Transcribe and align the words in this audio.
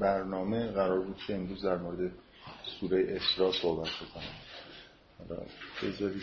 برنامه 0.00 0.66
قرار 0.66 1.00
بود 1.00 1.16
که 1.26 1.34
امروز 1.34 1.64
در 1.64 1.76
مورد 1.76 2.12
سوره 2.80 3.06
اسراء 3.08 3.52
صحبت 3.52 3.88
بکنم. 3.88 5.46
بذارید. 5.82 6.22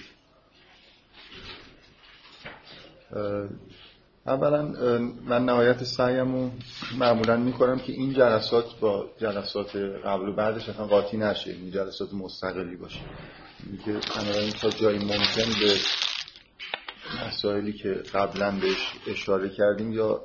اولا 4.25 4.61
من 5.25 5.45
نهایت 5.45 5.83
سعیم 5.83 6.35
رو 6.35 6.51
معمولا 6.97 7.37
می‌کنم 7.37 7.79
که 7.79 7.93
این 7.93 8.13
جلسات 8.13 8.79
با 8.79 9.09
جلسات 9.19 9.75
قبل 9.75 10.29
و 10.29 10.33
بعدش 10.33 10.69
اصلا 10.69 10.85
قاطی 10.87 11.17
نشه 11.17 11.51
این 11.51 11.71
جلسات 11.71 12.13
مستقلی 12.13 12.75
باشه. 12.75 12.99
که 13.85 13.99
تا 14.61 14.69
جایی 14.69 14.99
ممکن 14.99 15.51
به 15.59 15.75
مسائلی 17.27 17.73
که 17.73 17.89
قبلا 17.89 18.51
بهش 18.51 18.93
اشاره 19.07 19.49
کردیم 19.49 19.93
یا 19.93 20.21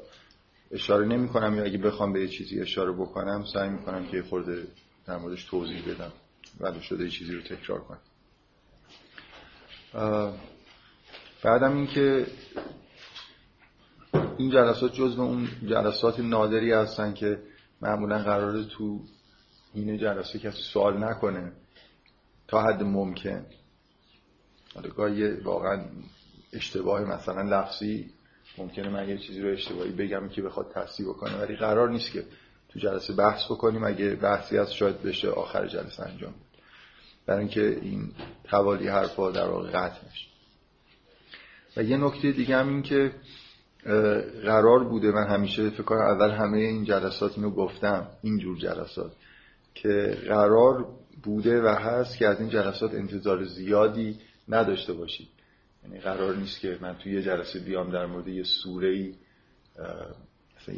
اشاره 0.70 1.06
نمی 1.06 1.28
کنم 1.28 1.54
یا 1.54 1.64
اگه 1.64 1.78
بخوام 1.78 2.12
به 2.12 2.20
یه 2.20 2.28
چیزی 2.28 2.60
اشاره 2.60 2.92
بکنم 2.92 3.44
سعی 3.52 3.68
می 3.68 3.78
کنم 3.78 4.06
که 4.06 4.22
خورده 4.22 4.66
در 5.06 5.16
موردش 5.16 5.44
توضیح 5.44 5.94
بدم. 5.94 6.12
ولی 6.60 6.80
شده 6.80 7.04
یه 7.04 7.10
چیزی 7.10 7.34
رو 7.34 7.42
تکرار 7.42 7.80
کنم. 7.80 8.00
بعدم 11.42 11.76
اینکه 11.76 12.26
این 14.38 14.50
جلسات 14.50 14.92
جزو 14.92 15.22
اون 15.22 15.48
جلسات 15.68 16.20
نادری 16.20 16.72
هستن 16.72 17.14
که 17.14 17.42
معمولا 17.82 18.18
قراره 18.18 18.64
تو 18.64 19.00
این 19.74 19.98
جلسه 19.98 20.38
کسی 20.38 20.62
سوال 20.72 21.04
نکنه 21.04 21.52
تا 22.48 22.62
حد 22.62 22.82
ممکن. 22.82 23.46
حالا 24.74 24.88
گاهی 24.88 25.30
واقعا 25.30 25.84
اشتباه 26.52 27.00
مثلا 27.00 27.42
لفظی 27.42 28.10
ممکنه 28.58 28.88
من 28.88 29.08
یه 29.08 29.18
چیزی 29.18 29.40
رو 29.40 29.52
اشتباهی 29.52 29.90
بگم 29.90 30.28
که 30.28 30.42
بخواد 30.42 30.72
تصحیح 30.74 31.08
بکنه 31.08 31.36
ولی 31.36 31.56
قرار 31.56 31.90
نیست 31.90 32.12
که 32.12 32.24
تو 32.68 32.78
جلسه 32.78 33.12
بحث 33.12 33.44
بکنیم. 33.44 33.84
اگه 33.84 34.14
بحثی 34.14 34.58
از 34.58 34.74
شاید 34.74 35.02
بشه 35.02 35.28
آخر 35.28 35.66
جلسه 35.66 36.02
انجام 36.02 36.34
برای 37.26 37.40
اینکه 37.40 37.78
این 37.82 38.12
توالی 38.44 38.88
حرفا 38.88 39.30
در 39.30 39.48
واقع 39.48 39.70
قطع 39.70 40.06
نشه. 40.10 40.28
و 41.76 41.82
یه 41.82 41.96
نکته 41.96 42.32
دیگه 42.32 42.56
هم 42.56 42.68
این 42.68 42.82
که 42.82 43.12
قرار 44.44 44.84
بوده 44.84 45.10
من 45.10 45.26
همیشه 45.26 45.70
فکر 45.70 45.82
کنم 45.82 45.98
اول 45.98 46.30
همه 46.30 46.58
این 46.58 46.84
جلسات 46.84 47.32
اینو 47.36 47.50
گفتم 47.50 48.06
اینجور 48.22 48.58
جلسات 48.58 49.12
که 49.74 50.18
قرار 50.28 50.86
بوده 51.22 51.62
و 51.62 51.66
هست 51.66 52.16
که 52.16 52.28
از 52.28 52.40
این 52.40 52.48
جلسات 52.48 52.94
انتظار 52.94 53.44
زیادی 53.44 54.20
نداشته 54.48 54.92
باشید. 54.92 55.28
یعنی 55.88 56.00
قرار 56.00 56.36
نیست 56.36 56.60
که 56.60 56.78
من 56.80 56.96
توی 56.96 57.12
یه 57.12 57.22
جلسه 57.22 57.58
بیام 57.58 57.90
در 57.90 58.06
مورد 58.06 58.28
یه 58.28 58.44
سوره 58.44 58.88
ای 58.88 59.14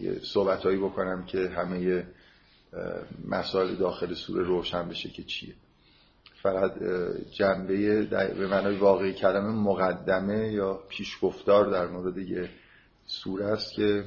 یه 0.02 0.18
صحبتهایی 0.18 0.78
بکنم 0.78 1.24
که 1.24 1.48
همه 1.48 2.06
مسائل 3.28 3.74
داخل 3.74 4.14
سوره 4.14 4.42
روشن 4.42 4.88
بشه 4.88 5.08
که 5.08 5.22
چیه. 5.22 5.54
فقط 6.42 6.74
جنبه 7.32 8.02
به 8.34 8.46
معنای 8.46 8.76
واقعی 8.76 9.12
کلمه 9.12 9.48
مقدمه 9.48 10.52
یا 10.52 10.74
پیشگفتار 10.88 11.70
در 11.70 11.86
مورد 11.86 12.18
یه 12.18 12.50
سوره 13.06 13.44
است 13.44 13.72
که 13.72 14.04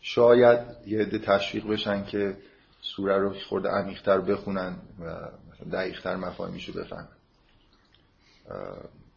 شاید 0.00 0.58
یه 0.86 0.98
عده 1.00 1.18
تشویق 1.18 1.66
بشن 1.66 2.04
که 2.04 2.36
سوره 2.82 3.18
رو 3.18 3.34
خورده 3.48 3.68
عمیق‌تر 3.68 4.20
بخونن 4.20 4.76
و 5.00 5.30
دقیقتر 5.72 6.16
مفاهیمشو 6.16 6.72
بفهمن. 6.72 7.08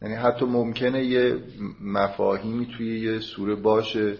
یعنی 0.02 0.14
حتی 0.14 0.44
ممکنه 0.44 1.04
یه 1.04 1.38
مفاهیمی 1.80 2.66
توی 2.76 3.00
یه 3.00 3.20
سوره 3.20 3.54
باشه 3.54 4.18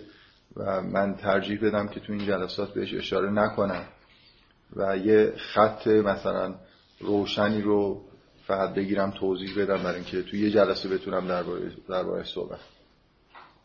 و 0.57 0.83
من 0.83 1.15
ترجیح 1.15 1.61
بدم 1.63 1.89
که 1.89 2.01
توی 2.01 2.17
این 2.17 2.27
جلسات 2.27 2.75
بهش 2.75 2.95
اشاره 2.95 3.31
نکنم 3.31 3.85
و 4.77 4.97
یه 4.97 5.33
خط 5.37 5.87
مثلا 5.87 6.55
روشنی 7.01 7.63
رو 7.63 8.05
فقط 8.47 8.75
بگیرم 8.75 9.11
توضیح 9.11 9.63
بدم 9.63 9.83
برای 9.83 9.95
اینکه 9.95 10.23
توی 10.23 10.41
یه 10.41 10.51
جلسه 10.51 10.89
بتونم 10.89 11.29
درباره 11.29 11.73
در 11.89 12.25
صحبت 12.25 12.59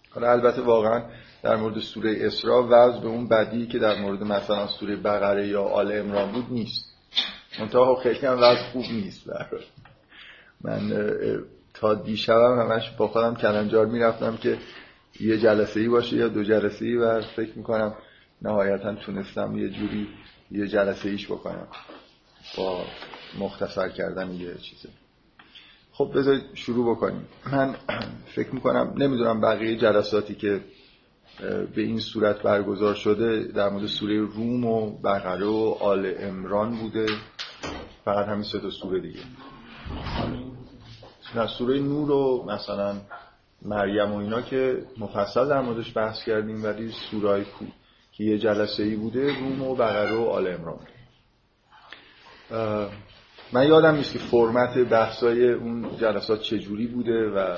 حالا 0.09 0.31
البته 0.31 0.61
واقعا 0.61 1.03
در 1.43 1.55
مورد 1.55 1.79
سوره 1.79 2.17
اسراء 2.21 2.61
وضع 2.61 2.99
به 2.99 3.07
اون 3.07 3.27
بدی 3.27 3.67
که 3.67 3.79
در 3.79 4.01
مورد 4.01 4.23
مثلا 4.23 4.67
سوره 4.67 4.95
بقره 4.95 5.47
یا 5.47 5.63
آل 5.63 5.91
امران 5.91 6.31
بود 6.31 6.45
نیست. 6.49 6.85
منتها 7.59 7.95
خیلی 7.95 8.27
هم 8.27 8.37
وضع 8.37 8.63
خوب 8.71 8.83
نیست. 8.91 9.29
من 10.61 10.93
تا 11.83 11.93
دیشبم 11.93 12.59
همش 12.59 12.91
با 12.97 13.07
خودم 13.07 13.35
کلنجار 13.35 13.85
می‌رفتم 13.85 14.37
که 14.37 14.57
یه 15.19 15.37
جلسه 15.37 15.79
ای 15.79 15.87
باشه 15.87 16.15
یا 16.15 16.27
دو 16.27 16.43
جلسه 16.43 16.85
ای 16.85 16.95
و 16.95 17.21
فکر 17.21 17.57
می‌کنم 17.57 17.93
نهایتا 18.41 18.95
تونستم 18.95 19.57
یه 19.57 19.69
جوری 19.69 20.07
یه 20.51 20.67
جلسه 20.67 21.09
ایش 21.09 21.25
بکنم. 21.25 21.67
با 22.57 22.85
مختصر 23.39 23.89
کردن 23.89 24.31
یه 24.31 24.55
چیزه. 24.55 24.89
خب 25.91 26.11
بذارید 26.15 26.43
شروع 26.53 26.95
بکنیم. 26.95 27.27
من 27.51 27.75
فکر 28.25 28.55
می‌کنم 28.55 28.93
نمی‌دونم 28.97 29.41
بقیه 29.41 29.77
جلساتی 29.77 30.35
که 30.35 30.61
به 31.75 31.81
این 31.81 31.99
صورت 31.99 32.41
برگزار 32.41 32.95
شده 32.95 33.43
در 33.43 33.69
مورد 33.69 33.85
سوره 33.85 34.19
روم 34.19 34.65
و 34.65 34.97
بقره 34.97 35.45
و 35.45 35.75
آل 35.79 36.13
امران 36.19 36.75
بوده. 36.75 37.05
فقط 38.05 38.27
همین 38.27 38.43
سه 38.43 38.59
تا 38.59 38.69
سوره 38.69 38.99
دیگه. 38.99 39.19
نه 41.35 41.47
سوره 41.47 41.79
نور 41.79 42.11
و 42.11 42.45
مثلا 42.47 42.95
مریم 43.61 44.11
و 44.11 44.17
اینا 44.17 44.41
که 44.41 44.83
مفصل 44.97 45.47
در 45.49 45.61
موردش 45.61 45.97
بحث 45.97 46.23
کردیم 46.23 46.63
ولی 46.63 46.91
سوره 47.11 47.43
کو 47.43 47.65
که 48.11 48.23
یه 48.23 48.37
جلسه 48.37 48.83
ای 48.83 48.95
بوده 48.95 49.39
روم 49.39 49.61
و 49.61 49.75
بقره 49.75 50.15
و 50.15 50.23
آل 50.23 50.47
امران 50.47 50.79
من 53.53 53.67
یادم 53.67 53.95
نیست 53.95 54.13
که 54.13 54.19
فرمت 54.19 54.77
بحثای 54.77 55.51
اون 55.51 55.97
جلسات 55.97 56.41
چجوری 56.41 56.87
بوده 56.87 57.29
و 57.29 57.57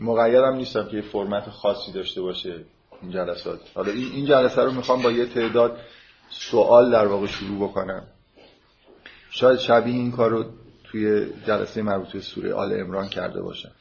مقیدم 0.00 0.56
نیستم 0.56 0.88
که 0.88 0.96
یه 0.96 1.02
فرمت 1.02 1.50
خاصی 1.50 1.92
داشته 1.92 2.22
باشه 2.22 2.64
این 3.02 3.10
جلسات. 3.10 3.60
حالا 3.74 3.92
این 3.92 4.26
جلسه 4.26 4.62
رو 4.62 4.72
می‌خوام 4.72 5.02
با 5.02 5.10
یه 5.10 5.26
تعداد 5.26 5.78
سوال 6.28 6.90
در 6.90 7.06
واقع 7.06 7.26
شروع 7.26 7.68
بکنم. 7.68 8.02
شاید 9.30 9.58
شبیه 9.58 9.94
این 9.94 10.12
کار 10.12 10.30
رو 10.30 10.44
توی 10.94 11.26
جلسه 11.46 11.82
مربوط 11.82 12.12
به 12.12 12.20
سوره 12.20 12.54
آل 12.54 12.80
امران 12.80 13.08
کرده 13.08 13.42
باشم. 13.42 13.72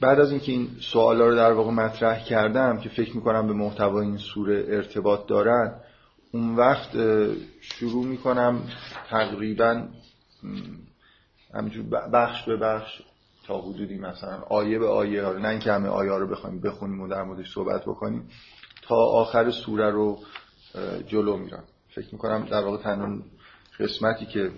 بعد 0.00 0.20
از 0.20 0.30
اینکه 0.30 0.52
این 0.52 0.70
سوالا 0.80 1.28
رو 1.28 1.34
در 1.34 1.52
واقع 1.52 1.70
مطرح 1.70 2.24
کردم 2.24 2.78
که 2.78 2.88
فکر 2.88 3.16
می‌کنم 3.16 3.46
به 3.46 3.52
محتوای 3.52 4.06
این 4.06 4.18
سوره 4.18 4.64
ارتباط 4.68 5.26
دارن 5.26 5.74
اون 6.32 6.56
وقت 6.56 6.90
شروع 7.60 8.06
می‌کنم 8.06 8.62
تقریبا 9.08 9.88
همینجور 11.54 11.84
بخش 12.12 12.44
به 12.44 12.56
بخش 12.56 13.02
تا 13.46 13.60
حدودی 13.60 13.98
مثلا 13.98 14.42
آیه 14.48 14.78
به 14.78 14.88
آیه 14.88 15.22
نه 15.22 15.48
اینکه 15.48 15.72
همه 15.72 15.88
آیه 15.88 16.12
رو 16.12 16.26
بخوایم 16.26 16.60
بخونیم 16.60 17.00
و 17.00 17.08
در 17.08 17.22
موردش 17.22 17.54
صحبت 17.54 17.82
بکنیم 17.82 18.28
تا 18.82 18.96
آخر 18.96 19.50
سوره 19.50 19.90
رو 19.90 20.18
جلو 21.06 21.36
میرم. 21.36 21.64
فکر 21.94 22.08
می‌کنم 22.12 22.44
در 22.44 22.64
واقع 22.64 22.82
تنها 22.82 23.22
قسمتی 23.80 24.26
که 24.26 24.50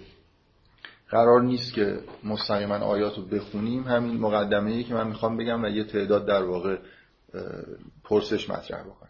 قرار 1.09 1.43
نیست 1.43 1.73
که 1.73 2.01
مستقیما 2.25 2.75
آیات 2.75 3.17
رو 3.17 3.23
بخونیم 3.23 3.83
همین 3.83 4.21
مقدمه 4.21 4.71
ای 4.71 4.85
که 4.85 4.95
من 4.95 5.07
می‌خوام 5.07 5.37
بگم 5.37 5.65
و 5.65 5.69
یه 5.69 5.85
تعداد 5.85 6.27
در 6.27 6.43
واقع 6.43 6.79
پرسش 8.05 8.51
مطرح 8.51 8.83
بکنم. 8.83 9.09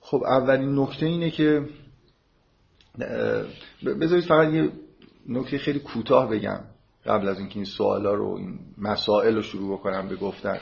خب 0.00 0.22
اولین 0.24 0.78
نکته 0.78 1.06
اینه 1.06 1.30
که 1.30 1.68
بذارید 3.84 4.24
فقط 4.24 4.52
یه 4.52 4.72
نکته 5.28 5.58
خیلی 5.58 5.78
کوتاه 5.78 6.30
بگم 6.30 6.60
قبل 7.06 7.28
از 7.28 7.38
اینکه 7.38 7.56
این 7.56 7.64
سوالا 7.64 8.14
رو 8.14 8.34
این 8.34 8.58
مسائل 8.78 9.34
رو 9.34 9.42
شروع 9.42 9.78
بکنم 9.78 10.08
به 10.08 10.16
گفتن. 10.16 10.60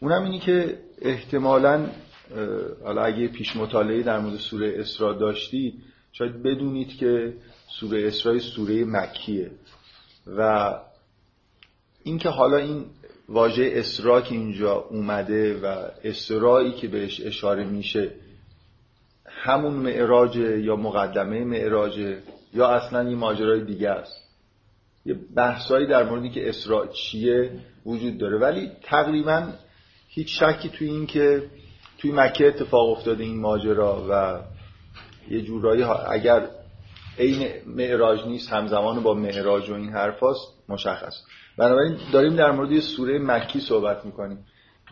اونم 0.00 0.22
اینی 0.22 0.38
که 0.38 0.78
احتمالا 1.02 1.86
حالا 2.84 3.02
اگه 3.02 3.28
پیش 3.28 3.56
مطالعه 3.56 4.02
در 4.02 4.18
مورد 4.18 4.36
سوره 4.36 4.74
اسراء 4.78 5.12
داشتید 5.12 5.74
شاید 6.12 6.42
بدونید 6.42 6.96
که 6.96 7.34
سوره 7.80 8.06
اسراء 8.06 8.38
سوره 8.38 8.84
مکیه. 8.84 9.50
و 10.26 10.72
اینکه 12.02 12.28
حالا 12.28 12.56
این 12.56 12.84
واژه 13.28 13.70
اسراء 13.74 14.20
که 14.20 14.34
اینجا 14.34 14.72
اومده 14.72 15.60
و 15.60 15.88
اسرایی 16.04 16.72
که 16.72 16.88
بهش 16.88 17.20
اشاره 17.20 17.64
میشه 17.64 18.10
همون 19.26 19.74
معراج 19.74 20.36
یا 20.36 20.76
مقدمه 20.76 21.44
معراج 21.44 22.16
یا 22.54 22.68
اصلا 22.68 23.10
یه 23.10 23.16
ماجرای 23.16 23.64
دیگه 23.64 23.90
است. 23.90 24.24
یه 25.06 25.14
بحثایی 25.36 25.86
در 25.86 26.08
موردی 26.08 26.30
که 26.30 26.48
اسراء 26.48 26.86
چیه 26.86 27.50
وجود 27.86 28.18
داره. 28.18 28.38
ولی 28.38 28.70
تقریبا 28.82 29.52
هیچ 30.08 30.42
شکی 30.42 30.68
توی 30.68 30.88
این 30.88 31.06
که 31.06 31.42
توی 32.04 32.12
مکه 32.12 32.46
اتفاق 32.46 32.90
افتاده 32.90 33.24
این 33.24 33.40
ماجرا 33.40 34.06
و 34.10 34.40
یه 35.30 35.42
جورایی 35.42 35.82
اگر 35.82 36.48
عین 37.18 37.48
معراج 37.66 38.26
نیست 38.26 38.52
همزمان 38.52 39.02
با 39.02 39.14
معراج 39.14 39.70
و 39.70 39.74
این 39.74 39.88
حرفاست 39.88 40.40
مشخص. 40.68 41.14
بنابراین 41.58 41.96
داریم 42.12 42.36
در 42.36 42.50
مورد 42.50 42.72
یه 42.72 42.80
سوره 42.80 43.18
مکی 43.18 43.60
صحبت 43.60 44.04
می‌کنیم. 44.04 44.38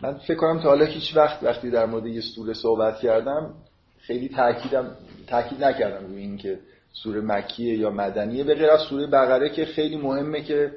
من 0.03 0.13
فکر 0.13 0.35
کنم 0.35 0.59
تا 0.59 0.69
حالا 0.69 0.85
هیچ 0.85 1.17
وقت 1.17 1.43
وقتی 1.43 1.71
در 1.71 1.85
مورد 1.85 2.05
یه 2.05 2.21
سوره 2.21 2.53
صحبت 2.53 2.99
کردم 2.99 3.53
خیلی 3.99 4.29
تاکیدم 4.29 4.91
تاکید 5.27 5.63
نکردم 5.63 6.07
روی 6.07 6.21
این 6.21 6.37
که 6.37 6.59
سوره 6.93 7.21
مکیه 7.21 7.77
یا 7.77 7.89
مدنیه 7.89 8.43
به 8.43 8.55
غیر 8.55 8.69
از 8.69 8.81
سوره 8.81 9.07
بقره 9.07 9.49
که 9.49 9.65
خیلی 9.65 9.97
مهمه 9.97 10.43
که 10.43 10.71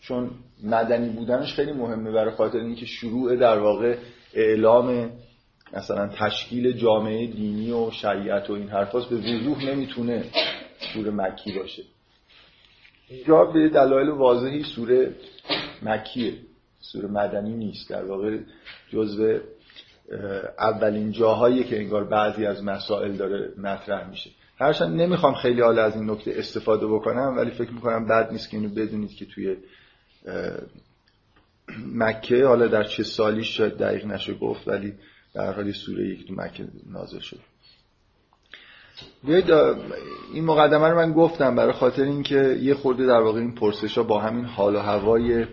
چون 0.00 0.30
مدنی 0.64 1.08
بودنش 1.08 1.54
خیلی 1.54 1.72
مهمه 1.72 2.10
برای 2.10 2.34
خاطر 2.34 2.58
اینکه 2.58 2.86
شروع 2.86 3.36
در 3.36 3.58
واقع 3.58 3.96
اعلام 4.34 5.10
مثلا 5.72 6.08
تشکیل 6.08 6.72
جامعه 6.72 7.26
دینی 7.26 7.72
و 7.72 7.90
شریعت 7.90 8.50
و 8.50 8.52
این 8.52 8.68
حرفاست 8.68 9.08
به 9.08 9.16
وضوح 9.16 9.64
نمی‌تونه 9.64 10.24
سوره 10.94 11.10
مکی 11.10 11.52
باشه. 11.52 11.82
اینجا 13.08 13.44
به 13.44 13.68
دلایل 13.68 14.08
واضحی 14.08 14.62
سوره 14.62 15.14
مکیه. 15.82 16.34
سوره 16.80 17.08
مدنی 17.08 17.54
نیست. 17.54 17.90
در 17.90 18.04
واقع 18.04 18.38
جزو 18.92 19.38
اولین 20.58 21.12
جاهایی 21.12 21.64
که 21.64 21.78
انگار 21.78 22.04
بعضی 22.04 22.46
از 22.46 22.64
مسائل 22.64 23.12
داره 23.12 23.52
مطرح 23.58 24.10
میشه. 24.10 24.30
هرچند 24.58 25.00
نمی‌خوام 25.00 25.34
خیلی 25.34 25.60
حالا 25.60 25.84
از 25.84 25.96
این 25.96 26.10
نکته 26.10 26.34
استفاده 26.36 26.86
بکنم 26.86 27.34
ولی 27.36 27.50
فکر 27.50 27.70
می‌کنم 27.70 28.06
بد 28.06 28.32
نیست 28.32 28.50
که 28.50 28.56
اینو 28.56 28.68
بدونید 28.68 29.14
که 29.14 29.26
توی 29.26 29.56
مکه 31.94 32.46
حالا 32.46 32.66
در 32.66 32.84
چه 32.84 33.02
سالی 33.02 33.44
شاید 33.44 33.76
دقیق 33.76 34.06
نشه 34.06 34.34
گفت 34.34 34.68
ولی 34.68 34.94
در 35.36 35.52
حالی 35.52 35.72
سوره 35.72 36.08
یک 36.08 36.28
تو 36.28 36.34
مکه 36.34 36.68
نازل 36.90 37.18
شد. 37.18 37.38
بیایید 39.24 39.50
این 40.34 40.44
مقدمه 40.44 40.88
رو 40.88 40.96
من 40.96 41.12
گفتم 41.12 41.56
برای 41.56 41.72
خاطر 41.72 42.02
اینکه 42.02 42.58
یه 42.62 42.74
خورده 42.74 43.06
در 43.06 43.20
واقع 43.20 43.38
این 43.38 43.54
پرسش 43.54 43.98
ها 43.98 44.04
با 44.04 44.20
همین 44.20 44.44
حال 44.44 44.76
و 44.76 44.78
هوای 44.78 45.46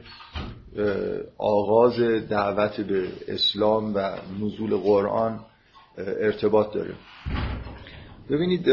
آغاز 1.38 2.00
دعوت 2.30 2.81
به 2.81 3.07
اسلام 3.27 3.95
و 3.95 4.18
نزول 4.41 4.75
قرآن 4.75 5.39
ارتباط 5.97 6.74
داره. 6.74 6.94
ببینید 8.30 8.69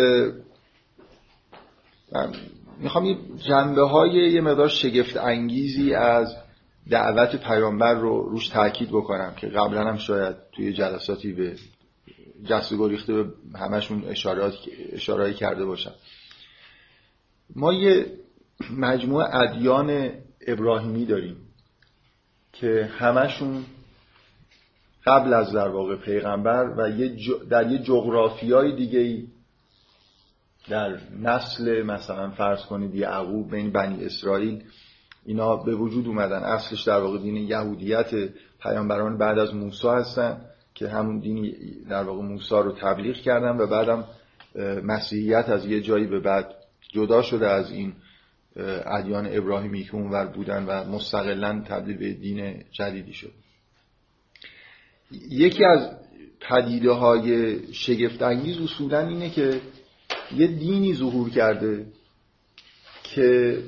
من 2.12 2.32
می‌خوام 2.80 3.04
یه 3.04 3.16
جنبه 3.48 3.82
های 3.82 4.32
یه 4.32 4.40
مقدار 4.40 4.68
شگفت 4.68 5.16
انگیزی 5.16 5.94
از 5.94 6.36
دعوت 6.90 7.36
پیامبر 7.36 7.94
رو 7.94 8.28
روش 8.28 8.48
تاکید 8.48 8.88
بکنم 8.88 9.34
که 9.34 9.46
قبلا 9.46 9.88
هم 9.88 9.96
شاید 9.96 10.36
توی 10.52 10.72
جلساتی 10.72 11.32
به 11.32 11.56
جست 12.44 12.74
گریخته 12.74 13.22
به 13.22 13.58
همشون 13.58 14.04
اشارهایی 14.92 15.34
کرده 15.34 15.64
باشم. 15.64 15.92
ما 17.56 17.72
یه 17.72 18.06
مجموعه 18.78 19.36
ادیان 19.36 20.10
ابراهیمی 20.46 21.06
داریم 21.06 21.36
که 22.52 22.90
همشون 22.98 23.64
قبل 25.06 25.32
از 25.32 25.52
در 25.52 25.68
واقع 25.68 25.96
پیغمبر 25.96 26.74
و 26.76 26.90
یه 26.90 27.16
در 27.50 27.70
یه 27.70 27.78
جغرافیای 27.78 28.76
دیگه 28.76 29.26
در 30.68 30.98
نسل 31.20 31.82
مثلا 31.82 32.30
فرض 32.30 32.62
کنید 32.62 32.94
یعقوب 32.94 33.50
بین 33.50 33.72
بنی 33.72 34.04
اسرائیل 34.04 34.64
اینا 35.26 35.56
به 35.56 35.74
وجود 35.74 36.06
اومدن. 36.06 36.42
اصلش 36.42 36.82
در 36.82 37.00
واقع 37.00 37.18
دین 37.18 37.36
یهودیت 37.36 38.10
پیامبران 38.62 39.18
بعد 39.18 39.38
از 39.38 39.54
موسی 39.54 39.88
هستن 39.88 40.40
که 40.74 40.88
همون 40.88 41.18
دینی 41.18 41.54
در 41.88 42.02
واقع 42.02 42.22
موسی 42.22 42.54
رو 42.54 42.72
تبلیغ 42.72 43.16
کردن 43.16 43.56
و 43.56 43.66
بعدم 43.66 44.04
مسیحیت 44.84 45.48
از 45.48 45.66
یه 45.66 45.80
جایی 45.80 46.06
به 46.06 46.20
بعد 46.20 46.54
جدا 46.88 47.22
شده 47.22 47.48
از 47.48 47.70
این 47.70 47.92
ادیان 48.86 49.28
ابراهیمی 49.30 49.84
که 49.84 49.94
اونور 49.94 50.26
بودن 50.26 50.64
و 50.66 50.84
مستقلا 50.90 51.64
تبدیل 51.68 51.96
به 51.96 52.12
دین 52.12 52.64
جدیدی 52.72 53.12
شد. 53.12 53.32
یکی 55.30 55.64
از 55.64 55.90
پدیده 56.40 56.90
های 56.90 57.58
شگفت 57.72 58.22
انگیز 58.22 58.58
اصولا 58.60 59.08
اینه 59.08 59.30
که 59.30 59.60
یه 60.36 60.46
دینی 60.46 60.94
ظهور 60.94 61.30
کرده 61.30 61.86
که 63.02 63.58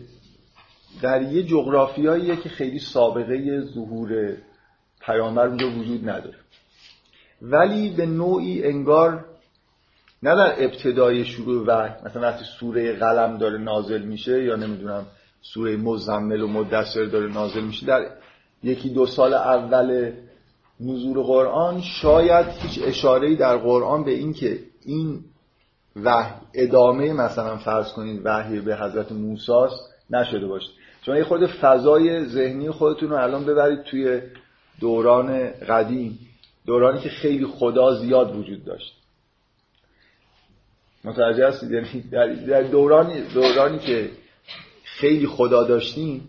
در 1.03 1.23
یه 1.23 1.43
جغرافیاییه 1.43 2.37
که 2.37 2.49
خیلی 2.49 2.79
سابقه 2.79 3.61
ظهور 3.61 4.37
پیامبر 5.01 5.47
اونجا 5.47 5.71
وجود 5.71 6.09
نداره. 6.09 6.39
ولی 7.43 7.91
به 7.91 8.07
نوعی 8.07 8.65
انگار 8.65 9.25
نه 10.23 10.35
در 10.35 10.65
ابتدای 10.65 11.25
شروع 11.25 11.67
وحی 11.67 11.95
مثلا 12.05 12.23
وقتی 12.23 12.45
سوره 12.61 12.93
قلم 12.93 13.39
داره 13.39 13.59
نازل 13.59 14.03
میشه 14.03 14.45
یا 14.45 14.57
نمی‌دونم 14.57 15.07
سوره 15.43 15.77
مزمل 15.77 16.41
و 16.41 16.49
مدثر 16.49 17.05
داره 17.05 17.33
نازل 17.33 17.61
میشه 17.61 17.87
در 17.87 18.07
یکی 18.63 18.89
دو 18.89 19.07
سال 19.07 19.35
اول 19.35 20.13
نزول 20.81 21.23
قرآن 21.23 21.81
شاید 21.81 22.47
هیچ 22.47 22.81
اشاره 22.85 23.37
در 23.37 23.57
قرآن 23.57 24.05
به 24.05 24.11
این 24.11 24.33
که 24.33 24.59
این 24.85 25.25
وحی 25.97 26.35
ادامه 26.55 27.13
مثلا 27.13 27.57
فرض 27.57 27.93
کنید 27.93 28.21
وحی 28.25 28.61
به 28.61 28.77
حضرت 28.77 29.13
موسی 29.13 29.53
نشده 30.11 30.47
باشه. 30.47 30.69
شما 31.07 31.17
یه 31.17 31.25
خود 31.25 31.47
فضای 31.47 32.25
ذهنی 32.25 32.71
خودتون 32.71 33.11
رو 33.11 33.17
الان 33.17 33.45
ببرید 33.45 33.83
توی 33.83 34.21
دوران 34.81 35.51
قدیم 35.51 36.19
دورانی 36.67 37.01
که 37.01 37.09
خیلی 37.09 37.47
خدا 37.47 37.95
زیاد 37.95 38.37
وجود 38.37 38.65
داشت. 38.65 38.95
متوجه 41.05 41.49
هستید؟ 41.49 41.71
یعنی 41.71 42.01
در 42.47 42.63
دورانی 42.63 43.21
دورانی 43.35 43.79
که 43.79 44.11
خیلی 44.85 45.27
خدا 45.27 45.65
داشتیم 45.65 46.29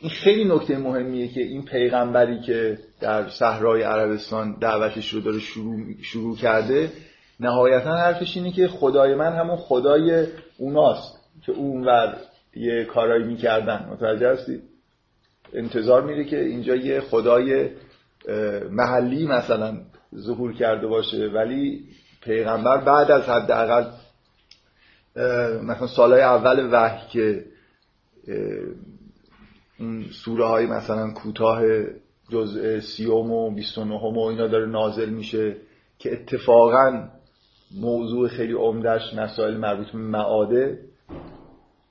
این 0.00 0.10
خیلی 0.10 0.44
نکته 0.44 0.78
مهمیه 0.78 1.28
که 1.28 1.40
این 1.40 1.64
پیغمبری 1.64 2.40
که 2.40 2.78
در 3.00 3.28
صحرای 3.28 3.82
عربستان 3.82 4.56
دعوتش 4.60 5.08
رو 5.08 5.20
داره 5.20 5.38
شروع, 5.38 5.78
شروع 6.02 6.36
کرده 6.36 6.92
نهایتا 7.40 7.96
حرفش 7.96 8.36
اینه 8.36 8.52
که 8.52 8.68
خدای 8.68 9.14
من 9.14 9.32
همون 9.32 9.56
خدای 9.56 10.26
اوناست 10.58 11.18
که 11.46 11.52
اونور 11.52 12.16
یه 12.54 12.84
کارایی 12.84 13.24
می‌کردن. 13.24 13.88
متوجه 13.92 14.32
هستید 14.32 14.62
انتظار 15.52 16.02
میره 16.02 16.24
که 16.24 16.40
اینجا 16.40 16.76
یه 16.76 17.00
خدای 17.00 17.68
محلی 18.70 19.26
مثلا 19.26 19.80
ظهور 20.16 20.52
کرده 20.52 20.86
باشه. 20.86 21.26
ولی 21.26 21.84
پیغمبر 22.22 22.76
بعد 22.76 23.10
از 23.10 23.22
حداقل 23.22 23.90
مثلا 25.62 25.86
سالهای 25.86 26.20
اول 26.22 26.68
وحی 26.72 27.08
که 27.12 27.44
اون 29.78 30.04
سوره 30.24 30.44
های 30.44 30.66
مثلا 30.66 31.10
کوتاه 31.10 31.62
جزء 32.30 32.80
سیوم 32.80 33.32
و 33.32 33.50
29 33.50 33.94
و 33.94 34.18
اینا 34.18 34.46
داره 34.46 34.66
نازل 34.66 35.08
میشه 35.08 35.56
که 35.98 36.12
اتفاقا 36.12 37.08
موضوع 37.80 38.28
خیلی 38.28 38.52
عمدهش 38.52 39.14
مسائل 39.14 39.56
مربوط 39.56 39.86
به 39.86 39.98
معاده 39.98 40.78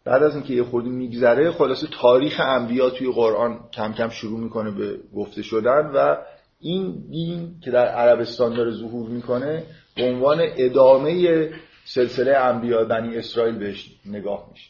بعد 0.09 0.23
از 0.23 0.35
اینکه 0.35 0.53
یه 0.53 0.63
خودی 0.63 0.89
میگذره 0.89 1.51
خلاصه 1.51 1.87
تاریخ 2.01 2.39
انبیا 2.39 2.89
توی 2.89 3.11
قرآن 3.11 3.59
کم 3.73 3.93
کم 3.93 4.09
شروع 4.09 4.39
می‌کنه 4.39 4.71
به 4.71 4.99
گفته 5.15 5.41
شدن 5.41 5.91
و 5.95 6.15
این 6.59 7.03
دین 7.09 7.55
که 7.63 7.71
در 7.71 7.85
عربستان 7.85 8.53
داره 8.53 8.71
ظهور 8.71 9.09
می‌کنه 9.09 9.63
به 9.95 10.03
عنوان 10.03 10.39
ادامه 10.41 11.49
سلسله 11.85 12.31
انبیا 12.31 12.85
بنی 12.85 13.17
اسرائیل 13.17 13.55
بهش 13.55 13.95
نگاه 14.05 14.49
میشه. 14.51 14.69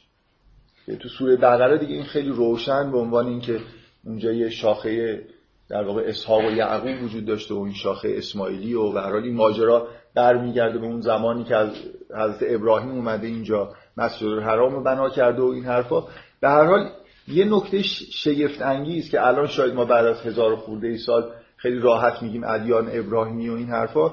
تو 0.97 1.09
سوره 1.09 1.35
بقره 1.35 1.77
دیگه 1.77 1.93
این 1.93 2.03
خیلی 2.03 2.29
روشن 2.29 2.91
به 2.91 2.97
عنوان 2.97 3.27
اینکه 3.27 3.59
اونجا 4.05 4.31
یه 4.31 4.49
شاخه 4.49 5.21
در 5.69 5.83
واقع 5.83 6.01
اسحاق 6.05 6.45
و 6.45 6.51
یعقوب 6.51 7.03
وجود 7.03 7.25
داشته 7.25 7.53
و 7.53 7.59
این 7.59 7.73
شاخه 7.73 8.13
اسماعیلی 8.17 8.73
و 8.73 8.91
به 8.91 9.23
این 9.23 9.35
ماجرا 9.35 9.87
برمیگرده 10.15 10.79
به 10.79 10.85
اون 10.85 11.01
زمانی 11.01 11.43
که 11.43 11.55
از 11.55 11.69
حضرت 12.15 12.39
ابراهیم 12.41 12.91
اومده 12.91 13.27
اینجا. 13.27 13.73
مسجد 13.99 14.27
الحرام 14.27 14.75
رو 14.75 14.83
بنا 14.83 15.09
کرده 15.09 15.41
و 15.41 15.45
این 15.45 15.65
حرفا. 15.65 16.01
به 16.39 16.49
هر 16.49 16.65
حال 16.65 16.89
یه 17.27 17.45
نکته 17.45 17.81
شگفت 18.11 18.61
انگیز 18.61 19.09
که 19.09 19.27
الان 19.27 19.47
شاید 19.47 19.73
ما 19.73 19.85
بعد 19.85 20.05
از 20.05 20.21
هزار 20.21 20.55
خورده 20.55 20.87
ای 20.87 20.97
سال 20.97 21.31
خیلی 21.57 21.79
راحت 21.79 22.21
میگیم 22.23 22.43
ادیان 22.43 22.89
ابراهیمی 22.91 23.49
و 23.49 23.53
این 23.53 23.69
حرفا 23.69 24.11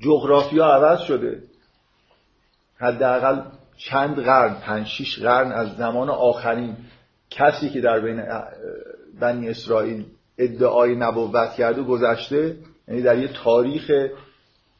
جغرافیا 0.00 0.66
عوض 0.66 1.00
شده. 1.00 1.42
حداقل 2.78 3.42
چند 3.76 4.16
قرن 4.24 4.54
پنج 4.54 4.86
شیش 4.86 5.18
قرن 5.18 5.52
از 5.52 5.76
زمان 5.76 6.10
آخرین 6.10 6.76
کسی 7.30 7.70
که 7.70 7.80
در 7.80 8.00
بین 8.00 8.22
بنی 9.20 9.48
اسرائیل 9.48 10.04
ادعای 10.38 10.96
نبوت 10.96 11.52
کرده 11.52 11.82
گذشته 11.82 12.56
یعنی 12.88 13.02
در 13.02 13.18
یه 13.18 13.28
تاریخ 13.28 13.90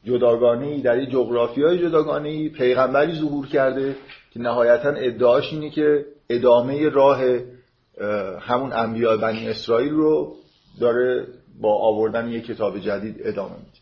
جداگانه 0.05 0.81
در 0.81 0.99
یه 0.99 1.07
جغرافیای 1.07 1.79
جداگانه 1.79 2.49
پیغمبری 2.49 3.13
ظهور 3.13 3.47
کرده 3.47 3.97
که 4.31 4.41
نهایتا 4.41 4.89
ادعاش 4.89 5.53
اینه 5.53 5.71
که 5.71 6.05
ادامه 6.31 6.89
راه 6.89 7.21
همون 8.41 8.73
انبیاء 8.73 9.17
بنی 9.17 9.49
اسرائیل 9.49 9.93
رو 9.93 10.37
داره 10.81 11.27
با 11.61 11.75
آوردن 11.75 12.29
یه 12.29 12.41
کتاب 12.41 12.79
جدید 12.79 13.17
ادامه 13.25 13.57
میده. 13.57 13.81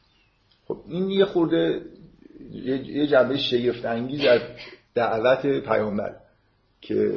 خب 0.68 0.76
این 0.88 1.10
یه 1.10 1.24
خورده 1.24 1.80
یه 2.52 3.06
جنبه 3.06 3.36
شگفت 3.36 3.84
انگیز 3.84 4.24
از 4.24 4.40
دعوت 4.94 5.46
پیامبر 5.46 6.16
که 6.80 7.12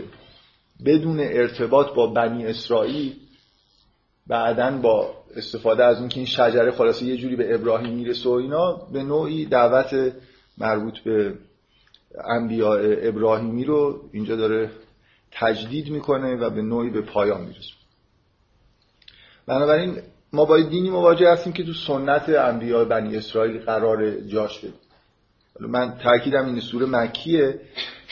بدون 0.86 1.20
ارتباط 1.20 1.94
با 1.94 2.08
بنی 2.08 2.46
اسرائیل 2.46 3.14
بعدا 4.32 4.72
با 4.72 5.14
استفاده 5.36 5.86
از 5.86 6.00
اینکه 6.00 6.18
این 6.18 6.26
شجره 6.26 6.72
خلاصه 6.72 7.06
یه 7.06 7.18
جوری 7.18 7.36
به 7.36 7.56
ابراهیم 7.56 7.94
می‌رسه 7.94 8.30
و 8.30 8.32
اینا 8.32 8.74
به 8.74 9.04
نوعی 9.04 9.46
دعوت 9.46 10.14
مربوط 10.58 11.00
به 11.00 11.34
انبیاء 12.24 12.80
ابراهیمی 13.02 13.64
رو 13.64 14.00
اینجا 14.12 14.36
داره 14.36 14.72
تجدید 15.32 15.90
می‌کنه 15.90 16.36
و 16.36 16.50
به 16.50 16.62
نوعی 16.62 16.90
به 16.90 17.02
پایان 17.02 17.42
می‌رسه. 17.42 17.74
بنابراین 19.48 19.98
ما 20.34 20.46
باید 20.46 20.70
دینی 20.70 20.90
مواجه 20.90 21.32
هستیم 21.32 21.54
که 21.54 21.64
تو 21.64 21.74
سنت 21.74 22.30
انبیاء 22.30 22.86
بنی 22.86 23.18
اسرائیل 23.18 23.60
قرار 23.60 24.12
جاش 24.12 24.60
بده 24.60 24.74
من 25.60 25.98
تاکیدم 26.04 26.46
این 26.46 26.60
سوره 26.60 26.86
مکیه 26.86 27.60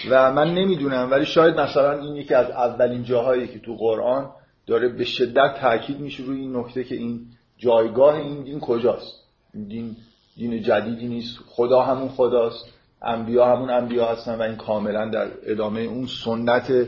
و 0.09 0.31
من 0.31 0.53
نمی‌دونم 0.53 1.11
ولی 1.11 1.25
شاید 1.25 1.59
مثلا 1.59 1.99
این 1.99 2.15
یکی 2.15 2.33
از 2.33 2.49
اولین 2.49 3.03
جاهایی 3.03 3.47
که 3.47 3.59
تو 3.59 3.75
قرآن 3.75 4.31
داره 4.69 4.89
به 4.89 5.05
شدت 5.05 5.55
تاکید 5.61 5.99
میشه 5.99 6.23
روی 6.23 6.39
این 6.39 6.55
نکته 6.55 6.83
که 6.83 6.95
این 6.95 7.25
جایگاه 7.57 8.15
این 8.15 8.43
دین 8.43 8.59
کجاست. 8.59 9.13
دین 9.53 9.95
دین 10.37 10.61
جدیدی 10.61 11.07
نیست. 11.07 11.37
خدا 11.47 11.81
همون 11.81 12.09
خداست. 12.09 12.65
انبیا 13.01 13.55
همون 13.55 13.69
انبیا 13.69 14.05
هستن 14.05 14.35
و 14.35 14.41
این 14.41 14.55
کاملا 14.55 15.09
در 15.09 15.27
ادامه 15.43 15.81
اون 15.81 16.07
سنت 16.07 16.87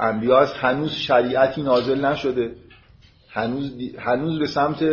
انبیا 0.00 0.40
هست. 0.40 0.54
هنوز 0.56 0.90
شریعتی 0.90 1.62
نازل 1.62 2.04
نشده. 2.04 2.54
هنوز, 3.28 3.70
هنوز 3.98 4.38
به 4.38 4.46
سمت 4.46 4.84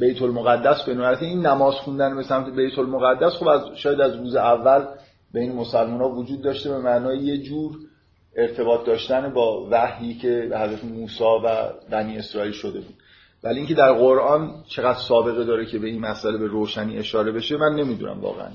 بیت 0.00 0.22
المقدس 0.22 0.82
به 0.82 1.18
این 1.20 1.46
نماز 1.46 1.74
خوندن 1.74 2.16
به 2.16 2.22
سمت 2.22 2.56
بیت 2.56 2.78
المقدس 2.78 3.32
خب 3.32 3.48
از 3.48 3.60
شاید 3.74 4.00
از 4.00 4.16
روز 4.16 4.36
اول 4.36 4.84
بین 5.32 5.52
مسلمان 5.52 6.00
ها 6.00 6.08
وجود 6.08 6.42
داشته 6.42 6.70
به 6.70 6.78
معنای 6.78 7.18
یه 7.18 7.38
جور 7.38 7.76
ارتباط 8.36 8.86
داشتن 8.86 9.32
با 9.32 9.68
وحی 9.70 10.14
که 10.14 10.46
به 10.50 10.58
حضرت 10.58 10.84
موسی 10.84 11.24
و 11.24 11.72
بنی 11.90 12.18
اسرائیل 12.18 12.52
شده 12.52 12.80
بود. 12.80 12.94
ولی 13.42 13.58
اینکه 13.58 13.74
در 13.74 13.92
قرآن 13.92 14.64
چقدر 14.68 14.98
سابقه 14.98 15.44
داره 15.44 15.66
که 15.66 15.78
به 15.78 15.86
این 15.86 16.00
مسئله 16.00 16.38
به 16.38 16.46
روشنی 16.46 16.98
اشاره 16.98 17.32
بشه 17.32 17.56
من 17.56 17.74
نمی‌دونم 17.74 18.20
واقعا. 18.20 18.48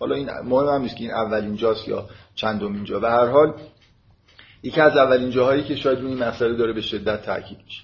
حالا 0.00 0.14
این 0.14 0.30
مهم 0.44 0.66
هم 0.68 0.88
که 0.88 0.94
این 1.00 1.10
اولین 1.10 1.56
جاست 1.56 1.88
یا 1.88 2.08
چندمین 2.34 2.84
جا 2.84 3.00
و 3.00 3.06
هر 3.06 3.26
حال 3.26 3.54
یکی 4.62 4.80
از 4.80 4.96
اولین 4.96 5.30
جاهایی 5.30 5.64
که 5.64 5.76
شاید 5.76 5.98
این 5.98 6.18
مسئله 6.18 6.54
داره 6.54 6.72
به 6.72 6.80
شدت 6.80 7.22
تاکید 7.22 7.58
میشه. 7.64 7.82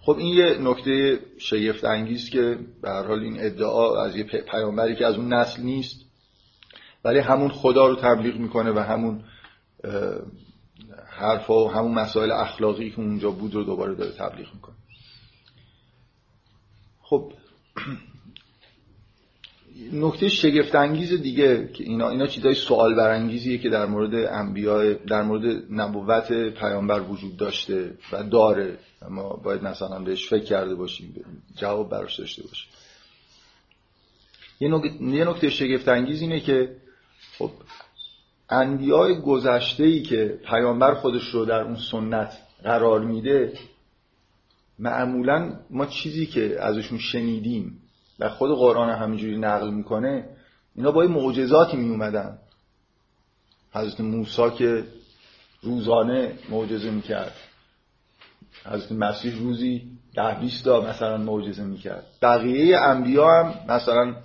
خب 0.00 0.16
این 0.18 0.34
یه 0.34 0.58
نکته 0.60 1.18
شگفت 1.38 1.84
انگیز 1.84 2.30
که 2.30 2.58
به 2.82 2.90
هر 2.90 3.02
حال 3.02 3.20
این 3.20 3.36
ادعا 3.40 4.04
از 4.04 4.16
یه 4.16 4.24
پیامبری 4.24 4.96
که 4.96 5.06
از 5.06 5.14
اون 5.16 5.32
نسل 5.32 5.62
نیست 5.62 5.96
ولی 7.04 7.18
همون 7.18 7.48
خدا 7.48 7.88
رو 7.88 7.96
تبلیغ 7.96 8.36
می‌کنه 8.36 8.70
و 8.70 8.78
همون 8.78 9.24
حرفا 11.06 11.64
و 11.64 11.70
همون 11.70 11.94
مسائل 11.94 12.32
اخلاقی 12.32 12.90
که 12.90 12.98
اونجا 13.00 13.30
بود 13.30 13.54
رو 13.54 13.64
دوباره 13.64 13.94
داره 13.94 14.10
تبلیغ 14.10 14.54
می‌کنه. 14.54 14.74
خب 17.02 17.32
نکته 19.92 20.28
شگفت 20.28 20.74
انگیز 20.74 21.12
دیگه 21.12 21.68
که 21.72 21.84
اینا 21.84 22.08
اینا 22.08 22.26
چیزای 22.26 22.54
سوال 22.54 22.94
برانگیزیه 22.94 23.58
که 23.58 23.68
در 23.68 23.86
مورد 23.86 24.14
انبیاء 24.14 24.94
در 24.94 25.22
مورد 25.22 25.64
نبوت 25.70 26.32
پیامبر 26.32 27.00
وجود 27.00 27.36
داشته 27.36 27.94
و 28.12 28.22
داره. 28.22 28.78
اما 29.02 29.28
باید 29.28 29.62
مثلا 29.62 29.98
بهش 29.98 30.28
فکر 30.28 30.44
کرده 30.44 30.74
باشیم 30.74 31.14
جواب 31.56 31.90
براش 31.90 32.18
داشته 32.18 32.42
باشیم. 32.42 32.68
یه 35.00 35.24
نکته 35.24 35.50
شگفت 35.50 35.88
انگیز 35.88 36.20
اینه 36.20 36.40
که 36.40 36.76
خب 37.38 37.50
انبیاء 38.50 39.12
گذشته 39.12 39.84
ای 39.84 40.02
که 40.02 40.38
پیامبر 40.44 40.94
خودش 40.94 41.28
رو 41.28 41.44
در 41.44 41.60
اون 41.60 41.76
سنت 41.76 42.38
قرار 42.64 43.00
میده 43.00 43.52
معمولا 44.78 45.52
ما 45.70 45.86
چیزی 45.86 46.26
که 46.26 46.56
ازشون 46.60 46.98
شنیدیم 46.98 47.80
و 48.18 48.28
خود 48.28 48.50
قرآن 48.50 48.90
همینجوری 48.90 49.38
نقل 49.38 49.70
می‌کنه 49.70 50.28
اینا 50.74 50.92
با 50.92 51.02
معجزاتی 51.02 51.76
می 51.76 51.88
اومدن 51.88 52.38
حضرت 53.72 54.00
موسی 54.00 54.50
که 54.50 54.84
روزانه 55.62 56.38
معجزه 56.50 56.90
می‌کرد. 56.90 57.34
حضرت 58.64 58.92
مسیح 58.92 59.38
روزی 59.38 59.82
ده 60.14 60.34
بیست 60.40 60.64
تا 60.64 60.80
مثلا 60.80 61.16
معجزه 61.16 61.64
می‌کرد. 61.64 62.06
بقیه 62.22 62.78
انبیا 62.78 63.28
هم 63.28 63.74
مثلا 63.74 64.16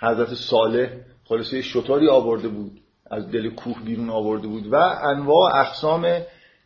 حضرت 0.00 0.34
صالح 0.34 0.90
خلاصه 1.24 1.62
شطوری 1.62 2.08
آورده 2.08 2.48
بود. 2.48 2.80
از 3.10 3.30
دل 3.30 3.50
کوه 3.50 3.80
بیرون 3.84 4.10
آورده 4.10 4.46
بود 4.46 4.72
و 4.72 4.74
انواع 5.02 5.56
اقسام 5.56 6.22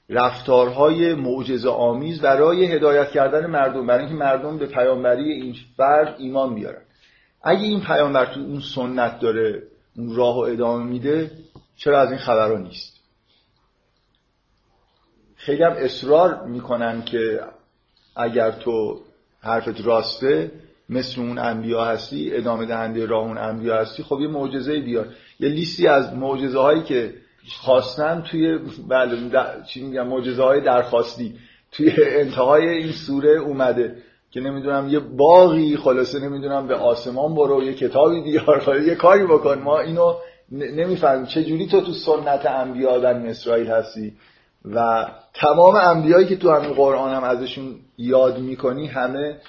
رفتارهای 0.08 1.14
معجزه 1.14 1.68
آمیز 1.68 2.20
برای 2.20 2.64
هدایت 2.64 3.10
کردن 3.10 3.46
مردم 3.46 3.86
برای 3.86 4.00
اینکه 4.00 4.14
مردم 4.14 4.58
به 4.58 4.66
پیامبری 4.66 5.32
این 5.32 5.54
فرد 5.76 6.16
ایمان 6.18 6.54
بیارن. 6.54 6.82
اگه 7.42 7.62
این 7.62 7.80
پیامبر 7.80 8.34
تو 8.34 8.40
اون 8.40 8.60
سنت 8.74 9.20
داره 9.20 9.62
اون 9.96 10.16
راه 10.16 10.36
و 10.36 10.38
ادامه 10.38 10.84
میده 10.84 11.30
چرا 11.76 12.00
از 12.00 12.10
این 12.10 12.18
خبرها 12.18 12.58
نیست؟ 12.58 12.94
خیلی 15.36 15.62
هم 15.62 15.72
اصرار 15.72 16.44
می‌کنن 16.46 17.04
که 17.04 17.40
اگر 18.16 18.50
تو 18.50 19.00
حرفت 19.40 19.86
راسته 19.86 20.52
مثل 20.88 21.20
اون 21.20 21.38
انبیا 21.38 21.84
هستی 21.84 22.36
ادامه 22.36 22.66
دهنده 22.66 23.06
راه 23.06 23.24
اون 23.24 23.38
انبیا 23.38 23.76
هستی 23.76 24.02
خب 24.02 24.20
یه 24.20 24.28
معجزه 24.28 24.80
بیار. 24.80 25.08
یه 25.40 25.48
لیستی 25.48 25.86
از 25.86 26.14
معجزه 26.14 26.58
هایی 26.58 26.82
که 26.82 27.14
خواستن 27.48 28.22
توی 28.30 28.58
بله 28.88 29.16
چی 29.68 29.82
میگم 29.82 30.08
معجزه 30.08 30.42
های 30.42 30.60
درخواستی 30.60 31.34
توی 31.72 31.92
انتهای 31.98 32.68
این 32.68 32.92
سوره 32.92 33.38
اومده 33.38 33.96
که 34.30 34.40
نمی‌دونم 34.40 34.88
یه 34.88 34.98
باقی 34.98 35.76
خلاصه 35.76 36.18
نمی‌دونم 36.18 36.66
به 36.66 36.74
آسمان 36.74 37.34
برو 37.34 37.62
یه 37.64 37.74
کتابی 37.74 38.20
بیار 38.20 38.82
یه 38.88 38.94
کاری 38.94 39.26
بکن. 39.26 39.58
ما 39.58 39.80
اینو 39.80 40.14
نمی‌فهمیم 40.52 41.26
چه 41.26 41.44
جوری 41.44 41.66
تو 41.66 41.80
تو 41.80 41.92
سنت 41.92 42.46
انبیا 42.46 42.98
در 42.98 43.14
اسرائیل 43.14 43.66
هستی 43.66 44.12
و 44.64 45.06
تمام 45.34 45.74
انبیایی 45.74 46.26
که 46.26 46.36
تو 46.36 46.50
همین 46.50 46.72
قرآن 46.72 47.14
هم 47.14 47.24
ازشون 47.24 47.76
یاد 47.98 48.38
می‌کنی 48.38 48.86
همه 48.86 49.40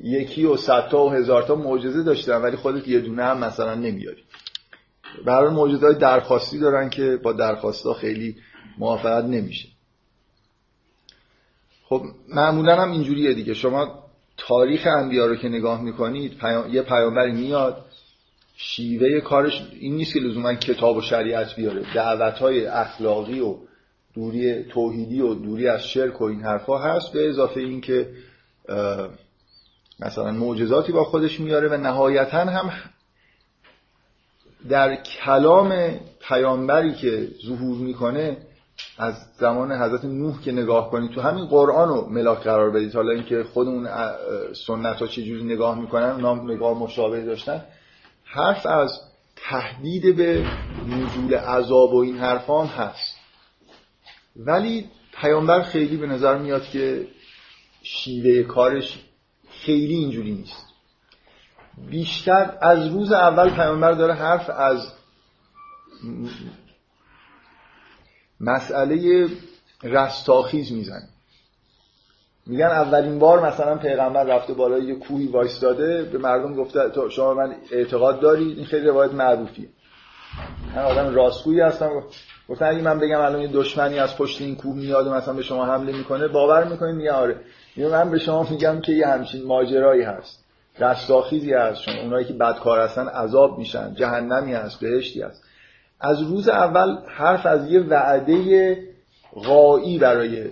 یکی 0.00 0.44
و 0.44 0.56
صدتا 0.56 1.04
و 1.04 1.10
هزارتا 1.10 1.54
معجزه 1.54 2.02
داشتن 2.02 2.36
ولی 2.36 2.56
خودت 2.56 2.88
یه 2.88 3.00
دونه 3.00 3.24
هم 3.24 3.38
مثلا 3.38 3.74
نمیاری 3.74 4.22
برای 5.26 5.54
موجود 5.54 5.82
های 5.82 5.94
درخواستی 5.94 6.58
دارن 6.58 6.90
که 6.90 7.16
با 7.22 7.32
درخواستا 7.32 7.94
خیلی 7.94 8.36
موافقت 8.78 9.24
نمیشه. 9.24 9.68
خب 11.84 12.02
معمولا 12.28 12.76
هم 12.76 12.90
اینجوریه 12.90 13.34
دیگه. 13.34 13.54
شما 13.54 14.04
تاریخ 14.36 14.86
انبیا 14.86 15.26
رو 15.26 15.36
که 15.36 15.48
نگاه 15.48 15.82
می‌کنید 15.82 16.40
یه 16.70 16.82
پیامبری 16.82 17.32
میاد 17.32 17.84
شیوه 18.56 19.20
کارش 19.20 19.68
این 19.80 19.96
نیست 19.96 20.12
که 20.14 20.20
لزوما 20.20 20.54
کتاب 20.54 20.96
و 20.96 21.00
شریعت 21.00 21.56
بیاره. 21.56 21.94
دعوت 21.94 22.38
های 22.38 22.66
اخلاقی 22.66 23.40
و 23.40 23.56
دوری 24.14 24.64
توحیدی 24.64 25.20
و 25.20 25.34
دوری 25.34 25.68
از 25.68 25.86
شرک 25.86 26.20
و 26.20 26.24
این 26.24 26.40
حرفا 26.40 26.78
هست 26.78 27.12
به 27.12 27.28
اضافه 27.28 27.60
این 27.60 27.80
که 27.80 28.10
مثلا 30.00 30.30
معجزاتی 30.30 30.92
با 30.92 31.04
خودش 31.04 31.40
میاره 31.40 31.68
و 31.68 31.76
نهایتا 31.76 32.38
هم 32.38 32.70
در 34.68 34.96
کلام 34.96 35.90
پیامبری 36.28 36.94
که 36.94 37.28
ظهور 37.46 37.78
می‌کنه 37.78 38.36
از 38.98 39.14
زمان 39.38 39.72
حضرت 39.72 40.04
نوح 40.04 40.42
که 40.42 40.52
نگاه 40.52 40.90
کنید 40.90 41.10
تو 41.10 41.20
همین 41.20 41.46
قرآن 41.46 41.88
رو 41.88 42.08
ملاک 42.08 42.38
قرار 42.38 42.70
بدید. 42.70 42.94
حالا 42.94 43.10
اینکه 43.12 43.44
خودمون 43.44 43.88
سنت 44.66 44.96
ها 44.96 45.06
چجوری 45.06 45.44
نگاه 45.44 45.80
می‌کنن 45.80 46.10
اونا 46.10 46.34
نگاه 46.34 46.78
مشابه 46.78 47.24
داشتن. 47.24 47.64
حرف 48.24 48.66
از 48.66 49.00
تهدید 49.36 50.16
به 50.16 50.46
نزول 50.88 51.34
عذاب 51.34 51.94
و 51.94 51.98
این 51.98 52.18
حرف 52.18 52.50
هم 52.50 52.66
هست. 52.66 53.16
ولی 54.36 54.84
پیامبر 55.20 55.62
خیلی 55.62 55.96
به 55.96 56.06
نظر 56.06 56.38
میاد 56.38 56.64
که 56.64 57.06
شیوه 57.82 58.42
کارش 58.42 58.98
خیلی 59.50 59.94
اینجوری 59.94 60.32
نیست. 60.32 60.67
بیشتر 61.90 62.58
از 62.60 62.86
روز 62.86 63.12
اول 63.12 63.50
پیامبر 63.50 63.92
داره 63.92 64.14
حرف 64.14 64.50
از 64.50 64.92
مسئله 68.40 69.26
رستاخیز 69.82 70.72
می‌زنه. 70.72 71.08
میگن 72.46 72.66
اولین 72.66 73.18
بار 73.18 73.46
مثلا 73.46 73.76
پیغمبر 73.76 74.24
رفته 74.24 74.52
بالای 74.54 74.84
یه 74.84 74.94
کوهی 74.94 75.26
وایستاده 75.26 76.02
به 76.02 76.18
مردم 76.18 76.54
گفته 76.54 76.88
تو 76.88 77.10
شما 77.10 77.34
من 77.34 77.54
اعتقاد 77.70 78.20
دارید 78.20 78.56
این 78.56 78.66
خیلی 78.66 78.86
روایت 78.86 79.12
معروفیه. 79.12 79.68
من 80.76 80.82
آدم 80.82 81.14
راستگویی 81.14 81.60
هستم. 81.60 81.90
گفتن 82.48 82.66
اگه 82.66 82.82
من 82.82 82.98
بگم 82.98 83.20
الان 83.20 83.40
یه 83.40 83.48
دشمنی 83.48 83.98
از 83.98 84.16
پشت 84.16 84.40
این 84.40 84.56
کوه 84.56 84.76
میاد 84.76 85.06
و 85.06 85.14
مثلا 85.14 85.34
به 85.34 85.42
شما 85.42 85.66
حمله 85.66 85.92
می‌کنه 85.92 86.28
باور 86.28 86.64
می‌کنید؟ 86.64 86.94
میگه 86.94 87.12
آره. 87.12 87.40
من 87.76 88.10
به 88.10 88.18
شما 88.18 88.46
میگم 88.50 88.80
که 88.80 88.92
یه 88.92 89.06
همچین 89.06 89.46
ماجرایی 89.46 90.02
هست. 90.02 90.37
رستاخیزی 90.80 91.52
هست. 91.52 91.82
چون 91.82 91.98
اونایی 91.98 92.24
که 92.24 92.32
بدکار 92.32 92.80
هستن 92.80 93.08
عذاب 93.08 93.58
میشن. 93.58 93.94
جهنمی 93.94 94.52
هست 94.52 94.80
بهشتی 94.80 95.22
هست. 95.22 95.44
از 96.00 96.22
روز 96.22 96.48
اول 96.48 96.96
حرف 97.06 97.46
از 97.46 97.70
یه 97.70 97.80
وعده 97.80 98.78
غایی 99.34 99.98
برای 99.98 100.44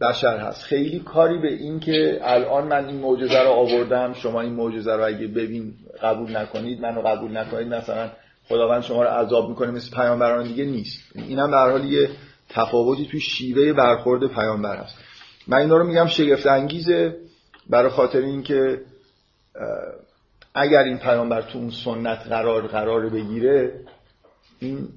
بشر 0.00 0.36
هست. 0.36 0.62
خیلی 0.62 0.98
کاری 0.98 1.38
به 1.38 1.52
این 1.52 1.80
که 1.80 2.20
الان 2.22 2.66
من 2.66 2.86
این 2.86 2.96
معجزه 2.96 3.42
رو 3.42 3.50
آوردم. 3.50 4.12
شما 4.12 4.40
این 4.40 4.52
معجزه 4.52 4.96
رو 4.96 5.04
اگه 5.06 5.26
ببین 5.26 5.74
قبول 6.02 6.36
نکنید 6.36 6.80
منو 6.80 7.00
قبول 7.00 7.36
نکنید. 7.36 7.74
مثلا 7.74 8.10
خداوند 8.48 8.82
شما 8.82 9.02
رو 9.02 9.08
عذاب 9.08 9.48
می‌کنه 9.48 9.70
مثل 9.70 9.96
پیامبران 9.96 10.44
دیگه 10.44 10.64
نیست. 10.64 11.00
اینم 11.14 11.50
در 11.50 11.70
حال 11.70 11.84
یه 11.84 12.10
تفاوتی 12.48 13.06
توی 13.06 13.20
شیوه 13.20 13.72
برخورد 13.72 14.26
پیامبر 14.26 14.76
هست. 14.76 14.98
من 15.48 15.58
اینا 15.58 15.76
رو 15.76 15.86
میگم 15.86 16.06
شگفت 16.06 16.46
انگیزه 16.46 17.16
برای 17.70 17.90
خاطر 17.90 18.18
اینکه 18.18 18.80
اگر 20.54 20.82
این 20.82 20.98
پیامبر 20.98 21.42
تو 21.42 21.58
اون 21.58 21.70
سنت 21.70 22.18
قرار 22.18 22.66
قرار 22.66 23.08
بگیره 23.08 23.80
این 24.58 24.88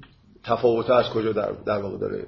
تفاوت 0.44 0.90
از 0.90 1.10
کجا 1.10 1.34
در, 1.34 1.52
در 1.52 1.78
واقع 1.78 1.98
داره؟ 1.98 2.26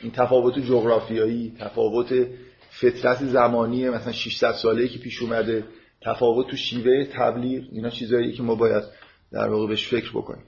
این 0.00 0.12
تفاوت 0.12 0.58
جغرافیایی 0.58 1.56
تفاوت 1.58 2.26
فطرت 2.70 3.24
زمانی 3.24 3.90
مثلا 3.90 4.12
600 4.12 4.52
ساله 4.52 4.88
که 4.88 4.98
پیش 4.98 5.22
اومده 5.22 5.64
تفاوت 6.00 6.46
تو 6.46 6.56
شیوه 6.56 7.04
تبلیغ 7.04 7.64
اینا 7.72 7.90
چیزایی 7.90 8.32
که 8.32 8.42
ما 8.42 8.54
باید 8.54 8.84
در 9.32 9.48
واقع 9.48 9.66
بهش 9.66 9.88
فکر 9.88 10.10
بکنیم. 10.10 10.44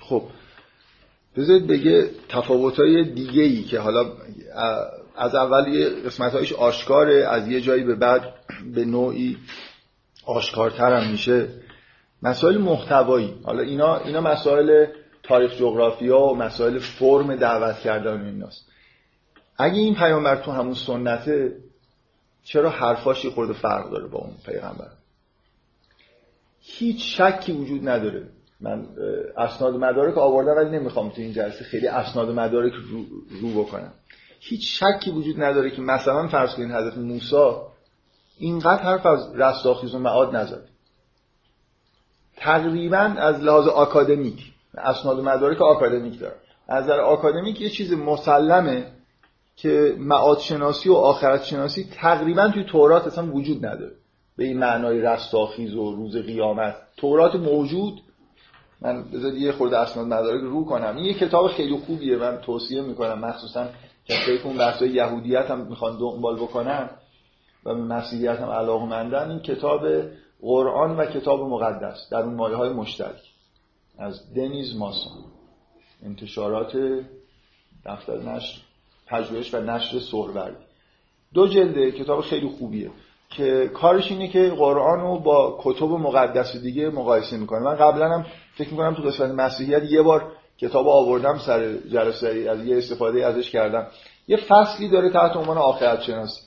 خب 0.00 0.22
بذارید 1.36 1.66
بگه 1.66 2.10
تفاوت‌های 2.28 3.04
دیگه 3.04 3.42
ای 3.42 3.62
که 3.62 3.78
حالا 3.78 4.12
از 5.16 5.34
اول 5.34 5.68
یه 5.68 5.88
قسمت 5.88 6.52
آشکاره 6.52 7.26
از 7.28 7.48
یه 7.48 7.60
جایی 7.60 7.84
به 7.84 7.94
بعد 7.94 8.34
به 8.74 8.84
نوعی 8.84 9.38
آشکارتر 10.26 10.92
هم 10.92 11.10
میشه. 11.10 11.48
مسائل 12.22 12.58
محتوایی. 12.58 13.34
حالا 13.44 13.62
اینا 13.62 13.96
اینا 13.96 14.20
مسائل 14.20 14.86
تاریخ 15.22 15.52
جغرافیا 15.52 16.20
و 16.20 16.36
مسائل 16.36 16.78
فرم 16.78 17.36
دعوت 17.36 17.78
کردن 17.78 18.24
ایناست. 18.24 18.68
اگه 19.58 19.78
این 19.78 19.94
پیامبر 19.94 20.36
تو 20.36 20.50
همون 20.52 20.74
سنته 20.74 21.56
چرا 22.44 22.70
حرفاشی 22.70 23.30
خورده 23.30 23.52
فرق 23.52 23.90
داره 23.90 24.06
با 24.06 24.18
اون 24.18 24.34
پیغمبر؟ 24.46 24.88
هیچ 26.60 27.20
شکی 27.20 27.52
وجود 27.52 27.88
نداره. 27.88 28.28
من 28.60 28.86
اسناد 29.36 29.74
مدارک 29.74 30.18
آوردم 30.18 30.56
ولی 30.56 30.78
نمی‌خوام 30.78 31.08
تو 31.08 31.20
این 31.20 31.32
جلسه 31.32 31.64
خیلی 31.64 31.88
اسناد 31.88 32.30
مدارک 32.30 32.72
رو, 32.72 33.04
رو 33.40 33.62
بکنم. 33.62 33.92
هیچ 34.44 34.82
شکی 34.82 35.10
وجود 35.10 35.42
نداره 35.42 35.70
که 35.70 35.82
مثلا 35.82 36.28
فرض 36.28 36.54
کنید 36.54 36.70
حضرت 36.70 36.98
موسی 36.98 37.36
اینقدر 38.38 38.82
حرف 38.82 39.06
از 39.06 39.34
رستاخیز 39.34 39.94
و 39.94 39.98
معاد 39.98 40.36
نزد. 40.36 40.68
تقریبا 42.36 42.98
از 42.98 43.42
لحاظ 43.42 43.68
آکادمیک 43.68 44.52
اسناد 44.78 45.18
و 45.18 45.22
مدارک 45.22 45.62
آکادمیک 45.62 46.20
داره. 46.20 46.34
از 46.68 46.84
نظر 46.84 47.00
آکادمیک 47.00 47.60
یه 47.60 47.70
چیز 47.70 47.92
مسلمه 47.92 48.86
که 49.56 49.94
معاد 49.98 50.38
شناسی 50.38 50.88
و 50.88 50.94
آخرت 50.94 51.44
شناسی 51.44 51.88
تقریبا 51.94 52.48
توی 52.48 52.64
تورات 52.64 53.06
اصلا 53.06 53.32
وجود 53.32 53.66
نداره. 53.66 53.92
به 54.36 54.44
این 54.44 54.58
معنای 54.58 55.00
رستاخیز 55.00 55.74
و 55.74 55.94
روز 55.96 56.16
قیامت. 56.16 56.76
تورات 56.96 57.34
موجود. 57.34 58.02
من 58.80 59.04
بذار 59.04 59.34
یه 59.34 59.52
خورده 59.52 59.78
اسناد 59.78 60.06
مدارک 60.06 60.40
رو 60.40 60.64
کنم. 60.64 60.96
این 60.96 61.04
یه 61.04 61.14
کتاب 61.14 61.48
خیلی 61.48 61.78
خوبیه 61.86 62.16
من 62.16 62.36
توصیه 62.36 62.82
می‌کنم. 62.82 63.18
مخصوصا 63.18 63.66
کسایی 64.12 64.38
که 64.38 64.46
اون 64.46 64.58
بحثای 64.58 64.88
یهودیت 64.88 65.50
هم 65.50 65.66
می‌خوان 65.66 65.98
دنبال 65.98 66.36
بکنن 66.36 66.90
و 67.64 67.74
به 67.74 67.82
مسیحیت 67.82 68.40
هم 68.40 68.48
علاقه 68.48 68.86
مندن 68.86 69.30
این 69.30 69.40
کتاب 69.40 69.80
قرآن 70.42 70.96
و 70.96 71.06
کتاب 71.06 71.40
مقدس 71.40 72.08
در 72.10 72.18
اون 72.18 72.34
مایه 72.34 72.56
های 72.56 72.72
مشترک. 72.72 73.22
از 73.98 74.34
دنیز 74.34 74.76
ماسون. 74.76 75.12
انتشارات 76.02 76.72
دفتر 77.86 78.18
نشر 78.18 78.60
پژوهش 79.06 79.54
و 79.54 79.60
نشر 79.60 79.98
سهروردی 79.98 80.64
دو 81.34 81.48
جلده 81.48 81.92
کتاب 81.92 82.20
خیلی 82.20 82.48
خوبیه 82.48 82.90
که 83.30 83.70
کارش 83.74 84.10
اینه 84.10 84.28
که 84.28 84.50
قرآن 84.50 85.00
رو 85.00 85.18
با 85.18 85.58
کتب 85.62 85.84
مقدس 85.84 86.56
دیگه 86.56 86.90
مقایسه 86.90 87.36
می‌کنه. 87.36 87.60
من 87.60 87.74
قبلا 87.74 88.08
هم 88.08 88.26
فکر 88.54 88.70
می‌کنم 88.70 88.94
تو 88.94 89.02
قسمت 89.02 89.30
مسیحیت 89.30 89.82
یه 89.90 90.02
بار 90.02 90.32
کتاب 90.62 90.88
آوردم 90.88 91.38
سر 91.38 91.74
جلسه 91.74 92.46
از 92.50 92.66
یه 92.66 92.76
استفاده 92.78 93.26
ازش 93.26 93.50
کردم. 93.50 93.86
یه 94.28 94.36
فصلی 94.36 94.88
داره 94.88 95.10
تحت 95.10 95.36
عنوان 95.36 95.58
آخرت 95.58 96.02
شناسی 96.02 96.40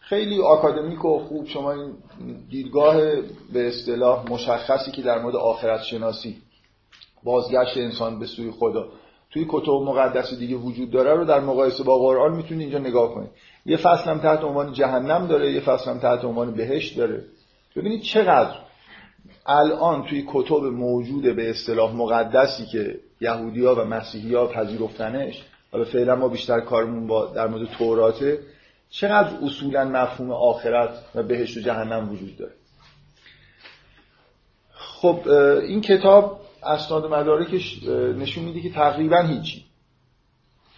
خیلی 0.00 0.42
آکادمیک 0.42 1.04
و 1.04 1.18
خوب 1.18 1.46
شما 1.46 1.72
این 1.72 1.94
دیدگاه 2.50 2.96
به 3.52 3.68
اصطلاح 3.68 4.30
مشخصی 4.30 4.90
که 4.90 5.02
در 5.02 5.18
مورد 5.22 5.36
آخرت 5.36 5.82
شناسی 5.82 6.36
بازگشت 7.24 7.76
انسان 7.76 8.18
به 8.18 8.26
سوی 8.26 8.50
خدا. 8.50 8.88
توی 9.30 9.46
کتب 9.48 9.70
مقدس 9.70 10.34
دیگه 10.34 10.56
وجود 10.56 10.90
داره 10.90 11.14
رو 11.14 11.24
در 11.24 11.40
مقایسه 11.40 11.84
با 11.84 11.98
قرآن 11.98 12.36
می‌تونید 12.36 12.60
اینجا 12.60 12.78
نگاه 12.78 13.14
کنید. 13.14 13.30
یه 13.66 13.76
فصل 13.76 14.10
هم 14.10 14.18
تحت 14.18 14.44
عنوان 14.44 14.72
جهنم 14.72 15.26
داره 15.26 15.52
یه 15.52 15.60
فصل 15.60 15.90
هم 15.90 15.98
تحت 15.98 16.24
عنوان 16.24 16.54
بهشت 16.54 16.98
داره. 16.98 17.24
ببینید 17.76 18.02
چقدر 18.02 18.65
الان 19.46 20.04
توی 20.04 20.24
کتب 20.28 20.64
موجود 20.64 21.36
به 21.36 21.50
اصطلاح 21.50 21.94
مقدسی 21.94 22.66
که 22.66 23.00
یهودیا 23.20 23.74
و 23.74 23.84
مسیحیا 23.84 24.46
پذیرفتنش 24.46 25.42
حالا 25.72 25.84
فعلا 25.84 26.16
ما 26.16 26.28
بیشتر 26.28 26.60
کارمون 26.60 27.06
با 27.06 27.26
در 27.26 27.46
مورد 27.46 27.68
توراته 27.78 28.38
چقدر 28.90 29.36
اصولا 29.42 29.84
مفهوم 29.84 30.30
آخرت 30.30 30.90
و 31.14 31.22
بهشت 31.22 31.56
و 31.56 31.60
جهنم 31.60 32.12
وجود 32.12 32.36
داره؟ 32.36 32.52
خب 34.72 35.28
این 35.62 35.80
کتاب 35.80 36.40
اسناد 36.62 37.06
مدارکش 37.06 37.82
نشون 38.18 38.44
میده 38.44 38.60
که 38.60 38.70
تقریبا 38.70 39.20
هیچی. 39.20 39.65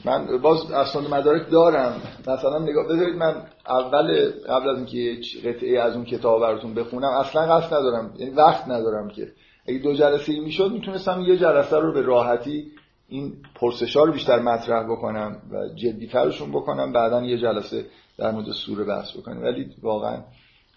من 0.04 0.38
باز 0.38 0.70
اسناد 0.70 1.14
مدارک 1.14 1.50
دارم. 1.50 2.02
مثلا 2.20 2.58
نگاه 2.58 2.88
بذارید 2.88 3.16
من 3.16 3.42
اول 3.68 4.30
قبل 4.48 4.68
از 4.68 4.76
اینکه 4.76 5.20
قطعه 5.44 5.80
از 5.80 5.94
اون 5.96 6.04
کتاب 6.04 6.40
براتون 6.40 6.74
بخونم 6.74 7.08
اصلا 7.08 7.56
قصد 7.56 7.74
ندارم. 7.74 8.14
یعنی 8.18 8.34
وقت 8.34 8.68
ندارم 8.68 9.10
که. 9.10 9.32
اگه 9.66 9.78
دو 9.78 9.94
جلسه 9.94 10.32
ای 10.32 10.40
می‌شد 10.40 10.72
می‌تونستم 10.72 11.20
یه 11.20 11.36
جلسه 11.36 11.76
رو 11.76 11.92
به 11.92 12.02
راحتی 12.02 12.70
این 13.08 13.32
پرسشا 13.54 14.04
رو 14.04 14.12
بیشتر 14.12 14.38
مطرح 14.38 14.84
بکنم 14.84 15.42
و 15.50 15.68
جدیترشون 15.74 16.50
بکنم 16.50 16.92
بعدا 16.92 17.22
یه 17.22 17.38
جلسه 17.38 17.86
در 18.18 18.30
مورد 18.30 18.50
سوره 18.52 18.84
بحث 18.84 19.16
بکنیم. 19.16 19.42
ولی 19.42 19.70
واقعا 19.82 20.22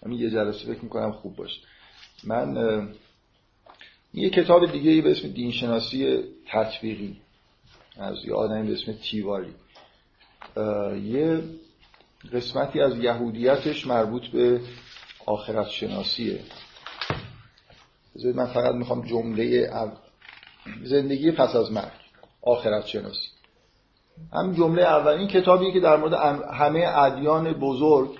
همین 0.06 0.18
یه 0.18 0.30
جلسه 0.30 0.74
فکر 0.74 0.82
می‌کنم 0.82 1.12
خوب 1.12 1.36
باشه. 1.36 1.60
من 2.24 2.56
یه 4.14 4.30
کتاب 4.30 4.72
دیگه 4.72 4.90
ای 4.90 5.00
به 5.00 5.10
اسم 5.10 5.28
دینشناسی 5.28 6.24
تطبیقی. 6.52 7.16
از 7.98 8.24
یه 8.24 8.34
آدمی 8.34 8.68
به 8.68 8.72
اسم 8.72 8.92
تیواری. 8.92 9.54
یه 11.04 11.42
قسمتی 12.32 12.80
از 12.80 12.98
یهودیتش 12.98 13.86
مربوط 13.86 14.26
به 14.26 14.60
آخرت 15.26 15.68
شناسیه 15.68 16.40
من 18.34 18.46
فقط 18.46 18.74
می‌خوام 18.74 19.06
جمله 19.06 19.70
زندگی 20.84 21.30
پس 21.30 21.56
از 21.56 21.72
مرگ 21.72 21.92
آخرت 22.42 22.86
شناسی 22.86 23.28
هم 24.32 24.52
جمله 24.54 24.82
اول 24.82 25.12
این 25.12 25.28
کتابی 25.28 25.72
که 25.72 25.80
در 25.80 25.96
مورد 25.96 26.12
همه 26.52 26.98
ادیان 26.98 27.52
بزرگ 27.52 28.18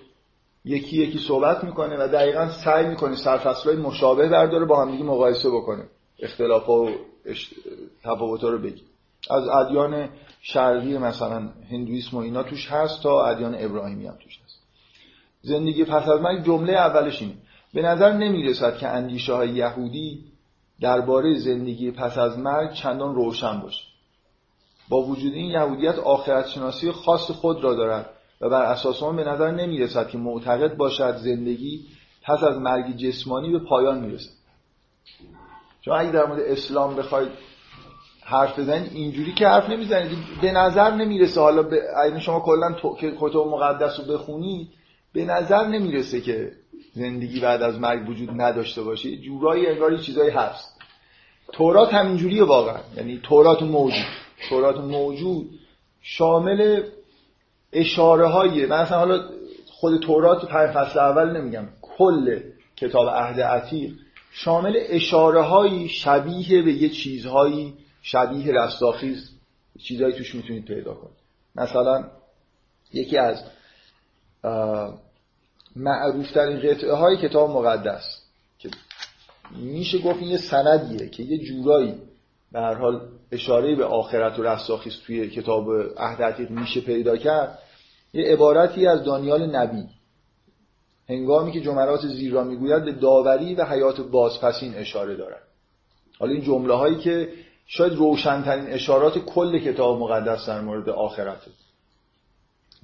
یکی 0.65 0.97
یکی 0.97 1.19
صحبت 1.19 1.65
می‌کنه 1.65 1.97
و 1.97 2.09
دقیقا 2.09 2.51
سعی 2.51 2.87
می‌کنه 2.87 3.17
سرفصلهای 3.17 3.77
مشابه 3.77 4.29
برداره 4.29 4.65
با 4.65 4.83
همدیگه 4.83 5.05
مقایسه 5.05 5.51
بکنه. 5.51 5.85
اختلاف 6.19 6.69
و 6.69 6.91
تفاوت 8.05 8.45
رو 8.45 8.59
بگی 8.59 8.83
از 9.31 9.49
ادیان 9.49 10.09
شرقی 10.41 10.99
مثلا 10.99 11.49
هندویسم 11.71 12.17
و 12.17 12.21
اینا 12.21 12.43
توش 12.43 12.71
هست 12.71 13.03
تا 13.03 13.25
ادیان 13.25 13.57
ابراهیمی 13.59 14.07
هم 14.07 14.15
توش 14.23 14.41
هست. 14.45 14.59
زندگی 15.43 15.85
پس 15.85 16.09
از 16.09 16.21
مرگ 16.21 16.45
جمله 16.45 16.73
اولش 16.73 17.23
اینه. 17.23 17.35
به 17.75 17.83
نظر 17.83 18.13
نمی‌رسد 18.13 18.79
که 18.79 18.89
اندیشه 18.89 19.33
های 19.33 19.49
یهودی 19.49 20.25
درباره 20.81 21.39
زندگی 21.39 21.91
پس 21.91 22.19
از 22.19 22.39
مرگ 22.39 22.73
چندان 22.73 23.15
روشن 23.15 23.61
باشه. 23.61 23.85
با 24.89 25.03
وجود 25.03 25.33
این 25.35 25.51
یهودیت 25.51 25.99
آخرت 25.99 26.49
شناسی 26.49 26.93
خاص 26.93 27.31
خود 27.31 27.65
را 27.65 27.75
دارد 27.75 28.11
و 28.41 28.49
بر 28.49 28.63
اساس 28.63 29.03
آن 29.03 29.17
به 29.17 29.25
نظر 29.25 29.51
نمی‌رسد 29.51 30.09
که 30.09 30.19
معتقد 30.19 30.77
باشد 30.77 31.17
زندگی 31.17 31.87
پس 32.23 32.43
از 32.43 32.59
مرگ 32.59 32.97
جسمانی 32.97 33.51
به 33.51 33.59
پایان 33.59 34.01
می‌رسد. 34.01 34.33
چون 35.81 35.95
اگه 35.95 36.11
در 36.11 36.27
مورد 36.27 36.41
اسلام 36.41 36.97
بخواید 36.97 37.31
حرف 38.25 38.59
بزنید 38.59 38.93
اینجوری 38.95 39.33
که 39.33 39.49
حرف 39.49 39.71
نمی‌زنید. 39.71 40.19
به 40.43 40.53
نظر 40.53 40.91
نمی‌رسه. 40.91 41.41
حالا 41.41 41.63
به 41.63 41.81
شما 42.21 42.41
کلا 42.41 42.75
کتب 43.01 43.37
مقدس 43.37 44.01
رو 44.01 44.15
بخونید 44.15 44.69
به 45.13 45.25
نظر 45.25 45.67
نمی‌رسه 45.67 46.21
که 46.21 46.53
زندگی 46.93 47.41
بعد 47.41 47.63
از 47.63 47.79
مرگ 47.79 48.09
وجود 48.09 48.31
نداشته 48.37 48.83
باشه. 48.83 49.17
جورایی 49.17 49.67
انگاری 49.67 49.99
چیزایی 49.99 50.31
هست. 50.31 50.79
تورات 51.53 51.95
همینجوریه 51.95 52.45
واقعا. 52.45 52.81
یعنی 52.97 53.21
تورات 53.23 53.63
موجود. 53.63 54.05
تورات 54.49 54.77
موجود 54.77 55.51
شامل 56.03 56.83
اشاره 57.73 58.27
هایی 58.27 58.67
مثلا 58.67 58.99
حالا 58.99 59.29
خود 59.67 60.01
تورات 60.01 60.45
پنج 60.45 60.71
فصل 60.71 60.99
اول 60.99 61.37
نمیگم. 61.37 61.69
کل 61.83 62.41
کتاب 62.77 63.09
عهد 63.09 63.41
عتیق 63.41 63.93
شامل 64.33 64.77
اشاره 64.89 65.43
هایی 65.43 65.89
شبیه 65.89 66.63
به 66.63 66.73
یه 66.73 66.89
چیزهایی 66.89 67.75
شبیه 68.03 68.53
رستاخیز 68.53 69.31
چیزایی 69.83 70.15
توش 70.15 70.35
می‌تونید 70.35 70.65
پیدا 70.65 70.95
کنید. 70.95 71.17
مثلا 71.55 72.11
یکی 72.93 73.19
از 73.19 73.45
معروفترین 75.77 76.59
قطعه 76.59 76.93
های 76.93 77.17
کتاب 77.17 77.51
مقدس 77.51 78.23
که 78.59 78.71
میشه 79.57 79.99
گفت 79.99 80.19
این 80.19 80.31
یه 80.31 80.38
سندیه 80.38 81.09
که 81.09 81.23
یه 81.23 81.38
جورایی 81.38 81.95
به 82.53 82.61
هر 82.61 82.75
حال 82.75 83.09
اشاره 83.33 83.77
به 83.77 83.85
آخرت 83.85 84.38
و 84.38 84.43
رستاخیز 84.43 84.97
توی 85.07 85.31
کتاب 85.31 85.71
عهد 85.97 86.51
میشه 86.51 86.81
پیدا 86.81 87.17
کرد 87.17 87.59
یه 88.12 88.33
عبارتی 88.33 88.87
از 88.87 89.05
دانیال 89.05 89.57
نبی. 89.57 89.88
هنگامی 91.09 91.53
که 91.53 91.61
جملات 91.61 92.07
زیر 92.07 92.33
را 92.33 92.45
می‌گوید 92.45 92.85
به 92.85 92.93
داوری 92.93 93.55
و 93.55 93.65
حیات 93.65 94.01
بازپسین 94.01 94.75
اشاره 94.75 95.17
دارد. 95.17 95.43
حالا 96.19 96.33
این 96.33 96.43
جمله 96.43 96.75
هایی 96.75 96.99
که 96.99 97.29
شاید 97.66 97.92
روشنترین 97.92 98.66
اشارات 98.66 99.18
کل 99.18 99.59
کتاب 99.59 99.98
مقدس 99.98 100.46
در 100.46 100.61
مورد 100.61 100.88
آخرته. 100.88 101.51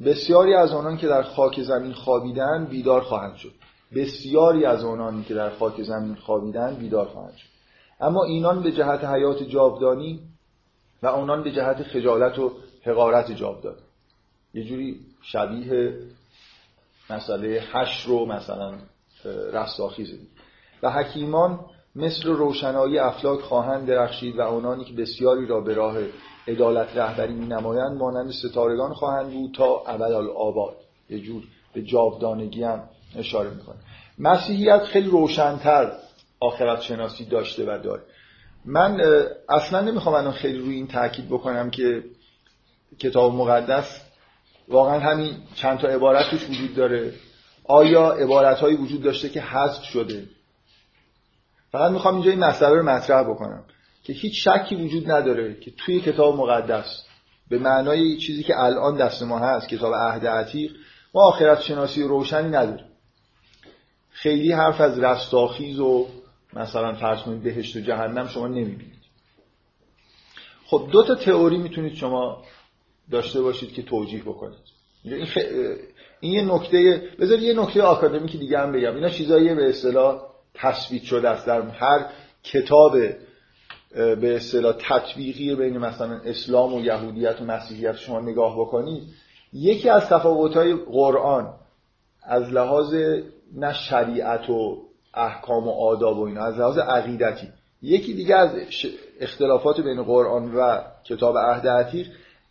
بسیاری 0.05 0.55
از 0.55 0.73
آنان 0.73 0.97
که 0.97 1.07
در 1.07 1.23
خاک 1.23 1.63
زمین 1.63 1.93
خوابیدن 1.93 2.65
بیدار 2.65 3.01
خواهند 3.01 3.37
شد. 3.37 3.53
بسیاری 3.95 4.65
از 4.65 4.85
آنان 4.85 5.25
که 5.25 5.35
در 5.35 5.51
خاک 5.51 5.83
زمین 5.83 6.15
خوابیدن 6.15 6.75
بیدار 6.75 7.07
خواهند 7.07 7.37
شد. 7.37 7.49
اما 8.01 8.25
اینان 8.25 8.63
به 8.63 8.73
جهت 8.73 9.05
حیات 9.05 9.43
جاودانی 9.43 10.21
و 11.03 11.07
آنان 11.07 11.43
به 11.43 11.53
جهت 11.53 11.83
خجالت 11.83 12.39
و 12.39 12.53
حقارت 12.83 13.33
جاودانی. 13.33 13.83
یه 14.55 14.65
جوری 14.65 15.01
شبیه 15.23 15.99
مسئله 17.11 17.63
حش 17.73 18.05
رو 18.07 18.27
مثلا 18.27 18.75
رستاخیزه 19.53 20.19
و 20.83 20.91
حکیمان 20.91 21.61
مثل 21.99 22.29
روشنایی 22.29 22.99
افلاک 22.99 23.41
خواهند 23.41 23.87
درخشید 23.87 24.39
و 24.39 24.43
آنانی 24.43 24.85
که 24.85 24.93
بسیاری 24.93 25.47
را 25.47 25.61
به 25.61 25.75
راه 25.75 25.97
عدالت 26.49 26.97
رهبری 26.97 27.35
می 27.35 27.47
نمایند 27.47 27.97
مانند 27.97 28.31
ستارگان 28.31 28.95
خواهند 28.95 29.31
بود 29.31 29.55
تا 29.55 29.83
ابد 29.87 30.13
آباد 30.37 30.77
یه 31.11 31.21
جور 31.21 31.43
به 31.75 31.83
جاودانگی 31.83 32.63
هم 32.63 32.83
اشاره 33.17 33.51
می‌کنه. 33.51 33.77
مسیحیت 34.19 34.83
خیلی 34.83 35.11
روشنتر 35.11 35.93
آخرت 36.41 36.81
شناسی 36.81 37.25
داشته 37.25 37.65
و 37.65 37.79
داره. 37.83 38.03
من 38.65 39.01
اصلا 39.49 39.81
نمی‌خوام 39.81 40.15
الان 40.15 40.33
خیلی 40.33 40.59
روی 40.59 40.75
این 40.75 40.87
تاکید 40.87 41.29
بکنم 41.29 41.71
که 41.71 42.05
کتاب 42.99 43.35
مقدس 43.35 44.01
واقعا 44.69 44.99
همین 44.99 45.35
چند 45.55 45.79
تا 45.79 45.89
عبارت 45.89 46.35
وجود 46.51 46.75
داره. 46.75 47.13
آیا 47.65 48.11
عبارت 48.11 48.63
وجود 48.63 49.03
داشته 49.03 49.29
که 49.29 49.41
حذف 49.41 49.83
شده؟ 49.83 50.25
فقط 51.73 51.91
می‌خوام 51.91 52.15
اینجا 52.15 52.31
این 52.31 52.41
مسئله 52.41 52.75
رو 52.77 52.83
مطرح 52.83 53.23
بکنم 53.23 53.65
که 54.05 54.13
هیچ 54.13 54.49
شکی 54.49 54.75
وجود 54.75 55.11
نداره 55.11 55.55
که 55.55 55.71
توی 55.71 56.01
کتاب 56.01 56.37
مقدس 56.37 57.05
به 57.49 57.59
معنای 57.59 58.17
چیزی 58.17 58.43
که 58.43 58.61
الان 58.63 58.97
دست 58.97 59.23
ما 59.23 59.39
هست 59.39 59.69
کتاب 59.69 59.95
عهد 59.95 60.27
عتیق 60.27 60.73
ما 61.15 61.23
آخرت 61.23 61.61
شناسی 61.61 62.03
روشنی 62.03 62.49
نداریم. 62.49 62.87
خیلی 64.11 64.53
حرف 64.53 64.81
از 64.81 64.99
رستاخیز 64.99 65.81
و 65.81 66.07
مثلا 66.53 66.95
فرض 66.95 67.23
کنید 67.23 67.43
بهشت 67.43 67.77
و 67.77 67.81
جهنم 67.81 68.29
شما 68.29 68.49
نمی‌بینید. 68.49 68.99
خب 70.67 70.89
دو 70.93 71.03
تا 71.03 71.15
تئوری 71.15 71.57
می‌تونید 71.57 71.95
شما 71.95 72.43
داشته 73.11 73.41
باشید 73.43 73.73
که 73.73 73.83
توجیه 73.83 74.23
بکنید. 74.23 74.59
این, 75.05 75.27
خ... 75.27 75.39
این 76.21 76.33
یه 76.33 76.55
نکته 76.55 77.03
بذار 77.21 77.39
یه 77.39 77.61
نکته 77.61 77.83
آکادمیک 77.83 78.37
دیگه 78.37 78.59
هم 78.59 78.73
بگم. 78.73 78.95
اینا 78.95 79.09
چیزایی 79.09 79.55
به 79.55 79.69
اصطلاح. 79.69 80.28
تثبیت 80.55 81.03
شده 81.03 81.29
است 81.29 81.47
در 81.47 81.61
هر 81.61 82.07
کتاب 82.43 82.93
به 83.95 84.37
اصطلاح 84.37 84.75
تطبیقی 84.79 85.55
بین 85.55 85.79
مثلا 85.79 86.21
اسلام 86.25 86.75
و 86.75 86.81
یهودیت 86.81 87.41
و 87.41 87.45
مسیحیت 87.45 87.97
شما 87.97 88.21
نگاه 88.21 88.61
بکنید 88.61 89.03
یکی 89.53 89.91
از 89.91 90.09
تفاوت‌های 90.09 90.75
قرآن 90.75 91.55
از 92.23 92.43
لحاظ 92.43 92.95
نه 93.57 93.73
شریعت 93.73 94.51
و 94.51 94.83
احکام 95.15 95.69
و 95.69 95.71
آداب 95.71 96.19
و 96.19 96.23
اینا 96.23 96.45
از 96.45 96.59
لحاظ 96.59 96.79
عقیدتی 96.79 97.49
یکی 97.83 98.15
دیگه 98.15 98.37
از 98.37 98.51
اختلافات 99.21 99.81
بین 99.81 100.03
قرآن 100.03 100.55
و 100.55 100.81
کتاب 101.05 101.39
عهد 101.39 101.69
عتیق 101.69 102.07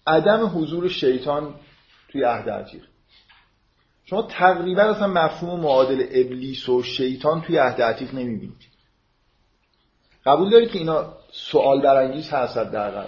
عدم 0.08 0.52
حضور 0.56 0.90
شیطان 0.90 1.54
توی 2.12 2.24
عهد 2.24 2.50
عتیق. 2.50 2.82
شما 4.10 4.22
تقریبا 4.22 4.82
اصلا 4.82 5.08
مفهوم 5.08 5.60
معادل 5.60 6.06
ابلیس 6.12 6.70
و 6.70 6.84
شیطان 6.84 7.42
توی 7.42 7.58
عهد 7.58 7.82
عتیق 7.82 8.14
نمی‌بینید. 8.14 8.68
قبول 10.26 10.50
دارید 10.50 10.72
که 10.72 10.80
اینا 10.80 11.14
سوال 11.32 11.82
برانگیز 11.82 12.30
هست 12.30 12.58
در 12.58 13.06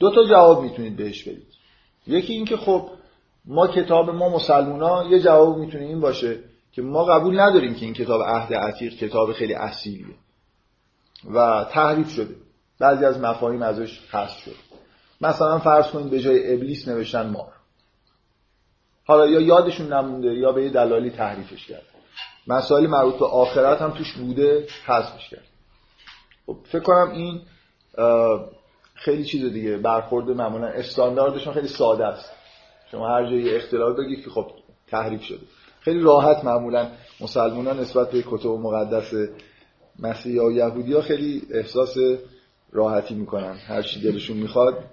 دو 0.00 0.10
تا 0.10 0.24
جواب 0.24 0.62
می‌تونید 0.62 0.96
بهش 0.96 1.22
بدید. 1.22 1.54
یکی 2.06 2.32
اینکه 2.32 2.56
خب 2.56 2.90
ما 3.44 3.66
کتاب 3.66 4.10
ما 4.10 4.28
مسلمونا 4.28 5.04
یه 5.10 5.20
جواب 5.20 5.58
می‌تونه 5.58 5.84
این 5.84 6.00
باشه 6.00 6.38
که 6.72 6.82
ما 6.82 7.04
قبول 7.04 7.40
نداریم 7.40 7.74
که 7.74 7.84
این 7.84 7.94
کتاب 7.94 8.22
عهد 8.22 8.54
عتیق 8.54 8.94
کتاب 8.94 9.32
خیلی 9.32 9.54
اصیلیه. 9.54 10.14
و 11.34 11.66
تحریف 11.70 12.10
شده. 12.10 12.34
بعضی 12.78 13.04
از 13.04 13.20
مفاهیم 13.20 13.62
ازش 13.62 14.00
حذف 14.10 14.38
شد 14.38 14.54
مثلا 15.20 15.58
فرض 15.58 15.90
کنید 15.90 16.10
به 16.10 16.20
جای 16.20 16.54
ابلیس 16.54 16.88
نوشتن 16.88 17.26
مار 17.26 17.52
حالا 19.08 19.26
یا 19.26 19.40
یادشون 19.40 19.92
نمونده 19.92 20.34
یا 20.34 20.52
به 20.52 20.62
یه 20.64 20.70
دلالی 20.70 21.10
تحریفش 21.10 21.66
کرد. 21.66 21.82
مسائل 22.46 22.86
مربوط 22.86 23.18
به 23.18 23.26
آخرت 23.26 23.82
هم 23.82 23.90
توش 23.90 24.12
بوده 24.12 24.66
حذفش 24.86 25.28
کرد. 25.28 25.44
خب 26.46 26.56
فکر 26.64 26.82
کنم 26.82 27.10
این 27.10 27.40
خیلی 28.94 29.24
چیز 29.24 29.52
دیگه 29.52 29.76
برخورد 29.76 30.28
معمولا 30.30 30.66
استانداردشون 30.66 31.54
خیلی 31.54 31.68
ساده 31.68 32.06
است. 32.06 32.32
شما 32.90 33.08
هر 33.08 33.30
جایی 33.30 33.56
اختلاف 33.56 33.98
بگید 33.98 34.24
که 34.24 34.30
خب 34.30 34.50
تحریف 34.86 35.22
شده. 35.22 35.46
خیلی 35.80 36.00
راحت 36.00 36.44
معمولا 36.44 36.88
مسلمانان 37.20 37.80
نسبت 37.80 38.10
به 38.10 38.22
کتب 38.22 38.48
مقدس 38.48 39.12
مسیحی 39.98 40.38
و 40.38 40.50
یهودی 40.50 40.92
ها 40.92 41.00
خیلی 41.00 41.42
احساس 41.54 41.96
راحتی 42.72 43.14
می‌کنن. 43.14 43.56
هر 43.66 43.82
چی 43.82 44.00
دلشون 44.00 44.36
می‌خواد 44.36 44.84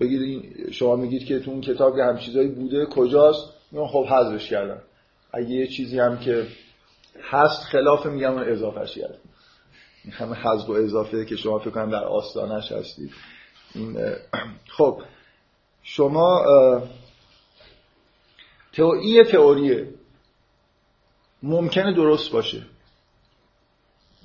بگید 0.00 0.72
شما 0.72 0.96
میگید 0.96 1.24
که 1.24 1.40
تو 1.40 1.50
اون 1.50 1.60
کتاب 1.60 1.98
هم 1.98 2.18
چیزایی 2.18 2.48
بوده 2.48 2.86
کجاست؟ 2.86 3.52
میگن 3.72 3.86
خب 3.86 4.04
حذفش 4.04 4.50
کردن 4.50 4.82
اگه 5.32 5.50
یه 5.50 5.66
چیزی 5.66 5.98
هم 5.98 6.18
که 6.18 6.46
هست 7.22 7.62
خلاف 7.62 8.06
میگم 8.06 8.32
اون 8.32 8.52
اضافهش 8.52 8.94
کردن 8.94 9.18
این 10.04 10.12
همه 10.12 10.36
حذف 10.36 10.68
و 10.68 10.72
اضافه 10.72 11.24
که 11.24 11.36
شما 11.36 11.58
فکر 11.58 11.70
کنم 11.70 11.90
در 11.90 12.04
آستانش 12.04 12.72
هستید. 12.72 13.10
این 13.74 13.98
خب 14.68 15.02
شما 15.82 16.44
این 18.78 19.24
تئوریه. 19.24 19.88
ممکنه 21.42 21.92
درست 21.94 22.32
باشه. 22.32 22.62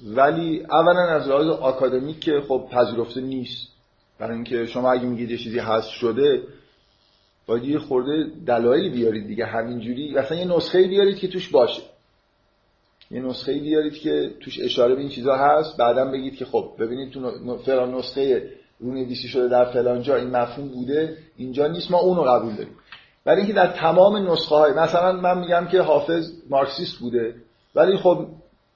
ولی 0.06 0.66
اولا 0.66 1.02
از 1.02 1.28
لحاظ 1.28 1.48
آکادمیک 1.48 2.20
که 2.20 2.42
خب 2.48 2.70
پذیرفته 2.72 3.22
نیست. 3.22 3.75
برای 4.20 4.36
اینکه 4.36 4.66
شما 4.66 4.92
اگه 4.92 5.06
میگید 5.06 5.32
یه 5.32 5.38
چیزی 5.38 5.60
هست 5.60 5.90
شده 5.90 6.44
باید 7.48 7.64
یه 7.64 7.80
خورده 7.80 8.32
دلایلی 8.48 8.90
بیارید 8.90 9.28
دیگه 9.28 9.46
همینجوری. 9.46 10.14
مثلا 10.14 10.38
یه 10.38 10.46
نسخه 10.46 10.88
بیارید 10.88 11.18
که 11.18 11.28
توش 11.28 11.50
باشه. 11.50 11.82
یه 13.12 13.22
نسخه 13.22 13.60
بیارید 13.60 13.94
که 13.94 14.32
توش 14.40 14.60
اشاره 14.60 14.96
به 14.96 15.02
این 15.02 15.10
چیزا 15.10 15.36
هست 15.36 15.78
بعدا 15.78 16.06
بگید 16.06 16.36
که 16.36 16.46
خب 16.46 16.72
ببینید 16.80 17.12
تو 17.12 17.58
فلان 17.58 17.96
نسخه 17.96 18.52
رونویسی 18.80 19.28
شده 19.28 19.48
در 19.48 19.66
فلان 19.66 20.02
جا 20.02 20.16
این 20.16 20.30
مفهوم 20.30 20.68
بوده 20.68 21.18
اینجا 21.38 21.68
نیست 21.68 21.92
ما 21.92 22.00
اونو 22.00 22.22
قبول 22.22 22.56
داریم. 22.56 22.76
برای 23.26 23.38
اینکه 23.38 23.54
در 23.54 23.68
تمام 23.68 24.32
نسخه 24.32 24.56
های 24.56 24.74
مثلا 24.74 25.12
من 25.12 25.40
میگم 25.40 25.68
که 25.72 25.82
حافظ 25.82 26.32
مارکسیست 26.50 27.00
بوده 27.00 27.36
ولی 27.76 27.98
خب 27.98 28.28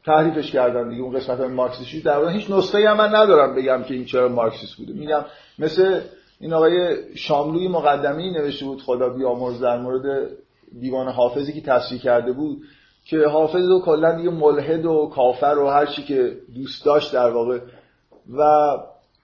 تحریفش 0.05 0.51
کردن 0.51 0.89
دیگه 0.89 1.01
اون 1.01 1.13
قسمت 1.13 1.39
مارکسیستی. 1.39 2.01
در 2.01 2.29
هیچ 2.29 2.51
نسخه 2.51 2.89
هم 2.89 2.97
من 2.97 3.15
ندارم 3.15 3.55
بگم 3.55 3.83
که 3.83 3.93
این 3.93 4.05
چرا 4.05 4.27
مارکسیست 4.27 4.75
بوده. 4.75 4.93
میگم 4.93 5.25
مثل 5.59 6.01
این 6.39 6.53
آقای 6.53 6.97
شاملوی 7.15 7.67
مقدمی 7.67 8.31
نوشته 8.31 8.65
بود 8.65 8.81
خدا 8.81 9.09
بیامرز 9.09 9.61
در 9.61 9.77
مورد 9.77 10.29
دیوان 10.79 11.07
حافظی 11.07 11.53
که 11.53 11.61
تصویر 11.61 12.01
کرده 12.01 12.31
بود 12.31 12.61
که 13.05 13.27
حافظ 13.27 13.69
و 13.69 13.81
کلا 13.81 14.15
دیگه 14.15 14.29
ملحد 14.29 14.85
و 14.85 15.11
کافر 15.15 15.57
و 15.57 15.67
هر 15.67 15.85
چی 15.85 16.03
که 16.03 16.37
دوست 16.55 16.85
داشت 16.85 17.13
در 17.13 17.29
واقع. 17.29 17.59
و 18.37 18.43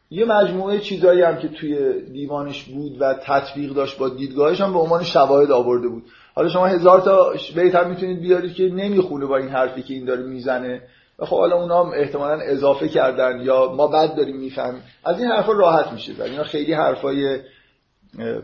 یه 0.09 0.25
مجموعه 0.25 0.79
چیزایی 0.79 1.21
هم 1.21 1.37
که 1.37 1.47
توی 1.47 2.01
دیوانش 2.01 2.63
بود 2.63 3.01
و 3.01 3.13
تطبیق 3.13 3.73
داشت 3.73 3.97
با 3.97 4.09
دیدگاهش 4.09 4.61
هم 4.61 4.73
به 4.73 4.79
عنوان 4.79 5.03
شواهد 5.03 5.51
آورده 5.51 5.87
بود. 5.87 6.03
حالا 6.35 6.49
شما 6.49 6.65
هزار 6.65 7.01
تا 7.01 7.33
بیت 7.55 7.75
هم 7.75 7.89
می‌تونید 7.89 8.19
بیارید 8.19 8.53
که 8.53 8.63
نمی‌خونه 8.63 9.25
با 9.25 9.37
این 9.37 9.49
حرفی 9.49 9.81
که 9.81 9.93
این 9.93 10.05
داره 10.05 10.23
می‌زنه. 10.23 10.81
و 11.19 11.25
خب 11.25 11.37
حالا 11.37 11.61
اونا 11.61 11.83
هم 11.83 11.91
احتمالا 11.95 12.39
اضافه 12.41 12.89
کردن 12.89 13.41
یا 13.41 13.73
ما 13.77 13.87
بد 13.87 14.15
داریم 14.15 14.37
می‌فهمیم. 14.37 14.81
از 15.05 15.19
این 15.19 15.31
حرفا 15.31 15.51
راحت 15.51 15.91
میشه. 15.91 16.13
و 16.19 16.23
اینا 16.23 16.43
خیلی 16.43 16.73
حرفای 16.73 17.39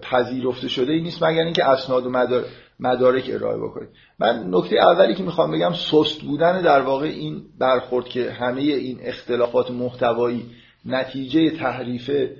پذیرفته 0.01 0.67
شده 0.67 0.93
ای 0.93 1.01
نیست 1.01 1.23
مگر 1.23 1.43
اینکه 1.43 1.69
اسناد 1.69 2.05
و 2.05 2.09
مدار... 2.09 2.45
مدارک 2.79 3.29
ارائه 3.33 3.57
بکنید. 3.57 3.89
من 4.19 4.47
نکته 4.49 4.75
اولی 4.75 5.15
که 5.15 5.23
می‌خوام 5.23 5.51
بگم 5.51 5.73
سست 5.73 6.21
بودن 6.21 6.61
در 6.61 6.81
واقع 6.81 7.05
این 7.05 7.43
برخورد 7.59 8.05
که 8.05 8.31
همه 8.31 8.61
این 8.61 8.99
اختلافات 9.03 9.71
محتوایی 9.71 10.45
نتیجه 10.85 11.49
تحریفه 11.49 12.35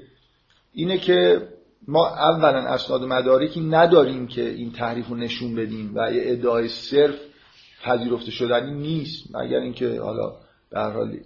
اینه 0.73 0.97
که 0.97 1.41
ما 1.87 2.07
اولا 2.07 2.73
اسناد 2.73 3.03
مدارکی 3.03 3.61
نداریم 3.61 4.27
که 4.27 4.49
این 4.49 4.71
تحریف 4.71 5.07
رو 5.07 5.15
نشون 5.15 5.55
بدیم 5.55 5.91
و 5.95 6.11
یه 6.13 6.23
ادعای 6.25 6.67
صرف 6.67 7.15
پذیرفته 7.83 8.31
شدنی 8.31 8.71
نیست 8.71 9.35
مگر 9.35 9.59
اینکه 9.59 10.01
حالا 10.01 10.33
به 10.69 10.79
حال 10.79 11.17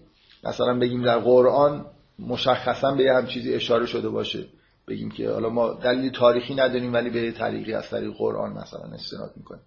مثلا 0.44 0.80
بگیم 0.80 1.04
در 1.04 1.20
قرآن 1.20 1.86
مشخصا 2.20 2.92
به 2.92 3.14
هم 3.14 3.28
چیزی 3.28 3.54
اشاره 3.54 3.86
شده 3.86 4.10
باشه. 4.10 4.46
بگیم 4.88 5.12
که 5.12 5.32
حالا 5.32 5.50
ما 5.50 5.74
دلیل 5.74 6.12
تاریخی 6.12 6.56
نداریم 6.56 6.94
ولی 6.94 7.10
به 7.10 7.32
طریقی 7.32 7.74
از 7.74 7.90
طریق 7.90 8.14
قرآن 8.18 8.52
مثلا 8.52 8.82
استناد 8.82 9.34
می‌کنیم. 9.36 9.64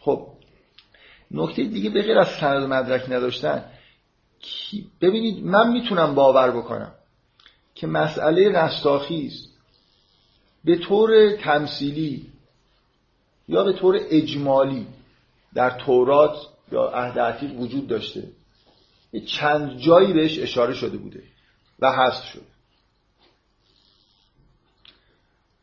خب 0.00 0.28
نکته 1.30 1.64
دیگه 1.64 1.90
به 1.90 2.02
غیر 2.02 2.18
از 2.18 2.28
سند 2.28 2.62
مدرک 2.62 3.10
نداشتن 3.10 3.64
ببینید 5.00 5.44
من 5.44 5.72
می‌تونم 5.72 6.14
باور 6.14 6.50
بکنم. 6.50 6.94
که 7.80 7.86
مسئله 7.86 8.48
رستاخیز 8.48 9.48
به 10.64 10.78
طور 10.78 11.36
تمثیلی 11.36 12.26
یا 13.48 13.64
به 13.64 13.72
طور 13.72 14.00
اجمالی 14.10 14.86
در 15.54 15.70
تورات 15.70 16.36
یا 16.72 16.88
عهد 16.88 17.60
وجود 17.60 17.86
داشته 17.86 18.22
یه 19.12 19.20
چند 19.20 19.76
جایی 19.76 20.12
بهش 20.12 20.38
اشاره 20.38 20.74
شده 20.74 20.98
بوده 20.98 21.22
و 21.78 21.92
هست 21.92 22.24
شده. 22.24 22.42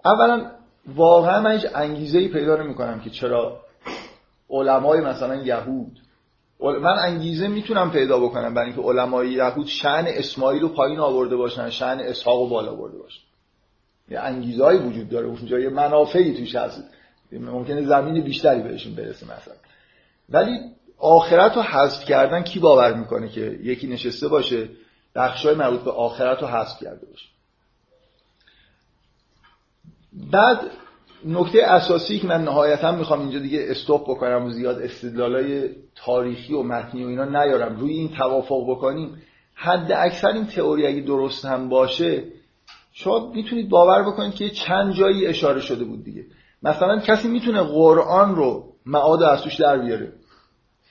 اولا 0.06 0.52
واقعا 0.88 1.42
من 1.42 1.52
هیچ 1.52 1.66
انگیزه 1.76 2.20
ای 2.20 2.28
پیدا 2.28 2.56
نمی 2.56 2.76
کنم 2.76 3.00
که 3.00 3.10
چرا 3.10 3.64
علمای 4.50 5.02
مثلا 5.02 5.36
یهود 5.36 6.00
من 6.60 6.98
انگیزه 7.00 7.48
می‌تونم 7.48 7.91
پیدا 7.91 8.20
بکنم 8.20 8.54
برای 8.54 8.67
اینکه 8.67 8.82
علمای 8.82 9.30
یهود 9.30 9.67
شعن 9.67 10.06
اسماعیل 10.08 10.62
رو 10.62 10.70
پایین 10.70 11.00
آورده 11.00 11.36
باشن 11.36 11.70
شعن 11.70 12.00
اسحاق 12.00 12.39
رو 12.39 12.50
بالا 12.50 12.72
آورده 12.72 12.98
باشن. 12.98 13.22
یه 14.10 14.20
انگیزهایی 14.20 14.80
وجود 14.80 15.10
داره 15.10 15.28
اونجا 15.28 15.60
یه 15.60 15.70
منافعی 15.70 16.38
توش 16.38 16.56
هست. 16.56 16.84
ممکنه 17.32 17.86
زمین 17.86 18.24
بیشتری 18.24 18.62
بهشون 18.62 18.96
برسه 18.96 19.26
مثلا. 19.26 19.54
ولی 20.30 20.60
آخرت 20.98 21.56
رو 21.56 21.62
حذف 21.62 22.06
کردن 22.06 22.43
کی 22.43 22.60
باور 22.60 22.93
می‌کنه 22.93 23.30
که 23.30 23.60
یکی 23.63 23.88
نشسته 23.88 24.28
باشه 24.28 24.70
بخشای 25.15 25.56
مربوط 25.56 25.82
به 25.82 25.91
آخرت 25.91 26.41
رو 26.41 26.48
حذف 26.48 26.84
کرده 26.84 27.06
باشه؟ 27.06 27.28
بعد 30.32 30.60
نکته 31.28 31.63
اساسی 31.63 32.20
که 32.20 32.28
من 32.28 32.44
نهایتا 32.44 32.92
می‌خوام 32.92 33.20
اینجا 33.20 33.40
دیگه 33.40 33.66
استوب 33.70 34.02
بکنم 34.02 34.46
و 34.46 34.50
زیاد 34.50 34.82
استدلالای 34.82 35.70
تاریخی 35.96 36.54
و 36.54 36.63
متنی 36.63 37.04
و 37.04 37.08
اینا 37.08 37.26
نیارم. 37.26 37.80
روی 37.80 37.94
این 37.94 38.10
توافق 38.10 38.70
بکنیم 38.70 39.22
حد 39.54 39.92
اکثر 39.92 40.28
این 40.28 40.46
تئوری 40.46 40.88
اگه 40.88 41.02
درست 41.02 41.46
هم 41.46 41.70
باشه 41.70 42.24
شما 42.94 43.32
می‌تونید 43.36 43.70
باور 43.70 44.04
بکنید 44.04 44.34
که 44.34 44.50
چند 44.50 44.94
جایی 44.94 45.28
اشاره 45.28 45.62
شده 45.62 45.84
بود 45.84 46.04
دیگه. 46.04 46.26
مثلا 46.63 47.00
کسی 47.00 47.28
می‌تونه 47.28 47.62
قرآن 47.62 48.36
رو 48.36 48.63
معاد 48.86 49.24
از 49.24 49.42
توش 49.42 49.56
در 49.56 49.78
بیاره. 49.78 50.13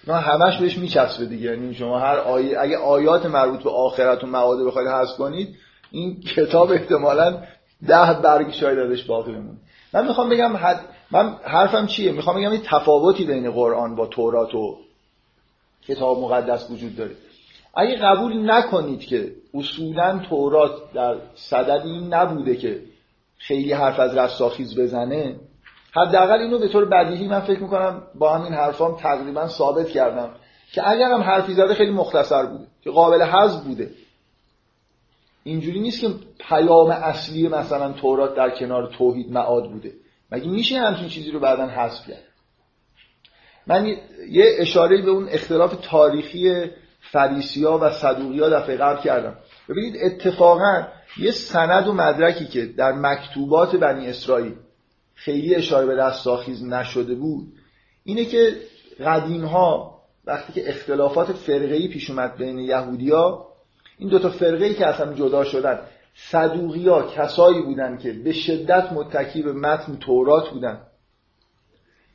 نه 0.09 0.15
همش 0.15 0.59
بهش 0.61 0.79
میچسبه 0.79 1.27
دیگه. 1.27 1.51
یعنی 1.51 1.75
شما 1.75 1.99
هر 1.99 2.17
آیه 2.17 2.61
اگه 2.61 2.79
آیات 2.79 3.27
مربوط 3.27 3.63
به 3.63 3.71
آخرت 3.71 4.25
و 4.25 4.27
معاد 4.27 4.67
بخواید 4.67 4.89
حذف 4.89 5.17
کنید 5.17 5.57
این 5.91 6.21
کتاب 6.21 6.71
احتمالا 6.71 7.43
ده 7.89 8.13
برگ 8.13 8.51
شاید 8.51 8.79
ازش 8.79 9.05
باقی 9.05 9.33
بمونه. 9.33 9.59
من 9.95 10.07
می‌خوام 10.07 10.29
بگم 10.29 10.57
حد 10.57 10.81
من 11.11 11.37
حرفم 11.45 11.87
چیه؟ 11.87 12.13
می‌خوام 12.13 12.37
بگم 12.37 12.51
این 12.51 12.63
تفاوتی 12.65 13.25
بین 13.25 13.51
قرآن 13.51 13.97
با 13.97 14.07
تورات 14.07 14.55
و 14.55 14.79
کتاب 15.87 16.19
مقدس 16.19 16.71
وجود 16.71 16.97
داره. 16.97 17.11
اگه 17.75 17.97
قبول 17.97 18.51
نکنید 18.51 19.01
که 19.01 19.33
اصولا 19.55 20.19
تورات 20.19 20.93
در 20.95 21.17
صدد 21.35 21.83
این 21.85 22.15
نبوده 22.15 22.57
که 22.57 22.81
خیلی 23.39 23.73
حرف 23.73 24.01
از 24.01 24.17
رستاخیز 24.17 24.79
بزنه 24.79 25.37
حداقل 25.93 26.39
اینو 26.39 26.59
به 26.59 26.69
طور 26.69 26.85
بدیهی 26.85 27.29
من 27.29 27.41
فکر 27.41 27.61
می‌کنم 27.61 28.03
با 28.15 28.35
همین 28.35 28.53
حرفام 28.53 28.97
تقریبا 28.97 29.49
ثابت 29.49 29.89
کردم 29.89 30.31
که 30.73 30.91
اگر 30.91 31.11
هم 31.11 31.21
حرفی 31.21 31.55
زده 31.55 31.75
خیلی 31.75 31.91
مختصر 31.91 32.47
بوده 32.47 32.65
که 32.83 32.91
قابل 32.91 33.23
حذف 33.23 33.65
بوده. 33.65 33.91
اینجوری 35.47 35.81
نیست 35.81 36.01
که 36.01 36.09
پیام 36.39 36.91
اصلی 36.91 37.49
مثلا 37.49 37.93
تورات 37.93 38.35
در 38.35 38.51
کنار 38.51 38.87
توحید 38.87 39.33
معاد 39.33 39.71
بوده. 39.71 39.93
مگه 40.33 40.49
میشه 40.49 40.79
همچین 40.79 41.09
چیزی 41.09 41.31
رو 41.31 41.41
بعدا 41.41 41.67
حذف 41.67 42.09
کرد؟ 42.09 42.23
من 43.67 43.87
یه 44.31 44.45
اشاره 44.59 45.03
به 45.03 45.11
اون 45.11 45.29
اختلاف 45.29 45.75
تاریخی 45.83 46.71
فریسیا 47.13 47.79
و 47.79 47.91
صدوقیا 47.91 48.49
دفعه 48.49 48.77
قبل 48.77 49.03
کردم. 49.03 49.37
ببینید 49.69 49.97
اتفاقا 50.03 50.87
یه 51.19 51.31
سند 51.31 51.89
و 51.89 51.93
مدرکی 51.93 52.47
که 52.47 52.67
در 52.67 52.93
مکتوبات 52.93 53.77
بنی 53.77 54.09
اسرائیل 54.09 54.55
خیلی 55.15 55.55
اشاره 55.55 55.87
به 55.87 55.97
رستاخیز 55.97 56.65
نشده 56.65 57.15
بود 57.15 57.53
اینه 58.05 58.25
که 58.25 58.57
قدیم 59.07 59.45
ها 59.45 60.01
وقتی 60.25 60.53
که 60.53 60.69
اختلافات 60.69 61.33
فرقه‌ای 61.33 61.89
پیش 61.89 62.11
اومد 62.11 62.37
بین 62.37 62.59
یهودیا 62.59 63.46
این 63.99 64.09
دوتا 64.09 64.31
فرقه‌ای 64.31 64.75
که 64.75 64.87
اصلا 64.87 65.15
جدا 65.15 65.45
شدن 65.45 65.79
صدوقیا 66.15 67.03
کسایی 67.03 67.63
بودن 67.63 67.99
که 67.99 68.13
به 68.13 68.33
شدت 68.33 68.93
متکی 68.93 69.43
به 69.43 69.53
متن 69.53 69.97
تورات 69.97 70.51
بودن 70.51 70.81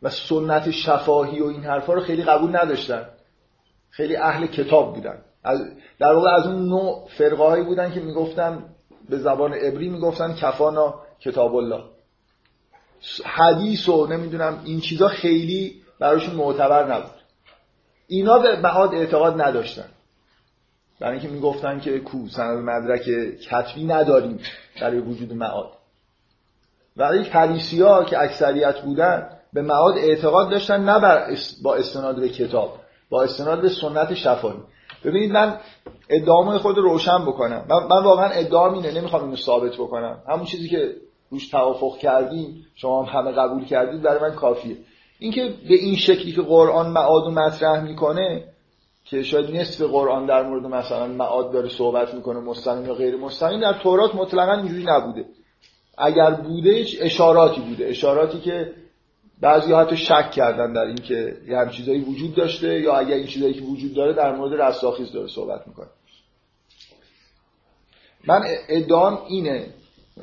و 0.01 0.09
سنت 0.09 0.71
شفاهی 0.71 1.39
و 1.39 1.45
این 1.45 1.63
حرفا 1.63 1.93
رو 1.93 2.01
خیلی 2.01 2.23
قبول 2.23 2.55
نداشتن. 2.55 3.05
خیلی 3.89 4.15
اهل 4.15 4.47
کتاب 4.47 4.95
بودن. 4.95 5.17
در 5.99 6.13
واقع 6.13 6.29
از 6.29 6.47
اون 6.47 6.65
نوع 6.65 7.07
فرقه 7.17 7.63
بودن 7.63 7.91
که 7.91 7.99
می‌گفتن 7.99 8.63
به 9.09 9.17
زبان 9.17 9.53
عبری 9.53 9.89
می‌گفتن 9.89 10.33
کفانا 10.33 11.01
کتاب 11.19 11.55
الله 11.55 11.83
حدیث 13.25 13.89
و 13.89 14.07
نمی‌دونم 14.07 14.61
این 14.65 14.79
چیزا 14.79 15.07
خیلی 15.07 15.81
براشون 15.99 16.35
معتبر 16.35 16.93
نبود. 16.93 17.21
اینا 18.07 18.39
به 18.39 18.59
معاد 18.59 18.95
اعتقاد 18.95 19.41
نداشتن. 19.41 19.85
برای 21.01 21.19
اینکه 21.19 21.33
می‌گفتن 21.33 21.79
که 21.79 21.99
کو 21.99 22.27
سند 22.27 22.57
مدرک 22.57 23.01
کتبی 23.49 23.83
نداریم 23.83 24.39
برای 24.81 24.99
وجود 24.99 25.33
معاد. 25.33 25.71
ولی 26.97 27.23
پریسیا 27.23 28.03
که 28.03 28.21
اکثریت 28.21 28.81
بودن 28.81 29.29
به 29.53 29.61
معاد 29.61 29.97
اعتقاد 29.97 30.49
داشتن 30.49 30.83
نه 30.83 30.99
بر 30.99 31.35
با 31.63 31.75
استناد 31.75 32.19
به 32.19 32.29
کتاب 32.29 32.77
با 33.09 33.23
استناد 33.23 33.61
به 33.61 33.69
سنت 33.69 34.13
شفاهی. 34.13 34.59
ببینید 35.03 35.31
من 35.31 35.57
ادعامای 36.09 36.57
خود 36.57 36.77
روشن 36.77 37.25
بکنم. 37.25 37.65
من, 37.69 37.77
من 37.77 38.03
واقعا 38.03 38.29
ادعام 38.29 38.73
اینه 38.73 38.91
نمی‌خوام 38.91 39.23
اینو 39.23 39.35
ثابت 39.35 39.73
بکنم. 39.73 40.23
همون 40.29 40.45
چیزی 40.45 40.69
که 40.69 40.95
روش 41.29 41.49
توافق 41.49 41.97
کردیم 41.97 42.65
شما 42.75 43.03
هم 43.03 43.19
همه 43.19 43.31
قبول 43.31 43.65
کردید 43.65 44.01
برای 44.01 44.21
من 44.21 44.35
کافیه. 44.35 44.77
اینکه 45.19 45.41
به 45.69 45.73
این 45.73 45.95
شکلی 45.95 46.31
که 46.31 46.41
قرآن 46.41 46.89
معاد 46.89 47.27
و 47.27 47.31
مطرح 47.31 47.83
می‌کنه 47.83 48.43
که 49.05 49.23
شاید 49.23 49.55
نصف 49.55 49.81
قرآن 49.81 50.25
در 50.25 50.43
مورد 50.43 50.65
مثلا 50.65 51.07
معاد 51.07 51.51
داره 51.51 51.69
صحبت 51.69 52.13
می‌کنه 52.13 52.39
مستقیم 52.39 52.85
یا 52.85 52.93
غیر 52.93 53.15
مستقیم 53.15 53.59
در 53.59 53.73
تورات 53.73 54.15
مطلقا 54.15 54.53
اینجوری 54.53 54.83
نبوده. 54.83 55.25
اگر 55.97 56.31
بوده 56.31 56.85
اشاراتی 56.99 57.61
بوده. 57.61 57.87
اشاراتی 57.87 58.39
که 58.39 58.73
بعضی 59.41 59.73
حتی 59.73 59.97
شک 59.97 60.31
کردن 60.31 60.73
در 60.73 60.81
اینکه 60.81 61.37
یه 61.47 61.57
هم 61.57 61.69
چیزایی 61.69 62.01
وجود 62.01 62.35
داشته 62.35 62.79
یا 62.79 62.95
اگر 62.95 63.15
این 63.15 63.27
چیزایی 63.27 63.53
که 63.53 63.61
وجود 63.61 63.93
داره 63.93 64.13
در 64.13 64.35
مورد 64.35 64.61
رستاخیز 64.61 65.11
داره 65.11 65.27
صحبت 65.27 65.67
می‌کنه. 65.67 65.87
من 68.27 68.41
ادعام 68.69 69.19
اینه 69.27 69.67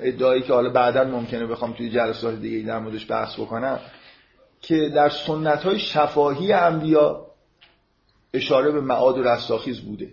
ادعایی 0.01 0.43
که 0.43 0.53
حالا 0.53 0.71
بعدا 0.71 1.05
ممکنه 1.05 1.47
بخوام 1.47 1.73
توی 1.73 1.91
جلسات 1.91 2.35
دیگه 2.35 2.67
در 2.67 2.79
موردش 2.79 3.11
بحث 3.11 3.41
بکنم 3.41 3.81
که 4.61 4.89
در 4.89 5.09
سنت 5.09 5.63
های 5.63 5.79
شفاهی 5.79 6.53
انبیا 6.53 7.28
اشاره 8.35 8.71
به 8.71 8.81
معاد 8.81 9.19
و 9.19 9.23
رستاخیز 9.23 9.81
بوده. 9.81 10.09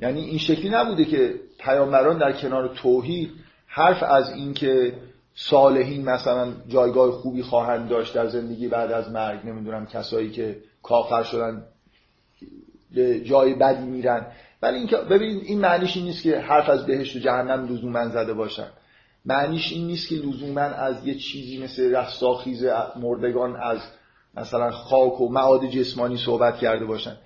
یعنی 0.00 0.20
این 0.20 0.38
شکلی 0.38 0.68
نبوده 0.68 1.04
که 1.04 1.34
پیامبران 1.58 2.18
در 2.18 2.32
کنار 2.32 2.68
توحید 2.68 3.30
حرف 3.66 4.02
از 4.02 4.32
اینکه 4.32 4.94
صالحین 5.34 6.04
مثلا 6.04 6.52
جایگاه 6.68 7.10
خوبی 7.10 7.42
خواهند 7.42 7.88
داشت 7.88 8.14
در 8.14 8.26
زندگی 8.26 8.68
بعد 8.68 8.92
از 8.92 9.10
مرگ 9.10 9.46
نمی‌دونم 9.46 9.86
کسایی 9.86 10.30
که 10.30 10.56
کافر 10.82 11.22
شدن 11.22 11.62
به 12.94 13.20
جای 13.20 13.54
بدی 13.54 13.86
میرن. 13.86 14.26
ولی 14.62 14.78
اینکه 14.78 14.96
ببینید 14.96 15.44
این 15.44 15.60
معنیش 15.60 15.96
این 15.96 16.04
نیست 16.04 16.22
که 16.22 16.38
حرف 16.38 16.68
از 16.68 16.86
بهشت 16.86 17.16
و 17.16 17.18
جهنم 17.18 17.68
لزوما 17.68 18.08
زده 18.08 18.34
باشن. 18.34 18.68
معنیش 19.24 19.72
این 19.72 19.86
نیست 19.86 20.08
که 20.08 20.14
لزوما 20.14 20.60
از 20.60 21.06
یه 21.06 21.14
چیزی 21.14 21.62
مثل 21.62 21.96
رستاخیز 21.96 22.64
مردگان 22.96 23.56
از 23.56 23.78
مثلا 24.36 24.70
خاک 24.70 25.20
و 25.20 25.28
معاد 25.28 25.66
جسمانی 25.66 26.16
صحبت 26.16 26.58
کرده 26.58 26.84
باشن. 26.84 27.16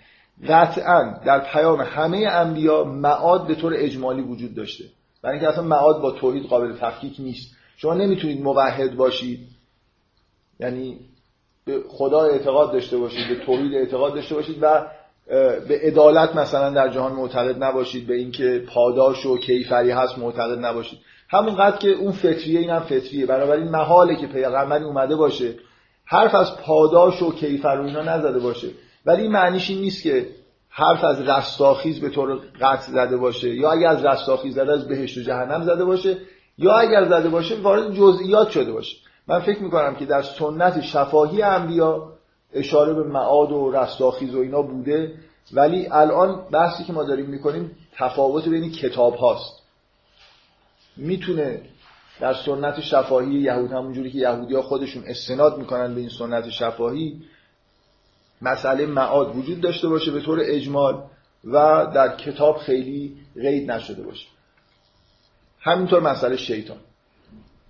قطعا 0.48 1.20
در 1.26 1.40
پیام 1.40 1.80
همه 1.80 2.18
انبیا 2.18 2.84
معاد 2.84 3.46
به 3.46 3.54
طور 3.54 3.72
اجمالی 3.76 4.22
وجود 4.22 4.54
داشته. 4.54 4.84
برای 5.22 5.38
اینکه 5.38 5.52
اصلا 5.52 5.64
معاد 5.64 6.00
با 6.00 6.10
توحید 6.10 6.46
قابل 6.46 6.76
تفکیک 6.76 7.16
نیست. 7.18 7.56
شما 7.76 7.94
نمی‌تونید 7.94 8.42
موحد 8.42 8.96
باشید. 8.96 9.48
یعنی 10.60 10.98
به 11.64 11.82
خدا 11.88 12.20
اعتقاد 12.24 12.72
داشته 12.72 12.96
باشید 12.96 13.28
به 13.28 13.44
توحید 13.44 13.74
اعتقاد 13.74 14.14
داشته 14.14 14.34
باشید 14.34 14.58
و 14.60 14.86
به 15.68 15.80
عدالت 15.82 16.36
مثلا 16.36 16.70
در 16.70 16.88
جهان 16.88 17.12
معتقد 17.12 17.64
نباشید 17.64 18.06
به 18.06 18.14
اینکه 18.14 18.64
پاداش 18.68 19.26
و 19.26 19.38
کیفری 19.38 19.90
هست 19.90 20.18
معتقد 20.18 20.64
نباشید. 20.64 20.98
همونقدر 21.28 21.76
که 21.76 21.88
اون 21.88 22.12
فطریه 22.12 22.60
اینم 22.60 22.80
فطریه. 22.80 23.26
بنابراین 23.26 23.68
محاله 23.68 24.16
که 24.16 24.26
پیغمبری 24.26 24.84
اومده 24.84 25.16
باشه. 25.16 25.54
حرف 26.04 26.34
از 26.34 26.56
پاداش 26.56 27.22
و 27.22 27.32
کیفر 27.32 27.78
و 27.82 27.86
اینا 27.86 28.02
نزده 28.02 28.38
باشه. 28.38 28.68
ولی 29.06 29.22
این 29.22 29.32
معنیش 29.32 29.70
این 29.70 29.80
نیست 29.80 30.02
که 30.02 30.28
حرف 30.68 31.04
از 31.04 31.20
رستاخیز 31.20 32.00
به 32.00 32.08
طور 32.08 32.38
قطع 32.60 32.92
زده 32.92 33.16
باشه. 33.16 33.54
یا 33.54 33.72
اگر 33.72 33.88
از 33.88 34.04
رستاخیز 34.04 34.54
زده 34.54 34.72
از 34.72 34.88
بهشت 34.88 35.18
و 35.18 35.20
جهنم 35.20 35.64
زده 35.64 35.84
باشه. 35.84 36.16
یا 36.58 36.72
اگر 36.72 37.04
زده 37.04 37.28
باشه 37.28 37.54
وارد 37.54 37.94
جزئیات 37.94 38.50
شده 38.50 38.72
باشه. 38.72 38.96
من 39.28 39.40
فکر 39.40 39.62
می‌کنم 39.62 39.96
که 39.96 40.06
در 40.06 40.22
سنت 40.22 40.80
شفاهی 40.80 41.42
انبیا 41.42 42.12
اشاره 42.54 42.94
به 42.94 43.02
معاد 43.02 43.52
و 43.52 43.70
رستاخیز 43.70 44.34
و 44.34 44.38
اینا 44.38 44.62
بوده. 44.62 45.14
ولی 45.52 45.88
الان 45.90 46.44
بحثی 46.52 46.84
که 46.84 46.92
ما 46.92 47.02
داریم 47.02 47.26
می‌کنیم 47.26 47.76
تفاوت 47.96 48.48
بین 48.48 48.72
کتاب 48.72 49.14
هاست 49.14 49.62
می‌تونه 50.96 51.60
در 52.20 52.34
سنت 52.34 52.80
شفاهی 52.80 53.34
یهود 53.34 53.72
همونجوری 53.72 54.10
که 54.10 54.18
یهودی 54.18 54.54
ها 54.54 54.62
خودشون 54.62 55.04
استناد 55.06 55.58
می‌کنن 55.58 55.94
به 55.94 56.00
این 56.00 56.08
سنت 56.08 56.50
شفاهی 56.50 57.22
مسئله 58.42 58.86
معاد 58.86 59.36
وجود 59.36 59.60
داشته 59.60 59.88
باشه 59.88 60.10
به 60.10 60.20
طور 60.20 60.40
اجمال 60.42 61.02
و 61.44 61.86
در 61.94 62.16
کتاب 62.16 62.58
خیلی 62.58 63.16
قید 63.34 63.70
نشده 63.70 64.02
باشه. 64.02 64.26
همینطور 65.60 66.00
مسئله 66.00 66.36
شیطان. 66.36 66.78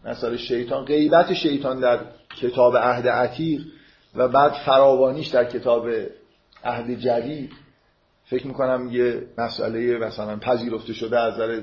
مسئله 0.04 0.36
شیطان 0.36 0.84
غیبت 0.84 1.32
شیطان 1.32 1.80
در 1.80 2.00
کتاب 2.40 2.76
عهد 2.76 3.08
عتیق 3.08 3.62
و 4.14 4.28
بعد 4.28 4.52
فراوانیش 4.52 5.28
در 5.28 5.44
کتاب 5.44 5.88
عهد 6.64 6.90
جدید 6.90 7.52
فکر 8.24 8.46
می‌کنم 8.46 8.88
یه 8.92 9.26
مسئله 9.38 9.98
مثلا 9.98 10.36
پذیرفته 10.36 10.92
شده 10.92 11.18
از 11.18 11.34
نظر 11.34 11.62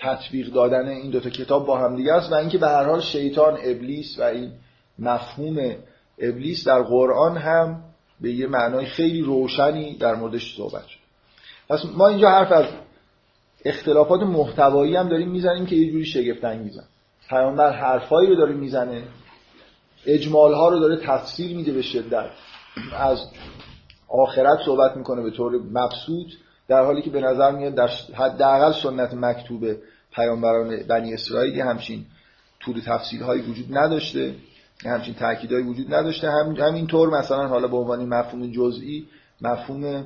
تطبیق 0.00 0.52
دادن 0.52 0.88
این 0.88 1.10
دوتا 1.10 1.30
کتاب 1.30 1.66
با 1.66 1.78
هم 1.78 1.96
دیگه 1.96 2.12
است 2.12 2.32
و 2.32 2.34
اینکه 2.34 2.58
به 2.58 2.68
هر 2.68 2.84
حال 2.84 3.00
شیطان 3.00 3.58
ابلیس 3.62 4.18
و 4.18 4.22
این 4.22 4.52
مفهوم 4.98 5.74
ابلیس 6.18 6.68
در 6.68 6.82
قرآن 6.82 7.36
هم 7.36 7.82
به 8.20 8.32
یه 8.32 8.46
معنای 8.46 8.86
خیلی 8.86 9.22
روشنی 9.22 9.96
در 9.96 10.14
موردش 10.14 10.56
صحبت 10.56 10.86
شد. 10.86 10.98
پس 11.68 11.84
ما 11.96 12.08
اینجا 12.08 12.30
حرف 12.30 12.52
از 12.52 12.66
اختلافات 13.64 14.22
محتوایی 14.22 14.96
هم 14.96 15.08
داریم 15.08 15.30
می‌زنیم 15.30 15.66
که 15.66 15.76
یه 15.76 15.92
جوری 15.92 16.04
شگفت 16.04 16.44
انگیزن 16.44 16.84
پیامبر 17.28 17.72
حرفایی 17.72 18.28
رو 18.28 18.36
داره 18.36 18.54
می‌زنه. 18.54 19.02
اجمال 20.06 20.54
ها 20.54 20.68
رو 20.68 20.78
داره 20.78 20.96
تفسیر 20.96 21.56
میده 21.56 21.72
به 21.72 21.82
شدت. 21.82 22.30
از 22.96 23.18
آخرت 24.08 24.58
صحبت 24.66 24.96
می‌کنه 24.96 25.22
به 25.22 25.30
طور 25.30 25.52
مبسوط. 25.52 26.26
در 26.70 26.84
حالی 26.84 27.02
که 27.02 27.10
به 27.10 27.20
نظر 27.20 27.50
میاد 27.50 27.74
در 27.74 27.88
حداقل 28.14 28.72
سنت 28.72 29.14
مکتوب 29.14 29.64
پیامبران 30.14 30.82
بنی 30.88 31.14
اسرائیل 31.14 31.60
همچین 31.60 32.04
طول 32.60 32.80
تفصیل 32.86 33.22
هایی 33.22 33.42
وجود 33.42 33.78
نداشته 33.78 34.34
همچین 34.84 35.14
تاکیدهایی 35.14 35.64
وجود 35.64 35.94
نداشته. 35.94 36.30
هم 36.30 36.56
همینطور 36.56 37.18
مثلا 37.18 37.48
حالا 37.48 37.68
به 37.68 37.76
عنوان 37.76 38.04
مفهوم 38.04 38.52
جزئی 38.52 39.06
مفهوم 39.40 40.04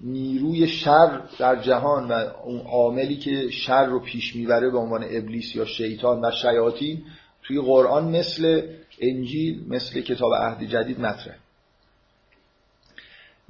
نیروی 0.00 0.66
شر 0.66 1.20
در 1.38 1.56
جهان 1.56 2.08
و 2.08 2.12
اون 2.44 2.60
عاملی 2.60 3.16
که 3.16 3.50
شر 3.50 3.86
رو 3.86 4.00
پیش 4.00 4.36
می‌بره 4.36 4.70
به 4.70 4.78
عنوان 4.78 5.04
ابلیس 5.04 5.56
یا 5.56 5.64
شیطان 5.64 6.24
و 6.24 6.30
شیاطین 6.30 7.02
توی 7.42 7.60
قرآن 7.60 8.16
مثل 8.16 8.62
انجیل 9.00 9.64
مثل 9.68 10.00
کتاب 10.00 10.34
عهد 10.34 10.64
جدید 10.64 11.00
مطرح 11.00 11.36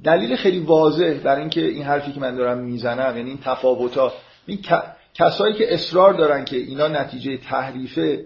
دلیل 0.03 0.35
خیلی 0.35 0.59
واضح 0.59 1.13
در 1.13 1.35
اینکه 1.35 1.61
این 1.61 1.83
حرفی 1.83 2.11
که 2.11 2.19
من 2.19 2.35
دارم 2.35 2.57
می‌زنم 2.57 3.17
یعنی 3.17 3.29
این 3.29 3.39
تفاوتا 3.43 4.13
این 4.45 4.59
کسایی 5.13 5.53
که 5.53 5.73
اصرار 5.73 6.13
دارن 6.13 6.45
که 6.45 6.57
اینا 6.57 6.87
نتیجه 6.87 7.37
تحریفه 7.37 8.25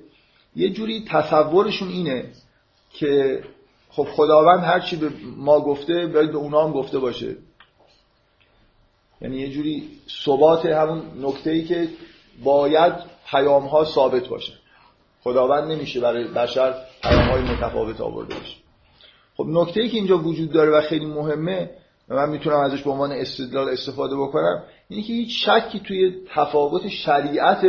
یه 0.55 0.69
جوری 0.69 1.05
تصورشون 1.07 1.89
اینه 1.89 2.25
که 2.93 3.43
خب 3.89 4.03
خداوند 4.03 4.63
هر 4.63 4.79
چی 4.79 4.95
به 4.95 5.09
ما 5.37 5.59
گفته 5.59 6.07
باید 6.07 6.31
به 6.31 6.37
اونا 6.37 6.63
هم 6.63 6.71
گفته 6.71 6.99
باشه. 6.99 7.35
یعنی 9.21 9.37
یه 9.37 9.49
جوری 9.49 9.89
ثبات 10.25 10.65
همون 10.65 11.01
نکته 11.21 11.51
ای 11.51 11.63
که 11.63 11.87
باید 12.43 12.93
پیام 13.31 13.65
ها 13.65 13.85
ثابت 13.85 14.27
باشه. 14.27 14.53
خداوند 15.23 15.71
نمیشه 15.71 15.99
برای 15.99 16.23
بشر 16.27 16.73
پیام 17.03 17.29
های 17.29 17.41
متفاوت 17.41 18.01
آورده 18.01 18.35
باشه. 18.35 18.64
خب 19.37 19.45
نکته 19.47 19.81
ای 19.81 19.89
که 19.89 19.97
اینجا 19.97 20.17
وجود 20.17 20.51
داره 20.51 20.71
و 20.71 20.81
خیلی 20.81 21.05
مهمه 21.05 21.69
و 22.09 22.15
من 22.15 22.29
می‌تونم 22.29 22.59
ازش 22.59 22.81
به 22.81 22.91
عنوان 22.91 23.11
استدلال 23.11 23.69
استفاده 23.69 24.15
بکنم 24.15 24.63
اینه 24.89 25.03
که 25.03 25.13
هیچ 25.13 25.49
شکی 25.49 25.79
توی 25.79 26.15
تفاوت 26.35 26.87
شریعت 26.87 27.65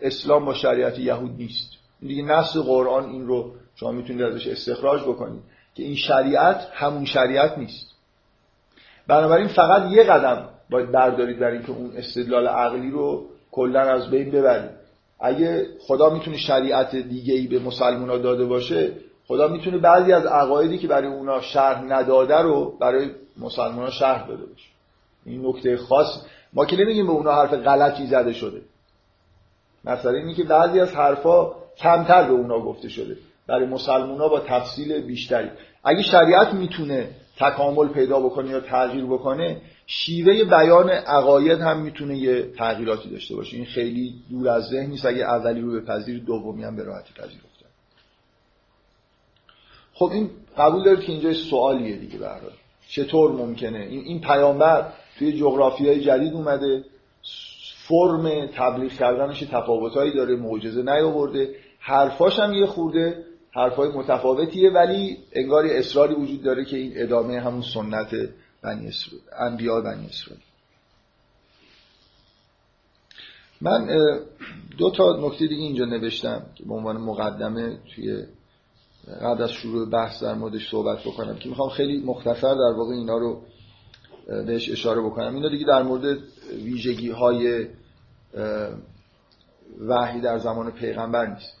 اسلام 0.00 0.44
با 0.44 0.54
شریعت 0.54 0.98
یهود 0.98 1.30
نیست. 1.38 1.70
دیگه 2.00 2.22
نص 2.22 2.56
قرآن 2.56 3.10
این 3.10 3.26
رو 3.26 3.52
شما 3.74 3.92
می‌تونید 3.92 4.22
ازش 4.22 4.46
استخراج 4.46 5.02
بکنید 5.02 5.42
که 5.74 5.82
این 5.82 5.96
شریعت 5.96 6.68
همون 6.72 7.04
شریعت 7.04 7.58
نیست. 7.58 7.94
بنابراین 9.06 9.48
فقط 9.48 9.92
یه 9.92 10.02
قدم 10.02 10.48
باید 10.70 10.92
بردارید 10.92 11.38
در 11.38 11.50
اینکه 11.50 11.70
اون 11.70 11.92
استدلال 11.96 12.48
عقلی 12.48 12.90
رو 12.90 13.26
کلا 13.50 13.80
از 13.80 14.10
بین 14.10 14.30
ببرید. 14.30 14.70
اگه 15.20 15.66
خدا 15.80 16.10
می‌تونه 16.10 16.36
شریعت 16.36 16.96
دیگه 16.96 17.34
ای 17.34 17.46
به 17.46 17.58
مسلمان 17.58 18.22
داده 18.22 18.44
باشه 18.44 18.92
خدا 19.28 19.48
می‌تونه 19.48 19.78
بعضی 19.78 20.12
از 20.12 20.26
عقایدی 20.26 20.78
که 20.78 20.88
برای 20.88 21.08
اونا 21.08 21.40
شرح 21.40 21.82
نداده 21.82 22.36
رو 22.36 22.78
برای 22.80 23.10
مسلمان 23.38 23.90
شرح 23.90 24.28
داده 24.28 24.46
باشه 24.46 24.68
این 25.26 25.46
نکته 25.46 25.76
خاص. 25.76 26.24
ما 26.52 26.66
که 26.66 26.76
نمیگیم 26.76 27.06
به 27.06 27.12
اونا 27.12 27.32
حرف 27.32 27.54
غلطی 27.54 28.06
زده 28.06 28.32
شده. 28.32 28.60
مثلا 29.84 30.12
اینی 30.12 30.34
که 30.34 30.44
بعضی 30.44 30.80
از 30.80 30.94
حرفا 30.94 31.50
کمتر 31.76 32.22
به 32.22 32.32
اونا 32.32 32.60
گفته 32.60 32.88
شده. 32.88 33.16
برای 33.46 33.66
مسلمان 33.66 34.18
با 34.18 34.40
تفصیل 34.40 35.00
بیشتری. 35.00 35.50
اگه 35.84 36.02
شریعت 36.02 36.54
می‌تونه 36.54 37.08
تکامل 37.38 37.88
پیدا 37.88 38.20
بکنه 38.20 38.50
یا 38.50 38.60
تغییر 38.60 39.04
بکنه 39.04 39.60
شیوه 39.86 40.44
بیان 40.44 40.90
عقاید 40.90 41.60
هم 41.60 41.80
می‌تونه 41.80 42.18
یه 42.18 42.42
تغییراتی 42.58 43.10
داشته 43.10 43.36
باشه. 43.36 43.56
این 43.56 43.66
خیلی 43.66 44.14
دور 44.30 44.48
از 44.48 44.64
ذهن 44.64 44.86
نیست. 44.86 45.06
اگه 45.06 45.24
اولی 45.24 45.60
رو 45.60 45.72
به 45.72 45.80
پذیر 45.80 46.24
دومی 46.24 46.64
هم 46.64 46.76
به 46.76 46.84
راحتی 46.84 47.14
پذیر 47.14 47.47
خب 49.98 50.10
این 50.12 50.30
قبول 50.58 50.84
دارید 50.84 51.00
که 51.00 51.12
اینجا 51.12 51.32
سوالیه 51.32 51.96
دیگه 51.96 52.18
برای 52.18 52.50
چطور 52.88 53.32
ممکنه؟ 53.32 53.78
این 53.78 54.04
این 54.04 54.20
پیامبر 54.20 54.92
توی 55.18 55.32
جغرافیای 55.32 56.00
جدید 56.00 56.34
اومده 56.34 56.84
فرم 57.88 58.46
تبلیغ 58.46 58.92
کردنش 58.92 59.40
تفاوتایی 59.40 60.14
داره 60.14 60.36
معجزه 60.36 60.82
نیاورده 60.82 61.54
حرفاش 61.78 62.38
هم 62.38 62.52
یه 62.52 62.66
خورده 62.66 63.24
حرفای 63.50 63.88
متفاوتیه 63.88 64.70
ولی 64.70 65.18
انگار 65.32 65.66
اصراری 65.66 66.14
وجود 66.14 66.42
داره 66.42 66.64
که 66.64 66.76
این 66.76 66.92
ادامه 66.96 67.40
همون 67.40 67.62
سنت 67.62 68.14
بنی 68.62 68.90
انبیاء 69.38 69.80
بنی 69.80 70.06
اسرائیل. 70.06 70.42
من 73.60 73.88
دو 74.78 74.90
تا 74.90 75.16
نکته 75.20 75.46
دیگه 75.46 75.62
اینجا 75.62 75.84
نوشتم 75.84 76.46
که 76.54 76.64
به 76.64 76.74
عنوان 76.74 76.96
مقدمه 76.96 77.78
توی 77.94 78.24
قبل 79.06 79.42
از 79.42 79.50
شروع 79.50 79.90
بحث 79.90 80.22
در 80.22 80.34
موردش 80.34 80.70
صحبت 80.70 80.98
بکنم 81.00 81.36
که 81.36 81.48
می‌خوام 81.48 81.68
خیلی 81.68 82.02
مختصر 82.02 82.54
در 82.54 82.74
واقع 82.76 82.94
اینا 82.94 83.18
رو 83.18 83.42
بهش 84.26 84.70
اشاره 84.70 85.00
بکنم. 85.00 85.34
اینا 85.34 85.48
دیگه 85.48 85.66
در 85.66 85.82
مورد 85.82 86.18
ویژگی 86.52 87.10
های 87.10 87.66
وحی 89.80 90.20
در 90.20 90.38
زمان 90.38 90.70
پیغمبر 90.70 91.26
نیست. 91.26 91.52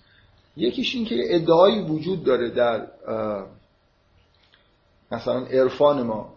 یکیش 0.56 0.94
این 0.94 1.04
که 1.04 1.16
ادعایی 1.34 1.80
وجود 1.80 2.24
داره 2.24 2.50
در 2.50 2.86
مثلا 5.12 5.46
عرفان 5.46 6.02
ما 6.02 6.34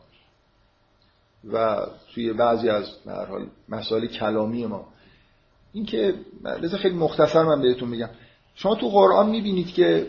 و 1.54 1.86
توی 2.14 2.34
بعضی 2.34 2.70
از 2.70 2.86
حال 3.06 3.48
مسائل 3.70 4.06
کلامی 4.06 4.66
ما. 4.66 4.88
اینکه 5.74 6.16
بذار 6.44 6.80
خیلی 6.80 6.96
مختصر 6.96 7.44
من 7.44 7.62
بهتون 7.62 7.90
میگم 7.90 8.10
شما 8.56 8.76
تو 8.76 8.90
قرآن 8.90 9.30
می‌بینید 9.30 9.74
که 9.74 10.08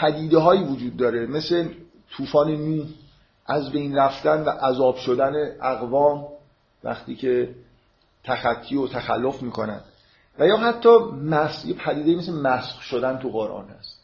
پدیده 0.00 0.38
هایی 0.38 0.64
وجود 0.64 0.96
داره 0.96 1.26
مثل 1.26 1.68
طوفان 2.16 2.50
نوح 2.50 2.86
از 3.46 3.72
بین 3.72 3.96
رفتن 3.96 4.44
و 4.44 4.50
عذاب 4.50 4.96
شدن 4.96 5.32
اقوام 5.62 6.28
وقتی 6.84 7.16
که 7.16 7.54
تخطی 8.24 8.76
و 8.76 8.88
تخلف 8.88 9.42
می‌کنن. 9.42 9.80
و 10.38 10.46
یا 10.46 10.56
حتی 10.56 10.98
مس... 11.22 11.64
یه 11.64 11.74
پدیده 11.74 12.14
مثل 12.14 12.32
مسخ 12.32 12.82
شدن 12.82 13.18
تو 13.18 13.30
قرآن 13.30 13.68
هست. 13.68 14.00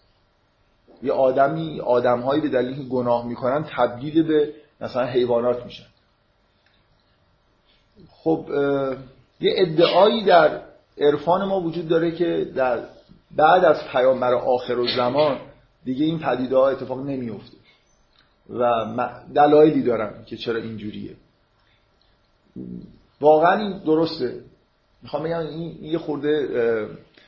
یه 1.03 1.13
آدمی 1.13 1.81
آدمهایی 1.81 2.41
به 2.41 2.49
دلیل 2.49 2.77
که 2.77 2.83
گناه 2.83 3.27
می‌کنن 3.27 3.65
تبدیل 3.77 4.23
به 4.23 4.53
مثلا 4.81 5.07
حیوانات 5.07 5.65
میشن. 5.65 5.87
خب 8.11 8.47
یه 9.41 9.55
ادعایی 9.57 10.25
در 10.25 10.61
عرفان 10.99 11.45
ما 11.45 11.61
وجود 11.61 11.89
داره 11.89 12.13
که 12.13 12.53
در 12.57 12.79
بعد 13.37 13.65
از 13.65 13.85
پیامبر 13.93 14.35
آخر 14.35 14.79
و 14.79 14.87
زمان 14.87 15.39
دیگه 15.85 16.05
این 16.05 16.19
پدیده 16.19 16.57
ها 16.57 16.69
اتفاق 16.69 16.99
نمیفته 16.99 17.57
و 18.51 18.85
دلایلی 19.35 19.83
دارم 19.83 20.25
که 20.25 20.37
چرا 20.37 20.61
اینجوریه. 20.61 21.17
واقعا 23.21 23.61
این 23.61 23.79
درسته. 23.79 24.41
می‌خوام 25.03 25.23
بگم 25.23 25.39
این 25.39 25.85
یه 25.85 25.99
خورده 25.99 26.49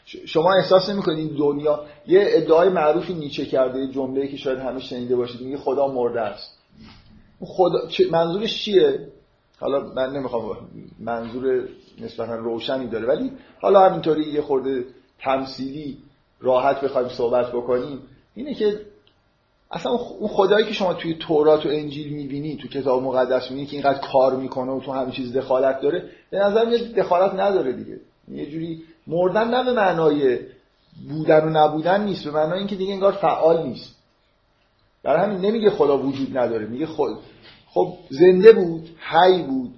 شما 0.04 0.54
احساس 0.54 0.90
نمی‌کنید 0.90 1.36
دنیا 1.36 1.84
یه 2.06 2.24
ادعای 2.28 2.68
معروفی 2.68 3.14
نیچه 3.14 3.46
کرده 3.46 3.88
جمله 3.88 4.28
که 4.28 4.36
شاید 4.36 4.58
همه 4.58 4.80
شنیده 4.80 5.16
باشید 5.16 5.40
میگه 5.40 5.56
خدا 5.56 5.88
مرده 5.88 6.20
است. 6.20 6.58
خدا 7.40 7.78
منظورش 8.10 8.64
چیه؟ 8.64 9.08
حالا 9.60 9.92
من 9.94 10.12
نمی‌خوام 10.12 10.56
منظور 11.00 11.68
نسبتا 12.00 12.34
روشنی 12.34 12.86
داره 12.86 13.06
ولی 13.06 13.32
حالا 13.60 13.88
همینطوری 13.88 14.22
یه 14.22 14.42
خورده 14.42 14.84
تمثیلی 15.18 15.98
راحت 16.40 16.80
بخوایم 16.80 17.08
صحبت 17.08 17.52
بکنیم. 17.52 17.98
اینه 18.36 18.54
که 18.54 18.80
اصلا 19.70 19.92
اون 19.92 20.28
خدایی 20.28 20.66
که 20.66 20.72
شما 20.72 20.94
توی 20.94 21.14
تورات 21.14 21.66
و 21.66 21.68
انجیل 21.68 22.12
می‌بینی 22.12 22.56
تو 22.56 22.68
کتاب 22.68 23.02
مقدس 23.02 23.50
می‌بینی 23.50 23.66
که 23.66 23.76
اینقدر 23.76 23.98
کار 24.12 24.36
می‌کنه 24.36 24.72
و 24.72 24.80
تو 24.80 24.92
همه 24.92 25.12
چیز 25.12 25.36
دخالت 25.36 25.80
داره 25.80 26.10
به 26.30 26.38
نظر 26.38 26.64
میاد 26.64 26.80
دخالت 26.80 27.34
نداره 27.34 27.72
دیگه. 27.72 28.00
یه 28.28 28.50
جوری 28.50 28.82
مردن 29.06 29.48
نه 29.48 29.64
به 29.64 29.72
معنای 29.72 30.38
بودن 31.08 31.44
و 31.44 31.50
نبودن 31.50 32.04
نیست 32.04 32.24
به 32.24 32.30
معنای 32.30 32.58
اینکه 32.58 32.76
دیگه 32.76 32.92
انگار 32.92 33.12
فعال 33.12 33.66
نیست. 33.66 33.96
برای 35.02 35.22
همین 35.22 35.38
نمیگه 35.38 35.70
خدا 35.70 35.98
وجود 35.98 36.38
نداره 36.38 36.66
میگه 36.66 36.86
خود 36.86 37.18
خب 37.66 37.94
زنده 38.10 38.52
بود 38.52 38.88
حی 38.98 39.42
بود 39.42 39.74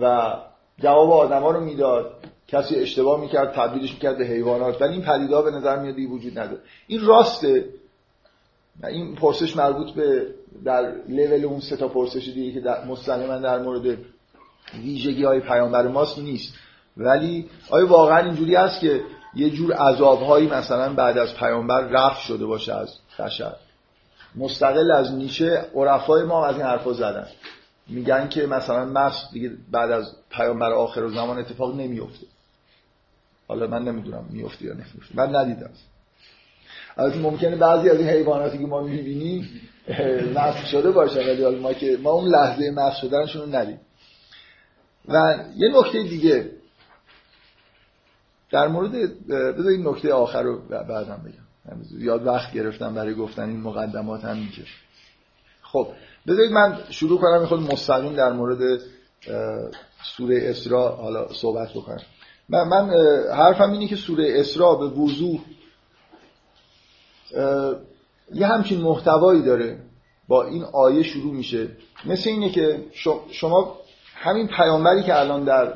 و 0.00 0.36
جواب 0.78 1.12
آدما 1.12 1.50
رو 1.50 1.60
می‌داد. 1.60 2.14
کسی 2.52 2.74
اشتباه 2.74 3.20
می‌کرد 3.20 3.52
تبدیلش 3.52 3.92
می‌کرد 3.92 4.18
به 4.18 4.24
حیوانات. 4.24 4.82
ولی 4.82 4.92
این 4.92 5.02
پدیده 5.02 5.42
به 5.42 5.50
نظر 5.50 5.78
میاد 5.78 5.98
وجود 5.98 6.38
نداره. 6.38 6.60
این 6.86 7.06
راسته. 7.06 7.64
این 8.84 9.14
پرسش 9.14 9.56
مربوط 9.56 9.90
به 9.90 10.26
در 10.64 10.92
لول 11.08 11.44
اون 11.44 11.60
سه 11.60 11.76
تا 11.76 11.88
پرسش 11.88 12.28
دیگه 12.28 12.52
که 12.52 12.60
در 12.60 12.84
مسلما 12.84 13.36
در 13.36 13.58
مورد 13.58 13.98
ویژگی 14.82 15.24
های 15.24 15.40
پیامبر 15.40 15.88
ماست 15.88 16.18
نیست. 16.18 16.54
ولی 16.96 17.50
آیا 17.70 17.86
واقعا 17.86 18.18
اینجوری 18.18 18.56
است 18.56 18.80
که 18.80 19.02
یه 19.34 19.50
جور 19.50 19.72
عذابهایی 19.72 20.48
مثلا 20.48 20.92
بعد 20.92 21.18
از 21.18 21.34
پیامبر 21.34 21.80
رفت 21.80 22.20
شده 22.20 22.46
باشه 22.46 22.74
از 22.74 22.98
بشر؟ 23.18 23.56
مستقل 24.34 24.90
از 24.90 25.12
نیچه 25.12 25.66
عرفای 25.74 26.22
ما 26.22 26.46
از 26.46 26.56
این 26.56 26.64
حرفا 26.64 26.92
زدن. 26.92 27.26
میگن 27.88 28.28
که 28.28 28.46
مثلا 28.46 28.84
مس 28.84 29.30
دیگه 29.32 29.50
بعد 29.70 29.90
از 29.90 30.16
پیامبر 30.30 30.72
آخر 30.72 31.08
زمان 31.08 31.38
اتفاق 31.38 31.76
نمیفته 31.76 32.26
حالا 33.48 33.66
من 33.66 33.82
نمی‌دونم 33.82 34.24
میفته 34.30 34.64
یا 34.64 34.72
نمیفته 34.72 35.14
من 35.14 35.36
ندیدم. 35.36 35.70
البته 36.96 37.18
ممکنه 37.18 37.56
بعضی 37.56 37.90
از 37.90 37.98
این 37.98 38.08
حیواناتی 38.08 38.58
که 38.58 38.66
ما 38.66 38.82
می‌بینیم 38.82 39.60
مسخ 40.34 40.66
شده 40.66 40.90
باشه 40.90 41.20
ولی 41.20 41.58
ما 41.58 41.72
که 41.72 41.98
ما 42.02 42.10
اون 42.10 42.28
لحظه 42.28 42.70
مسخ 42.70 42.96
شدنشون 43.00 43.42
رو 43.42 43.56
ندید 43.56 43.78
و 45.08 45.44
یه 45.56 45.68
نکته 45.78 46.02
دیگه. 46.02 46.50
در 48.50 48.68
مورد 48.68 48.92
بذار 49.28 49.72
نکته 49.72 50.12
آخر 50.12 50.42
رو 50.42 50.68
بعدم 50.68 51.22
بگم. 51.24 51.82
یاد 51.98 52.26
وقت 52.26 52.52
گرفتم 52.52 52.94
برای 52.94 53.14
گفتن 53.14 53.48
این 53.48 53.60
مقدمات 53.60 54.24
هم 54.24 54.36
میشه 54.36 54.62
خب 55.62 55.88
بذارید 56.26 56.52
من 56.52 56.78
شروع 56.90 57.20
کنم. 57.20 57.46
خود 57.46 57.60
مستقیم 57.60 58.12
در 58.12 58.32
مورد 58.32 58.80
سوره 60.16 60.50
اسراء 60.50 60.96
حالا 60.96 61.28
صحبت 61.32 61.70
بکنم. 61.70 62.02
من, 62.52 62.68
من 62.68 62.90
حرفم 63.36 63.72
اینه 63.72 63.86
که 63.86 63.96
سوره 63.96 64.40
اسراء 64.40 64.74
به 64.74 64.86
وضوح 64.86 65.40
یه 68.34 68.46
همچین 68.46 68.80
محتوایی 68.80 69.42
داره 69.42 69.78
با 70.28 70.44
این 70.44 70.64
آیه 70.64 71.02
شروع 71.02 71.34
میشه. 71.34 71.68
مثل 72.04 72.30
اینه 72.30 72.50
که 72.50 72.84
شما 73.30 73.76
همین 74.14 74.46
پیامبری 74.46 75.02
که 75.02 75.20
الان 75.20 75.44
در 75.44 75.74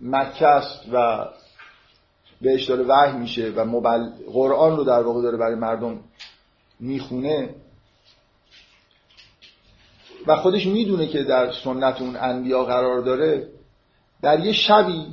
مکه 0.00 0.46
است 0.46 0.80
و 0.92 1.26
بهش 2.40 2.64
داره 2.64 2.84
وحی 2.88 3.18
میشه 3.18 3.52
و 3.56 3.64
مبل... 3.64 4.10
قرآن 4.32 4.76
رو 4.76 4.84
در 4.84 5.02
واقع 5.02 5.22
داره 5.22 5.36
برای 5.36 5.54
مردم 5.54 6.00
می‌خونه 6.80 7.54
و 10.26 10.36
خودش 10.36 10.66
می‌دونه 10.66 11.06
که 11.06 11.22
در 11.22 11.52
سنت 11.52 12.02
اون 12.02 12.16
انبیا 12.16 12.64
قرار 12.64 13.00
داره 13.00 13.48
در 14.22 14.46
یه 14.46 14.52
شبی 14.52 15.06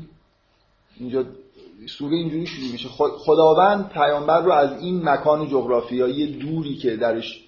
اینجا 0.98 1.26
سوره 1.88 2.16
اینجوری 2.16 2.46
شروع 2.46 2.72
میشه. 2.72 2.90
خداوند 3.18 3.90
پیامبر 3.90 4.42
رو 4.42 4.52
از 4.52 4.82
این 4.82 5.10
مکان 5.10 5.48
جغرافیایی 5.48 6.28
دوری 6.28 6.76
که 6.76 6.96
درش 6.96 7.44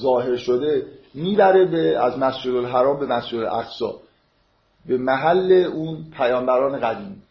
ظاهر 0.00 0.36
شده 0.36 0.86
می‌بره 1.14 1.64
به 1.64 2.04
از 2.04 2.18
مسجد 2.18 2.54
الحرام 2.54 3.00
به 3.00 3.06
مسجد 3.06 3.38
الاقصا 3.38 3.94
به 4.86 4.98
محل 4.98 5.52
اون 5.52 6.10
پیامبران 6.16 6.80
قدیم. 6.80 7.22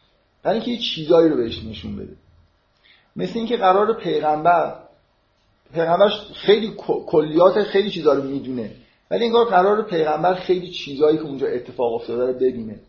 برای 0.43 0.57
اینکه 0.57 0.71
یه 0.71 0.77
چیزایی 0.77 1.29
رو 1.29 1.37
بهش 1.37 1.63
نشون 1.63 1.95
بده. 1.95 2.13
مثل 3.15 3.33
اینکه 3.35 3.57
قرار 3.57 3.93
پیغمبر 3.93 4.75
پیغمبر 5.73 6.09
خیلی 6.33 6.73
کلیات 7.07 7.63
خیلی 7.63 7.91
چیزا 7.91 8.13
رو 8.13 8.23
می‌دونه 8.23 8.71
ولی 9.11 9.25
انگار 9.25 9.45
قرار 9.45 9.81
پیغمبر 9.81 10.33
خیلی 10.33 10.71
چیزایی 10.71 11.17
که 11.17 11.23
اونجا 11.23 11.47
اتفاق 11.47 11.93
افتاده 11.93 12.25
رو 12.25 12.33
ببینه. 12.33 12.79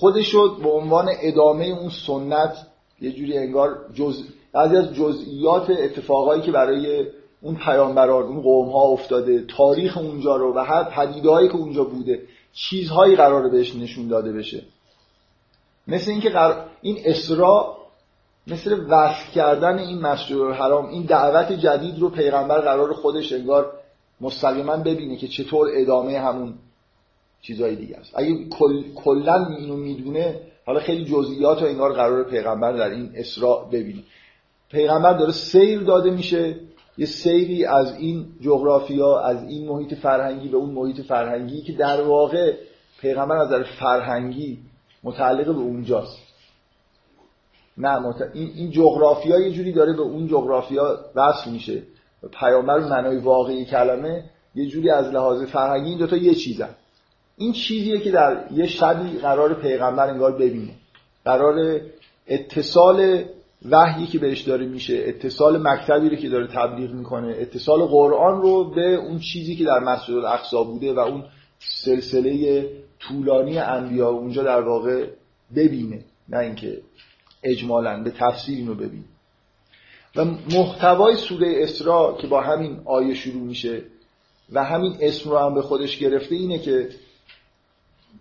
خودش 0.00 0.34
رو 0.34 0.54
به 0.54 0.70
عنوان 0.70 1.08
ادامه 1.22 1.64
اون 1.64 1.90
سنت 2.06 2.56
یه 3.00 3.12
جوری 3.12 3.38
انگار 3.38 3.78
جز... 3.94 4.22
بعضی 4.52 4.76
از 4.76 4.94
جزئیات 4.94 5.70
اتفاقایی 5.70 6.42
که 6.42 6.52
برای 6.52 7.06
اون 7.40 7.54
پیامبران 7.54 8.22
اون 8.22 8.42
قوم 8.42 8.68
ها 8.68 8.82
افتاده 8.82 9.44
تاریخ 9.56 9.98
اونجا 9.98 10.36
رو 10.36 10.54
و 10.54 10.58
هر 10.58 10.84
پدیدهایی 10.84 11.48
که 11.48 11.56
اونجا 11.56 11.84
بوده 11.84 12.22
چیزهایی 12.52 13.16
قرار 13.16 13.48
بهش 13.48 13.76
نشون 13.76 14.08
داده 14.08 14.32
بشه. 14.32 14.62
مثل 15.86 16.10
اینکه 16.10 16.30
قرار... 16.30 16.66
این 16.82 16.98
اسراء 17.04 17.76
مثل 18.46 18.84
وصل 18.88 19.32
کردن 19.34 19.78
این 19.78 20.00
مسجد 20.00 20.38
الحرام 20.38 20.86
این 20.86 21.02
دعوت 21.02 21.52
جدید 21.52 21.98
رو 21.98 22.10
پیغمبر 22.10 22.60
قرار 22.60 22.92
خودش 22.92 23.32
انگار 23.32 23.72
مستقیما 24.20 24.76
ببینه 24.76 25.16
که 25.16 25.28
چطور 25.28 25.68
ادامه 25.76 26.18
همون 26.18 26.54
چیزهای 27.42 27.76
دیگه 27.76 27.96
است. 27.96 28.12
اگه 28.14 28.48
کلا 28.94 29.46
اینو 29.58 29.76
می‌دونه 29.76 30.40
حالا 30.66 30.80
خیلی 30.80 31.04
جزئیات 31.04 31.62
و 31.62 31.64
انگار 31.64 31.92
قرار 31.92 32.24
پیغمبر 32.24 32.72
در 32.72 32.90
این 32.90 33.10
اسراء 33.14 33.64
ببینه. 33.64 34.02
پیغمبر 34.70 35.12
داره 35.12 35.32
سیر 35.32 35.80
داده 35.80 36.10
میشه 36.10 36.56
یه 36.98 37.06
سیری 37.06 37.64
از 37.64 37.96
این 37.96 38.26
جغرافیا 38.40 39.18
از 39.18 39.44
این 39.44 39.68
محیط 39.68 39.94
فرهنگی 39.94 40.48
به 40.48 40.56
اون 40.56 40.70
محیط 40.70 41.00
فرهنگی 41.00 41.62
که 41.62 41.72
در 41.72 42.02
واقع 42.02 42.54
پیغمبر 43.00 43.36
از 43.36 43.50
در 43.50 43.62
فرهنگی 43.62 44.58
متعلق 45.04 45.46
به 45.46 45.60
اونجاست. 45.60 46.18
نه 47.78 47.98
مت... 47.98 48.30
این, 48.34 48.52
این 48.54 48.70
جغرافیا 48.70 49.40
یه 49.40 49.52
جوری 49.52 49.72
داره 49.72 49.92
به 49.92 50.02
اون 50.02 50.26
جغرافیا 50.26 50.98
وصل 51.14 51.50
میشه. 51.50 51.82
پیامبر 52.40 52.78
معنای 52.78 53.16
واقعی 53.16 53.64
کلمه 53.64 54.24
یه 54.54 54.66
جوری 54.66 54.90
از 54.90 55.06
لحاظ 55.06 55.42
فرهنگی 55.42 55.88
این 55.88 55.98
دوتا 55.98 56.16
یه 56.16 56.34
چیزن. 56.34 56.74
این 57.38 57.52
چیزیه 57.52 58.00
که 58.00 58.10
در 58.10 58.44
یه 58.52 58.66
شبی 58.66 59.18
قرار 59.18 59.54
پیغمبر 59.54 60.10
انگار 60.10 60.32
ببینه. 60.32 60.72
قرار 61.24 61.80
اتصال 62.26 63.24
وحیی 63.70 64.06
که 64.06 64.18
بهش 64.18 64.40
داره 64.40 64.66
میشه 64.66 65.04
اتصال 65.06 65.62
مکتبی 65.62 66.08
رو 66.08 66.16
که 66.16 66.28
داره 66.28 66.46
تبلیغ 66.46 66.90
می‌کنه 66.90 67.36
اتصال 67.38 67.80
قرآن 67.80 68.42
رو 68.42 68.64
به 68.64 68.94
اون 68.94 69.18
چیزی 69.18 69.56
که 69.56 69.64
در 69.64 69.78
مسجد 69.78 70.14
الاقصا 70.14 70.64
بوده 70.64 70.92
و 70.92 70.98
اون 70.98 71.24
سلسله 71.58 72.66
طولانی 72.98 73.58
انبیا 73.58 74.08
اونجا 74.08 74.42
در 74.42 74.60
واقع 74.60 75.06
ببینه 75.56 76.04
نه 76.28 76.38
اینکه 76.38 76.80
اجمالا 77.42 78.02
به 78.02 78.10
تفسیر 78.10 78.58
اینو 78.58 78.74
ببینه. 78.74 79.04
و 80.16 80.24
محتوای 80.24 81.16
سوره 81.16 81.54
اسراء 81.62 82.16
که 82.16 82.26
با 82.26 82.40
همین 82.40 82.80
آیه 82.84 83.14
شروع 83.14 83.42
میشه 83.42 83.82
و 84.52 84.64
همین 84.64 84.96
اسم 85.00 85.30
رو 85.30 85.38
هم 85.38 85.54
به 85.54 85.62
خودش 85.62 85.98
گرفته 85.98 86.34
اینه 86.34 86.58
که 86.58 86.88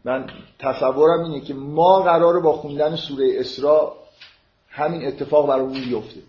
من 0.08 0.30
تصورم 0.60 1.24
اینه 1.24 1.42
که 1.42 1.54
ما 1.54 2.02
قراره 2.02 2.40
با 2.40 2.54
خوندن 2.54 2.96
سوره 2.96 3.28
اسراء 3.40 3.94
همین 4.70 5.08
اتفاق 5.08 5.48
برامون 5.48 5.82
بیفته. 5.82 6.20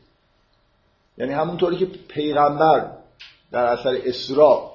یعنی 1.18 1.32
همونطوری 1.32 1.76
که 1.76 1.86
پیغمبر 2.08 2.90
در 3.52 3.64
اثر 3.64 3.98
اسراء 4.04 4.70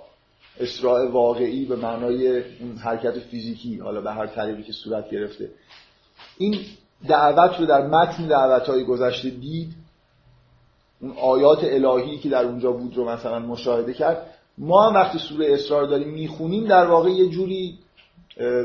اسراء 0.60 1.08
واقعی 1.10 1.66
به 1.66 1.76
معنای 1.76 2.44
حرکت 2.84 3.20
فیزیکی 3.20 3.78
حالا 3.78 4.02
به 4.02 4.12
هر 4.12 4.28
طریقی 4.28 4.64
که 4.64 4.74
صورت 4.74 5.10
گرفته 5.10 5.50
این 6.38 6.60
دعوت 7.08 7.60
رو 7.60 7.66
در 7.66 7.88
متن 7.88 8.28
دعوت 8.28 8.70
های 8.70 8.84
گذشته 8.84 9.30
دید. 9.30 9.74
اون 11.02 11.12
آیات 11.22 11.60
الهی 11.64 12.18
که 12.18 12.30
در 12.30 12.46
اونجا 12.46 12.72
بود 12.72 12.98
رو 12.98 13.10
مثلا 13.10 13.40
مشاهده 13.40 13.94
کرد. 13.94 14.28
ما 14.58 14.90
هم 14.90 14.96
وقتی 14.96 15.20
سوره 15.20 15.54
اسراء 15.54 15.86
داریم 15.86 16.10
می‌خونیم 16.10 16.66
در 16.66 16.86
واقع 16.86 17.10
یه 17.10 17.30
جوری 17.30 17.80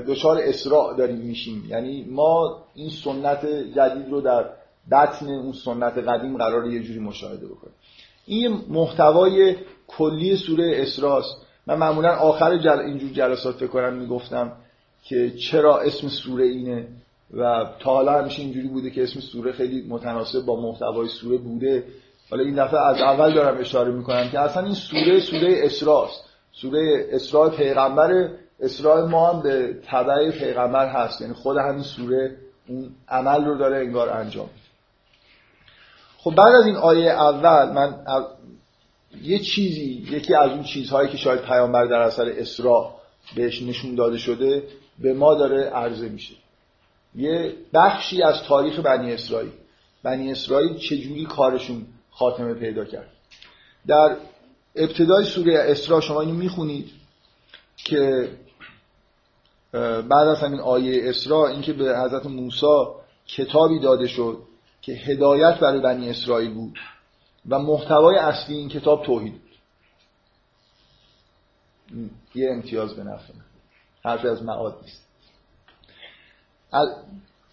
دچار 0.09 0.39
اسراء 0.43 0.93
داریم 0.93 1.17
میشیم. 1.17 1.67
یعنی 1.69 2.07
ما 2.11 2.65
این 2.75 2.91
سنت 2.91 3.47
جدید 3.47 4.11
رو 4.11 4.21
در 4.21 4.45
بطن 4.93 5.27
اون 5.31 5.53
سنت 5.53 5.99
قدیم 5.99 6.37
قرار 6.37 6.67
یه 6.67 6.83
جوری 6.83 6.99
مشاهده 6.99 7.47
بکنیم. 7.47 7.75
این 8.27 8.61
محتوای 8.69 9.57
کلی 9.89 10.37
سوره 10.37 10.73
اسراست 10.75 11.37
من 11.67 11.75
معمولا 11.75 12.17
آخر 12.17 12.59
جل... 12.59 12.79
اینجور 12.79 13.11
جلسات 13.11 13.55
فکر 13.55 13.67
کنم 13.67 13.93
می‌گفتم 13.93 14.53
که 15.05 15.31
چرا 15.31 15.79
اسم 15.79 16.09
سوره 16.09 16.45
اینه 16.45 16.89
و 17.35 17.67
تا 17.79 17.95
حالا 17.95 18.13
همیشه 18.13 18.43
اینجوری 18.43 18.69
بوده 18.69 18.91
که 18.91 19.03
اسم 19.03 19.21
سوره 19.21 19.53
خیلی 19.53 19.87
متناسب 19.89 20.45
با 20.45 20.61
محتوای 20.61 21.09
سوره 21.09 21.39
بوده. 21.39 21.85
حالا 22.31 22.43
این 22.43 22.65
دفعه 22.65 22.81
از 22.81 23.01
اول 23.01 23.35
دارم 23.35 23.61
اشاره 23.61 23.93
می‌کنم 23.93 24.29
که 24.31 24.39
اصلا 24.39 24.65
این 24.65 24.75
سوره 24.75 25.21
سوره 25.21 25.61
اسراست 25.63 26.25
سوره 26.53 27.09
اسراء 27.13 27.49
پیغمبر 27.49 28.29
اسراء 28.61 29.07
ما 29.07 29.33
هم 29.33 29.43
به 29.43 29.81
تبع 29.87 30.31
پیغمبر 30.31 30.89
هست. 30.89 31.21
یعنی 31.21 31.35
خود 31.35 31.57
همین 31.57 31.83
سوره 31.83 32.37
اون 32.69 32.91
عمل 33.09 33.45
رو 33.45 33.59
داره 33.59 33.77
انگار 33.77 34.11
انجام 34.11 34.51
خب 36.19 36.35
بعد 36.35 36.55
از 36.55 36.67
این 36.67 36.77
آیه 36.77 37.11
اول 37.11 37.73
من 37.73 38.05
یه 39.23 39.39
چیزی 39.39 40.07
یکی 40.11 40.35
از 40.35 40.51
اون 40.51 40.63
چیزهایی 40.63 41.09
که 41.09 41.17
شاید 41.17 41.41
پیامبر 41.41 41.85
در 41.85 42.01
اثر 42.01 42.29
اسراء 42.29 42.91
بهش 43.37 43.63
نشون 43.63 43.95
داده 43.95 44.19
شده 44.19 44.63
به 44.99 45.15
ما 45.15 45.35
داره 45.35 45.65
عرضه 45.65 46.09
میشه. 46.09 46.35
یه 47.15 47.55
بخشی 47.75 48.23
از 48.23 48.43
تاریخ 48.43 48.79
بنی 48.79 49.13
اسرائیل. 49.13 49.51
بنی 50.03 50.33
اسرائیل 50.33 50.77
چجوری 50.77 51.27
کارشون 51.27 51.87
خاتمه 52.11 52.55
پیدا 52.55 52.85
کرد؟ 52.85 53.09
در 53.87 54.17
ابتدای 54.77 55.25
سوره 55.25 55.59
اسراء 55.59 56.01
شما 56.01 56.21
اینو 56.21 56.35
می‌خونید 56.35 56.91
که 57.77 58.29
بعد 59.73 60.29
از 60.29 60.39
همین 60.39 60.61
آیه 60.61 61.09
اسراء 61.09 61.47
اینکه 61.47 61.73
به 61.73 61.99
حضرت 61.99 62.27
موسی 62.27 62.87
کتابی 63.27 63.81
داده 63.81 64.07
شد 64.07 64.43
که 64.83 64.93
هدایت 64.93 65.59
برای 65.61 65.81
بنی 65.81 66.11
اسرائیل 66.11 66.55
بود 66.55 66.79
و 67.49 67.59
محتوای 67.59 68.17
اصلی 68.17 68.57
این 68.57 68.69
کتاب 68.69 69.07
توحید 69.07 69.33
بود. 69.33 69.49
یه 72.35 72.51
امتیاز 72.51 72.95
به 72.95 73.05
نفع 73.05 73.33
حرف 74.05 74.25
از 74.25 74.43
معاد 74.43 74.79
نیست. 74.83 75.03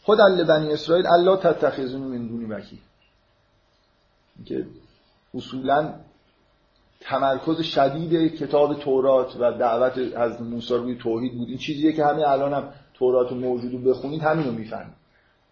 خود 0.03 0.21
ال 0.21 0.43
بنی 0.43 0.73
اسرائیل 0.73 1.07
الله 1.07 1.37
تتخذون 1.37 2.01
من 2.01 2.27
دونی 2.27 2.45
وکیل. 2.45 2.79
که 4.45 4.67
اصولا 5.33 5.93
تمرکز 7.01 7.61
شدید 7.61 8.35
کتاب 8.35 8.79
تورات 8.79 9.35
و 9.39 9.51
دعوت 9.51 9.97
از 10.15 10.41
موسی 10.41 10.73
روی 10.73 10.95
توحید 10.95 11.37
بود. 11.37 11.49
این 11.49 11.57
چیزیه 11.57 11.93
که 11.93 12.05
همه 12.05 12.29
الان 12.29 12.53
هم 12.53 12.73
تورات 12.93 13.31
موجود 13.31 13.73
رو 13.73 13.79
بخونید 13.79 14.21
همین 14.21 14.45
رو 14.45 14.51
می‌فهمید. 14.51 14.93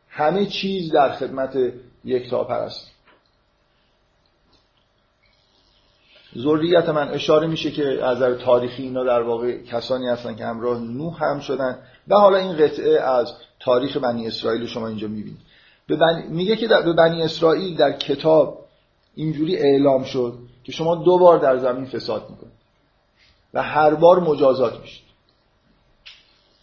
همه 0.10 0.46
چیز 0.46 0.92
در 0.92 1.12
خدمت 1.12 1.58
یک 2.06 2.30
تا 2.30 2.44
پرست 2.44 2.92
ذریت 6.38 6.90
من 6.90 7.10
اشاره 7.10 7.48
میشه 7.48 7.72
که 7.72 8.06
از 8.06 8.18
نظر 8.18 8.36
تاریخی 8.36 8.84
اینا 8.84 9.04
در 9.04 9.22
واقع 9.22 9.58
کسانی 9.64 10.08
هستن 10.08 10.36
که 10.36 10.46
همراه 10.46 10.80
نوح 10.80 11.24
هم 11.24 11.40
شدن. 11.40 11.80
و 12.08 12.16
حالا 12.16 12.38
این 12.38 12.58
قطعه 12.58 13.02
از 13.02 13.34
تاریخ 13.60 13.98
بنی 13.98 14.28
اسرائیل 14.28 14.66
شما 14.66 14.88
اینجا 14.88 15.08
می‌بینید. 15.08 15.40
میگه 16.30 16.56
که 16.56 16.68
به 16.68 16.94
بنی 16.94 17.22
اسرائیل 17.22 17.76
در 17.76 17.92
کتاب 17.92 18.66
اینجوری 19.16 19.58
اعلام 19.58 20.04
شد 20.04 20.34
که 20.64 20.72
شما 20.72 20.96
دو 20.96 21.18
بار 21.18 21.40
در 21.40 21.58
زمین 21.58 21.86
فساد 21.86 22.30
می‌کنید 22.30 22.54
و 23.54 23.64
هر 23.64 23.96
بار 23.96 24.20
مجازات 24.20 24.82
میشید. 24.82 25.04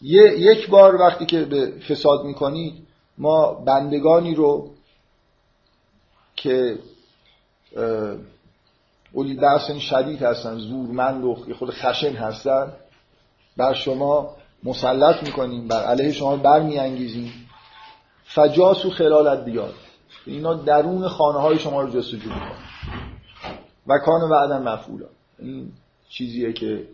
یک 0.02 0.70
بار 0.70 0.94
وقتی 0.94 1.26
که 1.26 1.44
به 1.44 1.72
فساد 1.88 2.24
می‌کنید 2.24 2.86
ما 3.18 3.52
بندگانی 3.54 4.34
رو 4.34 4.70
که 6.36 6.78
اولی 9.14 9.34
درسن 9.34 9.78
شدید 9.78 10.22
هستن 10.22 10.58
زورمند 10.58 11.24
و 11.24 11.34
خود 11.58 11.70
خشن 11.70 12.12
هستن 12.12 12.72
بر 13.56 13.74
شما 13.74 14.36
مسلط 14.64 15.22
می‌کنیم 15.22 15.68
بر 15.68 15.84
علیه 15.84 16.12
شما 16.12 16.36
برمیانگیزیم. 16.36 17.48
فجاس 18.24 18.84
و 18.84 18.90
خلال 18.90 19.44
دیار 19.44 19.74
اینا 20.26 20.54
درون 20.54 21.08
خانه 21.08 21.38
های 21.38 21.58
شما 21.58 21.82
رو 21.82 21.90
جستجو 21.90 22.28
می‌کنن. 22.28 22.69
و 23.86 23.98
کان 23.98 24.30
وعدا 24.30 24.58
مفعولا. 24.58 25.06
این 25.38 25.72
چیزیه 26.08 26.52
که 26.52 26.88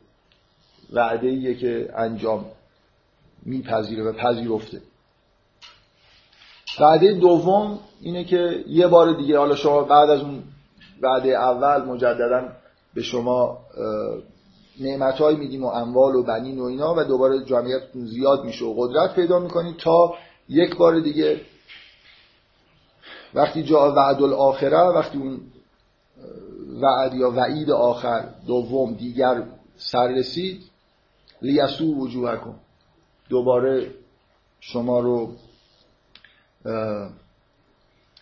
وعده 0.93 1.29
ایه 1.29 1.55
که 1.55 1.91
انجام 1.97 2.45
میپذیره 3.43 4.03
و 4.05 4.13
پذیرفته. 4.13 4.83
وعده 6.81 7.13
دوم 7.13 7.79
اینه 8.01 8.25
که 8.25 8.65
یه 8.67 8.87
بار 8.87 9.13
دیگه 9.13 9.39
حالا 9.39 9.57
شما 9.57 9.83
بعد 9.83 10.11
از 10.11 10.21
اون 10.21 10.43
وعده 11.03 11.29
اول 11.29 11.85
مجددا 11.85 12.49
به 12.95 13.03
شما 13.03 13.59
نعمت 14.81 15.15
های 15.15 15.37
میدیم 15.37 15.65
و 15.65 15.67
اموال 15.67 16.15
و 16.15 16.23
بنین 16.23 16.59
و 16.59 16.65
اینا 16.65 16.95
و 16.95 17.05
دوباره 17.05 17.45
جامعیتتون 17.45 18.07
زیاد 18.07 18.45
میشه 18.45 18.65
و 18.65 18.75
قدرت 18.79 19.15
پیدا 19.15 19.39
می‌کنید 19.39 19.77
تا 19.77 20.15
یک 20.49 20.77
بار 20.77 21.01
دیگه 21.01 21.41
وقتی 23.35 23.63
جا 23.63 23.93
وعد 23.93 24.23
الاخره 24.23 24.79
وقتی 24.79 25.19
اون 25.19 25.41
وعد 26.81 27.15
یا 27.15 27.31
وعید 27.31 27.71
آخر 27.71 28.29
دوم 28.47 28.95
دیگر 28.95 29.43
سر 29.77 30.09
رسید. 30.09 30.63
لیسو 31.43 31.95
وجوه 31.95 32.37
کن 32.37 32.59
دوباره 33.29 33.95
شما 34.61 35.01
رو 35.01 35.37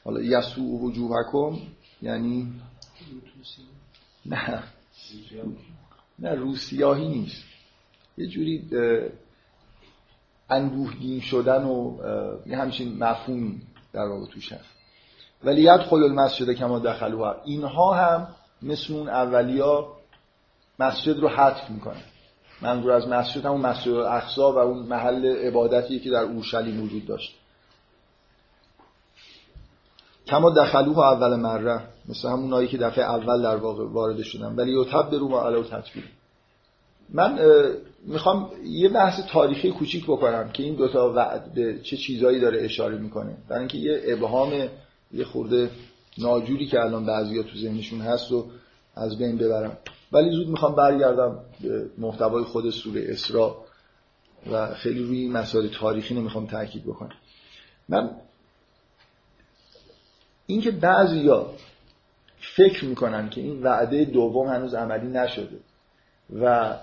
حالا 0.04 0.20
یسو 0.22 0.62
وجوه 0.62 1.22
کن 1.32 1.58
یعنی 2.02 2.52
نه. 4.26 4.62
نه 6.18 6.34
روسیاهی 6.34 7.08
نیست. 7.08 7.44
یه 8.18 8.26
جوری 8.26 8.70
انبوهگین 10.50 11.20
شدن 11.20 11.64
و 11.64 11.98
یه 12.46 12.56
همچین 12.56 12.98
مفهومی 12.98 13.62
در 13.92 14.06
واقع 14.06 14.26
توش 14.26 14.52
هست. 14.52 14.74
ولی 15.44 15.62
ید 15.62 15.80
خل 15.80 16.02
المسجد 16.02 16.52
کما 16.52 16.78
دخلوها. 16.78 17.42
اینها 17.44 17.94
هم 17.94 18.28
مثل 18.62 18.92
اون 18.92 19.08
اولیا 19.08 19.88
مسجد 20.78 21.18
رو 21.18 21.28
حذف 21.28 21.70
می‌کنن 21.70 22.02
منظور 22.62 22.92
از 22.92 23.08
مسجد 23.08 23.46
همون 23.46 23.60
مسجد 23.60 23.92
اقصا 23.92 24.52
و 24.52 24.58
اون 24.58 24.78
محل 24.78 25.26
عبادتی 25.26 26.00
که 26.00 26.10
در 26.10 26.22
اورشلیم 26.22 26.82
وجود 26.82 27.06
داشت. 27.06 27.34
کما 30.26 30.50
دخلوها 30.50 31.12
اول 31.12 31.36
مره 31.36 31.80
مثل 32.08 32.28
همون 32.28 32.66
که 32.66 32.78
دفعه 32.78 33.04
اول 33.04 33.42
در 33.42 33.56
واقع 33.56 33.84
وارد 33.84 34.22
شدن. 34.22 34.54
ولی 34.56 34.72
یوتب 34.72 35.10
برو 35.10 35.28
و 35.28 35.38
علاو 35.38 35.64
تطبیق 35.64 36.04
من 37.08 37.38
می‌خوام 38.06 38.50
یه 38.64 38.88
بحث 38.88 39.20
تاریخی 39.20 39.70
کوچیک 39.70 40.04
بکنم 40.04 40.50
که 40.52 40.62
این 40.62 40.74
دوتا 40.74 41.12
وعد 41.12 41.54
به 41.54 41.80
چه 41.80 41.96
چیزایی 41.96 42.40
داره 42.40 42.64
اشاره 42.64 42.98
می‌کنه. 42.98 43.36
برای 43.48 43.58
اینکه 43.58 43.78
یه 43.78 44.02
ابهام 44.04 44.68
یه 45.12 45.24
خورده 45.24 45.70
ناجوری 46.18 46.66
که 46.66 46.80
الان 46.80 47.06
بعضیا 47.06 47.42
تو 47.42 47.58
ذهنشون 47.58 48.00
هست 48.00 48.32
و 48.32 48.46
از 48.96 49.18
بین 49.18 49.38
ببرم. 49.38 49.78
ولی 50.12 50.30
زود 50.30 50.48
می‌خوام 50.48 50.74
برگردم 50.74 51.38
به 51.60 51.90
محتوای 51.98 52.44
خود 52.44 52.70
سوره 52.70 53.04
اسراء 53.08 53.56
و 54.52 54.74
خیلی 54.74 55.02
روی 55.02 55.28
مسائل 55.28 55.68
تاریخی 55.68 56.14
نمی‌خوام 56.14 56.46
تاکید 56.46 56.84
بکنم. 56.84 57.16
من 57.88 58.10
اینکه 60.46 60.70
بعضیا 60.70 61.50
فکر 62.38 62.84
می‌کنن 62.84 63.30
که 63.30 63.40
این 63.40 63.62
وعده 63.62 64.04
دوم 64.04 64.48
هنوز 64.48 64.74
عملی 64.74 65.06
نشده 65.06 65.58
و 66.40 66.74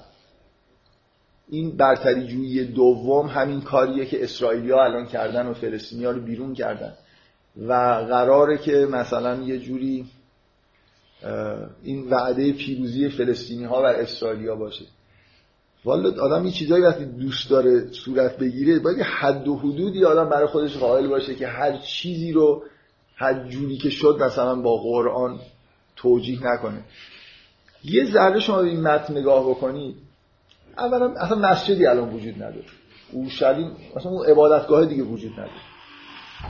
این 1.50 1.78
برتری 1.78 2.28
جویی 2.28 2.66
دوم 2.66 3.28
همین 3.28 3.62
کاریه 3.62 4.06
که 4.06 4.24
اسرائیلی 4.24 4.72
ها 4.72 4.84
الان 4.84 5.08
کردن 5.08 5.48
و 5.48 5.54
فلسطینی 5.54 6.06
ها 6.06 6.12
رو 6.12 6.22
بیرون 6.22 6.54
کردن. 6.54 6.94
و 7.58 7.74
قراره 8.10 8.58
که 8.58 8.88
مثلا 8.92 9.44
یه 9.44 9.60
جوری 9.60 10.06
این 11.84 12.10
وعده 12.10 12.54
پیروزی 12.54 13.10
فلسطینی 13.10 13.64
ها 13.64 13.82
و 13.82 13.86
اسرائیلی 13.86 14.48
ها 14.48 14.56
باشه. 14.56 14.86
والا 15.86 16.24
آدم 16.24 16.44
این 16.44 16.52
چیزایی 16.52 16.84
وقتی 16.84 17.06
دوست 17.06 17.50
داره 17.50 17.92
صورت 17.92 18.38
بگیره 18.38 18.80
باید 18.80 19.02
حد 19.02 19.48
و 19.48 19.58
حدودی 19.58 20.06
آدم 20.06 20.30
برای 20.30 20.48
خودش 20.48 20.78
قائل 20.78 21.08
باشه 21.08 21.36
که 21.36 21.48
هر 21.48 21.78
چیزی 21.78 22.32
رو 22.32 22.64
هر 23.16 23.48
جوری 23.48 23.78
که 23.78 23.90
شد 23.90 24.18
مثلا 24.22 24.56
با 24.56 24.78
قرآن 24.78 25.40
توجیه 25.96 26.54
نکنه. 26.54 26.82
یه 27.84 28.06
ذره 28.06 28.40
شما 28.40 28.62
به 28.62 28.68
این 28.68 28.82
متن 28.82 29.18
نگاه 29.18 29.50
بکنید. 29.50 29.96
اولا 30.78 31.14
اصلا 31.14 31.38
مسجدی 31.38 31.86
الان 31.86 32.10
وجود 32.10 32.36
نداره. 32.36 32.66
اورشلیم 33.12 33.72
مثلا 33.96 34.12
اون 34.12 34.26
عبادتگاه 34.26 34.86
دیگه 34.86 35.04
وجود 35.04 35.32
نداره. 35.32 35.71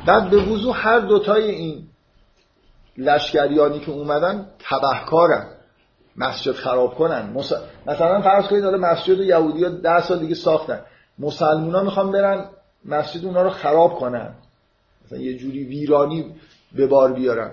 بعد 0.06 0.30
به 0.30 0.38
وضوح 0.38 0.88
هر 0.88 1.00
دوتای 1.00 1.50
این 1.52 1.88
لشکریانی 2.98 3.80
که 3.80 3.92
اومدن 3.92 4.48
تبهکارن 4.60 5.48
مسجد 6.16 6.52
خراب 6.52 6.96
کنن. 6.96 7.34
مثلا 7.86 8.22
فرض 8.22 8.48
کنید 8.48 8.62
داره 8.62 8.78
مسجد 8.78 9.20
یهودی 9.20 9.64
ها 9.64 9.70
ده 9.70 10.02
سال 10.02 10.20
دیگه 10.20 10.36
ساختن. 10.36 10.80
مسلمون 11.20 11.76
ها 11.76 11.84
می‌خوان 11.84 12.12
برن 12.12 12.46
مسجد 12.86 13.26
اونا 13.26 13.42
رو 13.42 13.50
خراب 13.50 13.96
کنن. 14.00 14.34
مثلا 15.06 15.20
یه 15.20 15.38
جوری 15.38 15.64
ویرانی 15.64 16.36
به 16.72 16.88
بار 16.88 17.14
بیارن. 17.14 17.52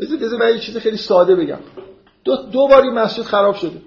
بذار 0.00 0.18
بذار 0.18 0.50
یه 0.50 0.60
چیز 0.60 0.76
خیلی 0.76 0.96
ساده 0.96 1.36
بگم. 1.36 1.58
دو, 2.24 2.36
دو 2.36 2.68
باری 2.68 2.90
مسجد 2.90 3.22
خراب 3.22 3.54
شده. 3.54 3.80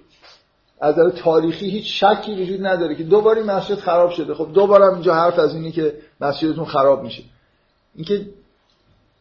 از 0.81 0.99
نظر 0.99 1.09
تاریخی 1.09 1.69
هیچ 1.69 2.03
شکی 2.03 2.41
وجود 2.41 2.65
نداره 2.65 2.95
که 2.95 3.03
دو 3.03 3.21
باری 3.21 3.43
مسجد 3.43 3.75
خراب 3.75 4.09
شده. 4.09 4.33
خب 4.33 4.53
دو 4.53 4.67
بارم 4.67 4.93
اینجا 4.93 5.13
حرف 5.13 5.39
از 5.39 5.55
اینه 5.55 5.71
که 5.71 5.93
مسجدتون 6.21 6.65
خراب 6.65 7.03
میشه. 7.03 7.23
اینکه 7.95 8.25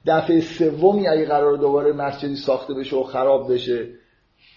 دفعه 0.07 0.41
سومی 0.41 1.09
اگه 1.09 1.27
قرار 1.27 1.57
دوباره 1.57 1.93
مسجدی 1.93 2.37
ساخته 2.37 2.75
بشه 2.75 2.97
و 2.97 3.03
خراب 3.03 3.53
بشه 3.53 3.89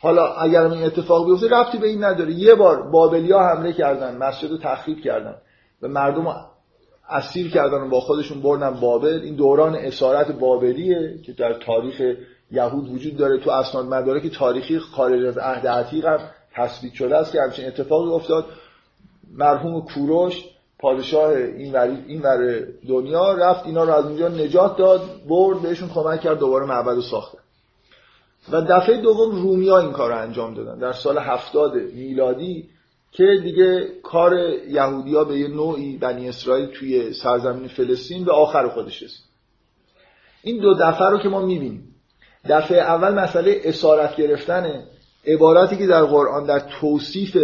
حالا 0.02 0.34
اگر 0.34 0.62
این 0.62 0.84
اتفاق 0.84 1.26
بیفته 1.26 1.48
رفتی 1.50 1.78
به 1.78 1.88
این 1.88 2.04
نداره. 2.04 2.34
یه 2.34 2.56
بار 2.56 2.82
بابلیا 2.82 3.40
حمله 3.40 3.74
کردن 3.74 4.18
مسجد 4.18 4.52
رو 4.52 4.58
تخریب 4.58 5.02
کردن 5.02 5.36
و 5.82 5.88
مردم 5.88 6.36
اسیر 7.10 7.52
کردن 7.52 7.78
و 7.78 7.90
با 7.90 8.00
خودشون 8.00 8.42
بردن 8.42 8.80
بابل. 8.80 9.22
این 9.24 9.36
دوران 9.36 9.76
اسارت 9.76 10.32
بابلیه 10.32 11.20
که 11.26 11.34
در 11.34 11.54
تاریخ 11.54 12.02
یهود 12.52 12.90
وجود 12.90 13.18
داره 13.18 13.38
تو 13.40 13.52
اسناد 13.52 13.86
مدارک 13.86 14.28
تاریخی 14.28 14.80
خارج 14.80 15.26
از 15.26 15.38
عهد 15.38 15.68
عتیق 15.68 16.06
هم 16.06 16.20
تثبیت 16.58 16.94
شده 16.94 17.18
است 17.18 17.32
که 17.32 17.42
همچین 17.42 17.68
اتفاقی 17.68 18.10
افتاد. 18.10 18.46
مرحوم 19.34 19.82
کوروش 19.82 20.44
پادشاه 20.80 21.32
این 21.32 21.74
ور 21.74 21.98
این 22.08 22.22
ور 22.22 22.62
دنیا 22.88 23.34
رفت 23.34 23.66
اینا 23.66 23.84
رو 23.84 23.94
از 23.94 24.06
اونجا 24.06 24.28
نجات 24.28 24.78
داد 24.78 25.02
برد 25.30 25.62
بهشون 25.62 25.90
کمک 25.90 26.22
کرد 26.22 26.40
دوباره 26.40 26.66
معبد 26.66 26.96
رو 26.96 27.02
ساخته. 27.02 27.38
و 28.52 28.62
دفعه 28.62 28.98
دوم 28.98 29.32
رومیا 29.32 29.78
این 29.78 29.92
کار 29.92 30.12
رو 30.12 30.18
انجام 30.18 30.54
دادن. 30.54 30.80
در 30.80 30.94
سال 30.94 31.18
هفتاد 31.18 31.76
میلادی 31.76 32.70
که 33.12 33.24
دیگه 33.44 33.88
کار 34.04 34.34
یهودیا 34.70 35.24
به 35.24 35.40
یه 35.40 35.48
نوعی 35.48 35.98
بنی 35.98 36.30
اسرائیل 36.30 36.66
توی 36.66 37.14
سرزمین 37.14 37.68
فلسطین 37.68 38.26
به 38.26 38.32
آخر 38.32 38.68
خودش 38.68 39.04
رسید. 39.04 39.26
این 40.44 40.62
دو 40.62 40.74
دفعه 40.74 41.10
رو 41.10 41.18
که 41.18 41.30
ما 41.30 41.42
می‌بینیم. 41.42 41.96
دفعه 42.50 42.78
اول 42.78 43.14
مسئله 43.14 43.62
اسارت 43.64 44.16
گرفتنه 44.16 44.84
عبارتی 45.28 45.78
که 45.78 45.88
در 45.88 46.04
قرآن 46.04 46.44
در 46.44 46.60
توصیف 46.82 47.38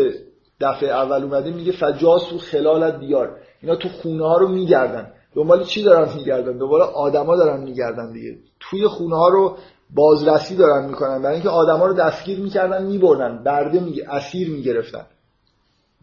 دفعه 0.61 0.89
اول 0.89 1.23
اومده 1.23 1.51
میگه 1.51 1.71
فجاسو 1.71 2.37
خلال 2.37 2.99
دیار. 2.99 3.37
اینا 3.61 3.75
تو 3.75 3.89
خونه 3.89 4.23
ها 4.23 4.37
رو 4.37 4.47
میگردن. 4.47 5.11
دنبال 5.35 5.63
چی 5.63 5.83
دارن 5.83 6.13
میگردن؟ 6.15 6.57
دنبال 6.57 6.81
آدما 6.81 7.35
دارن 7.35 7.63
میگردن 7.63 8.11
دیگه. 8.11 8.37
توی 8.59 8.87
خونه 8.87 9.15
ها 9.15 9.27
رو 9.27 9.57
بازرسی 9.95 10.55
دارن 10.55 10.85
می‌کنن. 10.85 11.21
برای 11.21 11.33
اینکه 11.33 11.49
آدما 11.49 11.85
رو 11.85 11.93
دستگیر 11.93 12.39
می‌کردن 12.39 12.85
میبردن. 12.85 13.43
برده 13.43 13.79
میگه 13.79 14.05
اسیر 14.09 14.49
می‌گرفتن. 14.49 15.05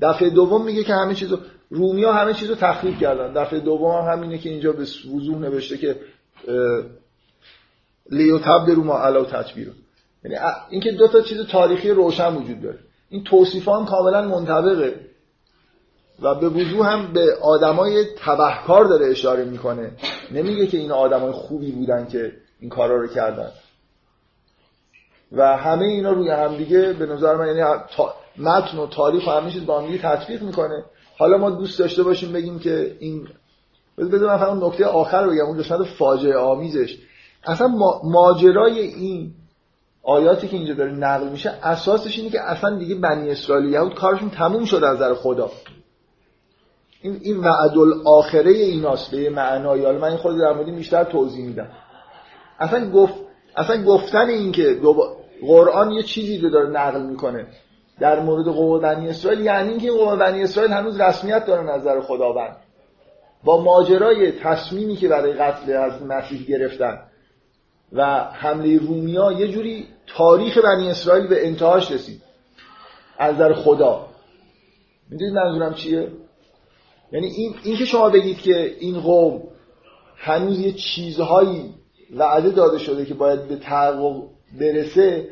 دفعه 0.02 0.30
دوم 0.30 0.64
میگه 0.64 0.84
که 0.84 0.92
همه 0.92 1.14
چیزو 1.14 1.38
رومیا 1.70 2.12
همه 2.12 2.34
چیزو 2.34 2.54
تخریب 2.54 2.98
کردن. 2.98 3.42
دفعه 3.42 3.60
دوم 3.60 3.90
هم 3.90 4.12
همینه 4.12 4.38
که 4.38 4.50
اینجا 4.50 4.72
به 4.72 4.82
وضوح 4.82 5.38
نوشته 5.38 5.76
که 5.78 5.96
لیو 8.10 8.38
تبد 8.38 8.70
رو 8.70 8.84
ما 8.84 8.98
علا 8.98 9.24
تطبیرو 9.24 9.72
یعنی 10.24 10.36
اینکه 10.70 10.92
دو 10.92 11.08
تا 11.08 11.20
چیز 11.20 11.46
تاریخی 11.46 11.90
روشن 11.90 12.34
وجود 12.34 12.62
داره. 12.62 12.78
این 13.08 13.24
توصیف 13.24 13.68
هم 13.68 13.86
کاملا 13.86 14.28
منطبقه. 14.28 14.94
و 16.22 16.34
به 16.34 16.48
وضوح 16.48 16.86
هم 16.86 17.12
به 17.12 17.36
آدمای 17.42 18.04
تبهکار 18.18 18.84
داره 18.84 19.06
اشاره 19.06 19.44
می‌کنه. 19.44 19.92
نمیگه 20.30 20.66
که 20.66 20.78
این 20.78 20.92
آدمای 20.92 21.32
خوبی 21.32 21.72
بودن 21.72 22.06
که 22.06 22.32
این 22.60 22.70
کارا 22.70 22.96
رو 22.96 23.06
کردن. 23.06 23.50
و 25.32 25.56
همه 25.56 25.84
اینا 25.84 26.12
روی 26.12 26.30
هم 26.30 26.56
دیگه 26.56 26.92
به 26.92 27.06
نظر 27.06 27.36
من 27.36 27.46
یعنی 27.46 27.62
متن 28.38 28.78
و 28.78 28.86
تاریخ 28.86 29.26
و 29.26 29.30
همه 29.30 29.50
چیز 29.50 29.66
با 29.66 29.80
هم 29.80 29.86
دیگه 29.86 29.98
تطبیق 29.98 30.42
می‌کنه. 30.42 30.84
حالا 31.18 31.38
ما 31.38 31.50
دوست 31.50 31.78
داشته 31.78 32.02
باشیم 32.02 32.32
بگیم 32.32 32.58
که 32.58 32.96
این 33.00 33.28
بذار 33.98 34.28
من 34.28 34.38
فقط 34.38 34.62
نکته 34.62 34.86
آخر 34.86 35.22
رو 35.22 35.30
بگم. 35.30 35.46
اون 35.46 35.58
قسمت 35.58 35.86
فاجعه 35.98 36.36
آمیزش. 36.36 36.98
اصلا 37.44 37.68
ماجرای 38.04 38.78
این 38.80 39.34
آیاتی 40.10 40.48
که 40.48 40.56
اینجا 40.56 40.74
داره 40.74 40.92
نقل 40.92 41.28
میشه 41.28 41.50
اساسش 41.62 42.18
اینه 42.18 42.30
که 42.30 42.40
اصلا 42.40 42.78
دیگه 42.78 42.94
بنی 42.94 43.30
اسرائیل 43.30 43.72
یهود 43.72 43.94
کارشون 43.94 44.30
تموم 44.30 44.64
شده 44.64 44.88
از 44.88 44.96
نظر 44.96 45.14
خدا. 45.14 45.50
این 47.02 47.20
این 47.22 47.36
وعد 47.36 47.78
الاخره 47.78 48.50
ایناست 48.50 49.10
به 49.10 49.30
معنایی. 49.30 49.84
حالا 49.84 49.98
من 49.98 50.08
این 50.08 50.16
خود 50.16 50.38
در 50.38 50.52
مورد 50.52 50.74
بیشتر 50.74 51.04
توضیح 51.04 51.46
میدم. 51.46 51.68
اصلا 52.58 52.90
گفت 52.90 53.14
اصلا 53.56 53.84
گفتن 53.84 54.28
این 54.28 54.52
که 54.52 54.80
قرآن 55.46 55.90
یه 55.90 56.02
چیزی 56.02 56.38
رو 56.38 56.50
داره 56.50 56.70
نقل 56.70 57.02
می‌کنه 57.02 57.46
در 58.00 58.20
مورد 58.20 58.46
قوم 58.46 58.80
بنی 58.80 59.08
اسرائیل 59.08 59.40
یعنی 59.40 59.68
اینکه 59.68 59.90
قوم 59.90 60.18
بنی 60.18 60.42
اسرائیل 60.42 60.72
هنوز 60.72 61.00
رسمیت 61.00 61.46
داره 61.46 61.62
نظر 61.62 62.00
خداوند. 62.00 62.56
با 63.44 63.62
ماجرای 63.62 64.32
تصمیمی 64.32 64.96
که 64.96 65.08
برای 65.08 65.32
قتل 65.32 65.72
از 65.72 66.02
مسیح 66.02 66.46
گرفتن. 66.46 66.98
و 67.92 68.24
حمله 68.32 68.78
رومیا 68.78 69.32
یه 69.32 69.48
جوری 69.48 69.86
تاریخ 70.06 70.58
بنی 70.58 70.90
اسرائیل 70.90 71.26
به 71.26 71.46
انتهاش 71.46 71.90
رسید. 71.90 72.22
از 73.18 73.34
نظر 73.34 73.52
خدا. 73.52 74.06
می‌دونید 75.10 75.34
منظورم 75.34 75.74
چیه؟ 75.74 76.08
یعنی 77.12 77.26
این, 77.26 77.54
این 77.64 77.76
که 77.76 77.84
شما 77.84 78.10
بگید 78.10 78.38
که 78.38 78.76
این 78.80 79.00
قوم 79.00 79.42
هنوز 80.16 80.60
یه 80.60 80.72
چیزهایی 80.72 81.74
وعده 82.16 82.50
داده 82.50 82.78
شده 82.78 83.04
که 83.04 83.14
باید 83.14 83.48
به 83.48 83.56
تحقق 83.56 84.22
برسه 84.60 85.28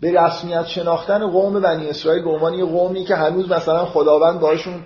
به 0.00 0.12
رسمیت 0.20 0.66
شناختن 0.66 1.30
قوم 1.30 1.60
بنی 1.60 1.88
اسرائیل 1.88 2.24
به 2.24 2.30
عنوان 2.30 2.54
یه 2.54 2.64
قومی 2.64 3.04
که 3.04 3.14
هنوز 3.14 3.50
مثلا 3.50 3.84
خداوند 3.84 4.40
باشون 4.40 4.84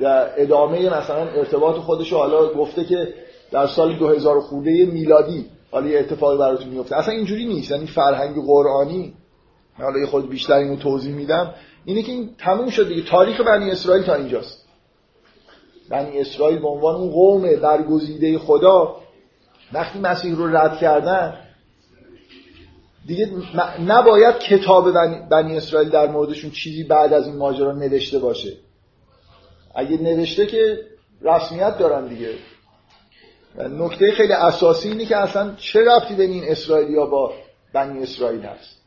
در 0.00 0.42
ادامه 0.42 0.98
مثلا 0.98 1.28
ارتباط 1.28 1.76
خودش 1.76 2.12
حالا 2.12 2.48
گفته 2.48 2.84
که 2.84 3.14
در 3.50 3.66
سال 3.66 3.98
2000 3.98 4.40
خورده 4.40 4.84
میلادی 4.84 5.46
حالا 5.72 5.86
یه 5.86 5.98
اتفاقی 5.98 6.38
براتون 6.38 6.68
میفته. 6.68 6.96
اصلا 6.96 7.14
اینجوری 7.14 7.46
نیست. 7.46 7.70
یعنی 7.70 7.86
فرهنگ 7.86 8.46
قرآنی 8.46 9.14
حالا 9.78 9.98
یه 9.98 10.06
خود 10.06 10.28
بیشتر 10.28 10.54
اینو 10.54 10.76
توضیح 10.76 11.14
میدم 11.14 11.54
اینه 11.84 12.02
که 12.02 12.12
این 12.12 12.30
تموم 12.38 12.70
شد 12.70 12.88
دیگه. 12.88 13.02
تاریخ 13.02 13.40
بنی 13.40 13.70
اسرائیل 13.70 14.04
تا 14.04 14.14
اینجاست. 14.14 14.68
بنی 15.90 16.18
اسرائیل 16.18 16.58
به 16.58 16.68
عنوان 16.68 16.94
اون 16.94 17.10
قوم 17.10 17.56
برگزیده 17.56 18.38
خدا 18.38 18.96
وقتی 19.72 19.98
مسیح 19.98 20.36
رو 20.36 20.56
رد 20.56 20.78
کردن 20.78 21.34
دیگه 23.06 23.30
نباید 23.86 24.38
کتاب 24.38 24.92
بنی 25.28 25.56
اسرائیل 25.56 25.88
در 25.88 26.06
موردشون 26.06 26.50
چیزی 26.50 26.84
بعد 26.84 27.12
از 27.12 27.26
این 27.26 27.36
ماجرا 27.36 27.72
نوشته 27.72 28.18
باشه. 28.18 28.52
اگه 29.74 30.02
نوشته 30.02 30.46
که 30.46 30.78
رسمیت 31.22 31.78
دارن 31.78 32.06
دیگه. 32.06 32.28
نکته 33.58 34.12
خیلی 34.12 34.32
اساسی 34.32 34.88
اینه 34.88 35.06
که 35.06 35.16
اصلا 35.16 35.54
چه 35.56 35.84
رفتی 35.84 36.14
بین 36.14 36.30
این 36.30 36.44
اسرائیلیا 36.46 37.06
با 37.06 37.32
بنی 37.74 38.02
اسرائیل 38.02 38.40
هست؟ 38.42 38.82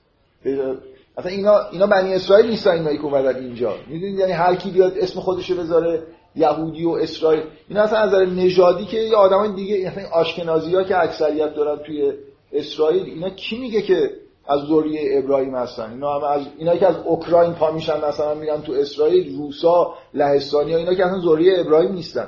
اصلا 1.17 1.31
اینا 1.31 1.59
اینا 1.71 1.87
بنی 1.87 2.13
اسرائیل 2.13 2.49
نیستن 2.49 2.71
اینایی 2.71 2.97
که 2.97 3.03
اومدن 3.03 3.35
اینجا. 3.35 3.75
می‌دونید 3.87 4.19
یعنی 4.19 4.31
هر 4.31 4.55
کی 4.55 4.71
بیاد 4.71 4.97
اسم 4.97 5.19
خودشو 5.19 5.55
بذاره 5.55 6.03
یهودی 6.35 6.85
و 6.85 6.89
اسرائیل. 6.89 7.43
اینا 7.69 7.81
اصلا 7.81 7.99
از 7.99 8.09
نظر 8.09 8.25
نژادی 8.25 8.85
که 8.85 8.97
یه 8.97 9.15
آدمای 9.15 9.51
دیگه 9.51 9.91
مثلا 9.91 10.09
آشکنازی 10.09 10.75
ها 10.75 10.83
که 10.83 10.99
اکثریت 10.99 11.55
دارن 11.55 11.83
توی 11.83 12.13
اسرائیل 12.53 13.03
اینا 13.03 13.29
کی 13.29 13.57
میگه 13.57 13.81
که 13.81 14.09
از 14.47 14.59
ذریه 14.69 15.19
ابراهیم 15.19 15.55
هستن؟ 15.55 15.91
اینا 15.91 16.19
هم 16.19 16.23
از 16.23 16.47
اینا 16.57 16.77
که 16.77 16.87
از 16.87 16.95
اوکراین 17.05 17.53
پا 17.53 17.71
میشن 17.71 18.05
مثلا 18.07 18.33
میرن 18.33 18.61
تو 18.61 18.73
اسرائیل 18.73 19.37
روسا 19.37 19.93
لهستانی 20.13 20.71
ها 20.71 20.77
اینا 20.77 20.93
که 20.93 21.05
اصلا 21.05 21.21
ذریه 21.21 21.59
ابراهیم 21.59 21.91
نیستن. 21.91 22.27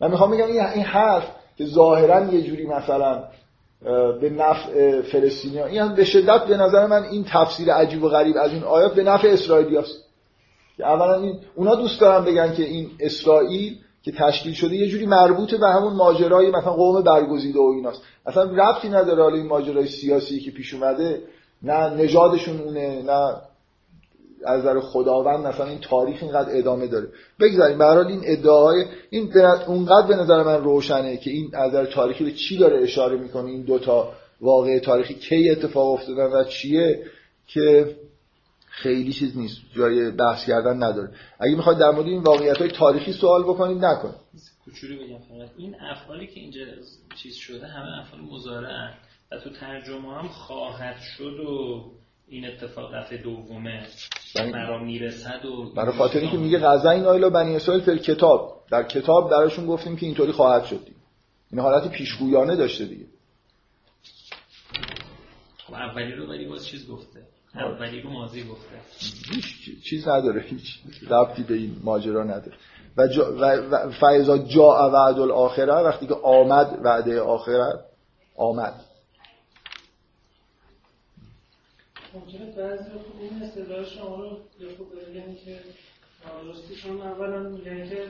من 0.00 0.10
می‌خوام 0.10 0.30
بگم 0.30 0.46
این 0.46 0.82
حرف 0.82 1.30
که 1.56 1.66
ظاهرا 1.66 2.24
یه 2.24 2.42
جوری 2.42 2.66
مثلا 2.66 3.24
به 4.20 4.30
نفع 4.30 5.00
فلسطینی 5.02 5.58
ها 5.58 5.66
این 5.66 5.94
به 5.94 6.04
شدت 6.04 6.44
به 6.46 6.56
نظر 6.56 6.86
من 6.86 7.02
این 7.02 7.24
تفسیر 7.28 7.72
عجیب 7.72 8.04
و 8.04 8.08
غریب 8.08 8.36
از 8.36 8.52
این 8.52 8.62
آیات 8.62 8.94
به 8.94 9.02
نفع 9.02 9.28
اسرائیلی 9.28 9.76
هست. 9.76 10.04
که 10.76 10.86
اولا 10.86 11.14
این 11.14 11.38
اونا 11.54 11.74
دوست 11.74 12.00
دارن 12.00 12.24
بگن 12.24 12.54
که 12.54 12.62
این 12.62 12.90
اسرائیل 13.00 13.76
که 14.02 14.12
تشکیل 14.12 14.52
شده 14.52 14.76
یه 14.76 14.88
جوری 14.88 15.06
مربوط 15.06 15.54
به 15.54 15.66
همون 15.66 15.92
ماجرای 15.92 16.50
مثلا 16.50 16.72
قوم 16.72 17.02
برگزیده 17.02 17.58
و 17.58 17.72
ایناست. 17.76 18.02
اصلا 18.26 18.42
ربطی 18.42 18.88
نداره 18.88 19.22
حالا 19.22 19.36
این 19.36 19.46
ماجرای 19.46 19.86
سیاسی 19.86 20.40
که 20.40 20.50
پیش 20.50 20.74
اومده 20.74 21.22
نه 21.62 21.88
نژادشون 21.88 22.60
اونه 22.60 23.02
نه 23.02 23.36
از 24.46 24.60
نظر 24.60 24.80
خداوند 24.80 25.46
مثلا 25.46 25.66
این 25.66 25.78
تاریخ 25.78 26.22
اینقدر 26.22 26.58
ادامه 26.58 26.86
داره. 26.86 27.08
بگذاریم 27.40 27.78
به 27.78 28.06
این 28.06 28.22
ادعاهای 28.24 28.84
این 29.10 29.32
اونقدر 29.66 30.06
به 30.06 30.16
نظر 30.16 30.42
من 30.42 30.64
روشنه 30.64 31.16
که 31.16 31.30
این 31.30 31.50
از 31.54 31.70
نظر 31.70 31.84
تاریخی 31.84 32.24
به 32.24 32.32
چی 32.32 32.56
داره 32.58 32.82
اشاره 32.82 33.16
می‌کنه 33.16 33.50
این 33.50 33.62
دوتا 33.62 34.12
واقع 34.40 34.78
تاریخی؟ 34.78 35.14
کی 35.14 35.50
اتفاق 35.50 35.92
افتادن 35.92 36.32
و 36.32 36.44
چیه؟ 36.44 37.04
که 37.46 37.96
خیلی 38.66 39.12
چیز 39.12 39.36
نیست 39.36 39.56
جای 39.76 40.10
بحث 40.10 40.46
کردن 40.46 40.82
نداره. 40.82 41.10
اگه 41.40 41.56
می‌خواید 41.56 41.78
در 41.78 41.90
مورد 41.90 42.06
این 42.06 42.22
واقعیت 42.22 42.56
های 42.56 42.70
تاریخی 42.70 43.12
سوال 43.12 43.42
بکنید 43.42 43.84
نکنید. 43.84 44.14
کوچولو 44.64 44.96
بگم 44.96 45.18
فقط. 45.18 45.50
این 45.56 45.76
افعالی 45.80 46.26
که 46.26 46.40
اینجا 46.40 46.60
چیز 47.22 47.34
شده 47.34 47.66
همه 47.66 47.98
افعال 48.00 48.20
مضارع 48.20 48.90
و 49.32 49.38
تو 49.38 49.50
ترجمه 49.50 50.14
هم 50.14 50.28
خواهد 50.28 50.96
شد 51.16 51.40
و 51.40 51.84
این 52.34 52.46
اتفاق 52.46 52.94
دفعه 52.94 53.18
دومه 53.18 53.86
مرا 54.52 54.78
می‌رسد 54.78 55.44
و 55.44 55.72
برای 55.76 55.92
خاطر 55.92 56.18
اینکه 56.18 56.36
میگه 56.36 56.58
غزین 56.58 57.04
آیلا 57.04 57.30
بنی 57.30 57.56
اسرائیل 57.56 57.84
فل 57.84 57.98
کتاب 57.98 58.64
در 58.70 58.82
کتاب 58.82 59.30
درشون 59.30 59.66
گفتیم 59.66 59.96
که 59.96 60.06
اینطوری 60.06 60.32
خواهد 60.32 60.64
شد 60.64 60.80
این 61.52 61.60
حالت 61.60 61.90
پیشگویانه 61.90 62.56
داشته 62.56 62.84
دیگه. 62.84 63.04
خب 65.66 65.74
اولی 65.74 66.12
رو 66.12 66.28
ولی 66.28 66.48
باز 66.48 66.66
چیز 66.66 66.88
گفته. 66.88 67.20
اولی 67.54 68.00
رو 68.00 68.10
ماضی 68.10 68.44
گفته. 68.44 68.76
هیچ 69.34 69.84
چیز 69.84 70.08
نداره 70.08 70.40
هیچ 70.40 70.78
ربطی 71.10 71.42
به 71.42 71.54
این 71.54 71.76
ماجرا 71.84 72.24
نداره. 72.24 72.56
و, 72.96 73.08
جا 73.08 73.36
و 73.70 73.90
فیضا 73.90 74.38
جا 74.38 74.90
وعد 74.92 75.18
الاخره 75.18 75.72
وقتی 75.72 76.06
که 76.06 76.14
آمد 76.14 76.78
وعده 76.82 77.20
آخرت 77.20 77.84
آمد. 78.36 78.93
ممکنه 82.14 82.50
بعضی 82.50 82.90
خوب 82.90 83.20
این 83.20 83.42
استدلال 83.42 83.84
شما 83.84 84.16
رو 84.16 84.38
خوب 84.76 84.92
بگن 84.94 85.34
که 85.34 85.60
درستی 86.24 86.74
چون 86.74 87.00
اولا 87.00 87.38
میگن 87.38 87.88
که 87.88 88.06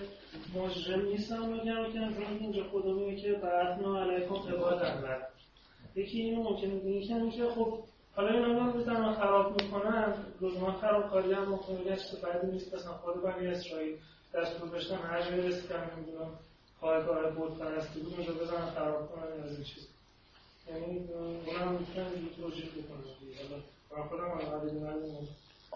مجرم 0.54 1.08
نیستم 1.08 1.52
بگم 1.52 1.92
که 1.92 2.28
اینجا 2.40 2.64
خدا 2.64 2.92
میگه 2.92 3.22
که 3.22 3.32
بعثنا 3.32 4.02
علیکم 4.02 4.34
عباد 4.34 4.82
یکی 5.96 6.20
اینو 6.20 6.42
ممکنه 6.42 6.74
میگه 6.74 7.30
که 7.30 7.48
خب 7.48 7.78
حالا 8.16 8.46
این 8.46 8.58
هم 8.58 8.72
بزنن 8.72 9.14
خراب 9.14 9.62
می‌کنن 9.62 10.14
روزمان 10.40 10.72
خراب 10.72 11.10
کاری 11.10 11.32
هم 11.32 11.48
ممکنه 11.48 11.96
که 11.96 12.16
بعدی 12.22 12.46
نیست 12.46 12.74
مثلا 12.74 12.92
خود 12.92 13.22
بنی 13.22 13.46
اسرائیل 13.46 13.96
دستور 14.34 14.68
بشتن 14.68 14.96
هر 14.96 15.30
جایی 15.30 15.48
رسیدن 15.48 15.90
نمی‌دونم 15.96 16.38
پایگاه 16.80 17.30
بود 17.30 17.58
پرستی 17.58 18.00
بود 18.00 18.14
اونجا 18.14 18.32
بزنن 18.32 18.70
خراب 18.70 19.12
کنن 19.12 19.44
از 19.44 19.54
این 19.54 19.64
چیز. 19.64 19.88
یعنی 20.68 21.08
اونم 21.46 21.72
می‌تونن 21.72 22.06
توجیه 22.36 22.64
بکنن. 22.64 23.62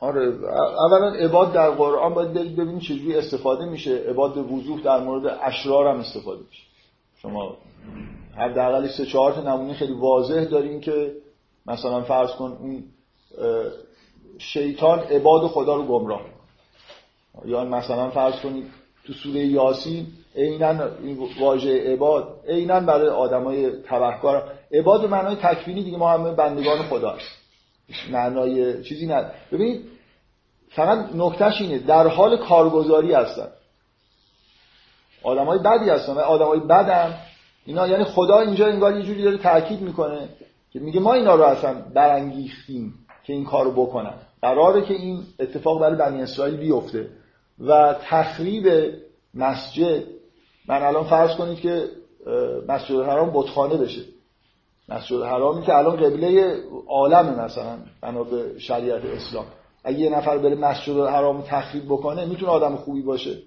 آره 0.00 0.34
اولا 0.78 1.12
عباد 1.12 1.52
در 1.52 1.70
قرآن 1.70 2.14
باید 2.14 2.32
ببینید 2.32 2.82
چجوری 2.82 3.16
استفاده 3.16 3.64
میشه. 3.64 3.96
عباد 3.96 4.34
به 4.34 4.42
وضوح 4.42 4.80
در 4.80 5.00
مورد 5.00 5.38
اشرار 5.42 5.86
هم 5.86 6.00
استفاده 6.00 6.40
میشه. 6.50 6.62
شما 7.22 7.56
هر 8.36 8.48
دقلی 8.48 8.88
سه 8.88 9.06
چهار 9.06 9.32
تا 9.32 9.40
نمونه 9.40 9.74
خیلی 9.74 9.92
واضح 9.92 10.44
داریم 10.44 10.80
که 10.80 11.12
مثلا 11.66 12.02
فرض 12.02 12.30
کن 12.30 12.58
اون 12.60 12.84
شیطان 14.38 14.98
عباد 14.98 15.50
خدا 15.50 15.76
رو 15.76 15.82
گمراه 15.82 16.20
یا 17.44 17.64
مثلا 17.64 18.10
فرض 18.10 18.40
کنید 18.40 18.66
تو 19.06 19.12
سوره 19.12 19.40
یاسین 19.40 20.06
عینا 20.36 20.84
این 21.02 21.18
واژه 21.40 21.92
عباد 21.92 22.40
عینا 22.48 22.80
برای 22.80 23.08
آدمای 23.08 23.70
تبهکار. 23.70 24.52
عباد 24.72 25.04
معنای 25.04 25.36
تکوینی 25.36 25.82
دیگه 25.82 25.96
ما 25.96 26.10
همه 26.10 26.32
بندگان 26.32 26.82
خدا 26.82 27.10
هست 27.10 27.37
معنای 28.10 28.82
چیزی 28.84 29.06
نداره 29.06 29.34
ببینید 29.52 29.84
فقط 30.70 31.08
نکتهش 31.14 31.60
اینه 31.60 31.78
در 31.78 32.06
حال 32.06 32.36
کارگزاری 32.36 33.12
هستن. 33.12 33.48
آدمای 35.22 35.58
بدی 35.58 35.90
هستن 35.90 36.12
و 36.12 36.18
آدمای 36.18 36.60
بدم 36.60 37.14
اینا 37.66 37.88
یعنی 37.88 38.04
خدا 38.04 38.40
اینجا 38.40 38.66
انگار 38.66 38.96
یه 38.96 39.02
جوری 39.02 39.22
داره 39.22 39.38
تاکید 39.38 39.80
می‌کنه 39.80 40.28
که 40.72 40.80
میگه 40.80 41.00
ما 41.00 41.14
اینا 41.14 41.34
رو 41.34 41.42
اصلا 41.42 41.74
برانگیختیم 41.94 42.94
که 43.24 43.32
این 43.32 43.44
کارو 43.44 43.70
بکنن. 43.72 44.14
قراره 44.42 44.82
که 44.82 44.94
این 44.94 45.22
اتفاق 45.40 45.80
برای 45.80 45.96
بنی 45.96 46.22
اسرائیل 46.22 46.56
بیفته. 46.56 47.08
و 47.60 47.94
تخریب 48.02 48.94
مسجد 49.34 50.02
من 50.68 50.82
الان 50.82 51.04
فرض 51.04 51.36
کنید 51.36 51.60
که 51.60 51.88
مسجد 52.68 52.94
الحرام 52.94 53.30
بتخانه 53.34 53.76
بشه. 53.76 54.02
مسجد 54.88 55.22
حرامی 55.22 55.62
که 55.62 55.76
الان 55.76 55.96
قبله 55.96 56.56
عالم 56.88 57.44
مثلا 57.44 57.78
بنا 58.02 58.24
به 58.24 58.58
شریعت 58.58 59.04
اسلام. 59.04 59.44
اگه 59.84 59.98
یه 59.98 60.10
نفر 60.10 60.38
بره 60.38 60.54
مسجد 60.54 60.98
حرام 60.98 61.42
تخریب 61.42 61.84
بکنه 61.84 62.24
می‌تونه 62.24 62.52
آدم 62.52 62.76
خوبی 62.76 63.02
باشه. 63.02 63.38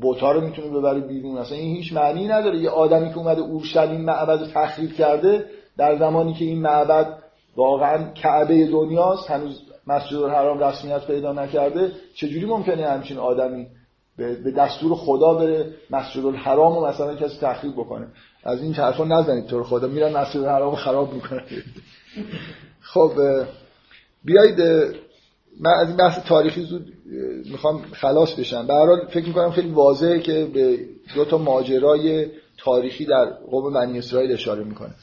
بوتا 0.00 0.32
رو 0.32 0.40
می‌تونه 0.40 0.68
ببره 0.68 1.00
بیرون. 1.00 1.38
مثلا 1.38 1.58
این 1.58 1.76
هیچ 1.76 1.92
معنی 1.92 2.28
نداره. 2.28 2.58
یه 2.58 2.70
آدمی 2.70 3.10
که 3.10 3.18
اومده 3.18 3.40
اورشلیم 3.40 4.00
معبد 4.00 4.40
رو 4.40 4.46
تخریب 4.46 4.92
کرده 4.92 5.44
در 5.78 5.96
زمانی 5.98 6.34
که 6.34 6.44
این 6.44 6.62
معبد 6.62 7.18
واقعا 7.56 8.12
کعبه 8.12 8.66
دنیاست 8.66 9.30
هنوز 9.30 9.62
مسجد 9.86 10.16
الحرام 10.16 10.58
رسمیت 10.58 11.06
پیدا 11.06 11.32
نکرده 11.32 11.92
چجوری 12.14 12.46
ممکنه 12.46 12.88
همچین 12.88 13.18
آدمی 13.18 13.66
به 14.16 14.50
دستور 14.50 14.94
خدا 14.94 15.34
بره 15.34 15.74
مسجد 15.90 16.26
الحرام 16.26 16.76
و 16.76 16.86
مثلا 16.86 17.14
کسی 17.14 17.38
تخریب 17.40 17.72
بکنه. 17.72 18.06
از 18.44 18.62
این 18.62 18.74
حرفا 18.74 19.04
نزنید 19.04 19.46
تو 19.46 19.64
خدا 19.64 19.88
میرن 19.88 20.16
مسجد 20.16 20.40
الحرام 20.40 20.74
خراب 20.74 21.14
می‌کنن. 21.14 21.42
خب 22.92 23.12
بیایید 24.24 24.60
من 25.60 25.70
از 25.70 25.88
این 25.88 25.96
بحث 25.96 26.18
تاریخی 26.18 26.62
زود 26.62 26.92
می‌خوام 27.50 27.82
خلاص 27.92 28.34
بشم. 28.34 28.66
به 28.66 28.74
فکر 29.10 29.26
می‌کنم 29.26 29.50
خیلی 29.50 29.70
واضحه 29.70 30.20
که 30.20 30.50
به 30.54 30.78
دو 31.14 31.24
تا 31.24 31.38
ماجرای 31.38 32.26
تاریخی 32.58 33.04
در 33.04 33.24
قوم 33.24 33.72
بنی 33.72 33.98
اسرائیل 33.98 34.32
اشاره 34.32 34.64
می‌کنه. 34.64 34.94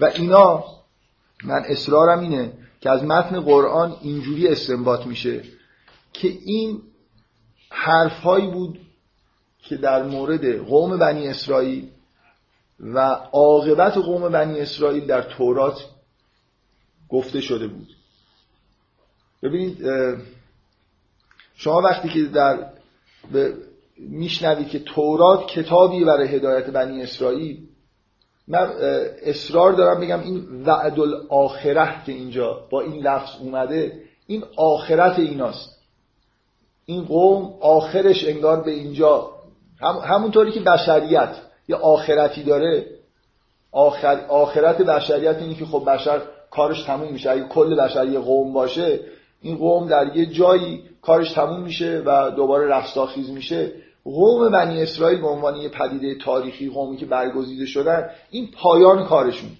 و 0.00 0.10
اینا 0.14 0.64
من 1.44 1.62
اصرارم 1.66 2.20
اینه 2.20 2.52
که 2.80 2.90
از 2.90 3.04
متن 3.04 3.40
قرآن 3.40 3.96
اینجوری 4.02 4.48
استنباط 4.48 5.06
میشه 5.06 5.42
که 6.12 6.28
این 6.44 6.82
حرفهایی 7.70 8.46
بود 8.46 8.78
که 9.58 9.76
در 9.76 10.02
مورد 10.02 10.58
قوم 10.58 10.98
بنی 10.98 11.28
اسرائیل 11.28 11.90
و 12.80 12.98
عاقبت 13.32 13.98
قوم 13.98 14.28
بنی 14.28 14.60
اسرائیل 14.60 15.06
در 15.06 15.22
تورات 15.22 15.84
گفته 17.08 17.40
شده 17.40 17.66
بود. 17.66 17.88
ببینید 19.42 19.78
شما 21.54 21.80
وقتی 21.80 22.08
که 22.08 22.24
در 22.24 22.70
میشنوید 23.98 24.68
که 24.68 24.78
تورات 24.78 25.46
کتابی 25.46 26.04
برای 26.04 26.28
هدایت 26.28 26.70
بنی 26.70 27.02
اسرائیل 27.02 27.66
من 28.48 28.72
اصرار 29.22 29.72
دارم 29.72 30.00
بگم 30.00 30.20
این 30.20 30.64
وعد 30.64 31.00
الاخره 31.00 32.04
که 32.06 32.12
اینجا 32.12 32.66
با 32.70 32.80
این 32.80 33.02
لفظ 33.02 33.36
اومده 33.40 34.02
این 34.26 34.44
آخرت 34.56 35.18
ایناست. 35.18 35.79
این 36.90 37.04
قوم 37.04 37.54
آخرش 37.60 38.24
انگار 38.24 38.62
به 38.62 38.70
اینجا. 38.70 39.30
هم 39.80 39.96
همونطوری 39.96 40.52
که 40.52 40.60
بشریت 40.60 41.36
یه 41.68 41.76
آخرتی 41.76 42.42
داره. 42.42 42.86
آخر 43.72 44.26
آخرت 44.28 44.82
بشریت 44.82 45.36
اینه 45.36 45.54
که 45.54 45.64
خب 45.66 45.84
بشر 45.86 46.20
کارش 46.50 46.82
تموم 46.82 47.12
میشه. 47.12 47.30
اگه 47.30 47.48
کل 47.48 47.76
بشر 47.76 48.08
یه 48.08 48.18
قوم 48.18 48.52
باشه 48.52 49.00
این 49.42 49.56
قوم 49.56 49.88
در 49.88 50.16
یه 50.16 50.26
جایی 50.26 50.82
کارش 51.02 51.32
تموم 51.32 51.62
میشه 51.62 52.02
و 52.06 52.30
دوباره 52.30 52.76
رستاخیز 52.76 53.30
میشه. 53.30 53.72
قوم 54.04 54.52
بنی 54.52 54.82
اسرائیل 54.82 55.20
به 55.20 55.28
عنوان 55.28 55.56
یه 55.56 55.68
پدیده 55.68 56.14
تاریخی 56.14 56.70
قومی 56.70 56.96
که 56.96 57.06
برگزیده 57.06 57.66
شدن 57.66 58.10
این 58.30 58.48
پایان 58.62 59.04
کارشون. 59.04 59.50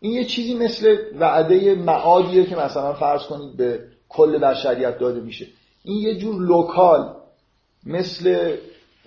این 0.00 0.12
یه 0.12 0.24
چیزی 0.24 0.54
مثل 0.54 0.96
وعده 1.18 1.74
معادیه 1.74 2.44
که 2.44 2.56
مثلا 2.56 2.92
فرض 2.92 3.22
کنید 3.22 3.56
به 3.56 3.80
کل 4.08 4.38
بشریت 4.38 4.98
داده 4.98 5.20
میشه. 5.20 5.46
این 5.84 5.98
یه 5.98 6.18
جور 6.18 6.42
لوکال 6.42 7.14
مثل 7.86 8.56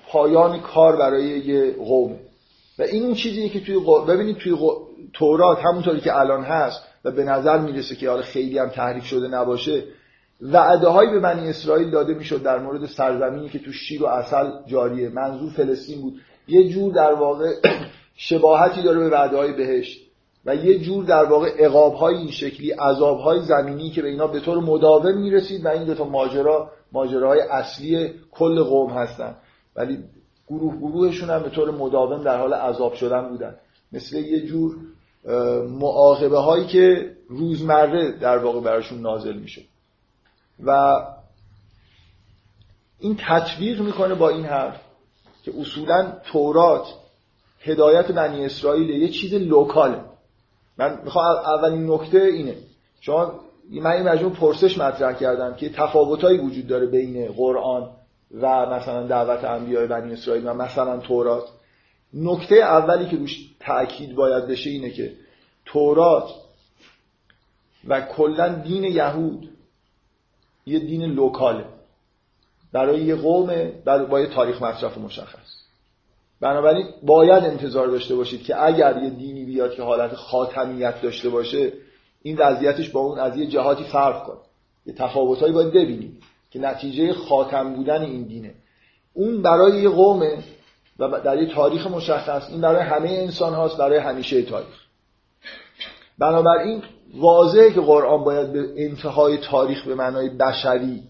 پایان 0.08 0.60
کار 0.60 0.96
برای 0.96 1.26
یه 1.26 1.72
قوم. 1.72 2.20
و 2.80 2.82
این 2.82 3.04
اون 3.04 3.14
چیزیه 3.14 3.50
که 3.50 3.60
توی 3.60 3.76
ببینید 4.08 4.38
توی 4.38 4.58
تورات 5.14 5.60
همونطوری 5.66 6.00
که 6.00 6.20
الان 6.20 6.44
هست 6.44 6.84
و 7.06 7.12
به 7.12 7.24
نظر 7.24 7.58
می‌رسه 7.58 7.96
که 7.96 8.10
حالا 8.10 8.22
خیلی 8.22 8.58
هم 8.58 8.70
تحریف 8.70 9.06
شده 9.06 9.28
نباشه 9.28 9.84
وعده 10.42 10.88
هایی 10.88 11.10
به 11.10 11.20
بنی 11.20 11.50
اسرائیل 11.50 11.90
داده 11.90 12.14
می‌شد 12.14 12.44
در 12.44 12.60
مورد 12.60 12.86
سرزمینی 12.86 13.50
که 13.50 13.60
تو 13.60 13.72
شیر 13.72 14.04
و 14.04 14.06
اصل 14.06 14.52
جاریه. 14.68 15.10
منظور 15.10 15.52
فلسطین 15.52 16.02
بود. 16.02 16.22
یه 16.48 16.70
جور 16.70 16.94
در 16.94 17.14
واقع 17.14 17.54
شباهتی 18.16 18.82
داره 18.82 19.00
به 19.00 19.10
وعده 19.10 19.38
های 19.38 19.54
بهشت. 19.54 20.05
و 20.46 20.56
یه 20.56 20.80
جور 20.80 21.06
در 21.06 21.26
واقع 21.26 21.54
اقاب 21.58 21.94
های 21.94 22.16
این 22.16 22.32
شکلی 22.32 22.72
عذاب 22.72 23.20
های 23.20 23.42
زمینی 23.42 23.90
که 23.90 24.02
به 24.02 24.08
اینا 24.08 24.28
به 24.28 24.40
طور 24.40 24.58
مداوم 24.58 25.18
می‌رسید 25.18 25.66
و 25.66 25.68
این 25.68 25.84
دو 25.84 25.96
تا 25.96 26.04
ماجرا 26.04 26.72
ماجراهای 26.92 27.40
اصلی 27.40 28.14
کل 28.32 28.64
قوم 28.64 28.92
هستن. 28.92 29.36
ولی 29.76 30.04
گروه 30.48 30.78
گروهشون 30.78 31.30
هم 31.30 31.44
به 31.44 31.50
طور 31.50 31.72
مداوم 31.72 32.24
در 32.24 32.40
حال 32.40 32.54
عذاب 32.54 32.94
شدن 32.94 33.30
بودن. 33.30 33.56
مثل 33.92 34.18
یه 34.18 34.46
جور 34.46 34.76
معاقبه 35.70 36.38
هایی 36.38 36.66
که 36.66 37.12
روزمره 37.30 38.12
در 38.12 38.38
واقع 38.38 38.60
براشون 38.60 39.02
نازل 39.02 39.36
میشه. 39.36 39.62
و 40.66 41.00
این 43.00 43.18
تطبیق 43.28 43.82
می‌کنه 43.82 44.16
با 44.16 44.30
این 44.30 44.46
حرف 44.46 44.82
که 45.44 45.54
اصولا 45.60 46.14
تورات 46.32 46.86
هدایت 47.62 48.12
بنی 48.12 48.46
اسرائیل 48.46 48.90
یه 48.90 49.10
چیز 49.10 49.34
لوکاله. 49.34 50.02
من 50.78 51.00
می‌خوام 51.04 51.26
اولین 51.26 51.92
نکته 51.92 52.22
اینه. 52.22 52.56
شما 53.02 53.40
من 53.72 53.92
این 53.92 54.10
مجموع 54.10 54.32
پرسش 54.32 54.78
مطرح 54.78 55.14
کردم 55.14 55.54
که 55.54 55.70
تفاوتایی 55.70 56.38
وجود 56.38 56.68
داره 56.68 56.86
بین 56.86 57.28
قرآن 57.28 57.90
و 58.42 58.66
مثلا 58.66 59.08
دعوت 59.08 59.44
انبیاء 59.44 59.88
بنی 59.88 60.14
اسرائیل 60.14 60.48
و 60.48 60.54
مثلا 60.54 60.98
تورات. 60.98 61.44
نکته 62.14 62.56
اولی 62.56 63.06
که 63.10 63.18
روش 63.18 63.50
تاکید 63.60 64.16
باید 64.16 64.48
بشه 64.48 64.70
اینه 64.70 64.90
که 64.90 65.14
تورات 65.66 66.30
و 67.88 68.02
کلا 68.02 68.50
دین 68.50 68.84
یهود 68.84 69.50
یه 70.66 70.80
دین 70.80 71.04
لوکاله. 71.04 71.66
برای 72.72 73.02
یه 73.02 73.16
قوم 73.16 73.72
با 74.10 74.20
یه 74.20 74.28
تاریخ 74.28 74.62
مصرف 74.62 74.98
مشخص. 74.98 75.56
بنابراین 76.42 76.88
باید 77.04 77.44
انتظار 77.44 77.88
داشته 77.88 78.16
باشید 78.16 78.44
که 78.44 78.64
اگر 78.64 79.04
یه 79.04 79.10
دینی 79.10 79.45
بیاد 79.56 79.74
که 79.74 79.84
حالت 79.84 80.16
خاتمیت 80.16 81.02
داشته 81.02 81.30
باشه 81.30 81.74
این 82.22 82.38
وضعیتش 82.38 82.90
با 82.90 83.00
اون 83.00 83.20
از 83.20 83.38
یه 83.38 83.48
جهاتی 83.48 83.84
فرق 83.84 84.24
کنه. 84.24 84.38
یه 84.86 84.94
تفاوتهایی 84.94 85.54
باید 85.54 85.70
ببینیم 85.70 86.20
که 86.52 86.60
نتیجه 86.60 87.14
خاتم 87.14 87.74
بودن 87.74 88.02
این 88.02 88.24
دینه. 88.24 88.54
اون 89.14 89.42
برای 89.42 89.82
یه 89.82 89.90
قومه 89.90 90.44
و 91.00 91.22
در 91.22 91.42
یه 91.42 91.54
تاریخ 91.54 91.88
مشخص 91.88 92.50
این 92.50 92.62
برای 92.62 92.82
همه 92.82 93.10
انسان 93.10 93.54
هاست 93.54 93.78
برای 93.78 93.98
همیشه 93.98 94.42
تاریخ. 94.42 94.86
بنابراین 96.20 96.84
واضحه 97.18 97.72
که 97.72 97.82
قرآن 97.82 98.24
باید 98.24 98.54
به 98.54 98.74
انتهای 98.78 99.38
تاریخ 99.38 99.88
به 99.88 99.96
معنای 99.96 100.30
بشری 100.30 101.04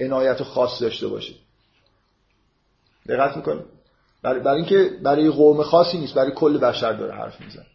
عنایت 0.00 0.42
خاص 0.42 0.82
داشته 0.82 1.08
باشه. 1.08 1.34
دقت 3.08 3.36
می‌کنه 3.36 3.60
برای, 4.22 4.40
برای 4.40 4.56
اینکه 4.56 4.90
برای 5.02 5.30
قوم 5.30 5.62
خاصی 5.62 5.98
نیست 5.98 6.14
برای 6.14 6.30
کل 6.30 6.58
بشر 6.58 6.92
داره 6.92 7.14
حرف 7.14 7.40
میزن 7.40 7.66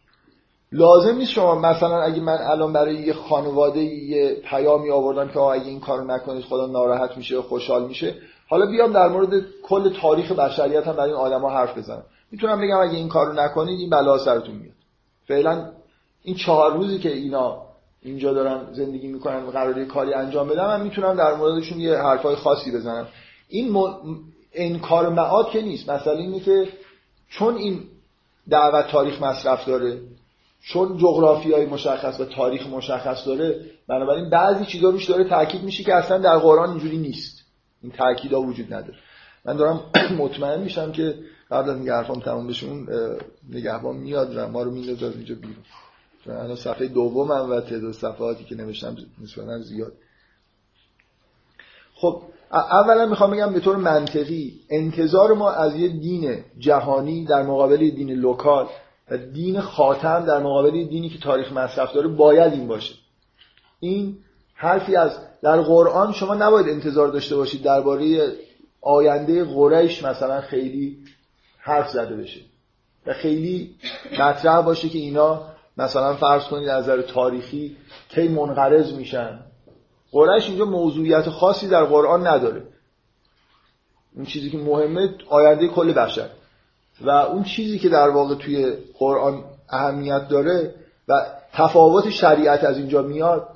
لازم 0.72 1.16
نیست 1.16 1.30
شما 1.30 1.54
مثلا 1.54 2.02
اگه 2.02 2.20
من 2.20 2.38
الان 2.38 2.72
برای 2.72 2.94
یه 2.94 3.12
خانواده 3.12 3.80
یه 3.80 4.34
پیامی 4.34 4.90
آوردم 4.90 5.28
که 5.28 5.40
اگه 5.40 5.66
این 5.66 5.80
کارو 5.80 6.04
نکنید 6.04 6.44
خدا 6.44 6.66
ناراحت 6.66 7.16
میشه 7.16 7.38
و 7.38 7.42
خوشحال 7.42 7.86
میشه 7.86 8.14
حالا 8.48 8.66
بیام 8.66 8.92
در 8.92 9.08
مورد 9.08 9.44
کل 9.62 9.92
تاریخ 10.00 10.32
بشریت 10.32 10.86
هم 10.86 10.92
برای 10.92 11.10
این 11.10 11.18
آدما 11.18 11.50
حرف 11.50 11.78
بزنم. 11.78 12.02
می‌تونم 12.30 12.60
بگم 12.60 12.80
اگه 12.80 12.96
این 12.96 13.08
کارو 13.08 13.32
نکنید 13.32 13.80
این 13.80 13.90
بلا 13.90 14.18
سرتون 14.18 14.54
میاد. 14.54 14.74
فعلا 15.28 15.70
این 16.22 16.36
چهار 16.36 16.72
روزی 16.72 16.98
که 16.98 17.12
اینا 17.12 17.62
اینجا 18.02 18.32
دارن 18.32 18.72
زندگی 18.72 19.08
می‌کنن 19.08 19.46
و 19.46 19.50
قراره 19.50 19.84
کاری 19.84 20.14
انجام 20.14 20.48
بدم 20.48 20.66
من 20.66 20.80
می‌تونم 20.80 21.16
در 21.16 21.34
موردشون 21.34 21.80
یه 21.80 21.98
حرفای 21.98 22.36
خاصی 22.36 22.72
بزنم. 22.72 23.08
این 23.48 23.72
م... 23.72 23.84
انکار 24.54 25.08
معاد 25.08 25.50
که 25.50 25.62
نیست. 25.62 25.90
مثلا 25.90 26.12
اینه 26.12 26.40
که 26.40 26.68
چون 27.28 27.56
این 27.56 27.82
دعوت 28.50 28.86
تاریخ 28.90 29.22
مصرف 29.22 29.66
داره 29.66 29.98
چون 30.62 30.98
جغرافی 30.98 31.52
های 31.52 31.66
مشخص 31.66 32.20
و 32.20 32.24
تاریخ 32.24 32.66
مشخص 32.66 33.26
داره 33.26 33.60
بنابراین 33.88 34.30
بعضی 34.30 34.64
چیزا 34.64 34.90
روش 34.90 35.10
داره 35.10 35.24
تاکید 35.24 35.62
میشه 35.62 35.84
که 35.84 35.94
اصلا 35.94 36.18
در 36.18 36.38
قرآن 36.38 36.70
اینجوری 36.70 36.98
نیست. 36.98 37.40
این 37.82 37.92
ها 38.32 38.40
وجود 38.40 38.74
نداره. 38.74 38.98
من 39.44 39.56
دارم 39.56 39.80
مطمئن 40.18 40.60
میشم 40.60 40.92
که 40.92 41.14
قبل 41.50 41.70
از 41.70 41.76
اینکه 41.76 41.92
حرفام 41.92 42.20
تموم 42.20 42.46
بشه 42.46 42.66
اون 42.66 42.88
نگهبان 43.50 43.96
میاد 43.96 44.36
و 44.36 44.48
ما 44.48 44.62
رو 44.62 44.70
میندازه 44.70 45.06
از 45.06 45.16
اینجا 45.16 45.34
بیرون. 45.34 45.56
چون 46.24 46.34
الان 46.34 46.56
صفحه 46.56 46.86
دومم 46.86 47.50
و 47.50 47.60
تعداد 47.60 47.92
صفحاتی 47.92 48.44
که 48.44 48.54
نوشتم 48.54 48.96
نسبتا 49.22 49.58
زیاد. 49.58 49.92
خب 51.94 52.22
اولا 52.52 53.06
می‌خوام 53.06 53.30
بگم 53.30 53.52
به 53.52 53.60
طور 53.60 53.76
منطقی 53.76 54.60
انتظار 54.70 55.32
ما 55.32 55.50
از 55.50 55.76
یه 55.76 55.88
دین 55.88 56.44
جهانی 56.58 57.24
در 57.24 57.42
مقابل 57.42 57.90
دین 57.90 58.10
لوکال 58.10 58.68
و 59.10 59.16
دین 59.16 59.60
خاتم 59.60 60.24
در 60.24 60.38
مقابل 60.38 60.84
دینی 60.84 61.08
که 61.08 61.18
تاریخ 61.18 61.52
مصرف 61.52 61.92
داره 61.92 62.08
باید 62.08 62.52
این 62.52 62.68
باشه. 62.68 62.94
این 63.80 64.18
حرفی 64.54 64.96
از 64.96 65.18
در 65.42 65.60
قرآن 65.60 66.12
شما 66.12 66.34
نباید 66.34 66.68
انتظار 66.68 67.08
داشته 67.08 67.36
باشید 67.36 67.62
درباره 67.62 68.32
آینده 68.80 69.44
قریش 69.44 70.04
مثلا 70.04 70.40
خیلی 70.40 70.98
حرف 71.58 71.90
زده 71.90 72.16
بشه. 72.16 72.40
و 73.06 73.12
خیلی 73.12 73.76
مطرح 74.12 74.60
باشه 74.60 74.88
که 74.88 74.98
اینا 74.98 75.42
مثلا 75.76 76.16
فرض 76.16 76.44
کنید 76.44 76.68
از 76.68 76.82
نظر 76.82 77.02
تاریخی 77.02 77.76
کی 78.08 78.28
منقرض 78.28 78.92
میشن. 78.92 79.40
قریش 80.12 80.48
اینجا 80.48 80.64
موضوعیت 80.64 81.28
خاصی 81.28 81.68
در 81.68 81.84
قرآن 81.84 82.26
نداره. 82.26 82.62
این 84.16 84.24
چیزی 84.24 84.50
که 84.50 84.58
مهمه 84.58 85.14
آینده 85.28 85.68
کل 85.68 85.92
بشر. 85.92 86.28
و 87.00 87.10
اون 87.10 87.42
چیزی 87.42 87.78
که 87.78 87.88
در 87.88 88.08
واقع 88.08 88.34
توی 88.34 88.72
قرآن 88.98 89.44
اهمیت 89.68 90.28
داره 90.28 90.74
و 91.08 91.12
تفاوت 91.52 92.10
شریعت 92.10 92.64
از 92.64 92.78
اینجا 92.78 93.02
میاد 93.02 93.48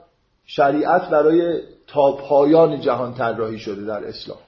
شریعت 0.46 1.10
برای 1.10 1.60
تا 1.86 2.12
پایان 2.12 2.80
جهان 2.80 3.14
طراحی 3.14 3.58
شده 3.58 3.84
در 3.84 4.04
اسلام. 4.04 4.38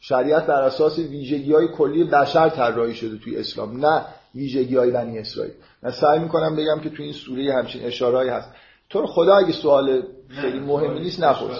شریعت 0.00 0.46
بر 0.46 0.62
اساس 0.62 0.98
ویژگی 0.98 1.52
های 1.52 1.68
کلی 1.68 2.04
بشر 2.04 2.48
طراحی 2.48 2.94
شده 2.94 3.18
توی 3.18 3.36
اسلام 3.36 3.86
نه 3.86 4.04
ویژگی 4.34 4.76
های 4.76 4.90
بنی 4.90 5.18
اسرائیل. 5.18 5.52
من 5.82 5.90
سعی 5.90 6.18
می‌کنم 6.18 6.56
بگم 6.56 6.80
که 6.80 6.90
توی 6.90 7.04
این 7.04 7.14
سوره 7.14 7.54
همچین 7.54 7.84
اشارهایی 7.84 8.30
هست. 8.30 8.50
تو 8.90 9.06
خدا 9.06 9.36
اگه 9.36 9.52
سوال 9.52 10.02
خیلی 10.28 10.58
مهمی 10.58 11.00
نیست 11.00 11.22
نپرس. 11.22 11.58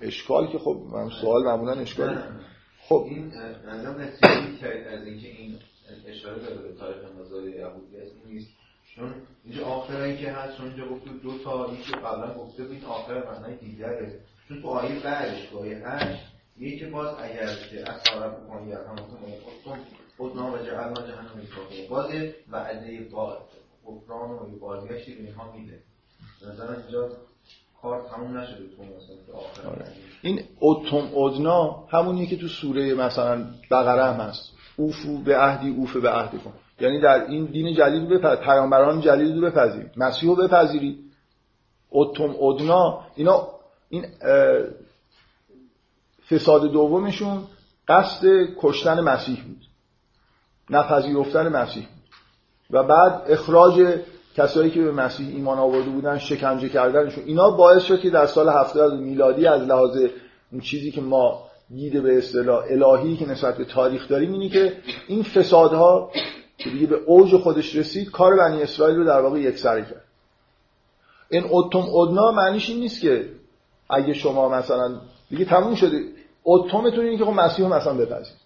اشکال 0.00 0.46
که 0.46 0.58
خب 0.58 0.76
من 0.92 1.10
سوال 1.20 1.44
معمولا 1.44 1.72
اشکال 1.72 2.18
خب. 2.88 3.06
این 3.10 3.32
نظام 3.66 4.00
نتیجه 4.00 4.68
از 4.68 5.04
اینکه 5.04 5.28
این 5.28 5.58
اشاره 6.06 6.38
داره 6.38 6.56
به 6.56 6.72
تاریخ 6.72 7.04
مزار 7.20 7.48
یهودی 7.48 7.96
از 7.96 8.08
این 8.08 8.34
نیست. 8.34 8.50
چون 8.96 9.14
اینجا 9.44 9.66
آخرایی 9.66 10.16
که 10.16 10.30
هست 10.30 10.56
چون 10.56 10.66
اینجا 10.66 10.88
گفته 10.88 11.10
دو 11.10 11.38
تا 11.38 11.74
یکی 11.74 11.92
قبلا 11.92 12.34
گفته 12.34 12.62
بود 12.62 12.72
این 12.72 12.84
آخر 12.84 13.24
معنای 13.24 13.56
دیگره. 13.56 14.20
چون 14.48 14.62
تو 14.62 14.68
آیه 14.68 15.00
بعدش 15.00 15.46
تو 15.50 15.58
آیه 15.58 15.88
هشت 15.88 16.24
یکی 16.58 16.86
باز 16.86 17.16
اگر 17.18 17.54
که 17.70 17.90
از 17.90 18.02
طرف 18.02 18.32
بکنی 18.32 18.70
یا 18.70 18.78
همون 18.84 18.96
خودتون 19.42 19.78
خودنا 20.16 20.52
و 20.52 20.58
جعلنا 20.58 21.06
جهنم 21.06 21.30
میساقه 21.36 21.88
باز 21.88 22.10
وعده 22.50 23.08
با 23.12 23.38
غفران 23.86 24.30
و 24.30 24.58
بازگشتی 24.58 25.14
به 25.14 25.22
اینها 25.22 25.52
میده. 25.52 25.82
نظر 26.46 26.76
اینجا 26.76 27.10
کار 27.82 28.06
تموم 28.14 28.38
نشده 28.38 28.56
تو 28.56 28.82
مثلا 28.82 29.70
آره. 29.70 29.84
این 30.22 30.42
اتم 30.60 31.18
ادنا 31.18 31.84
همونیه 31.90 32.26
که 32.26 32.36
تو 32.36 32.48
سوره 32.48 32.94
مثلا 32.94 33.44
بقره 33.70 34.04
هم 34.04 34.20
هست. 34.20 34.52
اوفو 34.76 35.18
به 35.18 35.38
عهدی 35.38 35.70
اوف 35.70 35.96
به 35.96 36.10
عهد 36.10 36.30
کن. 36.30 36.52
یعنی 36.80 37.00
در 37.00 37.26
این 37.26 37.44
دین 37.44 37.74
جلیل 37.74 38.06
بپذیرید 38.06 38.40
پیامبران 38.40 39.00
جلیل 39.00 39.34
رو 39.34 39.50
بپذیرید 39.50 39.90
مسیح 39.96 40.28
رو 40.28 40.36
بپذیرید 40.36 40.98
اتم 41.90 42.34
ادنا 42.40 43.00
اینا 43.14 43.48
این 43.88 44.04
فساد 46.30 46.72
دومشون 46.72 47.44
قصد 47.88 48.26
کشتن 48.60 49.00
مسیح 49.00 49.44
بود. 49.44 49.62
نپذیرفتن 50.70 51.48
مسیح 51.48 51.86
بود. 51.86 51.98
و 52.70 52.82
بعد 52.82 53.22
اخراج 53.28 53.98
کسایی 54.38 54.70
که 54.70 54.82
به 54.82 54.92
مسیح 54.92 55.28
ایمان 55.28 55.58
آورده 55.58 55.90
بودن 55.90 56.18
شکنجه 56.18 56.68
کردنشون 56.68 57.24
اینا 57.24 57.50
باعث 57.50 57.82
شد 57.82 58.00
که 58.00 58.10
در 58.10 58.26
سال 58.26 58.48
70 58.48 59.00
میلادی 59.00 59.46
از 59.46 59.62
لحاظ 59.62 59.96
اون 60.52 60.60
چیزی 60.60 60.90
که 60.90 61.00
ما 61.00 61.48
دیده 61.70 62.00
به 62.00 62.18
اصطلاح 62.18 62.64
الهی 62.70 63.16
که 63.16 63.30
نسبت 63.30 63.56
به 63.56 63.64
تاریخ 63.64 64.08
داریم 64.08 64.32
اینی 64.32 64.48
که 64.48 64.76
این 65.08 65.22
فسادها 65.22 66.10
که 66.58 66.70
دیگه 66.70 66.86
به 66.86 66.96
اوج 66.96 67.36
خودش 67.36 67.76
رسید 67.76 68.10
کار 68.10 68.36
بنی 68.36 68.62
اسرائیل 68.62 68.96
رو 68.96 69.04
در 69.04 69.20
واقع 69.20 69.40
یکسره 69.40 69.82
کرد. 69.82 70.04
این 71.30 71.44
اتم 71.50 71.78
ادنا 71.78 72.30
معنیش 72.30 72.70
این 72.70 72.80
نیست 72.80 73.00
که 73.00 73.28
اگه 73.90 74.12
شما 74.14 74.48
مثلا 74.48 75.00
دیگه 75.30 75.44
تموم 75.44 75.74
شده. 75.74 76.02
اتمتون 76.44 77.04
اینه 77.04 77.18
که 77.18 77.24
خب 77.24 77.30
مسیح 77.30 77.66
مثلا 77.66 77.94
بپذیرید. 77.94 78.38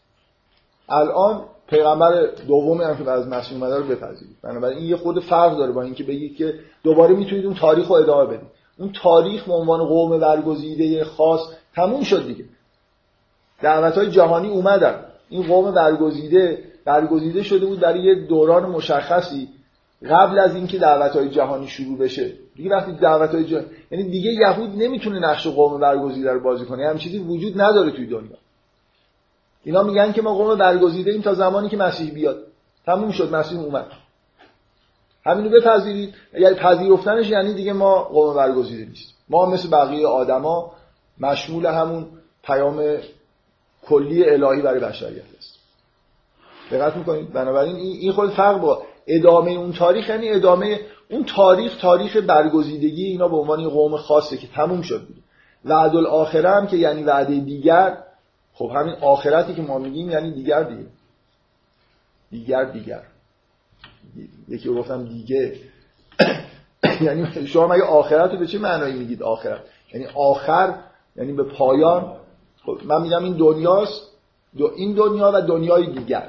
الان 0.88 1.44
پیغمبر 1.72 2.26
دومی 2.48 2.84
هم 2.84 3.04
که 3.04 3.10
از 3.10 3.28
مسیح 3.28 3.58
اومده 3.58 3.76
رو 3.76 3.84
بپذیرید. 3.84 4.36
بنابراین 4.42 4.78
این 4.78 4.86
یه 4.86 4.96
خود 4.96 5.20
فرق 5.20 5.56
داره 5.56 5.72
با 5.72 5.82
اینکه 5.82 6.04
بگید 6.04 6.36
که 6.36 6.54
دوباره 6.84 7.14
می‌تونید 7.14 7.46
اون 7.46 7.54
تاریخ 7.54 7.86
رو 7.86 7.94
ادامه 7.94 8.26
بدید. 8.26 8.48
اون 8.78 8.92
تاریخ 9.02 9.44
به 9.44 9.52
عنوان 9.52 9.84
قوم 9.84 10.18
برگزیده 10.18 11.04
خاص 11.04 11.40
تموم 11.74 12.02
شد 12.02 12.26
دیگه. 12.26 12.44
دعوت 13.62 13.98
های 13.98 14.10
جهانی 14.10 14.48
اومدن. 14.48 15.04
این 15.28 15.42
قوم 15.42 15.70
برگزیده 15.70 16.58
برگزیده 16.84 17.42
شده 17.42 17.66
بود 17.66 17.80
برای 17.80 18.00
یه 18.00 18.14
دوران 18.14 18.70
مشخصی 18.70 19.48
قبل 20.10 20.38
از 20.38 20.54
اینکه 20.54 20.78
دعوت 20.78 21.16
های 21.16 21.28
جهانی 21.28 21.66
شروع 21.66 21.98
بشه. 21.98 22.32
دیگه 22.56 22.70
وقتی 22.70 22.92
دعوت 22.92 23.30
های 23.30 23.44
جهانی 23.44 23.66
یعنی 23.90 24.10
دیگه 24.10 24.30
یهود 24.30 24.70
نمی‌تونه 24.82 25.18
نقش 25.18 25.46
قوم 25.46 25.80
برگزیده 25.80 26.32
رو 26.32 26.40
بازی 26.40 26.64
کنه. 26.64 26.88
هم 26.88 26.98
چیزی 26.98 27.18
وجود 27.18 27.60
نداره 27.60 27.90
توی 27.90 28.06
دنیا. 28.06 28.36
اینا 29.64 29.82
میگن 29.82 30.12
که 30.12 30.22
ما 30.22 30.34
قوم 30.34 30.58
برگزیده 30.58 31.10
ایم 31.10 31.22
تا 31.22 31.34
زمانی 31.34 31.68
که 31.68 31.76
مسیح 31.76 32.14
بیاد. 32.14 32.42
تموم 32.86 33.10
شد 33.10 33.34
مسیح 33.34 33.60
اومد. 33.60 33.86
همینو 35.26 35.50
بپذیرید. 35.50 36.14
یعنی 36.32 36.54
پذیرفتنش 36.54 37.30
یعنی 37.30 37.54
دیگه 37.54 37.72
ما 37.72 38.02
قوم 38.02 38.36
برگزیده 38.36 38.84
نیست. 38.84 39.14
ما 39.28 39.46
مثل 39.46 39.70
بقیه 39.70 40.06
آدما 40.06 40.72
مشمول 41.20 41.66
همون 41.66 42.06
پیام 42.44 42.96
کلی 43.86 44.30
الهی 44.30 44.62
برای 44.62 44.80
بشریت 44.80 45.22
است 45.38 45.58
دقت 46.70 46.96
می‌کنید؟ 46.96 47.32
بنابراین 47.32 47.76
این 47.76 48.12
خود 48.12 48.30
فرق 48.30 48.60
با 48.60 48.82
ادامه 49.06 49.50
اون 49.50 49.72
تاریخ 49.72 50.08
یعنی 50.08 50.28
ادامه 50.28 50.80
اون 51.10 51.24
تاریخ 51.24 51.76
تاریخ 51.80 52.16
برگزیدگی 52.16 53.04
اینا 53.04 53.28
به 53.28 53.36
عنوان 53.36 53.68
قوم 53.68 53.96
خاصه 53.96 54.36
که 54.36 54.46
تموم 54.46 54.82
شد. 54.82 55.06
بود 55.06 55.22
وعد 55.64 55.96
الاخره 55.96 56.50
هم 56.50 56.66
که 56.66 56.76
یعنی 56.76 57.02
وعده 57.02 57.40
دیگر 57.40 57.98
خب 58.62 58.70
همین 58.76 58.94
آخرتی 59.00 59.54
که 59.54 59.62
ما 59.62 59.78
میگیم 59.78 60.10
یعنی 60.10 60.32
دیگر 60.32 60.62
دیگه. 60.62 60.86
دیگر 62.30 62.64
دیگر. 62.64 63.02
یکی 64.48 64.68
گفتم 64.68 65.04
دیگه. 65.04 65.56
یعنی 67.06 67.46
شما 67.46 67.66
مگه 67.66 67.82
آخرت 67.82 68.30
رو 68.32 68.38
به 68.38 68.46
چه 68.46 68.58
معنایی 68.58 68.94
میگید 68.94 69.22
آخرت؟ 69.22 69.60
یعنی 69.94 70.06
آخر 70.14 70.74
یعنی 71.16 71.32
به 71.32 71.42
پایان. 71.42 72.16
خب 72.66 72.78
من 72.84 73.02
میگم 73.02 73.24
این 73.24 73.36
دنیاست 73.36 74.02
دو 74.58 74.72
این 74.76 74.92
دنیا 74.92 75.32
و 75.34 75.40
دنیای 75.40 75.86
دیگر. 75.86 76.28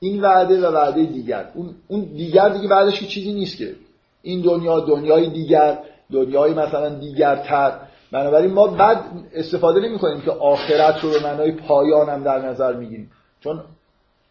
این 0.00 0.22
وعده 0.22 0.68
و 0.68 0.72
وعده 0.72 1.04
دیگر. 1.04 1.50
اون, 1.54 1.74
اون 1.88 2.00
دیگر 2.00 2.48
دیگه 2.48 2.68
بعدش 2.68 3.08
چیزی 3.08 3.32
نیست 3.32 3.56
که. 3.56 3.74
این 4.22 4.40
دنیا 4.40 4.80
دنیای 4.80 5.30
دیگر 5.30 5.78
دنیای 6.12 6.54
مثلا 6.54 6.88
دیگرتر. 6.88 7.80
بنابراین 8.12 8.52
ما 8.52 8.66
بعد 8.66 9.04
استفاده 9.34 9.80
نمی 9.80 9.98
کنیم 9.98 10.20
که 10.20 10.30
آخرت 10.30 11.04
رو 11.04 11.10
به 11.10 11.22
معنای 11.22 11.52
پایان 11.52 12.22
در 12.22 12.38
نظر 12.38 12.72
می‌گیریم. 12.72 13.10
چون 13.40 13.60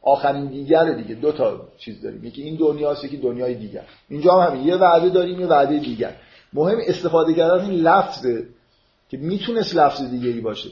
آخرین 0.02 0.46
دیگر 0.46 0.92
دیگه. 0.92 1.16
دو 1.16 1.32
تا 1.32 1.62
چیز 1.78 2.02
داریم. 2.02 2.24
یکی 2.24 2.42
این 2.42 2.56
دنیاست 2.56 3.04
یکی 3.04 3.18
دنیای 3.18 3.56
دیگر. 3.56 3.82
اینجا 4.10 4.42
هم 4.42 4.52
همین. 4.52 4.68
یه 4.68 4.76
وعده 4.76 5.10
داریم 5.10 5.40
یه 5.40 5.48
وعده 5.48 5.80
دیگر. 5.80 6.16
مهم 6.54 6.78
استفاده 6.88 7.34
کردن 7.34 7.66
این 7.66 7.82
لفظه 7.82 8.46
که 9.10 9.18
می‌تونست 9.18 9.76
لفظ 9.76 10.02
دیگری 10.02 10.42
باشه. 10.42 10.70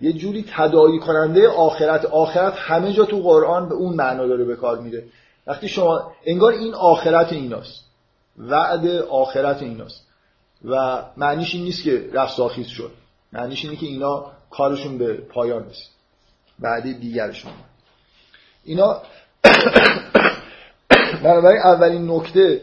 یه 0.00 0.12
جوری 0.12 0.44
تدایی 0.56 0.98
کننده 0.98 1.48
آخرت. 1.48 2.04
آخرت 2.04 2.54
همه 2.56 2.92
جا 2.92 3.04
تو 3.04 3.20
قرآن 3.20 3.68
به 3.68 3.74
اون 3.74 3.94
معنا 3.94 4.26
داره 4.26 4.44
به 4.44 4.56
کار 4.56 4.78
میره. 4.78 5.04
وقتی 5.46 5.68
شما 5.68 6.12
انگار 6.26 6.52
این 6.52 6.74
آخرت 6.74 7.32
ایناست. 7.32 7.84
وعد 8.38 8.86
آخرت 9.10 9.62
ایناست. 9.62 10.09
و 10.64 11.02
معنیش 11.16 11.54
این 11.54 11.64
نیست 11.64 11.82
که 11.82 12.10
رفت 12.12 12.62
شد. 12.62 12.90
معنیش 13.32 13.64
اینه 13.64 13.76
که 13.76 13.86
اینا 13.86 14.32
کارشون 14.50 14.98
به 14.98 15.14
پایان 15.14 15.64
رسید. 15.64 15.90
وعده 16.60 16.92
دیگرشون 16.92 17.52
اینا 18.64 19.02
بنابراین 21.24 21.60
اولین 21.64 22.10
نکته 22.10 22.60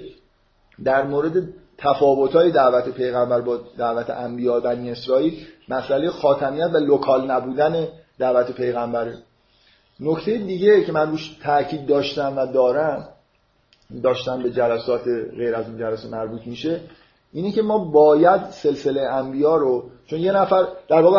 در 0.84 1.04
مورد 1.04 1.34
تفاوت‌های 1.78 2.52
دعوت 2.52 2.90
پیغمبر 2.90 3.42
با 3.42 3.60
دعوت 3.78 4.10
انبیا 4.10 4.60
بنی 4.60 4.92
اسرائیل 4.92 5.48
مسئله 5.70 6.10
خاتمیت 6.10 6.70
و 6.74 6.78
لوکال 6.78 7.32
نبودن 7.32 7.88
دعوت 8.20 8.52
پیغمبره. 8.52 9.18
نکته 10.00 10.38
دیگه 10.38 10.84
که 10.84 10.92
من 10.92 11.12
روش 11.12 11.38
تاکید 11.44 11.86
داشتم 11.86 12.38
و 12.38 12.46
دارم 12.46 13.10
داشتم 14.04 14.44
به 14.44 14.52
جلسات 14.52 15.02
غیر 15.38 15.56
از 15.56 15.68
این 15.68 15.78
جلسه 15.78 16.08
مربوط 16.08 16.48
میشه 16.48 16.82
اینه 17.38 17.52
که 17.52 17.62
ما 17.62 17.78
باید 17.78 18.50
سلسله 18.50 19.02
انبیا 19.02 19.56
رو 19.56 19.90
چون 20.08 20.20
یه 20.20 20.32
نفر 20.32 20.68
در 20.88 21.02
واقع 21.02 21.18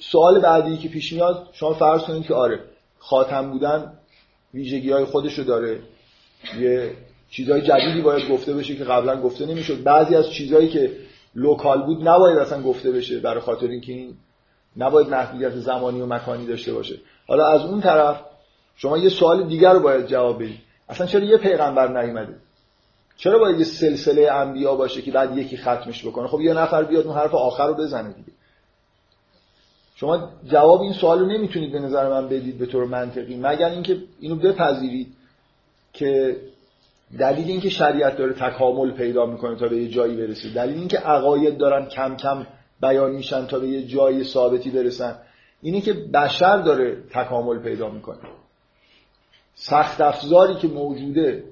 سوال 0.00 0.40
بعدی 0.40 0.76
که 0.76 0.88
پیش 0.88 1.12
میاد 1.12 1.48
شما 1.52 1.74
فرض 1.74 2.02
کنید 2.02 2.26
که 2.26 2.34
آره 2.34 2.60
خاتم 2.98 3.50
بودن 3.50 3.92
ویژگی 4.54 4.90
های 4.92 5.04
خودشو 5.04 5.42
داره. 5.42 5.78
یه 6.60 6.92
چیزهای 7.30 7.62
جدیدی 7.62 8.00
باید 8.00 8.28
گفته 8.28 8.54
بشه 8.54 8.76
که 8.76 8.84
قبلا 8.84 9.20
گفته 9.20 9.46
نمی‌شد. 9.46 9.82
بعضی 9.82 10.14
از 10.14 10.30
چیزهایی 10.30 10.68
که 10.68 10.92
لوکال 11.34 11.82
بود 11.82 12.08
نباید 12.08 12.38
اصلا 12.38 12.62
گفته 12.62 12.90
بشه 12.90 13.20
برای 13.20 13.40
خاطر 13.40 13.66
اینکه 13.66 13.92
این 13.92 14.14
نباید 14.76 15.08
محدودیت 15.08 15.54
زمانی 15.56 16.00
و 16.00 16.06
مکانی 16.06 16.46
داشته 16.46 16.72
باشه. 16.72 16.94
حالا 17.28 17.46
از 17.46 17.60
اون 17.60 17.80
طرف 17.80 18.20
شما 18.76 18.98
یه 18.98 19.08
سوال 19.08 19.48
دیگر 19.48 19.72
رو 19.72 19.80
باید 19.80 20.06
جواب 20.06 20.42
بدید. 20.42 20.60
اصلا 20.88 21.06
چرا 21.06 21.24
یه 21.24 21.36
پیغمبر 21.36 22.02
نیومده؟ 22.02 22.34
چرا 23.16 23.38
باید 23.38 23.58
یه 23.58 23.64
سلسله 23.64 24.32
انبیا 24.32 24.74
باشه 24.74 25.02
که 25.02 25.10
بعد 25.10 25.38
یکی 25.38 25.56
ختمش 25.56 26.06
بکنه؟ 26.06 26.26
خب 26.26 26.40
یه 26.40 26.54
نفر 26.54 26.84
بیاد 26.84 27.06
اون 27.06 27.16
حرف 27.16 27.34
آخر 27.34 27.66
رو 27.66 27.74
بزنه 27.74 28.12
دیگه. 28.12 28.32
شما 29.94 30.30
جواب 30.44 30.80
این 30.80 30.92
سوال 30.92 31.18
رو 31.18 31.26
نمی‌تونید 31.26 31.72
به 31.72 31.78
نظر 31.78 32.08
من 32.08 32.28
بدید 32.28 32.58
به 32.58 32.66
طور 32.66 32.84
منطقی. 32.84 33.36
مگر 33.36 33.68
اینکه 33.68 33.98
اینو 34.20 34.36
بپذیرید 34.36 35.12
که 35.92 36.36
دلیل 37.18 37.48
اینکه 37.48 37.70
شریعت 37.70 38.16
داره 38.16 38.32
تکامل 38.32 38.90
پیدا 38.90 39.26
می‌کنه 39.26 39.56
تا 39.56 39.68
به 39.68 39.76
یه 39.76 39.88
جایی 39.88 40.16
برسه. 40.16 40.50
دلیل 40.54 40.78
اینکه 40.78 40.98
عقاید 40.98 41.58
دارن 41.58 41.86
کم 41.86 42.16
کم 42.16 42.46
بیان 42.80 43.10
میشن 43.10 43.46
تا 43.46 43.58
به 43.58 43.68
یه 43.68 43.86
جای 43.86 44.24
ثابتی 44.24 44.70
برسن. 44.70 45.18
اینه 45.62 45.80
که 45.80 45.92
بشر 45.92 46.56
داره 46.56 46.96
تکامل 47.10 47.58
پیدا 47.58 47.88
می‌کنه. 47.88 48.18
سخت 49.54 50.00
افزاری 50.00 50.54
که 50.54 50.68
موجوده 50.68 51.44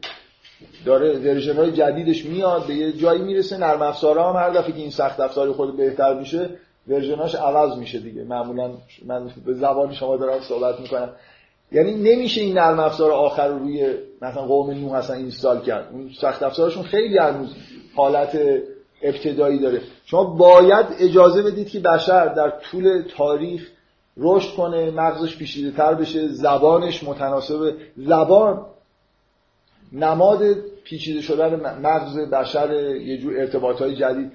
داره 0.85 1.19
ورژن 1.19 1.57
های 1.57 1.73
جدیدش 1.73 2.25
میاد 2.25 2.67
به 2.67 2.75
یه 2.75 2.93
جایی 2.93 3.23
می‌رسه 3.23 3.57
نرم 3.57 3.83
افزارها 3.83 4.33
هم 4.33 4.37
هر 4.37 4.51
دفعه 4.51 4.73
که 4.73 4.79
این 4.79 4.91
سخت 4.91 5.21
افزاری 5.21 5.53
خود 5.53 5.77
بهتر 5.77 6.19
میشه 6.19 6.51
ورژناش 6.89 7.35
عوض 7.35 7.79
میشه 7.79 7.99
دیگه. 7.99 8.25
معمولا 8.25 8.71
من 9.07 9.31
به 9.47 9.55
زبان 9.55 9.93
شما 9.93 10.17
دارم 10.17 10.41
صحبت 10.41 10.81
می‌کنم. 10.81 11.11
یعنی 11.73 11.95
نمیشه 11.95 12.41
این 12.41 12.59
نرم 12.59 12.81
افزار 12.81 13.11
آخر 13.11 13.49
رو 13.49 13.59
روی 13.59 13.95
مثلا 14.23 14.43
قوم 14.43 14.71
نوح 14.71 14.93
اصلا 14.93 15.17
اینستال 15.17 15.61
کرد. 15.61 15.89
اون 15.93 16.11
سخت 16.21 16.43
افزارشون 16.43 16.83
خیلی 16.83 17.19
هنوز 17.19 17.55
حالت 17.97 18.39
ابتدایی 19.03 19.59
داره. 19.59 19.81
شما 20.07 20.25
باید 20.25 20.87
اجازه 20.99 21.43
بدید 21.43 21.69
که 21.69 21.81
بشر 21.81 22.27
در 22.27 22.51
طول 22.51 23.03
تاریخ 23.17 23.71
رشد 24.17 24.57
کنه 24.57 24.91
مغزش 24.91 25.37
پیشیده 25.37 25.77
تر 25.77 25.95
بشه 25.95 26.29
زبانش 26.29 27.05
متناسب 27.05 27.73
زبان 27.97 28.67
نماد 29.95 30.55
پیچیده 30.85 31.21
شدن 31.21 31.81
مغز 31.81 32.19
بشر 32.19 32.97
یه 32.97 33.19
جور 33.19 33.41
ارتباط 33.41 33.83
های 33.83 33.97
جدید. 33.97 34.33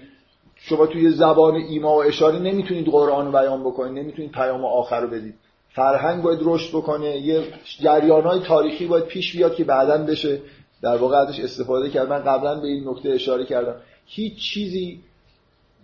شما 0.55 0.85
توی 0.85 1.09
زبان 1.09 1.55
ایما 1.55 1.95
و 1.95 2.03
اشاره 2.03 2.39
نمی‌تونید 2.39 2.85
قرآن 2.85 3.25
رو 3.25 3.31
بیان 3.31 3.63
بکنید 3.63 4.03
نمی‌تونید 4.03 4.31
پیام 4.31 4.65
آخر 4.65 5.01
رو 5.01 5.07
بدید. 5.07 5.35
فرهنگ 5.69 6.23
باید 6.23 6.39
رشد 6.41 6.77
بکنه 6.77 7.17
یه 7.17 7.43
جریان 7.79 8.23
های 8.23 8.39
تاریخی 8.39 8.85
باید 8.85 9.05
پیش 9.05 9.35
بیاد 9.35 9.55
که 9.55 9.63
بعدا 9.63 9.97
بشه. 9.97 10.39
در 10.81 10.97
واقع 10.97 11.17
ازش 11.17 11.39
استفاده 11.39 11.89
کرد 11.89 12.09
من 12.09 12.19
قبلا 12.19 12.55
به 12.59 12.67
این 12.67 12.89
نکته 12.89 13.09
اشاره 13.09 13.45
کردم. 13.45 13.75
هیچ 14.05 14.37
چیزی 14.53 14.99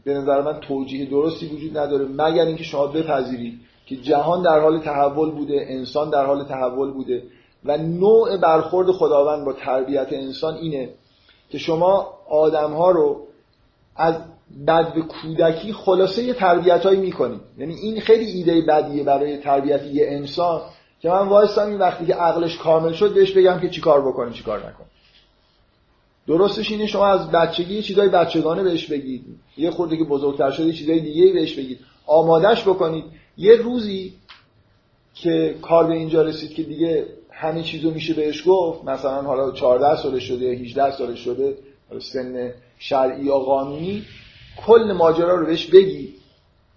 به 0.03 0.13
نظر 0.13 0.41
من 0.41 0.59
توجیه 0.59 1.05
درستی 1.05 1.47
وجود 1.47 1.77
نداره 1.77 2.05
مگر 2.05 2.45
اینکه 2.45 2.63
شما 2.63 2.87
بپذیرید 2.87 3.59
که 3.85 3.95
جهان 3.95 4.43
در 4.43 4.59
حال 4.59 4.79
تحول 4.79 5.31
بوده 5.31 5.65
انسان 5.69 6.09
در 6.09 6.25
حال 6.25 6.43
تحول 6.43 6.91
بوده. 6.91 7.23
و 7.65 7.77
نوع 7.77 8.37
برخورد 8.37 8.91
خداوند 8.91 9.45
با 9.45 9.53
تربیت 9.53 10.07
انسان 10.11 10.55
اینه 10.55 10.89
که 11.49 11.57
شما 11.57 12.13
آدم 12.29 12.73
ها 12.73 12.91
رو 12.91 13.27
از 13.95 14.15
بد 14.67 14.93
به 14.93 15.01
کودکی 15.01 15.73
خلاصه 15.73 16.23
یه 16.23 16.33
تربیت 16.33 16.85
هایی 16.85 16.99
می‌کنید. 16.99 17.41
یعنی 17.57 17.75
این 17.75 17.99
خیلی 17.99 18.25
ایده 18.25 18.61
بدیه 18.61 19.03
برای 19.03 19.37
تربیت 19.37 19.83
یه 19.83 20.07
انسان 20.09 20.61
که 21.01 21.09
من 21.09 21.27
وایستم 21.27 21.67
این 21.67 21.77
وقتی 21.77 22.05
که 22.05 22.13
عقلش 22.13 22.57
کامل 22.57 22.91
شد 22.91 23.13
بهش 23.13 23.31
بگم 23.31 23.59
که 23.59 23.69
چیکار 23.69 24.01
بکنه 24.07 24.33
چیکار 24.33 24.59
نکنه. 24.59 24.87
درستش 26.27 26.71
اینه 26.71 26.87
شما 26.87 27.07
از 27.07 27.31
بچگی 27.31 27.81
چیزای 27.81 28.09
بچگانه 28.09 28.63
بهش 28.63 28.85
بگید. 28.85 29.25
یه 29.57 29.71
خورده 29.71 29.97
که 29.97 30.03
بزرگتر 30.03 30.51
شده 30.51 30.73
چیزای 30.73 30.99
دیگه 30.99 31.33
بهش 31.33 31.53
بگید. 31.53 31.79
آمادش 32.07 32.63
بکنید. 32.63 33.03
یه 33.37 33.55
روزی 33.55 34.13
که 35.13 35.55
کار 35.61 35.87
به 35.87 35.93
اینجا 35.93 36.21
رسید 36.21 36.53
که 36.53 36.63
دیگه 36.63 37.05
همه 37.37 37.63
چیزو 37.63 37.91
میشه 37.91 38.13
بهش 38.13 38.43
گفت. 38.47 38.83
مثلا 38.83 39.21
حالا 39.21 39.51
14 39.51 40.01
ساله 40.01 40.19
شده 40.19 40.45
18 40.45 40.91
ساله 40.91 41.15
شده 41.15 41.57
سن 41.99 42.53
شرعی 42.79 43.25
یا 43.25 43.39
قانونی 43.39 44.03
کل 44.65 44.91
ماجرا 44.97 45.35
رو 45.35 45.45
بهش 45.45 45.65
بگی. 45.65 46.13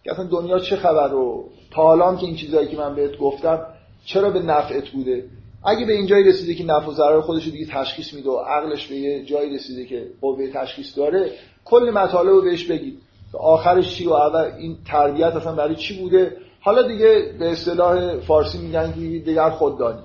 که 0.05 0.13
اصلا 0.13 0.25
دنیا 0.25 0.59
چه 0.59 0.77
خبر 0.77 1.09
رو؟ 1.09 1.49
تا 1.71 1.83
حالا 1.83 2.17
که 2.17 2.27
این 2.27 2.37
چیزایی 2.37 2.69
که 2.69 2.77
من 2.77 2.95
بهت 2.95 3.19
گفتم 3.19 3.67
چرا 4.05 4.31
به 4.31 4.41
نفعت 4.41 4.89
بوده؟ 4.89 5.25
اگه 5.65 5.87
به 5.87 5.93
این 5.93 6.07
جایی 6.07 6.25
رسیده 6.25 6.55
که 6.55 6.65
نفع 6.65 6.87
و 6.87 6.93
ضرر 6.93 7.21
خودش 7.21 7.45
رو 7.45 7.51
دیگه 7.51 7.67
تشخیص 7.67 8.15
میده 8.15 8.31
و 8.31 8.37
عقلش 8.37 8.87
به 8.87 8.97
یه 8.97 9.25
جایی 9.25 9.55
رسیده 9.55 9.87
که 9.87 10.07
قوه 10.21 10.51
تشخیص 10.53 10.99
داره 10.99 11.31
کل 11.65 11.91
مطالب 11.91 12.31
رو 12.31 12.43
بهش 12.43 12.65
بگید 12.65 12.99
آخرش 13.33 13.95
چی 13.95 14.07
و 14.07 14.13
اول 14.13 14.53
این 14.59 14.77
تربیت 14.87 15.37
اصلا 15.37 15.53
برای 15.53 15.77
چی 15.77 16.01
بوده؟ 16.01 16.37
حالا 16.61 16.83
دیگه 16.83 17.35
به 17.39 17.53
اصطلاح 17.53 18.17
فارسی 18.17 18.59
میگن 18.59 18.93
که 18.93 19.01
دیگر 19.01 19.51
خوددانی. 19.51 20.03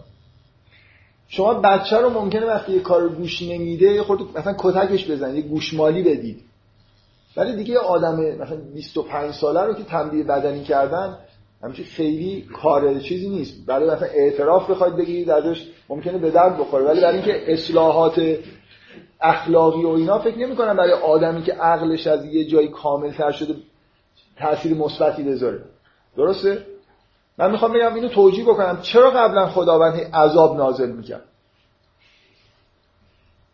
شما 1.35 1.53
بچه 1.53 1.97
رو 1.97 2.09
ممکنه 2.09 2.45
وقتی 2.45 2.71
یه 2.71 2.79
کار 2.79 3.09
گوش 3.09 3.41
نمیده 3.41 4.03
خود 4.03 4.37
مثلا 4.37 4.55
کتکش 4.57 5.11
بزنید 5.11 5.35
یه 5.35 5.51
گوشمالی 5.51 6.03
بدید. 6.03 6.41
ولی 7.37 7.55
دیگه 7.55 7.79
آدم 7.79 8.15
مثلا 8.15 8.57
25 8.73 9.33
ساله 9.33 9.61
رو 9.61 9.73
که 9.73 9.83
تنبیه 9.83 10.23
بدنی 10.23 10.63
کردن 10.63 11.17
همچنین 11.63 11.87
خیلی 11.87 12.41
کار 12.41 12.99
چیزی 12.99 13.29
نیست. 13.29 13.65
برای 13.65 13.89
مثلا 13.89 14.07
اعتراف 14.07 14.69
بخواید 14.69 14.95
بگیرید 14.95 15.29
ازش 15.29 15.67
ممکنه 15.89 16.17
به 16.17 16.31
درد 16.31 16.57
بخوره. 16.57 16.85
ولی 16.85 17.01
برای 17.01 17.15
اینکه 17.15 17.53
اصلاحات 17.53 18.21
اخلاقی 19.21 19.83
و 19.83 19.87
اینا 19.89 20.19
فکر 20.19 20.37
نمی 20.37 20.55
کنم 20.55 20.77
برای 20.77 20.93
آدمی 20.93 21.43
که 21.43 21.53
عقلش 21.53 22.07
از 22.07 22.25
یه 22.25 22.45
جایی 22.45 22.67
کامل 22.67 23.11
تر 23.11 23.31
شده 23.31 23.55
تاثیر 24.37 24.73
مثبتی 24.73 25.23
بذاره. 25.23 25.59
درسته؟ 26.17 26.72
من 27.37 27.51
می‌خوام 27.51 27.73
بگم 27.73 27.95
اینو 27.95 28.07
توجیه 28.07 28.43
بکنم. 28.43 28.81
چرا 28.81 29.11
قبلا 29.11 29.49
خداوند 29.49 29.99
عذاب 30.15 30.57
نازل 30.57 30.91
می‌کرد؟ 30.91 31.23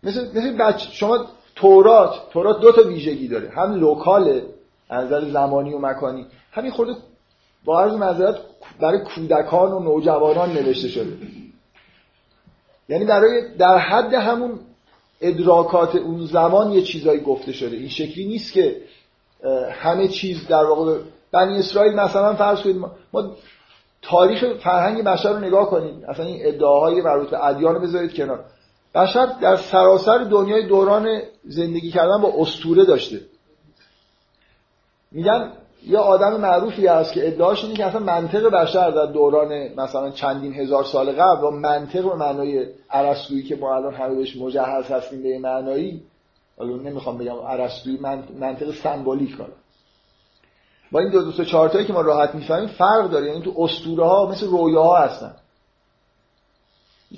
مثل, 0.04 0.28
مثل 0.28 0.58
بچه 0.58 0.92
شما 0.92 1.26
تورات 1.56 2.30
تورات 2.32 2.60
دو 2.60 2.72
تا 2.72 2.82
ویژگی 2.82 3.28
داره. 3.28 3.50
هم 3.50 3.74
لوکاله 3.74 4.46
از 4.90 5.06
نظر 5.06 5.30
زمانی 5.30 5.74
و 5.74 5.80
مکانی. 5.80 6.26
همین 6.52 6.72
خورده 6.72 6.94
با 7.66 7.82
عرض 7.82 7.94
معذرت 7.94 8.36
برای 8.80 9.00
کودکان 9.00 9.72
و 9.72 9.80
نوجوانان 9.80 10.54
نوشته 10.54 10.88
شده. 10.88 11.18
یعنی 12.90 13.06
برای 13.06 13.58
در 13.58 13.78
حد 13.78 14.14
همون 14.14 14.60
ادراکات 15.22 15.96
اون 15.96 16.26
زمان 16.26 16.72
یه 16.72 16.82
چیزایی 16.82 17.20
گفته 17.20 17.52
شده. 17.52 17.78
این 17.78 17.90
شکلی 17.90 18.28
نیست 18.28 18.54
که 18.54 18.82
همه 19.72 20.08
چیز 20.08 20.48
در 20.48 20.64
واقع 20.64 21.00
بنی 21.32 21.60
اسرائیل 21.60 21.94
مثلا 21.94 22.36
فرض 22.36 22.62
کنید 22.62 22.76
ما 23.14 23.36
تاریخ 24.02 24.46
فرهنگ 24.64 25.04
بشر 25.04 25.34
رو 25.34 25.40
نگاه 25.40 25.70
کنید. 25.70 26.06
اصلا 26.06 26.26
این 26.26 26.40
ادعاهای 26.42 27.02
مربوط 27.02 27.30
به 27.30 27.46
ادیان 27.46 27.76
رو 27.76 27.82
بذارید 27.82 28.16
کنار. 28.16 28.46
بشر 28.96 29.26
در 29.42 29.56
سراسر 29.56 30.18
دنیای 30.18 30.68
دوران 30.68 31.22
زندگی 31.44 31.92
کردن 31.92 32.22
با 32.22 32.34
استوره 32.38 32.86
داشته. 32.86 33.22
میگن 35.12 35.52
یه 35.88 35.98
آدم 35.98 36.42
معروفی 36.42 36.88
هست 36.88 37.14
که 37.14 37.28
ادعاش 37.28 37.64
اینه 37.64 37.76
که 37.76 37.86
اصلا 37.86 38.00
منطق 38.00 38.50
بشر 38.50 38.92
در 38.92 39.06
دوران 39.06 39.74
مثلا 39.78 40.10
چندین 40.10 40.54
هزار 40.54 40.84
سال 40.84 41.12
قبل 41.12 41.44
و 41.44 41.52
منطق 41.52 42.04
به 42.04 42.16
معنای 42.16 42.66
ارسطویی 42.90 43.44
که 43.44 43.56
ما 43.56 43.76
الان 43.76 43.94
همه 43.94 44.16
بهش 44.16 44.38
مجهز 44.38 44.86
هستیم 44.86 45.24
به 45.24 45.40
معنایی 45.40 46.04
حالا 46.58 46.76
نمی‌خوام 46.76 47.18
بگم 47.18 47.36
ارسطویی 47.36 48.00
منطق 48.40 48.72
سمبولیک 48.72 49.38
کنه 49.38 49.54
با 50.92 51.00
این 51.00 51.10
دو 51.10 51.32
دو 51.32 51.44
چهار 51.44 51.70
تایی 51.70 51.86
که 51.86 51.94
ما 51.94 52.02
راحت 52.02 52.36
می‌فهمیم 52.36 52.68
فرق 52.68 53.10
داره. 53.10 53.28
یعنی 53.28 53.42
تو 53.42 53.54
اسطوره 53.58 54.06
ها 54.06 54.30
مثل 54.32 54.48
رویاها 54.48 54.98
هستن. 54.98 55.36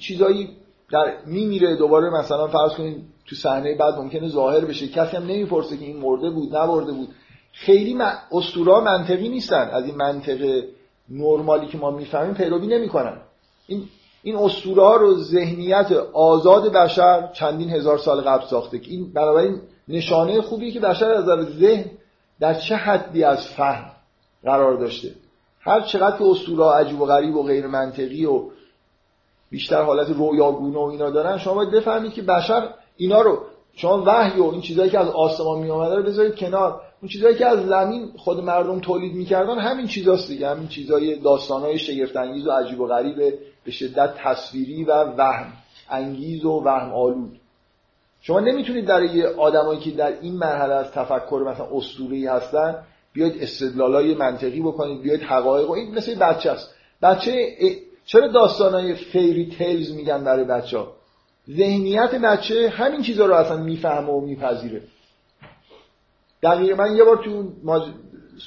چیزایی 0.01 0.49
در 0.91 1.13
میمیره 1.26 1.76
دوباره 1.76 2.09
مثلا 2.09 2.47
فرض 2.47 2.72
کنید 2.72 3.03
تو 3.28 3.36
صحنه 3.36 3.76
بعد 3.76 3.95
ممکنه 3.95 4.30
ظاهر 4.30 4.65
بشه. 4.65 4.88
کسی 4.88 5.17
هم 5.17 5.24
نمی‌پرسه 5.24 5.78
که 5.78 5.86
این 5.86 5.97
مرده 5.97 6.30
بود 6.30 6.55
نبرده 6.55 6.91
بود. 6.91 7.09
خیلی 7.53 7.97
اسطوره 8.32 8.80
منطقی 8.80 9.30
نیستن. 9.30 9.69
از 9.74 9.86
این 9.86 9.95
منطق 9.95 10.63
نرمالی 11.09 11.67
که 11.67 11.78
ما 11.78 11.91
می‌فهمیم 11.91 12.34
پیروی 12.34 12.67
نمی‌کنن. 12.67 13.17
این 13.67 13.84
این 14.24 14.36
اسطوره 14.36 14.84
ها 14.84 14.95
رو 14.95 15.15
ذهنیت 15.15 15.91
آزاد 16.13 16.72
بشر 16.72 17.32
چندین 17.34 17.69
هزار 17.69 17.97
سال 17.97 18.22
قبل 18.22 18.45
ساخته. 18.45 18.80
که 18.80 18.91
این 18.91 19.13
بنابراین 19.13 19.61
نشانه 19.88 20.41
خوبی 20.41 20.72
که 20.72 20.80
بشر 20.80 21.11
از 21.11 21.24
نظر 21.24 21.43
ذهن 21.43 21.86
در 22.42 22.54
چه 22.54 22.76
حدی 22.76 23.24
از 23.24 23.48
فهم 23.48 23.92
قرار 24.44 24.78
داشته؟ 24.78 25.12
هر 25.60 25.82
چقدر 25.82 26.18
که 26.18 26.24
اسطوره 26.24 26.66
عجیب 26.66 27.02
و 27.02 27.06
غریب 27.06 27.36
و 27.36 27.44
غیر 27.44 27.68
منطقی 27.68 28.26
و 28.26 28.42
بیشتر 29.50 29.82
حالت 29.82 30.10
رویاگونه 30.10 30.78
و 30.78 30.82
اینا 30.82 31.10
دارن 31.10 31.38
شما 31.38 31.54
باید 31.54 31.72
بفهمید 31.72 32.14
که 32.14 32.22
بشر 32.22 32.70
اینا 32.98 33.22
رو 33.22 33.39
شما 33.76 34.04
وحی 34.06 34.39
و 34.39 34.46
این 34.46 34.62
چیزایی 34.62 34.89
که 34.89 35.00
از 35.00 35.10
آسمان 35.10 35.60
می 35.60 35.70
آمده 35.70 35.96
رو 35.96 36.04
بذارید 36.04 36.36
کنار. 36.36 36.82
اون 37.02 37.10
چیزایی 37.10 37.36
که 37.36 37.46
از 37.46 37.66
زمین 37.66 38.12
خود 38.18 38.39
مردم 38.44 38.80
تولید 38.80 39.14
می‌کردن 39.16 39.60
همین 39.60 39.88
چیزاست 39.88 40.28
دیگه. 40.28 40.50
همین 40.50 40.68
چیزای 40.68 41.16
داستانهای 41.16 41.80
شگفت 41.80 42.18
انگیز 42.18 42.48
و 42.48 42.52
عجیب 42.52 42.80
و 42.80 42.88
غریب 42.88 43.34
به 43.66 43.72
شدت 43.72 44.14
تصویری 44.18 44.84
و 44.84 44.92
وهم 45.04 45.54
انگیز 45.89 46.46
و 46.46 46.62
وهم 46.66 46.94
آلود. 46.94 47.41
شما 48.22 48.39
نمی‌تونید 48.39 48.86
در 48.86 49.03
یه 49.03 49.28
آدمایی 49.28 49.80
که 49.80 49.91
در 49.91 50.13
این 50.22 50.34
مرحله 50.34 50.74
از 50.74 50.91
تفکر 50.91 51.43
مثلا 51.47 51.67
اسطوره‌ای 51.72 52.28
هستن 52.28 52.76
بیاید 53.13 53.43
استدلالای 53.43 54.15
منطقی 54.15 54.61
بکنید 54.61 55.01
بیاید 55.01 55.22
حقایق 55.22 55.69
و 55.69 55.74
این 55.74 55.95
مثل 55.95 56.15
بچه 56.15 56.51
است. 56.51 56.74
بچه 57.01 57.55
چرا 58.05 58.28
داستانای 58.28 58.95
فیری 58.95 59.55
تیلز 59.57 59.95
میگن 59.95 60.24
برای 60.24 60.43
بچه 60.43 60.78
ها؟ 60.78 60.93
ذهنیت 61.49 62.15
بچه 62.15 62.69
همین 62.69 63.01
چیزها 63.01 63.26
رو 63.26 63.34
اصلا 63.34 63.57
می‌فهمه 63.57 64.09
و 64.09 64.22
میپذیره. 64.22 64.82
دقیقا 66.43 66.84
من 66.84 66.95
یه 66.95 67.03
بار 67.03 67.17
تو 67.17 67.51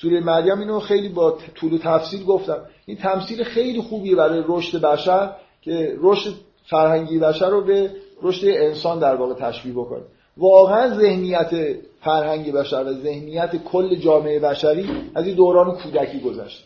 سوره 0.00 0.20
مریم 0.20 0.58
اینو 0.58 0.80
خیلی 0.80 1.08
با 1.08 1.38
طول 1.54 1.72
و 1.72 1.78
تفصیل 1.78 2.24
گفتم. 2.24 2.58
این 2.86 2.96
تمثیل 2.96 3.44
خیلی 3.44 3.80
خوبیه 3.80 4.16
برای 4.16 4.42
رشد 4.48 4.80
بشر 4.80 5.36
که 5.62 5.96
رشد 6.00 6.34
فرهنگی 6.66 7.18
بشر 7.18 7.48
رو 7.48 7.64
به 7.64 7.90
رشد 8.22 8.46
انسان 8.46 8.98
در 8.98 9.14
واقع 9.14 9.34
تشبیه 9.34 9.72
بکنه. 9.72 10.02
واقعا 10.36 10.98
ذهنیت 10.98 11.50
فرهنگی 12.00 12.52
بشر 12.52 12.84
و 12.84 12.92
ذهنیت 12.92 13.56
کل 13.56 13.94
جامعه 13.94 14.40
بشری 14.40 14.90
از 15.14 15.26
این 15.26 15.36
دوران 15.36 15.76
کودکی 15.76 16.20
گذشت. 16.20 16.64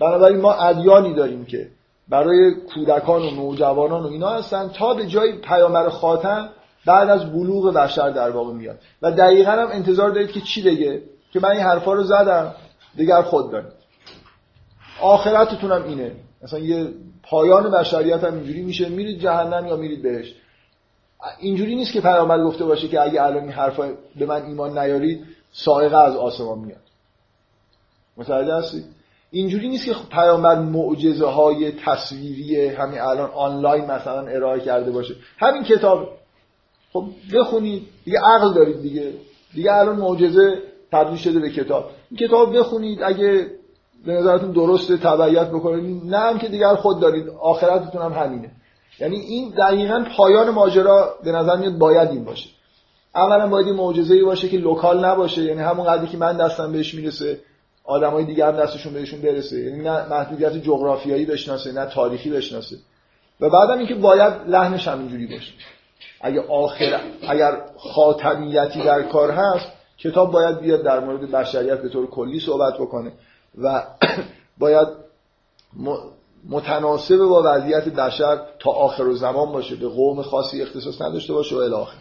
بنابراین 0.00 0.40
ما 0.40 0.52
ادیانی 0.52 1.14
داریم 1.14 1.44
که 1.44 1.68
برای 2.08 2.54
کودکان 2.74 3.22
و 3.22 3.30
نوجوانان 3.30 4.02
و 4.02 4.06
اینا 4.06 4.28
هستن 4.28 4.68
تا 4.68 4.94
به 4.94 5.06
جای 5.06 5.32
پیامبر 5.32 5.88
خاتم 5.88 6.48
بعد 6.86 7.10
از 7.10 7.32
بلوغ 7.32 7.74
بشر 7.74 8.10
در 8.10 8.30
واقع 8.30 8.52
میاد. 8.52 8.78
و 9.02 9.12
دقیقا 9.12 9.50
هم 9.50 9.68
انتظار 9.72 10.10
دارید 10.10 10.30
که 10.30 10.40
چی 10.40 10.62
بگه؟ 10.62 11.02
که 11.32 11.40
من 11.40 11.50
این 11.50 11.60
حرفا 11.60 11.92
رو 11.92 12.02
زدم 12.02 12.54
دیگر 12.96 13.22
خود 13.22 13.52
دارید. 13.52 13.72
آخرتتون 15.00 15.72
هم 15.72 15.84
اینه. 15.84 16.12
مثلا 16.42 16.58
یه 16.58 16.88
پایان 17.22 17.70
بشریت 17.70 18.24
هم 18.24 18.34
اینجوری 18.34 18.62
میشه 18.62 18.88
میرید 18.88 19.20
جهنم 19.20 19.66
یا 19.66 19.76
میرید 19.76 20.02
بهش 20.02 20.34
اینجوری 21.40 21.76
نیست 21.76 21.92
که 21.92 22.00
پیامبر 22.00 22.44
گفته 22.44 22.64
باشه 22.64 22.88
که 22.88 23.00
اگه 23.00 23.22
الان 23.22 23.42
این 23.42 23.52
حرفا 23.52 23.92
به 24.16 24.26
من 24.26 24.44
ایمان 24.44 24.78
نیارید 24.78 25.24
سائقه 25.52 25.96
از 25.96 26.16
آسمان 26.16 26.58
میاد. 26.58 26.80
متوجه 28.16 28.54
هستید 28.54 28.84
اینجوری 29.30 29.68
نیست 29.68 29.84
که 29.84 29.94
پیامبر 30.10 30.58
معجزه 30.58 31.26
های 31.26 31.72
تصویری 31.72 32.66
همین 32.66 33.00
الان 33.00 33.30
آنلاین 33.30 33.84
مثلا 33.84 34.26
ارائه 34.26 34.60
کرده 34.60 34.90
باشه. 34.90 35.14
همین 35.38 35.62
کتاب. 35.62 36.08
خب 36.92 37.04
بخونید. 37.34 37.82
دیگه 38.04 38.18
عقل 38.18 38.54
دارید 38.54 38.82
دیگه. 38.82 39.12
دیگه 39.54 39.72
الان 39.72 39.96
معجزه 39.96 40.62
تبدیل 40.92 41.16
شده 41.16 41.38
به 41.38 41.50
کتاب. 41.50 41.90
این 42.10 42.28
کتاب 42.28 42.58
بخونید. 42.58 43.02
اگه 43.02 43.46
به 44.06 44.12
نظرتون 44.12 44.52
درسته 44.52 44.96
تبعیت 44.96 45.48
بکنید. 45.48 46.04
نه 46.04 46.18
هم 46.18 46.38
که 46.38 46.48
دیگر 46.48 46.74
خود 46.74 47.00
دارید. 47.00 47.28
آخرتتون 47.28 48.02
هم 48.02 48.12
همینه. 48.12 48.50
یعنی 49.00 49.16
این 49.16 49.50
دقیقا 49.50 50.04
پایان 50.16 50.50
ماجرا 50.50 51.14
به 51.24 51.32
نظر 51.32 51.56
میاد 51.56 51.78
باید 51.78 52.10
این 52.10 52.24
باشه. 52.24 52.48
اولا 53.14 53.46
باید 53.46 53.66
این 53.66 53.76
معجزه‌ای 53.76 54.24
باشه 54.24 54.48
که 54.48 54.56
لوکال 54.56 55.04
نباشه 55.04 55.42
یعنی 55.42 55.60
همون 55.60 55.86
قدری 55.86 56.06
که 56.06 56.16
من 56.16 56.36
دستم 56.36 56.72
بهش 56.72 56.94
می‌رسه 56.94 57.40
آدمای 57.84 58.24
دیگه 58.24 58.46
هم 58.46 58.56
دستشون 58.56 58.92
بهشون 58.92 59.20
برسه. 59.20 59.60
یعنی 59.60 59.82
نه 59.82 60.08
محدودیت 60.08 60.52
جغرافیایی 60.52 61.24
بشناسه 61.24 61.72
نه 61.72 61.86
تاریخی 61.86 62.30
بشناسه. 62.30 62.76
و 63.40 63.50
بعدم 63.50 63.78
اینکه 63.78 63.94
باید 63.94 64.32
لحنش 64.46 64.88
هم 64.88 64.98
اینجوری 64.98 65.26
باشه. 65.26 65.52
اگر 66.20 66.40
آخر 66.48 67.00
اگر 67.28 67.60
خاتمیتی 67.76 68.82
در 68.82 69.02
کار 69.02 69.30
هست 69.30 69.66
کتاب 69.98 70.32
باید 70.32 70.60
بیاد 70.60 70.82
در 70.82 71.00
مورد 71.00 71.30
بشریت 71.30 71.82
به 71.82 71.88
طور 71.88 72.06
کلی 72.06 72.40
صحبت 72.40 72.74
بکنه 72.74 73.12
و 73.62 73.82
باید 74.58 74.88
متناسب 76.48 77.16
با 77.16 77.42
وضعیت 77.46 77.88
بشر 77.88 78.38
تا 78.58 78.70
آخر 78.70 79.02
و 79.02 79.16
زمان 79.16 79.52
باشه 79.52 79.76
به 79.76 79.88
قوم 79.88 80.22
خاصی 80.22 80.62
اختصاص 80.62 81.02
نداشته 81.02 81.32
باشه 81.32 81.56
و 81.56 81.58
الاخر 81.58 81.98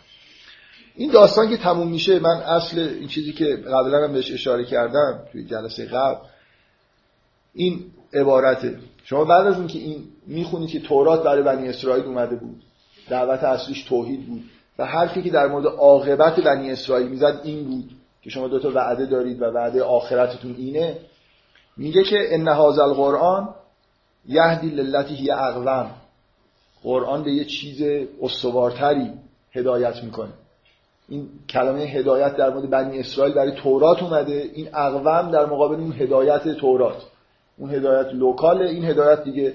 این 0.96 1.12
داستان 1.12 1.50
که 1.50 1.58
تموم 1.58 1.88
میشه 1.88 2.20
من 2.20 2.42
اصل 2.42 2.80
این 2.80 3.08
چیزی 3.08 3.34
که 3.34 3.56
قبلا 3.56 4.04
هم 4.04 4.14
بهش 4.14 4.32
اشاره 4.32 4.66
کردم 4.66 5.20
توی 5.32 5.46
جلسه 5.46 5.86
قبل 5.86 6.26
این 7.54 7.86
عبارته. 8.14 8.80
شما 9.04 9.26
بعد 9.26 9.48
از 9.48 9.58
اینکه 9.58 9.80
این 9.80 10.04
می‌خونید 10.28 10.70
که 10.70 10.80
تورات 10.80 11.24
برای 11.24 11.44
بنی 11.44 11.70
اسرائیل 11.70 12.06
اومده 12.06 12.36
بود 12.36 12.64
دعوت 13.10 13.44
اصلیش 13.44 13.84
توحید 13.84 14.28
بود 14.28 14.44
و 14.80 14.86
حرفی 14.86 15.22
که 15.22 15.30
در 15.30 15.48
مورد 15.48 15.66
عاقبت 15.66 16.40
بنی 16.40 16.72
اسرائیل 16.72 17.08
می‌زد 17.08 17.42
این 17.44 17.64
بود 17.64 17.90
که 18.22 18.30
شما 18.30 18.48
دو 18.48 18.60
تا 18.60 18.72
وعده 18.76 19.06
دارید 19.06 19.42
و 19.42 19.46
وعده 19.46 19.84
آخرتتون 19.84 20.56
اینه 20.58 20.98
میگه 21.78 22.04
که 22.04 22.18
ان 22.30 22.48
هذا 22.48 22.84
القرآن 22.84 23.50
یهدی 24.28 24.70
للتی 24.70 25.16
هی 25.16 25.32
اقوم. 25.32 25.92
قرآن 26.84 27.24
به 27.24 27.32
یه 27.32 27.46
چیز 27.46 28.08
استوارتری 28.22 29.12
هدایت 29.52 30.04
می‌کنه. 30.04 30.34
این 31.10 31.30
کلمه 31.50 31.82
هدایت 31.82 32.36
در 32.36 32.50
مورد 32.50 32.70
بنی 32.70 33.00
اسرائیل 33.00 33.36
برای 33.36 33.52
تورات 33.52 34.04
اومده. 34.04 34.50
این 34.54 34.76
اقوم 34.76 35.32
در 35.32 35.46
مقابل 35.46 35.76
اون 35.76 35.94
هدایت 35.94 36.48
تورات. 36.48 37.04
اون 37.58 37.72
هدایت 37.72 38.08
local 38.14 38.62
این 38.62 38.86
هدایت 38.86 39.24
دیگه. 39.24 39.54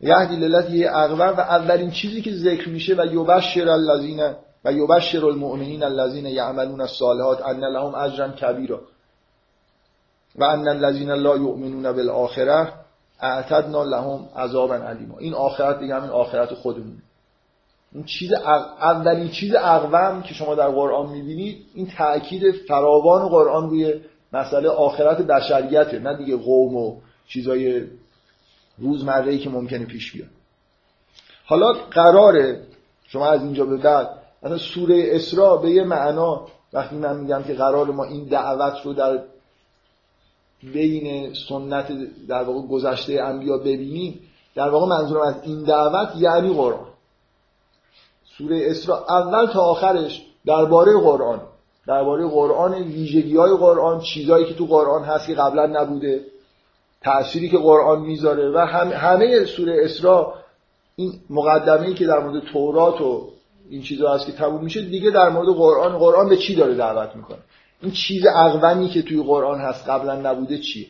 یهدی 0.00 0.36
للتی 0.36 0.70
هی 0.70 0.90
اقوم 0.96 1.36
و 1.36 1.40
اولین 1.40 1.90
چیزی 1.90 2.22
که 2.22 2.32
ذکر 2.32 2.68
میشه 2.68 2.94
و 2.94 3.06
یبشر 3.06 3.68
الذین 3.68 4.34
و 4.64 4.72
یبشر 4.72 5.26
المؤمنین 5.26 5.82
الذین 5.82 6.26
یعملون 6.26 6.80
الصالحات 6.80 7.42
ان 7.42 7.60
لهم 7.60 7.94
اجرا 7.94 8.28
کبیرا 8.28 8.80
و 10.36 10.44
ان 10.44 10.68
الذین 10.68 11.10
لا 11.10 11.36
یؤمنون 11.36 11.92
بالآخره 11.92 12.72
اعتدنا 13.20 13.84
لهم 13.84 14.28
عذابا 14.36 14.74
علیما 14.74 15.18
این 15.18 15.34
آخرت 15.34 15.80
دیگه 15.80 15.94
همین 15.94 16.10
آخرت 16.10 16.54
خودمونه. 16.54 17.02
این 17.92 18.04
چیز 18.04 18.32
اولین 18.80 19.28
چیز 19.28 19.54
اقوام 19.54 20.22
که 20.22 20.34
شما 20.34 20.54
در 20.54 20.68
قرآن 20.68 21.10
می‌بینید 21.10 21.66
این 21.74 21.90
تاکید 21.98 22.52
فراوان 22.68 23.28
قرآن 23.28 23.70
روی 23.70 24.00
مسئله 24.32 24.68
آخرت 24.68 25.18
بشریته 25.18 25.98
نه 25.98 26.16
دیگه 26.16 26.36
قوم 26.36 26.76
و 26.76 27.00
چیزای 27.28 27.84
روزمره 28.78 29.38
که 29.38 29.50
ممکنه 29.50 29.84
پیش 29.84 30.12
بیاد. 30.12 30.28
حالا 31.46 31.72
قراره 31.72 32.62
شما 33.06 33.26
از 33.26 33.42
اینجا 33.42 33.64
به 33.64 33.76
بعد 33.76 34.08
مثلا 34.42 34.58
سوره 34.58 35.08
اسراء 35.10 35.56
به 35.56 35.70
یه 35.70 35.84
معنا 35.84 36.46
وقتی 36.72 36.96
من 36.96 37.16
میگم 37.16 37.42
که 37.42 37.54
قرار 37.54 37.86
ما 37.86 38.04
این 38.04 38.24
دعوت 38.24 38.74
رو 38.84 38.92
در 38.92 39.18
بین 40.62 41.34
سنت 41.48 41.88
در 42.28 42.42
واقع 42.42 42.66
گذشته 42.66 43.22
انبیا 43.22 43.58
ببینیم 43.58 44.20
در 44.54 44.68
واقع 44.68 44.86
منظورم 44.86 45.22
از 45.22 45.34
این 45.42 45.62
دعوت 45.62 46.08
یعنی 46.16 46.54
قرآن. 46.54 46.86
سوره 48.38 48.60
اسراء 48.70 49.04
اول 49.08 49.46
تا 49.46 49.60
آخرش 49.60 50.26
درباره 50.46 50.92
قرآن. 51.00 51.40
درباره 51.86 52.26
قرآن 52.26 52.74
ویژگی 52.74 53.36
های 53.36 53.56
قرآن 53.56 54.00
چیزهایی 54.00 54.46
که 54.46 54.54
تو 54.54 54.66
قرآن 54.66 55.04
هست 55.04 55.26
که 55.26 55.34
قبلا 55.34 55.66
نبوده 55.66 56.24
تأثیری 57.02 57.48
که 57.48 57.58
قرآن 57.58 58.00
می‌ذاره 58.00 58.50
و 58.50 58.58
همه 58.94 59.44
سوره 59.44 59.84
اسراء 59.84 60.34
این 60.96 61.12
مقدمه 61.30 61.86
ای 61.86 61.94
که 61.94 62.06
در 62.06 62.18
مورد 62.18 62.44
تورات 62.52 63.00
و 63.00 63.28
این 63.70 63.82
چیزا 63.82 64.14
هست 64.14 64.26
که 64.26 64.32
تموم 64.32 64.64
میشه 64.64 64.82
دیگه 64.82 65.10
در 65.10 65.28
مورد 65.28 65.48
قرآن 65.48 65.98
قرآن 65.98 66.28
به 66.28 66.36
چی 66.36 66.54
داره 66.54 66.74
دعوت 66.74 67.16
می‌کنه؟ 67.16 67.38
این 67.82 67.92
چیز 67.92 68.26
اقومی 68.26 68.88
که 68.88 69.02
توی 69.02 69.22
قرآن 69.22 69.60
هست 69.60 69.88
قبلا 69.88 70.32
نبوده 70.32 70.58
چیه؟ 70.58 70.86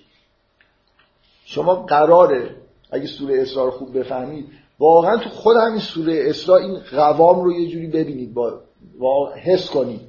شما 1.44 1.74
قراره 1.74 2.56
اگه 2.90 3.06
سوره 3.06 3.42
اسراء 3.42 3.64
رو 3.64 3.70
خوب 3.70 3.98
بفهمید 3.98 4.48
واقعا 4.78 5.16
تو 5.16 5.28
خود 5.28 5.56
همین 5.56 5.80
سوره 5.80 6.24
اسراء 6.26 6.58
این 6.58 6.78
قوام 6.90 7.44
رو 7.44 7.52
یه 7.52 7.68
جوری 7.68 7.86
ببینید 7.86 8.34
با, 8.34 8.60
با 8.98 9.32
حس 9.34 9.70
کنید. 9.70 10.00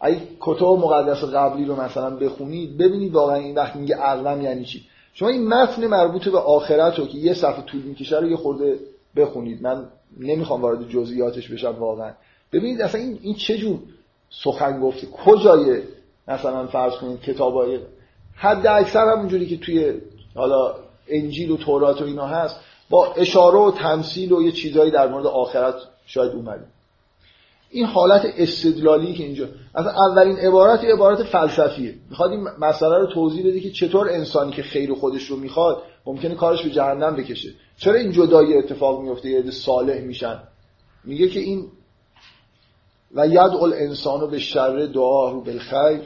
اگه 0.00 0.20
کتب 0.40 0.64
مقدس 0.64 1.24
قبلی 1.24 1.64
رو 1.64 1.80
مثلا 1.80 2.16
بخونید 2.16 2.78
ببینید 2.78 3.12
واقعا 3.12 3.36
این 3.36 3.54
وقت 3.54 3.76
میگه 3.76 3.96
اقوام 4.00 4.40
یعنی 4.40 4.64
چی. 4.64 4.86
شما 5.14 5.28
این 5.28 5.48
متن 5.48 5.86
مربوط 5.86 6.28
به 6.28 6.38
آخرت 6.38 6.98
رو 6.98 7.06
که 7.06 7.18
یه 7.18 7.34
صفحه 7.34 7.62
طول 7.62 7.82
می‌کشه 7.82 8.18
رو 8.18 8.30
یه 8.30 8.36
خورده 8.36 8.78
بخونید. 9.16 9.62
من 9.62 9.88
نمی‌خوام 10.20 10.62
وارد 10.62 10.88
جزئیاتش 10.88 11.50
بشم 11.50 11.76
واقعا. 11.78 12.12
ببینید 12.52 12.82
اصلا 12.82 13.00
این, 13.00 13.18
این 13.22 13.34
چه 13.34 13.58
جور 13.58 13.78
سخن 14.42 14.80
گفته 14.80 15.06
کجای 15.06 15.82
مثلا 16.28 16.66
فرض 16.66 16.92
کنید 16.92 17.20
کتابای 17.20 17.78
حد 18.34 18.66
اکثر 18.66 19.08
همونجوری 19.12 19.46
که 19.46 19.56
توی 19.56 19.94
حالا 20.34 20.74
انجیل 21.08 21.50
و 21.50 21.56
تورات 21.56 22.02
و 22.02 22.04
اینا 22.04 22.26
هست 22.26 22.56
با 22.90 23.12
اشاره 23.12 23.58
و 23.58 23.70
تمثیل 23.70 24.32
و 24.32 24.42
یه 24.42 24.52
چیزایی 24.52 24.90
در 24.90 25.08
مورد 25.08 25.26
آخرت 25.26 25.74
شاید 26.06 26.32
اومده. 26.32 26.64
این 27.70 27.86
حالت 27.86 28.26
استدلالی 28.38 29.12
که 29.14 29.24
اینجا 29.24 29.48
از 29.74 29.86
اولین 29.86 30.36
عبارت 30.36 30.84
یه 30.84 30.92
عبارت 30.92 31.22
فلسفیه. 31.22 31.94
می‌خواد 32.10 32.30
این 32.30 32.48
مسئله 32.58 32.98
رو 32.98 33.06
توضیح 33.06 33.46
بده 33.46 33.60
که 33.60 33.70
چطور 33.70 34.08
انسانی 34.08 34.52
که 34.52 34.62
خیر 34.62 34.94
خودش 34.94 35.22
رو 35.22 35.36
می‌خواد 35.36 35.82
ممکنه 36.06 36.34
کارش 36.34 36.62
به 36.62 36.70
جهنم 36.70 37.16
بکشه. 37.16 37.48
چرا 37.78 37.94
این 37.94 38.12
جدایی 38.12 38.54
اتفاق 38.54 39.02
میفته 39.02 39.28
یه 39.28 39.50
صالح 39.50 40.00
میشن. 40.00 40.38
میگه 41.04 41.28
که 41.28 41.40
این 41.40 41.68
و 43.14 43.26
ید 43.26 43.38
الانسان 43.38 44.30
به 44.30 44.38
شر 44.38 44.86
دعا 44.94 45.30
رو 45.30 45.40
بالخیر 45.40 46.00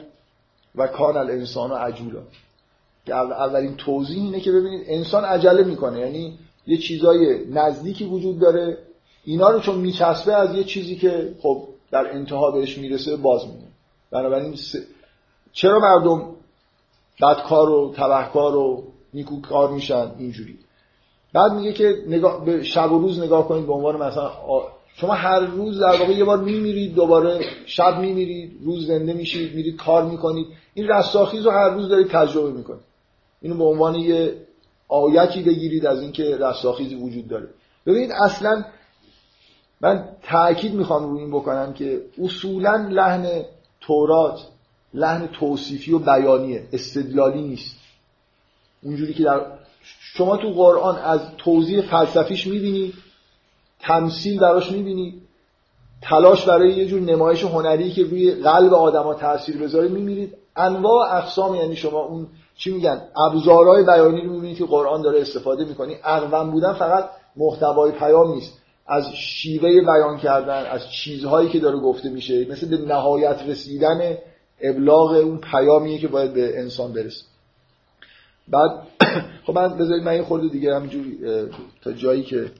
و 0.75 0.87
کان 0.87 1.17
الانسان 1.17 1.71
عجولا. 1.71 2.21
که 3.05 3.15
اولین 3.15 3.75
توضیح 3.75 4.23
اینه 4.23 4.39
که 4.39 4.51
ببینید 4.51 4.83
انسان 4.87 5.25
عجله 5.25 5.63
می‌کنه. 5.63 5.99
یعنی 5.99 6.39
یه 6.67 6.77
چیزای 6.77 7.45
نزدیکی 7.49 8.05
وجود 8.05 8.39
داره. 8.39 8.77
اینا 9.25 9.49
رو 9.49 9.59
چون 9.59 9.75
میچسبه 9.75 10.33
از 10.33 10.55
یه 10.55 10.63
چیزی 10.63 10.95
که 10.95 11.35
خب 11.41 11.67
در 11.91 12.13
انتها 12.13 12.51
بهش 12.51 12.77
می‌رسه 12.77 13.15
باز 13.15 13.47
میده 13.47 13.67
بنابراین 14.11 14.55
چرا 15.51 15.79
مردم 15.79 16.35
بدکار 17.21 17.69
و 17.69 17.93
تبهکار 17.97 18.55
و 18.55 18.83
نیکوکار 19.13 19.71
میشن 19.71 20.11
اینجوری؟ 20.17 20.59
بعد 21.33 21.51
میگه 21.51 21.73
که 21.73 22.03
نگاه 22.07 22.45
به 22.45 22.63
شب 22.63 22.91
و 22.91 22.99
روز 22.99 23.19
نگاه 23.19 23.47
کنید 23.47 23.67
به 23.67 23.73
عنوان 23.73 23.95
مثلا 23.95 24.31
شما 24.95 25.13
هر 25.13 25.39
روز 25.39 25.79
در 25.79 25.99
واقع 25.99 26.13
یه 26.13 26.23
بار 26.23 26.37
میمیرید 26.37 26.95
دوباره 26.95 27.45
شب 27.65 27.99
میمیرید 27.99 28.57
روز 28.63 28.87
زنده 28.87 29.13
میشید 29.13 29.55
میرید 29.55 29.75
کار 29.75 30.05
می‌کنید. 30.05 30.47
این 30.73 30.87
رستاخیز 30.87 31.45
رو 31.45 31.51
هر 31.51 31.69
روز 31.69 31.89
دارید 31.89 32.07
تجربه 32.07 32.51
می‌کنید. 32.51 32.81
اینو 33.41 33.55
به 33.55 33.63
عنوان 33.63 33.95
یه 33.95 34.35
آیتی 34.87 35.43
بگیرید 35.43 35.85
از 35.85 36.01
اینکه 36.01 36.37
رستاخیزی 36.37 36.95
وجود 36.95 37.27
داره. 37.27 37.47
ببینید 37.85 38.11
اصلا 38.11 38.63
من 39.81 40.09
تاکید 40.23 40.73
می‌خوام 40.73 41.09
روی 41.09 41.21
این 41.21 41.31
بکنم 41.31 41.73
که 41.73 42.01
اصولا 42.21 42.87
لحن 42.91 43.45
تورات 43.81 44.39
لحن 44.93 45.27
توصیفی 45.27 45.93
و 45.93 45.99
بیانیه 45.99 46.67
استدلالی 46.73 47.41
نیست. 47.41 47.75
اونجوری 48.83 49.13
که 49.13 49.23
در 49.23 49.41
شما 49.99 50.37
تو 50.37 50.49
قرآن 50.49 50.95
از 50.95 51.19
توضیح 51.37 51.81
فلسفیش 51.81 52.47
می‌بینید 52.47 52.93
تمثیل 53.81 54.39
براش 54.39 54.71
می‌بینید 54.71 55.21
تلاش 56.01 56.45
برای 56.45 56.73
یه 56.73 56.85
جور 56.85 57.01
نمایش 57.01 57.43
هنری 57.43 57.91
که 57.91 58.03
روی 58.03 58.31
قلب 58.31 58.73
آدما 58.73 59.13
تاثیر 59.13 59.57
بذاره 59.57 59.87
می‌بینید 59.87 60.37
انواع 60.55 61.17
اقسام 61.17 61.55
یعنی 61.55 61.75
شما 61.75 61.99
اون 61.99 62.27
چی 62.57 62.71
میگن 62.71 63.01
ابزارهای 63.27 63.83
بیانی 63.83 64.21
رو 64.21 64.33
می‌بینید 64.33 64.57
که 64.57 64.65
قرآن 64.65 65.01
داره 65.01 65.21
استفاده 65.21 65.65
می‌کنی 65.65 65.95
اقوام 66.03 66.51
بودن 66.51 66.73
فقط 66.73 67.09
محتوای 67.35 67.91
پیام 67.91 68.33
نیست. 68.33 68.57
از 68.87 69.13
شیوه 69.13 69.81
بیان 69.81 70.17
کردن 70.17 70.65
از 70.65 70.89
چیزهایی 70.89 71.49
که 71.49 71.59
داره 71.59 71.79
گفته 71.79 72.09
میشه. 72.09 72.45
مثل 72.49 72.67
به 72.69 72.77
نهایت 72.77 73.43
رسیدن 73.47 74.17
ابلاغ 74.61 75.11
اون 75.11 75.37
پیامیه 75.37 75.97
که 75.97 76.07
باید 76.07 76.33
به 76.33 76.59
انسان 76.59 76.93
برسه. 76.93 77.25
بعد 78.47 78.71
خب 79.45 79.53
من 79.53 79.77
بذارید 79.77 80.03
من 80.03 80.15
یه 80.15 80.23
خورده 80.23 80.47
دیگه 80.47 80.75
همینجوری 80.75 81.19
تا 81.83 81.91
جایی 81.91 82.23
که 82.23 82.51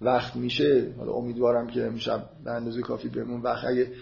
وقت 0.00 0.36
میشه 0.36 0.86
حالا 0.98 1.12
امیدوارم 1.12 1.66
که 1.66 1.80
میشم 1.80 2.22
به 2.44 2.50
اندازه 2.50 2.80
کافی 2.80 3.08
بمون 3.08 3.40
وقت 3.40 3.64
اگه 3.64 3.92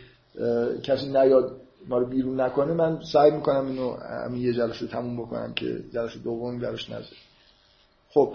کسی 0.82 1.06
نیاد 1.06 1.60
ما 1.88 1.98
رو 1.98 2.06
بیرون 2.06 2.40
نکنه 2.40 2.72
من 2.72 2.98
سعی 3.12 3.30
می‌کنم 3.30 3.66
اینو 3.66 3.96
همین 4.26 4.42
یه 4.42 4.52
جلسه 4.52 4.86
تموم 4.86 5.16
بکنم 5.16 5.52
که 5.54 5.78
جلسه 5.94 6.18
دوم 6.18 6.58
براش 6.58 6.90
نذارم 6.90 7.06
خب. 8.10 8.34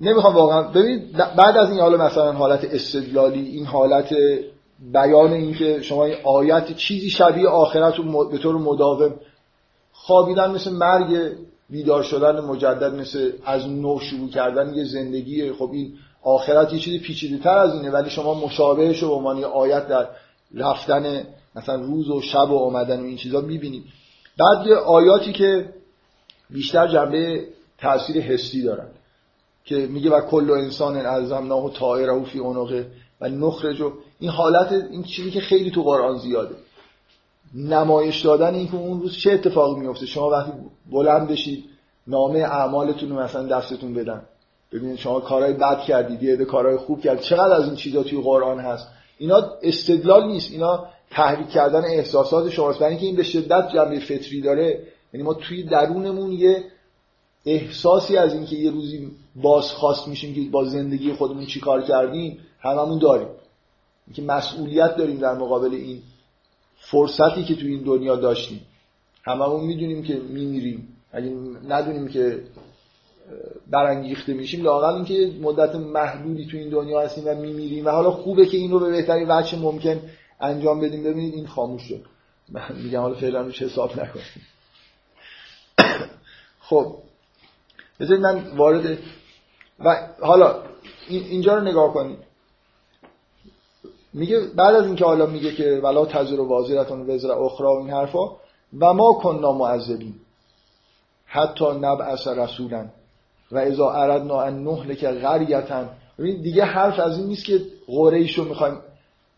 نمی‌خوام 0.00 0.34
واقعا 0.34 0.62
ببینید 0.62 1.12
بعد 1.12 1.56
از 1.56 1.70
این 1.70 1.80
حالا 1.80 2.06
مثلا 2.06 2.32
حالت 2.32 2.64
استدلالی 2.64 3.40
این 3.40 3.66
حالت 3.66 4.14
بیان 4.92 5.32
اینکه 5.32 5.82
شما 5.82 6.04
این 6.04 6.16
آیت 6.24 6.76
چیزی 6.76 7.10
شبیه 7.10 7.48
آخرت 7.48 7.94
رو 7.96 8.28
به 8.28 8.38
طور 8.38 8.56
مداوم 8.56 9.14
خوابیدن 9.92 10.50
مثل 10.50 10.72
مرگ 10.72 11.36
بیدار 11.70 12.02
شدن 12.02 12.40
مجدد 12.40 12.94
مثل 12.94 13.32
از 13.44 13.68
نو 13.68 13.98
شروع 14.00 14.30
کردن 14.30 14.74
یه 14.74 14.84
زندگی. 14.84 15.52
خب 15.52 15.70
این 15.72 15.94
آخرت 16.22 16.72
یه 16.72 16.78
چیزی 16.78 16.98
پیچیده 16.98 17.38
تر 17.38 17.58
از 17.58 17.74
اینه 17.74 17.90
ولی 17.90 18.10
شما 18.10 18.34
مشابهش 18.34 19.02
رو 19.02 19.08
به 19.08 19.14
عنوان 19.14 19.44
آیت 19.44 19.88
در 19.88 20.08
رفتن 20.54 21.26
مثلا 21.56 21.74
روز 21.74 22.10
و 22.10 22.20
شب 22.20 22.50
و 22.50 22.58
آمدن 22.58 23.00
و 23.00 23.04
این 23.04 23.16
چیزا 23.16 23.40
می‌بینید 23.40 23.84
بعد 24.38 24.66
یه 24.66 24.74
آیاتی 24.74 25.32
که 25.32 25.68
بیشتر 26.50 26.88
جنبه 26.88 27.46
تاثیر 27.78 28.22
حسی 28.22 28.62
دارن 28.62 28.88
که 29.64 29.76
میگه 29.76 30.10
و 30.10 30.20
کل 30.20 30.50
انسان 30.50 30.96
الزمناه 30.96 31.72
طائره 31.72 32.24
فی 32.24 32.38
عنقه 32.38 32.86
و 33.20 33.28
نخرج 33.28 33.82
این 34.20 34.30
حالت 34.30 34.72
این 34.72 35.02
چیزی 35.02 35.30
که 35.30 35.40
خیلی 35.40 35.70
تو 35.70 35.82
قرآن 35.82 36.18
زیاده. 36.18 36.54
نمایش 37.54 38.20
دادن 38.20 38.54
این 38.54 38.68
که 38.68 38.76
اون 38.76 39.00
روز 39.00 39.16
چه 39.16 39.32
اتفاقی 39.32 39.80
میفته 39.80 40.06
شما 40.06 40.30
وقتی 40.30 40.52
بلند 40.90 41.28
بشید 41.28 41.64
نامه 42.06 42.38
اعمالتون 42.38 43.10
رو 43.10 43.20
مثلا 43.20 43.46
دستتون 43.46 43.94
بدن. 43.94 44.22
ببینید 44.72 44.96
شما 44.96 45.20
کارهای 45.20 45.52
بد 45.52 45.80
کردید 45.80 46.22
یه 46.22 46.36
کارهای 46.36 46.76
خوب 46.76 47.00
کردید. 47.00 47.22
چقدر 47.22 47.52
از 47.52 47.64
این 47.64 47.74
چیزا 47.74 48.02
توی 48.02 48.20
قرآن 48.20 48.58
هست؟ 48.58 48.88
اینا 49.18 49.42
استدلال 49.62 50.26
نیست. 50.26 50.52
اینا 50.52 50.86
تحریک 51.10 51.48
کردن 51.48 51.84
احساسات 51.84 52.50
شماست. 52.50 52.78
برای 52.78 52.90
اینکه 52.90 53.06
این 53.06 53.16
به 53.16 53.22
شدت 53.22 53.68
جنبه 53.74 54.00
فطری 54.00 54.40
داره. 54.40 54.82
یعنی 55.12 55.24
ما 55.24 55.34
توی 55.34 55.62
درونمون 55.62 56.32
یه 56.32 56.64
احساسی 57.46 58.16
از 58.16 58.34
اینکه 58.34 58.56
یه 58.56 58.70
روزی 58.70 59.10
بازخواست 59.36 60.08
میشیم 60.08 60.34
که 60.34 60.50
با 60.50 60.64
زندگی 60.64 61.12
خودمون 61.12 61.46
چی 61.46 61.60
کار 61.60 61.82
کردیم 61.82 62.38
هممون 62.60 62.98
داریم. 62.98 63.28
که 64.14 64.22
مسئولیت 64.22 64.96
داریم 64.96 65.18
در 65.18 65.34
مقابل 65.34 65.74
این. 65.74 66.02
فرصتی 66.90 67.44
که 67.44 67.54
توی 67.54 67.70
این 67.70 67.84
دنیا 67.84 68.16
داشتیم. 68.16 68.60
هممون 69.24 69.64
می‌دونیم 69.64 70.02
که 70.02 70.14
میمیریم. 70.14 70.88
اگه 71.12 71.36
ندونیم 71.68 72.08
که 72.08 72.40
برانگیخته 73.70 74.34
میشیم 74.34 74.62
لاقل 74.62 74.94
اینکه 74.94 75.32
مدت 75.40 75.74
محدودی 75.74 76.46
تو 76.46 76.56
این 76.56 76.70
دنیا 76.70 77.00
هستیم 77.00 77.24
و 77.26 77.34
میمیریم 77.34 77.86
و 77.86 77.88
حالا 77.88 78.10
خوبه 78.10 78.46
که 78.46 78.56
این 78.56 78.70
رو 78.70 78.78
به 78.78 78.90
بهترین 78.90 79.30
وجه 79.30 79.58
ممکن 79.58 80.00
انجام 80.40 80.80
بدیم. 80.80 81.04
ببینید 81.04 81.34
این 81.34 81.46
خاموش 81.46 81.82
شد. 81.82 82.04
من 82.48 82.62
میگم 82.84 83.00
حالا 83.00 83.14
فعلا 83.14 83.42
روش 83.42 83.62
حساب 83.62 84.00
نکنیم. 84.00 84.26
خب 86.68 86.96
بذارید 88.00 88.22
من 88.22 88.56
وارد 88.56 88.98
و 89.80 90.08
حالا 90.20 90.62
اینجا 91.08 91.54
رو 91.54 91.64
نگاه 91.64 91.94
کنید 91.94 92.18
میگه 94.14 94.40
بعد 94.40 94.74
از 94.74 94.86
اینکه 94.86 95.04
حالا 95.04 95.26
میگه 95.26 95.52
که 95.52 95.80
ولا 95.82 96.06
تزر 96.06 96.40
و 96.40 96.48
وازرتون 96.48 97.10
وزر 97.10 97.32
اخرى 97.32 97.66
و 97.66 97.70
این 97.70 97.90
حرفا 97.90 98.30
و 98.78 98.92
ما 98.92 99.12
کننا 99.12 99.52
معذبین. 99.52 100.14
حتی 101.26 101.64
نبعث 101.64 102.26
رسولا. 102.26 102.86
و 103.52 103.58
اذا 103.58 103.90
اردنا 103.90 104.40
ان 104.40 104.64
نهلك 104.64 105.04
قريتا 105.04 105.84
ببین 106.18 106.42
دیگه 106.42 106.64
حرف 106.64 106.98
از 106.98 107.18
این 107.18 107.26
نیست 107.26 107.44
که 107.44 107.60
قریش 107.86 108.38
رو 108.38 108.44
می‌خوایم 108.44 108.78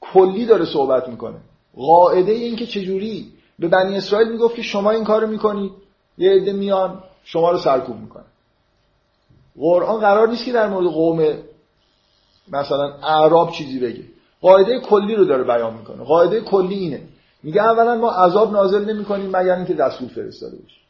کلی 0.01 0.47
داره 0.47 0.65
صحبت 0.65 1.09
می‌کنه. 1.09 1.36
قاعده 1.77 2.32
این 2.32 2.57
که 2.57 2.66
چجوری؟ 2.66 3.32
به 3.59 3.69
بنی 3.69 3.97
اسرائیل 3.97 4.32
می‌گفت 4.32 4.55
که 4.55 4.62
شما 4.62 4.90
این 4.90 5.05
کارو 5.05 5.27
می‌کنید. 5.27 5.73
یه 6.19 6.31
عده 6.31 6.53
میان 6.53 7.03
شما 7.24 7.51
رو 7.51 7.59
سرکوب 7.59 7.97
می‌کنن. 7.97 8.24
قرآن 9.59 10.01
قرار 10.01 10.28
نیست 10.28 10.44
که 10.44 10.53
در 10.53 10.69
مورد 10.69 10.86
قوم 10.86 11.35
مثلا 12.53 12.93
اعراب 13.03 13.51
چیزی 13.51 13.78
بگه. 13.78 14.05
قاعده 14.40 14.80
کلی 14.80 15.14
رو 15.14 15.24
داره 15.24 15.44
بیان 15.44 15.74
می‌کنه. 15.74 16.04
قاعده 16.04 16.40
کلی 16.40 16.74
اینه. 16.74 17.02
میگه 17.42 17.62
اولا 17.62 17.94
ما 17.94 18.10
عذاب 18.10 18.52
نازل 18.52 18.84
نمی‌کنیم 18.84 19.36
مگر 19.36 19.56
اینکه 19.56 19.74
رسول 19.74 20.08
فرستاده 20.08 20.56
باشه 20.56 20.80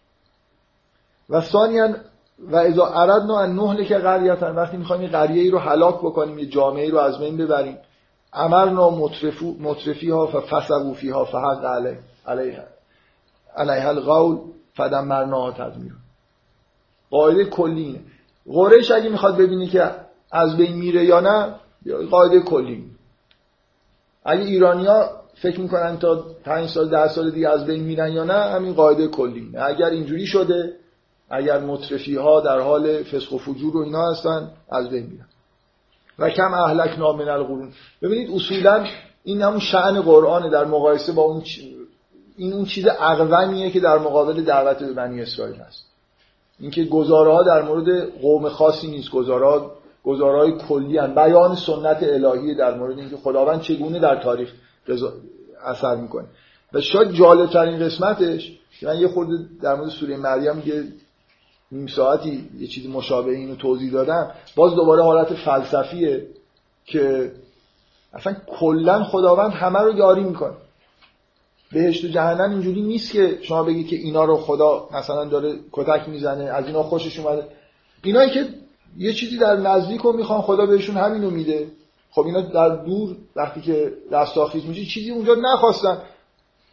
و 1.31 1.41
ثانیا 1.41 1.95
و 2.39 2.57
اذا 2.57 2.87
اردنا 2.87 3.41
ان 3.41 3.55
نهلک 3.55 3.93
قریتا 3.93 4.53
وقتی 4.53 4.77
می‌خوایم 4.77 5.03
یه 5.03 5.09
قریه 5.09 5.43
ای 5.43 5.51
رو 5.51 5.59
هلاک 5.59 5.99
بکنیم 5.99 6.39
یه 6.39 6.47
جامعه 6.47 6.91
رو 6.91 6.99
از 6.99 7.19
بین 7.19 7.37
ببریم 7.37 7.79
امرنا 8.33 8.91
مطرفو 8.91 9.57
مطرفی 9.61 10.11
ها 10.11 10.27
ففسقوا 10.27 10.93
فیها 10.93 11.25
فحق 11.25 11.65
علیه 11.65 11.99
علیه 12.27 12.65
علیه 13.57 13.89
القول 13.89 14.39
فدمرناها 14.75 15.53
تدمیر 15.53 15.93
قاعده 17.11 17.45
کلی 17.45 17.83
اینه. 17.83 18.01
قریش 18.47 18.91
اگه 18.91 19.09
می‌خواد 19.09 19.37
ببینی 19.37 19.67
که 19.67 19.91
از 20.33 20.57
بین 20.57 20.77
میره 20.77 21.05
یا 21.05 21.21
نه 21.21 21.55
قاعده 22.11 22.41
کلی 22.41 22.96
اگه 24.27 24.43
ایرانیا 24.43 25.11
فکر 25.35 25.61
می‌کنن 25.61 25.99
تا 25.99 26.25
5 26.45 26.69
سال 26.69 26.89
10 26.89 27.09
سال 27.09 27.31
دیگه 27.31 27.49
از 27.49 27.67
بین 27.67 27.83
میرن 27.83 28.13
یا 28.13 28.25
نه 28.25 28.35
همین 28.35 28.75
قاعده 28.75 29.09
کلی 29.09 29.57
اگر 29.57 29.91
اینجوری 29.91 30.27
شده 30.27 30.73
اگر 31.31 31.61
مطرفی 31.61 32.15
ها 32.15 32.41
در 32.41 32.61
حال 32.61 33.03
فسق 33.03 33.33
و 33.33 33.39
فجور 33.39 33.77
و 33.77 33.81
اینا 33.81 34.11
هستن 34.11 34.51
از 34.71 34.91
بین 34.91 35.07
میرن. 35.07 35.27
و 36.19 36.31
کم 36.31 36.55
اهلک 36.55 36.99
نامن 36.99 37.29
القرون. 37.29 37.73
ببینید 38.03 38.31
اصولا 38.31 38.87
این 39.25 39.43
همون 39.43 39.61
شعن 39.61 40.01
قرآن 40.01 40.51
در 40.51 40.65
مقایسه 40.65 41.13
با 41.13 41.23
اون 41.23 41.43
این 42.37 42.53
اون 42.53 42.65
چیز 42.65 42.87
اقومیه 43.01 43.71
که 43.71 43.81
در 43.81 43.99
مقابل 43.99 44.43
دعوت 44.43 44.79
به 44.79 44.93
بنی 44.93 45.23
اسرائیل 45.23 45.57
هست. 45.57 45.87
اینکه 46.61 46.85
گزاره 46.85 47.33
ها 47.33 47.43
در 47.43 47.63
مورد 47.63 48.11
قوم 48.21 48.49
خاصی 48.49 48.87
نیست. 48.87 49.11
گزاره 49.11 49.47
گزارهای 50.07 50.53
کلی 50.69 50.99
هن. 50.99 51.15
بیان 51.15 51.55
سنت 51.55 52.03
الهی 52.03 52.55
در 52.55 52.75
مورد 52.75 52.99
اینکه 52.99 53.17
خداوند 53.17 53.61
چگونه 53.61 53.99
در 53.99 54.23
تاریخ 54.23 54.53
اثر 55.65 55.97
می‌کنه. 55.97 56.27
و 56.73 56.81
شاید 56.81 57.13
جالب 57.13 57.51
ترین 57.51 57.79
قسمتش 57.79 58.53
که 58.81 58.87
من 58.87 58.99
یه 58.99 59.09
خورده 59.09 59.33
در 59.63 59.75
مورد 59.75 59.91
سوره 59.91 60.17
مریم 60.17 60.63
یه 60.67 60.85
نیم 61.73 61.87
ساعتی 61.87 62.49
یه 62.59 62.67
چیزی 62.67 62.89
مشابه 62.89 63.33
اینو 63.33 63.57
توضیح 63.57 63.93
دادم. 63.93 64.31
باز 64.57 64.75
دوباره 64.75 65.03
حالت 65.03 65.35
فلسفیه 65.35 66.27
که 66.85 67.33
اصلا 68.13 68.37
کلا 68.47 69.05
خداوند 69.05 69.53
همه 69.53 69.79
رو 69.79 69.97
یاری 69.97 70.25
می‌کنه. 70.25 70.55
بهشت 71.73 72.05
و 72.05 72.09
جهنم 72.09 72.51
اینجوری 72.51 72.83
نیست 72.83 73.13
که 73.13 73.39
شما 73.43 73.63
بگید 73.63 73.89
که 73.89 73.97
اینا 73.97 74.25
رو 74.25 74.37
خدا 74.37 74.89
مثلا 74.93 75.25
داره 75.25 75.55
کتک 75.73 76.09
می‌زنه 76.09 76.45
از 76.45 76.67
اینا 76.67 76.83
خوشش 76.83 77.19
اومده. 77.19 77.47
اینایی 78.03 78.31
که 78.31 78.49
یه 78.99 79.13
چیزی 79.13 79.39
در 79.39 79.57
نزدیک 79.57 80.01
رو 80.01 80.13
می‌خوان 80.13 80.41
خدا 80.41 80.67
بهشون 80.67 80.97
همینو 80.97 81.31
میده. 81.31 81.67
خب 82.11 82.27
اینا 82.27 82.41
در 82.41 82.69
دور 82.69 83.17
وقتی 83.37 83.61
که 83.61 83.93
دستاخیز 84.13 84.65
میشه 84.65 84.85
چیزی 84.85 85.11
اونجا 85.11 85.35
نخواستن. 85.35 86.03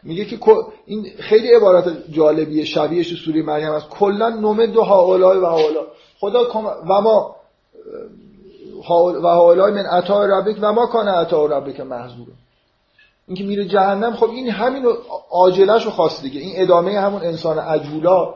میگه 0.04 0.26
که 0.26 0.40
این 0.86 1.06
خیلی 1.20 1.56
عبارت 1.56 2.12
جالبیه 2.12 2.66
شبیهش 2.66 3.26
سوره 3.26 3.42
مریم 3.42 3.72
است 3.72 3.90
کلا 3.90 4.30
نمد 4.30 4.78
و 4.78 4.82
هاولای 4.82 5.38
و 5.38 5.46
هاولا 5.46 5.82
خدا 6.20 6.50
و 6.90 7.02
ما 7.02 7.36
و 9.24 9.28
هاولای 9.28 9.72
من 9.72 9.86
عطا 9.86 10.26
ربک 10.26 10.58
و 10.62 10.74
ما 10.74 10.86
کان 10.86 11.08
عطا 11.08 11.46
ربک 11.46 11.80
محظور 11.80 12.28
این 13.28 13.38
که 13.38 13.44
میره 13.44 13.66
جهنم 13.66 14.16
خب 14.16 14.30
این 14.30 14.50
همین 14.50 14.86
عاجلش 15.32 15.86
رو 15.86 15.92
خواست 15.92 16.22
دیگه. 16.22 16.40
این 16.40 16.54
ادامه 16.56 17.00
همون 17.00 17.22
انسان 17.22 17.60
عجولا 17.60 18.34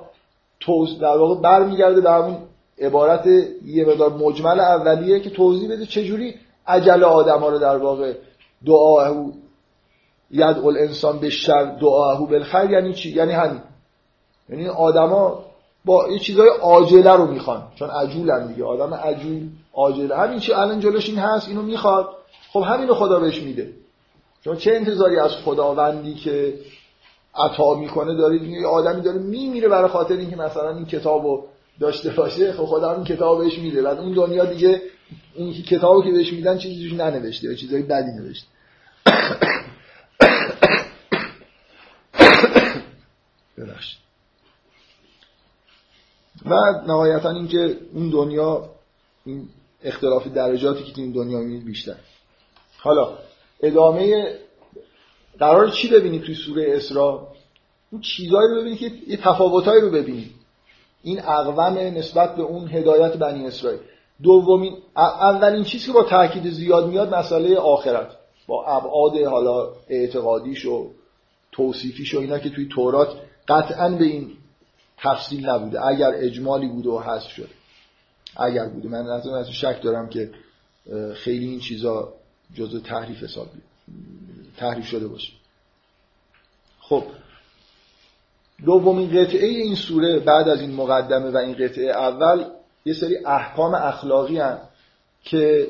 توز 0.59 0.99
در 0.99 1.17
واقع 1.17 1.41
برمیگرده 1.41 2.01
به 2.01 2.11
همون 2.11 2.37
عبارت 2.79 3.27
یه 3.65 3.85
مقدار 3.85 4.13
مجمل 4.13 4.59
اولیه 4.59 5.19
که 5.19 5.29
توضیح 5.29 5.71
بده 5.71 5.85
چجوری 5.85 6.35
عجل 6.67 7.03
آدم 7.03 7.39
ها 7.39 7.49
رو 7.49 7.59
در 7.59 7.77
واقع 7.77 8.13
دعا 8.65 9.31
ید 10.31 10.57
انسان 10.57 11.19
به 11.19 11.29
شر 11.29 11.77
دعاهو 11.81 12.25
بالخیر 12.25 12.71
یعنی 12.71 12.93
چی؟ 12.93 13.09
یعنی 13.09 13.31
همین. 13.31 13.61
یعنی 14.49 14.67
آدما 14.67 15.43
با 15.85 16.09
یه 16.11 16.19
چیزای 16.19 16.49
عاجله 16.61 17.11
رو 17.11 17.25
می‌خوان. 17.25 17.63
چون 17.75 17.89
عجولن 17.89 18.47
دیگه. 18.47 18.65
آدم 18.65 18.93
عجول 18.93 19.49
عاجله. 19.73 20.17
همین 20.17 20.39
چی؟ 20.39 20.53
الان 20.53 20.79
جلوش 20.79 21.09
این 21.09 21.19
هست 21.19 21.47
اینو 21.47 21.61
می‌خواد. 21.61 22.09
خب 22.53 22.59
همینو 22.59 22.93
خدا 22.93 23.19
بهش 23.19 23.41
میده. 23.41 23.69
چون 24.43 24.55
چه 24.55 24.71
انتظاری 24.71 25.19
از 25.19 25.31
خداوندی 25.31 26.13
که 26.13 26.53
عطا 27.35 27.73
می‌کنه 27.73 28.15
داره 28.15 28.43
یه 28.43 28.67
آدمی 28.67 29.01
داره 29.01 29.19
میمیره 29.19 29.67
برای 29.67 29.89
خاطر 29.89 30.13
اینکه 30.13 30.35
مثلا 30.35 30.75
این 30.75 30.85
کتابو 30.85 31.43
داشته 31.79 32.09
باشه 32.09 32.53
خب 32.53 32.65
خدا 32.65 32.95
این 32.95 33.03
کتاب 33.03 33.43
بهش 33.43 33.59
میده. 33.59 33.81
بعد 33.81 33.97
اون 33.99 34.13
دنیا 34.13 34.45
دیگه 34.45 34.81
اون 35.35 35.53
کتابی 35.53 36.09
که 36.09 36.17
بهش 36.17 36.33
میدن 36.33 36.57
چیزی 36.57 36.89
توش 36.89 36.99
ننوشته 36.99 37.55
چیزای 37.55 37.81
بدی 37.81 38.11
نوشته. 38.11 38.47
ببخشید. 43.57 43.99
و 46.45 46.55
نهایتا 46.87 47.29
اینکه 47.29 47.77
اون 47.93 48.09
دنیا 48.09 48.69
این 49.25 49.49
اختلاف 49.83 50.27
درجاتی 50.27 50.83
که 50.83 50.91
تو 50.91 51.01
این 51.01 51.11
دنیا 51.11 51.39
می‌بینید 51.39 51.65
بیشتر. 51.65 51.95
حالا 52.77 53.17
ادامه 53.59 54.33
قرار 55.39 55.69
چی 55.69 55.89
ببینید 55.89 56.23
توی 56.23 56.35
سوره 56.35 56.75
اسراء؟ 56.75 57.27
اون 57.91 58.01
چیزایی 58.01 58.49
رو 58.49 58.61
ببینید 58.61 58.79
که 58.79 58.91
یه 59.07 59.17
تفاوتایی 59.17 59.81
رو 59.81 59.91
ببینید 59.91 60.31
این 61.03 61.19
اقوام 61.19 61.77
نسبت 61.77 62.35
به 62.35 62.41
اون 62.41 62.67
هدایت 62.67 63.17
بنی 63.17 63.47
اسرائیل. 63.47 63.79
دومین 64.23 64.77
اولین 64.97 65.63
چیزی 65.63 65.85
که 65.85 65.91
با 65.91 66.03
تاکید 66.03 66.49
زیاد 66.49 66.87
میاد 66.87 67.15
مسئله 67.15 67.57
آخرت. 67.57 68.11
با 68.47 68.65
ابعاد 68.65 69.17
حالا 69.17 69.69
اعتقادیش 69.89 70.65
و 70.65 70.91
توصیفیش 71.51 72.15
و 72.15 72.19
اینا 72.19 72.39
که 72.39 72.49
توی 72.49 72.67
تورات 72.75 73.09
قطعا 73.47 73.89
به 73.89 74.05
این 74.05 74.33
تفصیل 74.97 75.49
نبوده. 75.49 75.85
اگر 75.85 76.11
اجمالی 76.15 76.67
بوده 76.67 76.89
و 76.89 76.99
حذف 76.99 77.29
شده. 77.29 77.49
اگر 78.37 78.65
بوده. 78.69 78.89
من 78.89 79.07
از 79.07 79.49
شک 79.49 79.81
دارم 79.81 80.09
که 80.09 80.31
خیلی 81.15 81.47
این 81.47 81.59
چیزا 81.59 82.13
جزء 82.55 82.79
تحریف 82.79 83.23
حساب 83.23 83.47
تحریف 84.57 84.85
شده 84.85 85.07
باشه. 85.07 85.33
خب 86.79 87.03
دومین 88.65 89.09
قطعه 89.09 89.47
این 89.47 89.75
سوره 89.75 90.19
بعد 90.19 90.49
از 90.49 90.61
این 90.61 90.73
مقدمه 90.73 91.29
و 91.29 91.37
این 91.37 91.53
قطعه 91.53 91.89
اول 91.89 92.45
یه 92.85 92.93
سری 92.93 93.17
احکام 93.25 93.75
اخلاقی 93.75 94.39
هم 94.39 94.57
که 95.23 95.67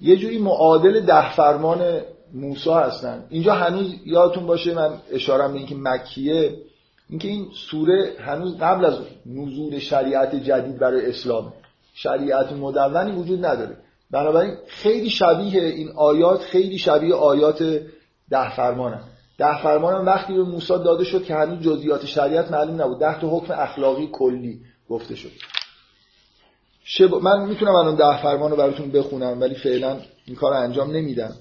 یه 0.00 0.16
جوری 0.16 0.38
معادل 0.38 1.00
ده 1.00 1.32
فرمان 1.32 2.00
موسی 2.34 2.70
هستن 2.70 3.24
اینجا 3.28 3.54
هنوز 3.54 3.94
یادتون 4.06 4.46
باشه 4.46 4.74
من 4.74 4.90
اشارم 5.10 5.52
به 5.52 5.58
اینکه 5.58 5.74
مکیه 5.78 6.56
اینکه 7.10 7.28
این 7.28 7.48
سوره 7.70 8.12
هنوز 8.18 8.58
قبل 8.58 8.84
از 8.84 8.98
نزول 9.26 9.78
شریعت 9.78 10.36
جدید 10.36 10.78
برای 10.78 11.06
اسلام 11.06 11.52
شریعت 11.94 12.52
مدونی 12.52 13.12
وجود 13.12 13.46
نداره 13.46 13.76
بنابراین 14.10 14.54
خیلی 14.66 15.10
شبیه 15.10 15.62
این 15.62 15.88
آیات 15.96 16.40
خیلی 16.40 16.78
شبیه 16.78 17.14
آیات 17.14 17.62
ده 18.30 18.56
فرمان. 18.56 19.00
ده 19.40 19.62
فرمان 19.62 19.94
هم 19.94 20.06
وقتی 20.06 20.32
به 20.32 20.42
موسی 20.42 20.68
داده 20.68 21.04
شد 21.04 21.24
که 21.24 21.34
هنوز 21.34 21.60
جزئیات 21.60 22.06
شریعت 22.06 22.50
معلوم 22.50 22.82
نبود. 22.82 22.98
ده 22.98 23.20
تا 23.20 23.28
حکم 23.28 23.54
اخلاقی 23.58 24.08
کلی 24.12 24.60
گفته 24.88 25.14
شد. 25.14 25.30
شب... 26.84 27.14
من 27.14 27.48
می‌تونم 27.48 27.74
الان 27.74 27.94
ده 27.94 28.22
فرمان 28.22 28.50
رو 28.50 28.56
براتون 28.56 28.90
بخونم 28.90 29.40
ولی 29.40 29.54
فعلا 29.54 30.00
این 30.26 30.36
کار 30.36 30.52
انجام 30.52 30.90
نمیدم. 30.90 31.36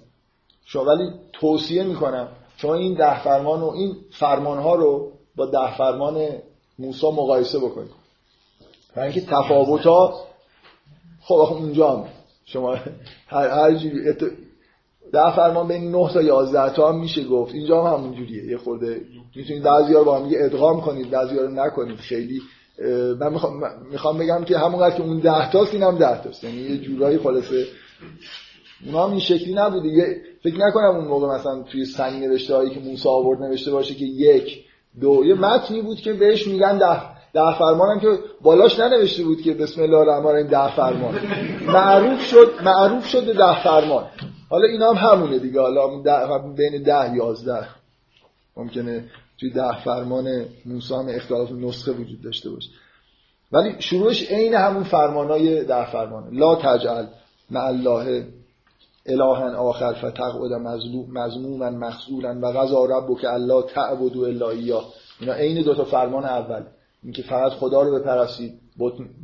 شما 0.65 0.85
ولی 0.85 1.11
توصیه 1.33 1.83
می‌کنم. 1.83 2.27
شما 2.57 2.75
این 2.75 2.93
ده 2.93 3.23
فرمان 3.23 3.61
و 3.61 3.69
این 3.69 3.95
فرمان 4.11 4.57
ها 4.57 4.75
رو 4.75 5.11
با 5.35 5.45
ده 5.45 5.77
فرمان 5.77 6.27
موسی 6.79 7.07
مقایسه 7.07 7.59
بکنید. 7.59 7.91
برای 8.95 9.11
اینکه 9.11 9.31
تفاوت 9.31 9.81
ها 9.81 10.25
خب 11.21 11.35
اونجا 11.35 11.89
هم. 11.89 12.05
شما 12.45 12.75
هر, 13.27 13.47
هر 13.47 13.73
جوری. 13.75 13.99
ده 15.13 15.35
فرمان 15.35 15.67
بین 15.67 15.91
9 15.91 16.09
تا 16.13 16.21
11 16.21 16.73
تا 16.73 16.89
هم 16.89 16.99
میشه 16.99 17.23
گفت. 17.23 17.53
اینجا 17.53 17.83
هم 17.83 17.93
همون 17.97 18.13
جوریه. 18.15 18.45
یه 18.45 18.57
خورده 18.57 19.01
می‌تونید 19.35 19.63
بعضیا 19.63 19.99
رو 19.99 20.05
با 20.05 20.19
هم 20.19 20.29
ادغام 20.33 20.81
کنید 20.81 21.09
بعضیا 21.09 21.41
رو 21.41 21.51
نکنید. 21.51 21.97
خیلی 21.97 22.41
من 23.19 23.33
می‌خوام 23.91 24.17
بگم 24.17 24.43
که 24.43 24.57
همونقدر 24.57 24.95
که 24.95 25.03
اون 25.03 25.19
10 25.19 25.51
تاست 25.51 25.73
اینم 25.73 25.97
10 25.97 26.23
تاست. 26.23 26.43
یعنی 26.43 26.57
یه 26.57 26.77
جورایی 26.77 27.17
خلاصه 27.17 27.65
اونا 28.85 29.03
هم 29.03 29.11
این 29.11 29.19
شکلی 29.19 29.53
نبوده. 29.53 29.87
یه 29.87 30.21
فکر 30.43 30.55
نکنم 30.67 30.95
اون 30.95 31.07
موقع 31.07 31.35
مثلا 31.35 31.63
توی 31.63 31.85
سنگ 31.85 32.23
نوشته 32.23 32.55
هایی 32.55 32.69
که 32.69 32.79
موسی 32.79 33.09
آورد 33.09 33.41
نوشته 33.41 33.71
باشه 33.71 33.93
که 33.93 34.05
یک 34.05 34.65
دو 35.01 35.25
یه 35.25 35.35
متنی 35.35 35.81
بود 35.81 35.97
که 35.97 36.13
بهش 36.13 36.47
میگن 36.47 36.77
ده 36.77 37.01
ده 37.33 37.57
فرمان 37.57 37.99
که 37.99 38.07
بالاش 38.41 38.79
ننوشته 38.79 39.23
بود 39.23 39.41
که 39.41 39.53
بسم 39.53 39.81
الله 39.81 39.97
الرحمن 39.97 40.25
الرحیم 40.25 40.47
ده 40.47 40.75
فرمان. 40.75 41.19
معروف 41.67 42.21
شد 42.21 42.51
معروف 42.63 43.05
شد 43.05 43.37
ده 43.37 43.63
فرمان. 43.63 44.05
حالا 44.49 44.67
اینا 44.67 44.93
هم 44.93 45.11
همونه 45.11 45.39
دیگه. 45.39 45.61
حالا 45.61 45.87
بین 46.37 46.83
ده 46.83 47.15
یازده. 47.15 47.67
ممکنه 48.57 49.09
توی 49.39 49.49
ده 49.49 49.83
فرمان 49.83 50.45
موسی 50.65 50.93
هم 50.93 51.07
اختلاف 51.09 51.51
نسخه 51.51 51.91
وجود 51.91 52.21
داشته 52.21 52.49
باشه. 52.49 52.69
ولی 53.51 53.81
شروعش 53.81 54.31
عین 54.31 54.53
همون 54.53 54.83
فرمانای 54.83 55.63
ده 55.63 55.91
فرمان 55.91 56.29
لا 56.31 56.55
تجعل 56.55 57.05
مع 57.49 57.61
الله 57.65 58.27
الها 59.05 59.57
آخر 59.57 59.93
فتقعد 59.93 60.51
مظلوما 61.11 61.69
مخذولا 61.69 62.39
و 62.41 62.51
غذا 62.51 62.85
ربک 62.85 63.25
الا 63.25 63.61
تعبدوا 63.61 64.27
الا 64.27 64.49
ایاه. 64.49 64.93
اینا 65.19 65.33
عین 65.33 65.63
دو 65.63 65.75
تا 65.75 65.83
فرمان 65.83 66.25
اول. 66.25 66.63
اینکه 67.03 67.23
فقط 67.23 67.51
خدا 67.51 67.81
رو 67.81 67.99
بپرستید 67.99 68.59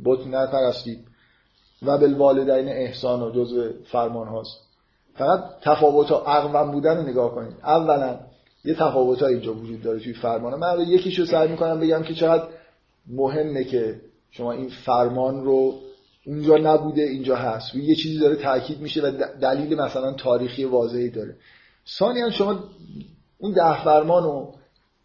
بت 0.04 0.26
نپرستید. 0.26 1.06
و 1.82 1.98
بالوالدین 1.98 2.68
احسان 2.68 3.22
و 3.22 3.30
جزء 3.30 3.70
فرمان 3.92 4.28
هاست. 4.28 4.65
فقط 5.18 5.40
تفاوت 5.62 6.12
اقوام 6.12 6.70
بودن 6.70 6.96
رو 6.96 7.02
نگاه 7.02 7.34
کنید. 7.34 7.54
اولا 7.62 8.18
یه 8.64 8.74
تفاوت 8.74 9.22
اینجا 9.22 9.54
وجود 9.54 9.82
داره 9.82 10.00
توی 10.00 10.14
فرمان. 10.14 10.54
من 10.54 10.88
یکیشو 10.88 11.24
سعی 11.24 11.48
می‌کنم 11.48 11.80
بگم 11.80 12.02
که 12.02 12.14
چقدر 12.14 12.44
مهمه 13.06 13.64
که 13.64 14.00
شما 14.30 14.52
این 14.52 14.68
فرمان 14.68 15.44
رو 15.44 15.74
اونجا 16.26 16.56
نبوده 16.56 17.02
اینجا 17.02 17.36
هست. 17.36 17.74
و 17.74 17.78
یه 17.78 17.94
چیزی 17.94 18.18
داره 18.18 18.36
تاکید 18.36 18.80
میشه 18.80 19.02
و 19.02 19.10
دلیل 19.40 19.80
مثلا 19.80 20.12
تاریخی 20.12 20.64
واضحی 20.64 21.10
داره. 21.10 21.36
ثانیا 21.98 22.30
شما 22.30 22.64
اون 23.38 23.52
ده 23.52 23.84
فرمان 23.84 24.22
رو 24.22 24.54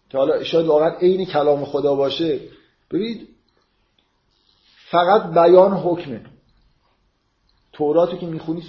که 0.09 0.17
حالا 0.17 0.43
شاید 0.43 0.65
واقعا 0.65 0.89
عین 0.89 1.25
کلام 1.25 1.65
خدا 1.65 1.95
باشه 1.95 2.39
ببینید 2.91 3.27
فقط 4.89 5.33
بیان 5.33 5.71
حکمه. 5.71 6.21
توراتو 7.73 8.17
که 8.17 8.25
می‌خونید 8.25 8.63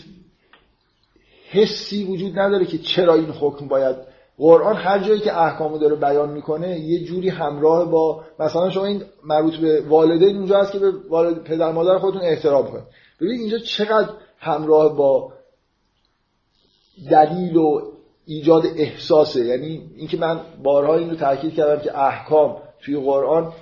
حسی 1.52 2.04
وجود 2.04 2.38
نداره 2.38 2.66
که 2.66 2.78
چرا 2.78 3.14
این 3.14 3.30
حکم 3.30 3.68
باید 3.68 3.96
قرآن 4.38 4.76
هر 4.76 4.98
جایی 4.98 5.20
که 5.20 5.38
احکامو 5.38 5.78
داره 5.78 5.94
بیان 5.94 6.28
می‌کنه 6.28 6.80
یه 6.80 7.04
جوری 7.04 7.28
همراه 7.28 7.90
با 7.90 8.24
مثلا 8.38 8.70
شما 8.70 8.84
این 8.84 9.02
مربوط 9.24 9.56
به 9.56 9.80
والدین 9.80 10.36
اونجا 10.36 10.60
هست 10.60 10.72
که 10.72 10.78
به 10.78 10.92
والد 11.08 11.44
پدر 11.44 11.72
مادر 11.72 11.98
خودتون 11.98 12.22
احترام 12.22 12.66
کنید. 12.66 12.84
ببینید 13.20 13.40
اینجا 13.40 13.58
چقدر 13.58 14.08
همراه 14.38 14.96
با 14.96 15.32
دلیل 17.10 17.56
و 17.56 17.80
ایجاد 18.26 18.66
احساسه. 18.76 19.44
یعنی 19.44 19.90
اینکه 19.96 20.16
من 20.16 20.40
بارها 20.62 20.96
این 20.96 21.10
رو 21.10 21.16
تاکید 21.16 21.54
کردم 21.54 21.82
که 21.82 21.98
احکام 21.98 22.56
توی 22.84 22.96
قرآن 22.96 23.52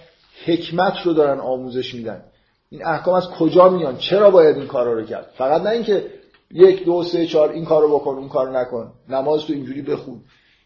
حکمت 0.47 0.95
رو 1.05 1.13
دارن 1.13 1.41
آموزش 1.41 1.95
میدن. 1.95 2.25
این 2.71 2.87
احکام 2.87 3.15
از 3.15 3.29
کجا 3.39 3.69
میان؟ 3.69 3.97
چرا 3.97 4.31
باید 4.31 4.57
این 4.57 4.67
کارا 4.67 4.93
رو 4.93 5.05
کرد؟ 5.05 5.31
فقط 5.39 5.63
نه 5.63 5.71
اینکه 5.71 6.05
یک 6.51 6.85
دو 6.85 7.03
سه 7.03 7.27
چهار 7.27 7.51
این 7.51 7.65
کارو 7.65 7.99
بکن 7.99 8.15
اون 8.15 8.29
کارو 8.29 8.57
نکن. 8.57 8.93
نماز 9.09 9.45
تو 9.45 9.53
اینجوری 9.53 9.83
بخون. 9.83 10.21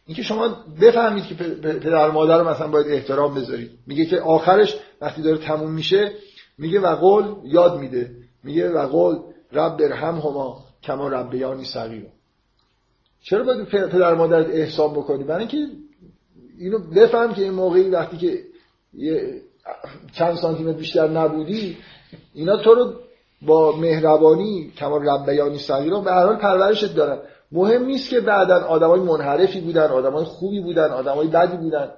اینکه 0.07 0.23
شما 0.23 0.57
بفهمید 0.81 1.25
که 1.25 1.35
پدر 1.35 2.11
مادر 2.11 2.39
رو 2.39 2.49
مثلا 2.49 2.69
باید 2.69 2.87
احترام 2.87 3.35
بذارید. 3.35 3.71
میگه 3.87 4.07
که 4.07 4.21
آخرش 4.21 4.77
وقتی 5.01 5.23
داره 5.23 5.39
تموم 5.39 5.73
میشه 5.73 6.13
میگه 6.59 6.81
و 6.81 6.97
قول 6.97 7.25
یاد 7.45 7.79
میده. 7.79 8.11
میگه 8.45 8.69
و 8.69 8.87
قول 8.87 9.17
رب 9.53 9.77
برهم 9.77 10.15
هما 10.15 10.65
کما 10.83 11.09
ربیانی 11.09 11.65
صغیر 11.65 12.07
چرا 13.23 13.45
باید 13.45 13.65
پدر 13.69 14.15
مادرت 14.15 14.47
احسان 14.51 14.93
بکنی؟ 14.93 15.25
برای 15.25 15.39
اینکه 15.39 15.67
اینو 16.59 16.79
بفهم 16.79 17.35
که 17.35 17.43
این 17.43 17.53
موقعی 17.53 17.91
وقتی 17.91 18.17
که 18.17 18.39
یه 18.95 19.43
چند 20.13 20.35
سانتی 20.35 20.63
متر 20.63 20.79
بیشتر 20.79 21.09
نبودی 21.09 21.77
اینا 22.35 22.57
تو 22.57 22.75
رو 22.75 22.93
با 23.47 23.77
مهربانی 23.77 24.73
کما 24.77 24.97
ربیانی 24.97 25.59
صغیر 25.59 25.95
به 25.95 26.11
هر 26.11 26.27
حال 26.27 26.37
پرورشت 26.37 26.97
دارن. 26.97 27.19
مهم 27.53 27.85
نیست 27.85 28.11
که 28.11 28.21
بعدا 28.21 28.65
آدمای 28.65 29.01
منحرفی 29.01 29.61
بودن 29.61 29.87
آدمای 29.87 30.25
خوبی 30.25 30.61
بودن 30.61 30.91
آدمای 30.91 31.27
بدی 31.27 31.57
بودن. 31.57 31.91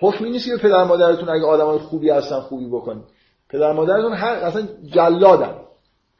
حکمی 0.00 0.30
نیست 0.30 0.46
که 0.46 0.56
پدر 0.56 0.84
مادرتون 0.84 1.28
اگه 1.28 1.44
آدمای 1.44 1.78
خوبی 1.78 2.10
هستن 2.10 2.40
خوبی 2.40 2.68
بکنید 2.68 3.04
پدر 3.48 3.72
مادرتون 3.72 4.12
هر 4.12 4.32
اصلا 4.32 4.68
جلادن. 4.84 5.54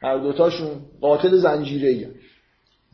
هر 0.01 0.17
دوتاشون 0.17 0.69
قاتل 1.01 1.37
زنجیره 1.37 1.89
ای 1.89 2.07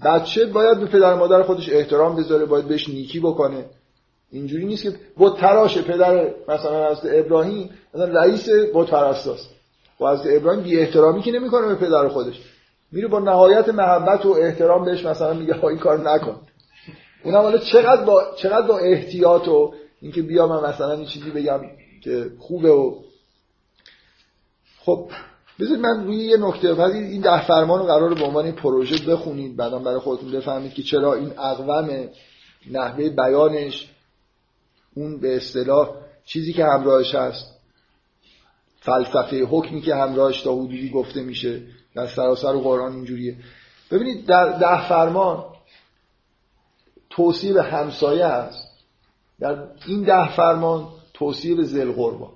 بچه 0.06 0.46
باید 0.46 0.80
به 0.80 0.86
پدر 0.86 1.14
مادر 1.14 1.44
خودش 1.44 1.70
احترام 1.70 2.16
بذاره 2.16 2.46
باید 2.46 2.68
بهش 2.68 2.90
نیکی 2.90 3.20
بکنه. 3.20 3.66
اینجوری 4.32 4.66
نیست 4.66 4.84
که 4.84 4.94
بود 5.18 5.38
تراش 5.38 5.78
پدر 5.78 6.34
مثلا 6.48 6.88
از 6.88 7.00
ابراهیم 7.06 7.70
مثلا 7.94 8.22
رئیس 8.22 8.50
بود 8.74 8.90
پرستاست 8.90 9.53
و 10.00 10.04
از 10.06 10.28
ابراهیم 10.28 10.64
بی 10.64 10.80
احترامی 10.80 11.22
که 11.22 11.32
نمی‌کنه 11.32 11.68
به 11.68 11.76
پدر 11.76 12.08
خودش. 12.08 12.42
میره 12.92 13.08
با 13.08 13.20
نهایت 13.20 13.70
محبت 13.70 14.26
و 14.26 14.32
احترام 14.32 14.86
بهش 14.86 15.06
مثلا 15.06 15.34
میگه 15.34 15.66
این 15.66 15.78
کار 15.78 16.12
نکن. 16.12 16.40
اونم 17.24 17.42
حالا 17.42 17.58
چقدر 17.58 18.04
با 18.06 18.24
چقدر 18.38 18.68
با 18.68 18.78
احتیاط 18.78 19.48
و 19.48 19.74
اینکه 20.02 20.22
بیا 20.22 20.48
من 20.48 20.70
مثلا 20.70 20.92
این 20.92 21.06
چیزی 21.06 21.32
بگم 21.32 21.62
که 22.04 22.32
خوبه 22.40 22.72
و 22.72 22.96
خب 24.86 25.10
بذارید 25.60 25.80
من 25.80 26.06
روی 26.06 26.16
یه 26.16 26.38
نکته 26.38 26.74
ولی 26.74 26.98
این 27.00 27.22
ده 27.22 27.48
فرمان 27.48 27.80
رو 27.80 27.86
قرار 27.86 28.14
به 28.14 28.24
عنوان 28.24 28.52
پروژه 28.52 29.12
بخونید 29.12 29.56
بعدا 29.56 29.80
برای 29.80 30.00
خودتون 30.00 30.32
بفهمید 30.32 30.74
که 30.74 30.84
چرا 30.84 31.14
این 31.14 31.40
اقوام 31.40 32.10
نحوه 32.72 33.10
بیانش 33.10 33.90
اون 34.96 35.20
به 35.20 35.36
اصطلاح 35.36 35.90
چیزی 36.26 36.54
که 36.54 36.66
همراهش 36.66 37.16
هست. 37.16 37.53
فلسفه 38.86 39.44
حکمی 39.44 39.82
که 39.82 39.96
همراهش 39.96 40.42
تا 40.42 40.54
حدودی 40.54 40.90
گفته 40.90 41.24
میشه. 41.24 41.62
در 41.96 42.08
سراسر 42.08 42.52
قرآن 42.54 42.92
اینجوریه. 42.96 43.38
ببینید 43.92 44.26
در 44.26 44.50
ده 44.50 44.88
فرمان 44.90 45.46
توصیه 47.10 47.54
به 47.54 47.64
همسایه 47.64 48.28
هست 48.28 48.68
در 49.40 49.68
این 49.88 50.04
ده 50.04 50.36
فرمان 50.36 50.88
توصیه 51.14 51.56
به 51.56 51.64
زل 51.64 51.92
قربان 51.92 52.32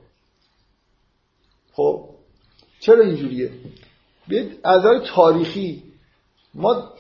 خب؟ 1.74 2.10
چرا 2.80 3.04
اینجوریه؟ 3.04 3.52
بید 4.28 4.60
از 4.64 4.82
تاریخی 5.16 5.84
ما 6.54 6.94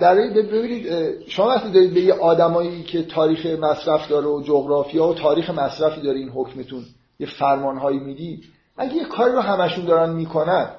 در 0.00 0.14
ببینید 0.14 0.88
شما 1.28 1.46
وقتی 1.46 1.70
دارید 1.70 1.94
به 1.94 2.00
یه 2.00 2.14
آدمایی 2.14 2.82
که 2.82 3.02
تاریخ 3.02 3.46
مصرف 3.46 4.08
داره 4.08 4.26
و 4.26 4.42
جغرافیا 4.42 5.06
و 5.06 5.14
تاریخ 5.14 5.50
مصرفی 5.50 6.00
داره 6.00 6.18
این 6.18 6.28
حکمتون 6.28 6.84
یه 7.22 7.28
فرمانهایی 7.28 7.98
میدی 7.98 8.42
اگه 8.76 8.94
یه 8.94 9.04
کاری 9.04 9.32
رو 9.32 9.40
همشون 9.40 9.84
دارن 9.84 10.12
می‌کنن 10.12 10.70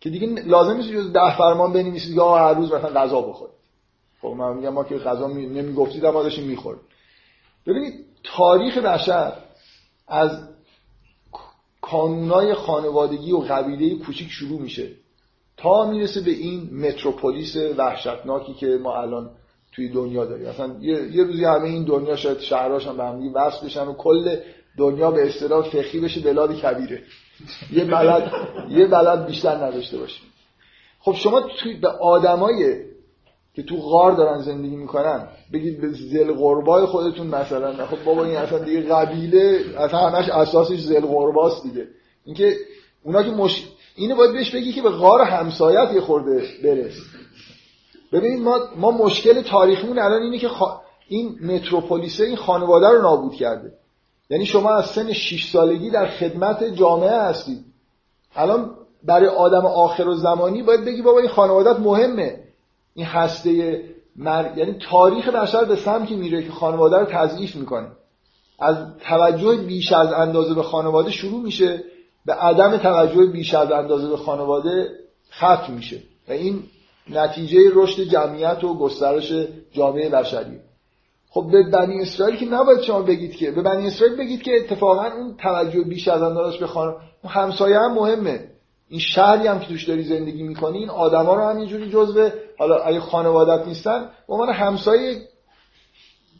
که 0.00 0.10
دیگه 0.10 0.26
لازم 0.26 0.76
نیست 0.76 0.88
جز 0.88 1.12
ده 1.12 1.36
فرمان 1.38 1.72
بنویسید 1.72 2.14
یا 2.14 2.36
هر 2.36 2.54
روز 2.54 2.72
مثلا 2.72 3.00
غذا 3.00 3.20
بخورید 3.20 3.56
خب 4.22 4.28
من 4.28 4.56
میگم 4.56 4.68
ما 4.68 4.84
که 4.84 4.98
غذا 4.98 5.28
نمی‌گفتید 5.28 6.04
اما 6.04 6.22
داشتیم 6.22 6.44
می‌خورد 6.44 6.78
ببینید 7.66 8.04
تاریخ 8.24 8.78
بشر 8.78 9.32
از 10.08 10.48
کانونای 11.82 12.54
خانوادگی 12.54 13.32
و 13.32 13.38
قبیله 13.38 14.04
کوچیک 14.04 14.28
شروع 14.30 14.60
میشه 14.60 14.90
تا 15.56 15.90
می‌رسه 15.90 16.20
به 16.20 16.30
این 16.30 16.86
متروپولیس 16.86 17.56
وحشتناکی 17.56 18.54
که 18.54 18.66
ما 18.66 18.96
الان 18.96 19.30
توی 19.72 19.88
دنیا 19.88 20.24
داریم. 20.24 20.48
مثلا 20.48 20.76
یه, 20.80 21.16
یه 21.16 21.24
روزی 21.24 21.44
همه 21.44 21.64
این 21.64 21.84
دنیا 21.84 22.16
شاید 22.16 22.40
شهراش 22.40 22.86
هم 22.86 22.96
به 22.96 23.04
هم 23.04 23.34
وصل 23.34 23.66
بشن 23.66 23.86
و 23.86 23.94
کل 23.94 24.36
دنیا 24.78 25.10
به 25.10 25.26
اصطلاح 25.26 25.68
فقهی 25.68 26.00
بشه 26.00 26.20
بلاد 26.20 26.56
کبیره. 26.56 27.02
یه 27.72 27.84
بلد 27.84 28.32
یه 28.70 28.86
بلد 28.86 29.26
بیشتر 29.26 29.54
نداشته 29.54 29.98
باشیم 29.98 30.26
خب 31.00 31.14
شما 31.14 31.40
توی 31.40 31.74
به 31.74 31.88
آدمای 31.88 32.84
که 33.54 33.62
تو 33.62 33.76
غار 33.76 34.12
دارن 34.12 34.40
زندگی 34.40 34.76
می‌کنن 34.76 35.28
بگید 35.52 35.80
به 35.80 35.88
زل 35.88 36.32
قربای 36.32 36.86
خودتون 36.86 37.26
مثلا. 37.26 37.86
خب 37.86 38.04
بابا 38.04 38.24
این 38.24 38.36
اصلا 38.36 38.58
دیگه 38.58 38.80
قبیله 38.80 39.64
اصلا 39.78 39.98
همش 39.98 40.28
اساسش 40.28 40.80
زل 40.80 41.00
قرباست 41.00 41.62
دیگه. 41.62 41.86
اینکه 42.24 42.56
اونا 43.04 43.22
که 43.22 43.30
مش... 43.30 43.66
اینو 43.96 44.16
باید 44.16 44.32
بهش 44.32 44.54
بگی 44.54 44.72
که 44.72 44.82
به 44.82 44.90
غار 44.90 45.20
همسایت 45.20 45.92
یه 45.94 46.00
خورده 46.00 46.42
برس. 46.64 46.94
ببینید 48.12 48.40
ما 48.40 48.58
ما 48.76 48.90
مشکل 48.90 49.42
تاریخمون 49.42 49.98
الان 49.98 50.22
اینه 50.22 50.38
که 50.38 50.48
این 51.08 51.38
متروپولیسه 51.42 52.24
این 52.24 52.36
خانواده 52.36 52.88
رو 52.88 53.02
نابود 53.02 53.34
کرده. 53.34 53.72
یعنی 54.30 54.46
شما 54.46 54.70
از 54.70 54.86
سن 54.86 55.12
6 55.12 55.50
سالگی 55.50 55.90
در 55.90 56.06
خدمت 56.06 56.64
جامعه 56.64 57.20
هستید 57.20 57.64
الان 58.36 58.70
برای 59.04 59.28
آدم 59.28 59.66
آخر 59.66 60.08
و 60.08 60.14
زمانی 60.14 60.62
باید 60.62 60.84
بگی 60.84 61.02
بابا 61.02 61.18
این 61.18 61.28
خانوادت 61.28 61.80
مهمه. 61.80 62.40
این 62.94 63.06
هسته 63.06 63.82
مر... 64.16 64.58
یعنی 64.58 64.72
تاریخ 64.90 65.28
بشر 65.28 65.64
به 65.64 65.76
سمتی 65.76 66.16
میره 66.16 66.42
که 66.42 66.52
خانواده 66.52 66.96
رو 66.96 67.04
تضعیف 67.04 67.56
می‌کنه. 67.56 67.88
از 68.58 68.76
توجه 69.00 69.56
بیش 69.56 69.92
از 69.92 70.12
اندازه 70.12 70.54
به 70.54 70.62
خانواده 70.62 71.10
شروع 71.10 71.42
میشه 71.42 71.84
به 72.26 72.34
عدم 72.34 72.76
توجه 72.76 73.26
بیش 73.26 73.54
از 73.54 73.72
اندازه 73.72 74.08
به 74.08 74.16
خانواده 74.16 74.88
ختم 75.32 75.72
میشه. 75.72 76.02
و 76.28 76.32
این 76.32 76.62
نتیجه 77.10 77.58
رشد 77.74 78.02
جمعیت 78.02 78.64
و 78.64 78.78
گسترش 78.78 79.32
جامعه 79.72 80.08
بشری. 80.08 80.60
خب 81.36 81.50
به 81.52 81.62
بنی 81.62 82.00
اسرائیل 82.00 82.36
که 82.36 82.46
نباید 82.46 82.80
شما 82.80 83.02
بگید 83.02 83.36
که 83.36 83.50
به 83.50 83.62
بنی 83.62 83.86
اسرائیل 83.86 84.16
بگید 84.16 84.42
که 84.42 84.56
اتفاقا 84.56 85.04
اون 85.04 85.36
توجه 85.36 85.80
بیش 85.80 86.08
از 86.08 86.22
اندازه 86.22 86.58
به 86.58 86.66
خانواده 86.66 87.06
همسایه 87.28 87.78
هم 87.78 87.94
مهمه. 87.94 88.44
این 88.88 89.00
شهری 89.00 89.46
هم 89.46 89.60
که 89.60 89.68
توش 89.68 89.84
داری 89.84 90.04
زندگی 90.04 90.42
می‌کنی 90.42 90.78
این 90.78 90.90
آدما 90.90 91.34
رو 91.34 91.42
هم 91.42 91.56
اینجوری 91.56 91.90
جزء 91.90 92.28
حالا 92.58 92.76
اگه 92.76 93.00
خانوادت 93.00 93.66
نیستن 93.66 94.10
به 94.28 94.34
عنوان 94.34 94.52
همسایه 94.52 95.28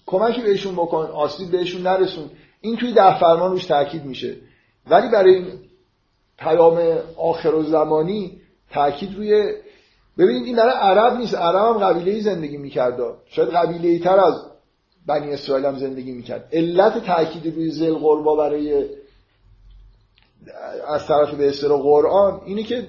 کمکی 0.06 0.42
بهشون 0.42 0.74
بکن 0.74 1.06
آسیب 1.06 1.50
بهشون 1.50 1.82
نرسون. 1.82 2.30
این 2.60 2.76
توی 2.76 2.92
ده 2.92 3.18
فرمان 3.18 3.50
روش 3.50 3.64
تاکید 3.64 4.04
میشه. 4.04 4.36
ولی 4.90 5.08
برای 5.08 5.34
این 5.34 5.46
پیام 6.38 6.98
آخر 7.16 7.54
و 7.54 7.62
زمانی 7.62 8.40
تاکید 8.70 9.16
روی 9.16 9.52
ببینید 10.18 10.44
این 10.44 10.56
برای 10.56 10.74
عرب 10.74 11.16
نیست. 11.16 11.34
عرب 11.34 11.76
هم 11.76 11.78
قبیله 11.78 12.20
زندگی 12.20 12.56
می‌کرده 12.56 13.04
شاید 13.26 13.48
قبیله 13.48 13.98
تر 13.98 14.20
از 14.20 14.55
بنی 15.06 15.32
اسرائیل 15.32 15.66
هم 15.66 15.78
زندگی 15.78 16.12
می‌کرد. 16.12 16.48
علت 16.52 17.04
تاکید 17.06 17.54
روی 17.54 17.70
زل 17.70 17.94
قربا 17.94 18.36
برای 18.36 18.84
از 20.88 21.06
طرف 21.06 21.34
به 21.34 21.48
اصطلاح 21.48 21.82
قرآن 21.82 22.40
اینه 22.46 22.62
که 22.62 22.88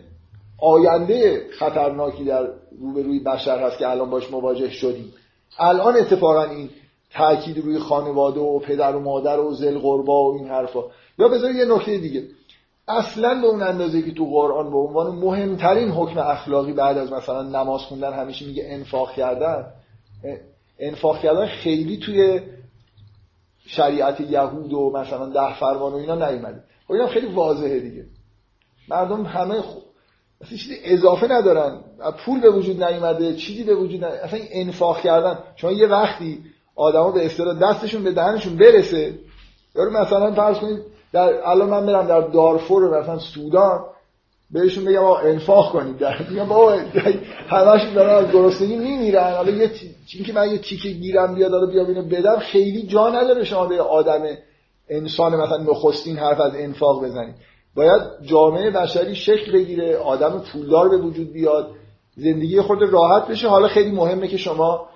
آینده 0.62 1.48
خطرناکی 1.60 2.24
در 2.24 2.48
روبروی 2.80 3.20
بشر 3.20 3.64
هست 3.64 3.78
که 3.78 3.90
الان 3.90 4.10
باش 4.10 4.32
مواجه 4.32 4.70
شدیم. 4.70 5.14
الان 5.60 5.96
اتفاقا 5.96 6.44
این 6.44 6.70
تاکید 7.14 7.58
روی 7.58 7.80
خانواده 7.80 8.40
و 8.40 8.60
پدر 8.60 8.96
و 8.96 9.00
مادر 9.00 9.40
و 9.40 9.54
زل 9.54 9.80
قربا 9.80 10.32
و 10.32 10.38
این 10.38 10.48
حرفا. 10.48 10.84
یا 11.20 11.28
بذارید 11.28 11.56
یه 11.56 11.66
نکته 11.66 11.98
دیگه. 11.98 12.24
اصلا 12.88 13.42
به 13.42 13.48
اون 13.48 13.62
اندازه 13.62 14.02
که 14.02 14.12
تو 14.12 14.26
قرآن 14.26 14.72
به 14.72 14.78
عنوان 14.78 15.16
مهمترین 15.16 15.90
حکم 15.90 16.20
اخلاقی 16.20 16.74
بعد 16.74 16.98
از 16.98 17.12
مثلا 17.12 17.42
نماز 17.42 17.82
خوندن 17.82 18.14
همیشه 18.14 18.46
میگه 18.46 18.64
انفاق 18.68 19.12
کردن 19.12 19.66
انفاق 20.80 21.20
کردن 21.20 21.46
خیلی 21.46 21.98
توی 21.98 22.42
شریعت 23.66 24.22
یهود 24.22 24.74
و 24.74 24.92
مثلا 24.96 25.30
ده 25.30 25.60
فرمان 25.60 25.94
و 25.94 25.96
اینا 25.96 26.30
نیومده. 26.30 26.64
خب 26.88 26.94
اینا 26.94 27.08
خیلی 27.08 27.28
واضحه 27.28 27.80
دیگه. 27.80 28.06
مردم 28.90 29.26
همه 29.26 29.62
خ... 29.62 29.76
اصلا 30.42 30.58
چیزی 30.58 30.76
اضافه 30.84 31.28
ندارن. 31.28 31.80
پول 32.26 32.42
به 32.42 32.50
وجود 32.50 32.84
نیومده 32.84 33.36
چیزی 33.36 33.64
به 33.64 33.76
وجود 33.76 34.04
نیومده 34.04 34.26
اصلا 34.26 34.40
انفاق 34.52 35.02
کردن. 35.02 35.40
چون 35.56 35.74
یه 35.74 35.88
وقتی 35.88 36.44
آدما 36.76 37.12
به 37.12 37.26
اصطلاح 37.26 37.60
دستشون 37.60 38.04
به 38.04 38.12
دهنشون 38.12 38.56
برسه 38.56 39.20
یارو 39.76 39.92
مثلا 39.92 40.34
فرض 40.34 40.58
کنید 40.58 40.80
در 41.14 41.50
الان 41.50 41.70
من 41.70 41.86
برم 41.86 42.08
در 42.08 42.22
دارفور 42.22 42.84
و 42.84 43.02
مثلا 43.02 43.20
سودان 43.20 43.86
بهشون 44.52 44.86
بگم 44.86 45.04
آقا 45.04 45.18
انفاق 45.18 45.72
کنید. 45.72 45.98
در 45.98 46.30
میگم 46.30 46.48
بابا 46.48 46.72
همشون 47.48 47.94
دارن 47.94 48.26
از 48.26 48.32
گرسنگی 48.32 48.76
میمیرن. 48.76 49.34
حالا 49.34 49.52
یه 49.52 49.72
چیزی 50.08 50.24
که 50.24 50.34
من 50.34 50.52
یه 50.52 50.58
تیکه 50.58 50.90
گیرم 50.90 51.36
بیاد 51.36 51.52
حالا 51.52 51.66
بیام 51.66 51.86
اینو 51.86 52.02
بدم 52.02 52.40
خیلی 52.40 52.84
جا 52.84 53.10
نداره 53.10 53.44
شما 53.44 53.66
به 53.66 53.82
آدم 53.82 54.22
انسان 54.90 55.36
مثلا 55.36 55.58
نخستین 55.58 56.18
حرف 56.18 56.40
از 56.40 56.56
انفاق 56.56 57.04
بزنید 57.04 57.36
باید 57.76 58.02
جامعه 58.22 58.72
بشری 58.72 59.16
شکل 59.16 59.52
بگیره 59.52 59.98
آدم 59.98 60.44
پولدار 60.54 60.90
به 60.90 60.98
وجود 60.98 61.34
بیاد 61.34 61.70
زندگی 62.16 62.62
خود 62.62 62.84
راحت 62.84 63.28
بشه. 63.28 63.48
حالا 63.48 63.68
خیلی 63.68 63.92
مهمه 63.92 64.28
که 64.28 64.38
شما 64.38 64.90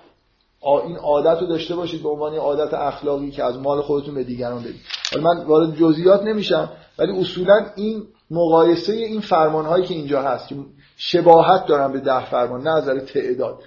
این 0.86 0.96
عادت 0.96 1.40
رو 1.40 1.46
داشته 1.46 1.76
باشید 1.76 2.02
به 2.02 2.08
عنوان 2.08 2.34
عادت 2.34 2.74
اخلاقی 2.74 3.30
که 3.30 3.44
از 3.44 3.58
مال 3.58 3.80
خودتون 3.80 4.14
به 4.14 4.24
دیگران 4.24 4.62
بدید. 4.62 4.80
حالا 5.12 5.24
من 5.24 5.44
وارد 5.44 5.76
جزئیات 5.76 6.22
نمیشم 6.22 6.68
ولی 6.98 7.20
اصولا 7.20 7.66
این 7.76 8.02
مقایسه 8.32 8.92
این 8.92 9.20
فرمان 9.20 9.66
هایی 9.66 9.84
که 9.84 9.94
اینجا 9.94 10.22
هست 10.22 10.48
که 10.48 10.54
شباهت 10.96 11.66
دارن 11.66 11.92
به 11.92 12.00
ده 12.00 12.30
فرمان 12.30 12.68
نظر 12.68 12.98
تعداد. 12.98 13.58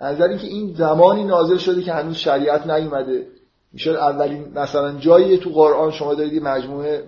نظر 0.00 0.28
اینکه 0.28 0.46
این 0.46 0.74
زمانی 0.74 1.24
نازل 1.24 1.56
شده 1.56 1.82
که 1.82 1.92
هنوز 1.92 2.16
شریعت 2.16 2.66
نیومده. 2.66 3.26
میشه 3.72 3.90
اولین 3.90 4.52
مثلا 4.54 4.92
جایی 4.92 5.38
تو 5.38 5.50
قرآن 5.50 5.90
شما 5.90 6.14
دارید 6.14 6.42
مجموعه 6.42 7.04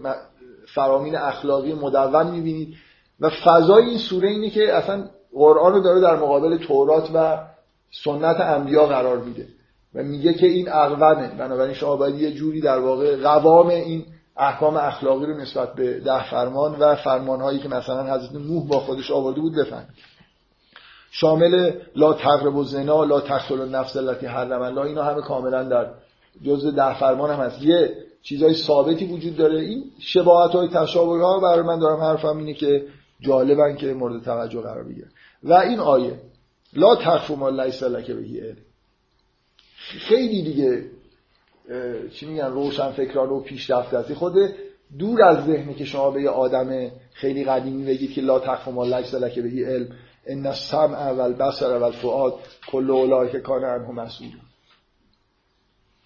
فرامین 0.74 1.16
اخلاقی 1.16 1.74
مدون 1.74 2.30
می‌بینید 2.30 2.74
و 3.20 3.30
فضای 3.44 3.84
این 3.84 3.98
سوره 3.98 4.28
اینه 4.28 4.50
که 4.50 4.74
اصلا 4.74 5.04
قرآن 5.34 5.72
رو 5.72 5.80
داره 5.80 6.00
در 6.00 6.16
مقابل 6.16 6.56
تورات 6.56 7.10
و 7.14 7.38
سنت 8.04 8.40
انبیا 8.40 8.86
قرار 8.86 9.18
میده. 9.18 9.46
و 9.94 10.02
میگه 10.02 10.34
که 10.34 10.46
این 10.46 10.68
اقوامه 10.68 11.28
بنابراین 11.28 11.74
شما 11.74 11.96
باید 11.96 12.14
یه 12.14 12.32
جوری 12.32 12.60
در 12.60 12.78
واقع 12.78 13.16
قوام 13.16 13.68
این 13.68 14.04
احکام 14.38 14.76
اخلاقی 14.76 15.26
رو 15.26 15.36
نسبت 15.36 15.74
به 15.74 16.00
ده 16.00 16.30
فرمان 16.30 16.76
و 16.78 16.94
فرمان 16.94 17.40
هایی 17.40 17.58
که 17.58 17.68
مثلا 17.68 18.14
حضرت 18.14 18.32
نوح 18.32 18.66
با 18.66 18.80
خودش 18.80 19.10
آورده 19.10 19.40
بود 19.40 19.54
بفهمید. 19.54 19.88
شامل 21.10 21.72
لا 21.96 22.12
تقرب 22.12 22.56
و 22.56 22.64
زنا 22.64 23.04
لا 23.04 23.20
تقتل 23.20 23.60
النفس 23.60 23.96
التي 23.96 24.26
حرم 24.26 24.62
الله 24.62 24.80
اینا 24.80 25.04
همه 25.04 25.22
کاملا 25.22 25.62
در 25.62 25.86
جزء 26.42 26.70
ده 26.70 26.98
فرمان 26.98 27.30
هم 27.30 27.40
هست. 27.40 27.62
یه 27.62 27.96
چیزای 28.22 28.54
ثابتی 28.54 29.06
وجود 29.06 29.36
داره. 29.36 29.60
این 29.60 29.84
شباهت 29.98 30.50
های 30.50 30.68
تشابه 30.68 31.24
ها 31.24 31.40
برای 31.40 31.62
من 31.62 31.78
دارم 31.78 32.00
حرفم 32.00 32.38
اینه 32.38 32.54
که 32.54 32.86
جالبن 33.20 33.76
که 33.76 33.94
مورد 33.94 34.22
توجه 34.24 34.60
قرار 34.60 34.84
بگیره 34.84 35.08
و 35.42 35.52
این 35.52 35.78
آیه 35.78 36.20
لا 36.72 36.96
تخف 36.96 37.30
ما 37.30 37.48
لیس 37.48 37.82
لک 37.82 38.10
به 38.10 38.56
خیلی 39.78 40.42
دیگه 40.42 40.84
چی 42.14 42.26
میگن 42.26 42.46
روشن 42.46 42.90
فکران 42.90 43.28
و 43.28 43.40
پیشرفته 43.40 43.98
هستی 43.98 44.14
خود 44.14 44.34
دور 44.98 45.22
از 45.22 45.46
ذهنی 45.46 45.74
که 45.74 45.84
شما 45.84 46.10
به 46.10 46.22
یه 46.22 46.30
آدم 46.30 46.90
خیلی 47.12 47.44
قدیمی 47.44 47.84
بگید 47.84 48.12
که 48.12 48.20
لا 48.20 48.38
تخف 48.38 48.68
ما 48.68 48.84
لک 48.84 49.38
به 49.38 49.66
علم 49.66 49.88
ان 50.26 50.46
السمع 50.46 50.98
اول 50.98 51.32
بصر 51.32 51.72
اول 51.72 51.90
فؤاد 51.90 52.34
کل 52.68 52.90
اولای 52.90 53.32
که 53.32 53.40
کان 53.40 53.64
عنه 53.64 53.90
مسئول 53.90 54.28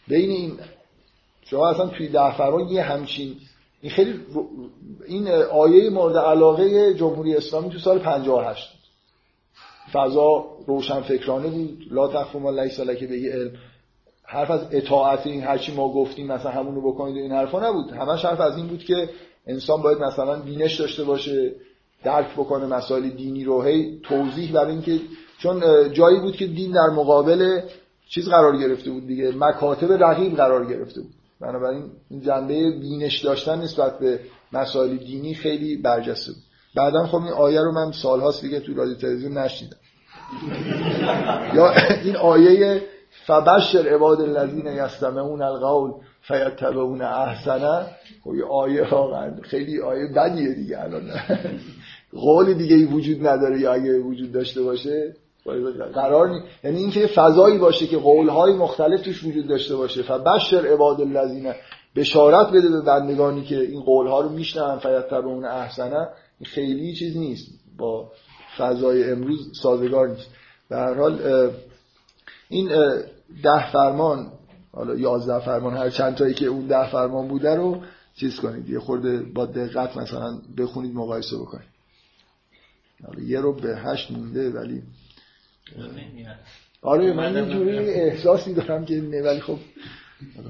بین 0.08 0.30
این 0.30 0.58
شما 1.44 1.70
اصلا 1.70 1.86
توی 1.86 2.08
ده 2.08 2.72
یه 2.72 2.82
همچین 2.82 3.36
این 3.80 3.92
خیلی 3.92 4.20
این 5.06 5.28
آیه 5.28 5.90
مورد 5.90 6.16
علاقه 6.16 6.94
جمهوری 6.94 7.36
اسلامی 7.36 7.70
تو 7.70 7.78
سال 7.78 7.98
58 7.98 8.80
فضا 9.92 10.44
روشن 10.66 11.00
فکرانه 11.00 11.48
بود 11.48 11.86
لا 11.90 12.08
تخف 12.08 12.36
ما 12.36 12.50
لیس 12.50 12.80
به 12.80 13.30
علم. 13.32 13.52
حرف 14.30 14.50
از 14.50 14.60
اطاعت 14.70 15.26
این 15.26 15.42
هرچی 15.42 15.74
ما 15.74 15.92
گفتیم 15.92 16.26
مثلا 16.26 16.50
همونو 16.50 16.80
بکنید 16.80 17.16
این 17.16 17.32
حرفا 17.32 17.68
نبود. 17.68 17.90
همش 17.92 18.24
حرف 18.24 18.40
از 18.40 18.56
این 18.56 18.66
بود 18.66 18.84
که 18.84 19.08
انسان 19.46 19.82
باید 19.82 19.98
مثلا 19.98 20.40
بینش 20.40 20.80
داشته 20.80 21.04
باشه 21.04 21.52
درک 22.04 22.32
بکنه 22.32 22.66
مسائل 22.66 23.08
دینی 23.08 23.44
رو 23.44 23.62
هی 23.62 24.00
توضیح 24.02 24.52
برای 24.52 24.72
اینکه 24.72 25.00
چون 25.38 25.62
جایی 25.92 26.20
بود 26.20 26.36
که 26.36 26.46
دین 26.46 26.72
در 26.72 26.94
مقابل 26.94 27.60
چیز 28.08 28.28
قرار 28.28 28.56
گرفته 28.56 28.90
بود 28.90 29.06
دیگه 29.06 29.32
مکاتب 29.36 29.92
رقیب 29.92 30.36
قرار 30.36 30.66
گرفته 30.66 31.00
بود. 31.00 31.10
بنابراین 31.40 31.84
این 32.10 32.20
جنبه 32.20 32.70
بینش 32.70 33.24
داشتن 33.24 33.58
نسبت 33.58 33.98
به 33.98 34.20
مسائل 34.52 34.96
دینی 34.96 35.34
خیلی 35.34 35.76
برجسته 35.76 36.32
بود. 36.32 36.42
بعدا 36.76 37.06
خب 37.06 37.22
این 37.22 37.32
آیه 37.32 37.60
رو 37.60 37.72
من 37.72 37.92
سالهاست 37.92 38.42
دیگه 38.42 38.60
تو 38.60 38.74
رادیو 38.74 38.94
تلویزیون 38.94 39.38
نشنیدم. 39.38 39.76
یا 41.54 41.72
این 42.04 42.16
آیه 42.16 42.82
فبشر 43.30 43.94
عباد 43.94 44.20
الذین 44.20 44.66
یستمعون 44.66 45.42
القول 45.42 45.92
فیتبعون 46.22 47.02
احسنه. 47.02 47.86
خب 48.24 48.34
یه 48.34 48.44
آیه 48.44 48.90
واقعا 48.90 49.36
خیلی 49.42 49.80
آیه 49.80 50.06
بدیه 50.16 50.54
دیگه 50.54 50.80
الان. 50.80 51.02
قول 52.12 52.54
دیگه 52.54 52.76
ای 52.76 52.84
وجود 52.84 53.26
نداره 53.26 53.60
یا 53.60 53.72
اگه 53.72 53.98
وجود 53.98 54.32
داشته 54.32 54.62
باشه 54.62 55.14
قرار 55.94 56.28
نی... 56.28 56.40
یعنی 56.64 56.78
اینکه 56.78 57.06
فضایی 57.06 57.58
باشه 57.58 57.86
که 57.86 57.96
قولهای 57.96 58.52
مختلف 58.52 59.02
توش 59.02 59.24
وجود 59.24 59.48
داشته 59.48 59.76
باشه. 59.76 60.02
فبشر 60.02 60.66
عباد 60.66 61.00
الذین 61.00 61.52
بشارت 61.96 62.48
بده 62.48 62.68
به 62.68 62.80
بندگانی 62.80 63.42
که 63.42 63.60
این 63.60 63.80
قولها 63.80 64.20
رو 64.20 64.28
میشنن 64.28 64.78
فیتبعون 64.78 65.44
احسنه. 65.44 66.08
خیلی 66.44 66.94
چیز 66.94 67.16
نیست. 67.16 67.48
با 67.78 68.10
فضای 68.58 69.10
امروز 69.10 69.60
سازگار 69.62 70.08
نیست. 70.08 70.28
به 70.68 70.76
هر 70.76 70.94
حال 70.94 71.18
این 72.48 72.70
ده 73.42 73.72
فرمان 73.72 74.32
حالا 74.72 74.94
یازده 74.94 75.44
فرمان 75.44 75.76
هر 75.76 75.90
چند 75.90 76.14
تایی 76.14 76.34
که 76.34 76.46
اون 76.46 76.66
ده 76.66 76.90
فرمان 76.90 77.28
بوده 77.28 77.54
رو 77.54 77.82
چیز 78.16 78.40
کنید. 78.40 78.68
یه 78.68 78.78
خورده 78.78 79.22
با 79.22 79.46
دقت 79.46 79.96
مثلا 79.96 80.38
بخونید 80.58 80.94
مقایسه 80.94 81.36
بکنید. 81.36 81.68
حالا 83.06 83.22
یه 83.22 83.40
رو 83.40 83.52
به 83.52 83.76
هشت 83.76 84.10
مونده 84.10 84.50
ولی 84.50 84.82
آره 86.82 87.12
من 87.12 87.34
یه 87.34 87.54
جوری 87.54 87.78
احساسی 87.78 88.54
دارم 88.54 88.84
که 88.84 88.94
نه 88.94 89.22
ولی 89.22 89.40
خب 89.40 89.58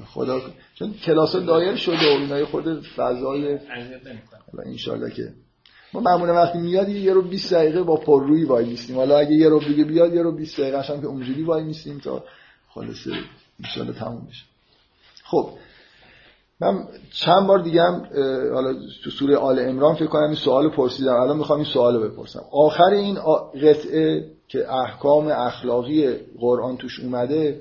خدا 0.07 0.40
چون 0.74 0.93
کلاس 0.93 1.36
دایر 1.36 1.77
شده 1.77 2.16
و 2.16 2.20
اینای 2.20 2.44
خود 2.44 2.86
فضای 2.86 3.59
حالا 4.86 5.09
که 5.09 5.32
ما 5.93 6.01
معمولا 6.01 6.35
وقتی 6.35 6.59
میاد 6.59 6.89
یه 6.89 7.12
رو 7.12 7.23
20 7.23 7.55
دقیقه 7.55 7.82
با 7.82 7.97
پررویی 7.97 8.44
وای 8.44 8.66
میستیم 8.66 8.97
حالا 8.97 9.19
اگه 9.19 9.32
یه 9.32 9.48
رو 9.48 9.61
دیگه 9.61 9.85
بیاد 9.85 10.15
یه 10.15 10.23
رو 10.23 10.32
20 10.32 10.61
دقیقه 10.61 10.81
هم 10.81 11.01
که 11.01 11.07
اونجوری 11.07 11.43
وای 11.43 11.62
میستیم 11.62 11.98
تا 11.98 12.24
خلاصه 12.74 13.10
ان 13.76 13.92
تموم 13.92 14.26
بشه 14.30 14.44
خب 15.24 15.51
من 16.60 16.88
چند 17.12 17.47
بار 17.47 17.59
دیگه 17.59 17.82
هم 17.82 18.06
حالا 18.55 18.74
تو 19.05 19.10
سوره 19.10 19.36
آل 19.36 19.59
عمران 19.59 19.94
فکر 19.94 20.06
کنم 20.06 20.22
این 20.22 20.34
سوال 20.34 20.68
پرسیدم. 20.68 21.14
الان 21.14 21.36
می‌خوام 21.36 21.59
این 21.59 21.68
سوال 21.72 21.98
بپرسم. 21.98 22.44
آخر 22.52 22.90
این 22.90 23.18
قطعه 23.62 24.30
که 24.48 24.72
احکام 24.72 25.26
اخلاقی 25.26 26.12
قرآن 26.40 26.76
توش 26.76 27.01
اومده 27.01 27.60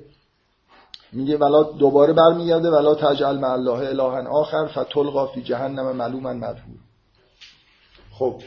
میگه 1.11 1.38
ولا 1.38 1.64
دوباره 1.64 2.14
برمیگرده 2.14 2.69
ولا 2.69 2.95
تجعل 2.95 3.38
مع 3.38 3.52
الله 3.52 3.90
الها 3.90 4.30
آخر 4.30 4.65
فتلقا 4.65 5.27
فی 5.27 5.41
جهنم 5.41 5.95
ملوما 5.95 6.34
مدحور 6.34 6.77
خب 8.11 8.41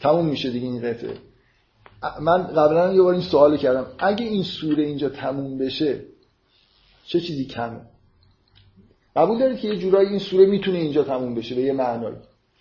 تموم 0.00 0.26
میشه 0.26 0.50
دیگه 0.50 0.66
این 0.66 0.78
قطعه. 0.78 1.16
من 2.20 2.42
قبلا 2.42 2.92
یه 2.94 3.02
بار 3.02 3.12
این 3.12 3.22
سوال 3.22 3.56
کردم. 3.56 3.86
اگه 3.98 4.26
این 4.26 4.42
سوره 4.42 4.82
اینجا 4.84 5.08
تموم 5.08 5.58
بشه 5.58 6.00
چه 7.06 7.20
چیزی 7.20 7.44
کمه؟ 7.44 7.80
قبول 9.16 9.38
دارید 9.38 9.58
که 9.58 9.68
یه 9.68 9.76
جورایی 9.76 10.08
این 10.08 10.18
سوره 10.18 10.46
می‌تونه 10.46 10.78
اینجا 10.78 11.02
تموم 11.02 11.34
بشه 11.34 11.54
به 11.54 11.62
یه 11.62 11.72
معنایی. 11.72 12.16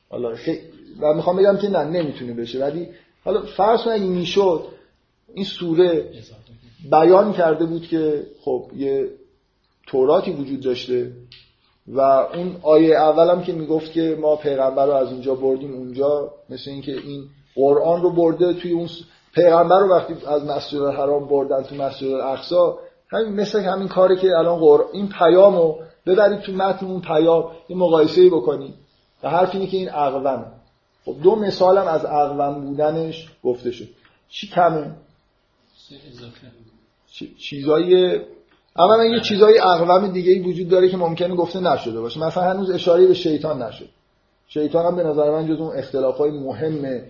حالا 0.09 0.35
خی... 0.35 0.57
و 0.99 1.13
می‌خوام 1.13 1.37
بگم 1.37 1.57
که 1.57 1.69
نه 1.69 1.83
نمی‌تونه 1.83 2.33
بشه. 2.33 2.59
ولی 2.59 2.87
حالا 3.23 3.41
فرض 3.41 3.81
کن 3.81 3.91
اگه 3.91 4.03
می‌شد 4.03 4.63
این 5.33 5.45
سوره 5.45 6.09
بیان 6.91 7.33
کرده 7.33 7.65
بود 7.65 7.87
که 7.87 8.23
خب 8.41 8.71
یه 8.77 9.09
توراتی 9.87 10.31
وجود 10.31 10.61
داشته 10.61 11.11
و 11.87 12.01
اون 12.01 12.55
آیه 12.61 12.95
اولم 12.95 13.43
که 13.43 13.53
می‌گفت 13.53 13.91
که 13.91 14.17
ما 14.21 14.35
پیغمبر 14.35 14.85
رو 14.85 14.91
از 14.91 15.11
اونجا 15.11 15.35
بردیم 15.35 15.73
اونجا 15.73 16.33
مثل 16.49 16.71
اینکه 16.71 16.91
این 16.91 17.23
قرآن 17.55 18.01
رو 18.01 18.09
برده 18.09 18.53
توی 18.53 18.71
اون 18.71 18.89
پیغمبر 19.35 19.79
رو 19.79 19.95
وقتی 19.95 20.13
از 20.27 20.45
مسجد 20.45 20.81
الحرام 20.81 21.27
بردن 21.27 21.63
تو 21.63 21.75
مسجد 21.75 22.07
الاقصا 22.07 22.77
همین 23.11 23.33
مثل 23.33 23.59
همین 23.59 23.87
کاری 23.87 24.17
که 24.17 24.27
الان 24.27 24.59
قرآن 24.59 24.87
این 24.93 25.09
پیامو 25.09 25.75
ببرید 26.05 26.39
تو 26.39 26.51
متن 26.51 26.85
اون 26.85 27.01
پیام 27.01 27.51
یه 27.69 27.77
مقایسه 27.77 28.29
بکنید. 28.29 28.73
و 29.23 29.29
حرف 29.29 29.55
اینه 29.55 29.67
که 29.67 29.77
این 29.77 29.93
اقومه 29.93 30.45
خب 31.05 31.15
دو 31.23 31.35
مثالم 31.35 31.87
از 31.87 32.05
اقوم 32.05 32.65
بودنش 32.65 33.31
گفته 33.43 33.71
شد. 33.71 33.87
چی 34.29 34.47
کمه؟ 34.47 34.95
چیزای 37.37 38.19
اولا 38.77 39.05
یه 39.05 39.19
چیزای 39.19 39.59
اقوام 39.59 40.07
دیگه 40.07 40.31
ای 40.31 40.39
وجود 40.39 40.69
داره 40.69 40.89
که 40.89 40.97
ممکنه 40.97 41.35
گفته 41.35 41.59
نشده 41.59 42.01
باشه. 42.01 42.19
مثلا 42.19 42.43
هنوز 42.43 42.71
اشاره 42.71 43.07
به 43.07 43.13
شیطان 43.13 43.61
نشد. 43.61 43.89
شیطان 44.47 44.85
هم 44.85 44.95
به 44.95 45.03
نظر 45.03 45.31
من 45.31 45.47
جز 45.47 45.59
اون 45.59 45.77
اختلاف 45.77 46.17
های 46.17 46.31
مهم 46.31 47.01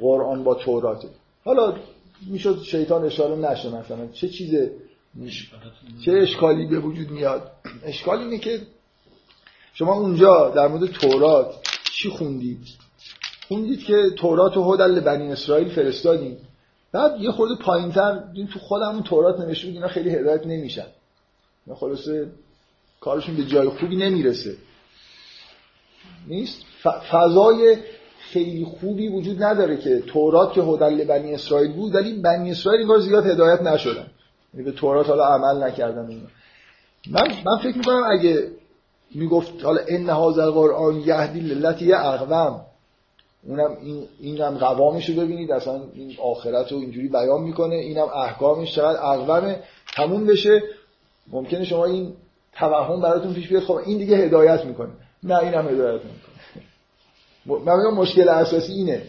قرآن 0.00 0.44
با 0.44 0.54
توراته 0.54 1.08
حالا 1.44 1.76
می‌شد 2.26 2.62
شیطان 2.62 3.04
اشاره 3.04 3.36
نشه 3.36 3.68
مثلا. 3.68 4.06
چه 4.12 4.28
چیز 4.28 4.54
چه 6.04 6.12
اشکالی 6.12 6.66
به 6.66 6.78
وجود 6.78 7.10
میاد؟ 7.10 7.52
اشکال 7.84 8.18
اینه 8.18 8.38
که 8.38 8.60
شما 9.74 9.94
اونجا 9.94 10.50
در 10.50 10.68
مورد 10.68 10.90
تورات 10.90 11.54
چی 11.92 12.08
خوندید؟ 12.08 12.66
خوندید 13.48 13.84
که 13.84 14.10
تورات 14.16 14.56
و 14.56 14.74
هدل 14.74 15.00
بنی 15.00 15.32
اسرائیل 15.32 15.68
فرستادیم 15.68 16.36
بعد 16.92 17.20
یه 17.20 17.30
خورده 17.30 17.54
پایینتر 17.54 18.22
تو 18.52 18.58
خودمون 18.58 19.02
تورات 19.02 19.40
نوشته 19.40 19.66
بود 19.66 19.74
اینا 19.74 19.88
خیلی 19.88 20.10
هدایت 20.10 20.46
نمیشن. 20.46 20.86
خلاصه 21.74 22.30
کارشون 23.00 23.36
به 23.36 23.44
جای 23.44 23.68
خوبی 23.68 23.96
نمی‌رسه. 23.96 24.56
نیست؟ 26.26 26.64
فضای 27.10 27.76
خیلی 28.32 28.64
خوبی 28.64 29.08
وجود 29.08 29.42
نداره 29.42 29.76
که 29.76 30.00
تورات 30.00 30.52
که 30.52 30.62
هدل 30.62 31.04
بنی 31.04 31.34
اسرائیل 31.34 31.72
بود 31.72 31.94
ولی 31.94 32.12
بنی 32.12 32.50
اسرائیل 32.50 32.80
اینگار 32.80 32.98
زیاد 32.98 33.26
هدایت 33.26 33.62
نشدن. 33.62 34.06
یعنی 34.54 34.64
به 34.64 34.72
تورات 34.72 35.08
حالا 35.08 35.24
عمل 35.24 35.62
نکردن 35.64 36.08
اینا. 36.08 36.26
من 37.10 37.28
من 37.46 37.58
فکر 37.62 37.76
می‌کنم 37.76 38.02
اگه 38.10 38.48
می‌گفت 39.14 39.64
حالا 39.64 39.80
ان 39.88 40.10
هذا 40.10 40.44
القرآن 40.44 40.96
یهدی 40.96 41.40
للتی 41.40 41.92
اقوام 41.92 42.60
اونم 43.46 43.76
این 43.82 44.04
اینم 44.20 44.58
قوامش 44.58 45.08
رو 45.08 45.20
ببینید 45.20 45.52
اصلا 45.52 45.80
این 45.94 46.16
آخرت 46.22 46.72
رو 46.72 46.78
اینجوری 46.78 47.08
بیان 47.08 47.42
می‌کنه 47.42 47.74
اینم 47.74 48.06
احکامش 48.14 48.74
چقدر 48.74 48.98
اقوامه 49.02 49.58
تموم 49.96 50.26
بشه. 50.26 50.62
ممکنه 51.32 51.64
شما 51.64 51.84
این 51.84 52.12
توهم 52.58 53.00
براتون 53.00 53.34
پیش 53.34 53.48
بیاد. 53.48 53.62
خب 53.62 53.74
این 53.74 53.98
دیگه 53.98 54.16
هدایت 54.16 54.64
می‌کنه. 54.64 54.90
نه 55.22 55.38
اینم 55.38 55.68
هدایت 55.68 56.04
می‌کنه 56.04 56.29
من 57.46 57.94
مشکل 57.94 58.28
اساسی 58.28 58.72
اینه. 58.72 59.02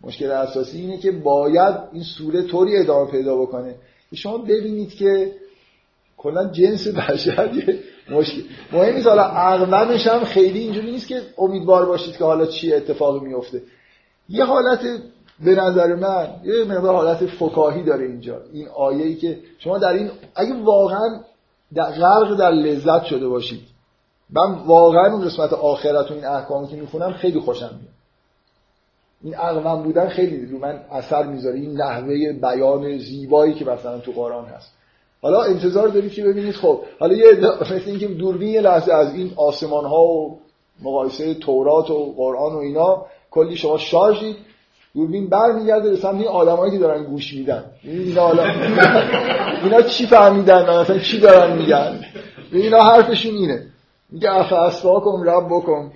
مشکل 0.00 0.30
اساسی 0.30 0.80
اینه 0.80 0.98
که 0.98 1.12
باید 1.12 1.74
این 1.92 2.02
سوره 2.02 2.42
طوری 2.42 2.76
ادامه 2.76 3.10
پیدا 3.10 3.36
بکنه. 3.36 3.74
شما 4.14 4.38
ببینید 4.38 4.94
که 4.94 5.32
کلا 6.16 6.48
جنس 6.52 6.88
بشر 6.88 7.50
مشکل 8.10 8.42
مهم 8.72 8.94
نیست. 8.94 9.06
حالا 9.06 9.24
اغلبش 9.24 10.06
هم 10.06 10.24
خیلی 10.24 10.58
اینجوری 10.58 10.90
نیست 10.90 11.08
که 11.08 11.22
امیدوار 11.38 11.86
باشید 11.86 12.16
که 12.16 12.24
حالا 12.24 12.46
چی 12.46 12.72
اتفاقی 12.72 13.26
میفته 13.26 13.62
یه 14.28 14.44
حالت 14.44 14.80
به 15.44 15.54
نظر 15.54 15.94
من 15.94 16.28
یه 16.44 16.64
مقدار 16.64 16.94
حالت 16.94 17.26
فکاهی 17.26 17.82
داره 17.82 18.04
اینجا. 18.04 18.40
این 18.52 18.68
آیه 18.68 19.04
ای 19.04 19.14
که 19.14 19.38
شما 19.58 19.78
در 19.78 19.92
این 19.92 20.10
اگه 20.34 20.54
واقعا 20.54 21.20
در 21.74 21.90
غرق 21.90 22.38
در 22.38 22.50
لذت 22.50 23.04
شده 23.04 23.28
باشید. 23.28 23.60
من 24.32 24.54
واقعا 24.66 25.12
اون 25.12 25.24
قسمت 25.24 25.52
آخرت 25.52 26.10
و 26.10 26.14
این 26.14 26.24
احکامی 26.24 26.68
که 26.68 26.76
می‌خونم 26.76 27.12
خیلی 27.12 27.40
خوشم 27.40 27.70
میاد. 27.80 27.94
این 29.22 29.36
اقوام 29.38 29.82
بودن 29.82 30.08
خیلی 30.08 30.46
رو 30.46 30.58
من 30.58 30.80
اثر 30.92 31.22
می‌ذاره. 31.22 31.56
این 31.56 31.80
نحوه 31.80 32.32
بیان 32.32 32.98
زیبایی 32.98 33.54
که 33.54 33.64
مثلا 33.64 33.98
تو 33.98 34.12
قرآن 34.12 34.44
هست. 34.44 34.72
حالا 35.22 35.42
انتظار 35.42 35.88
دارید 35.88 36.12
که 36.12 36.24
ببینید. 36.24 36.54
خب 36.54 36.80
حالا 37.00 37.14
یه 37.14 37.26
مثل 37.60 37.82
اینکه 37.86 38.08
دوربین 38.08 38.48
یه 38.48 38.60
لحظه 38.60 38.92
از 38.92 39.14
این 39.14 39.32
آسمان 39.36 39.84
ها 39.84 40.02
و 40.02 40.38
مقایسه 40.82 41.34
تورات 41.34 41.90
و 41.90 42.14
قرآن 42.16 42.52
و 42.52 42.58
اینا 42.58 43.06
کلی 43.30 43.56
شما 43.56 43.78
شارژید 43.78 44.36
دوربین 44.94 45.28
برمیگرده 45.28 45.90
به 45.90 45.96
سمت 45.96 46.26
آدمایی 46.26 46.72
که 46.72 46.78
دارن 46.78 47.04
گوش 47.04 47.34
میدن. 47.34 47.64
اینا 47.82 48.30
اینا 49.64 49.82
چی 49.82 50.06
فهمیدن؟ 50.06 50.80
مثلا 50.80 50.98
چی 50.98 51.20
دارن 51.20 51.56
میگن؟ 51.56 52.04
اینا 52.52 52.82
حرفشون 52.82 53.34
اینه. 53.34 53.66
میگه 54.12 54.32
اف 54.32 54.52
اسفاکم 54.52 55.22
رب 55.22 55.46
بکن 55.46 55.92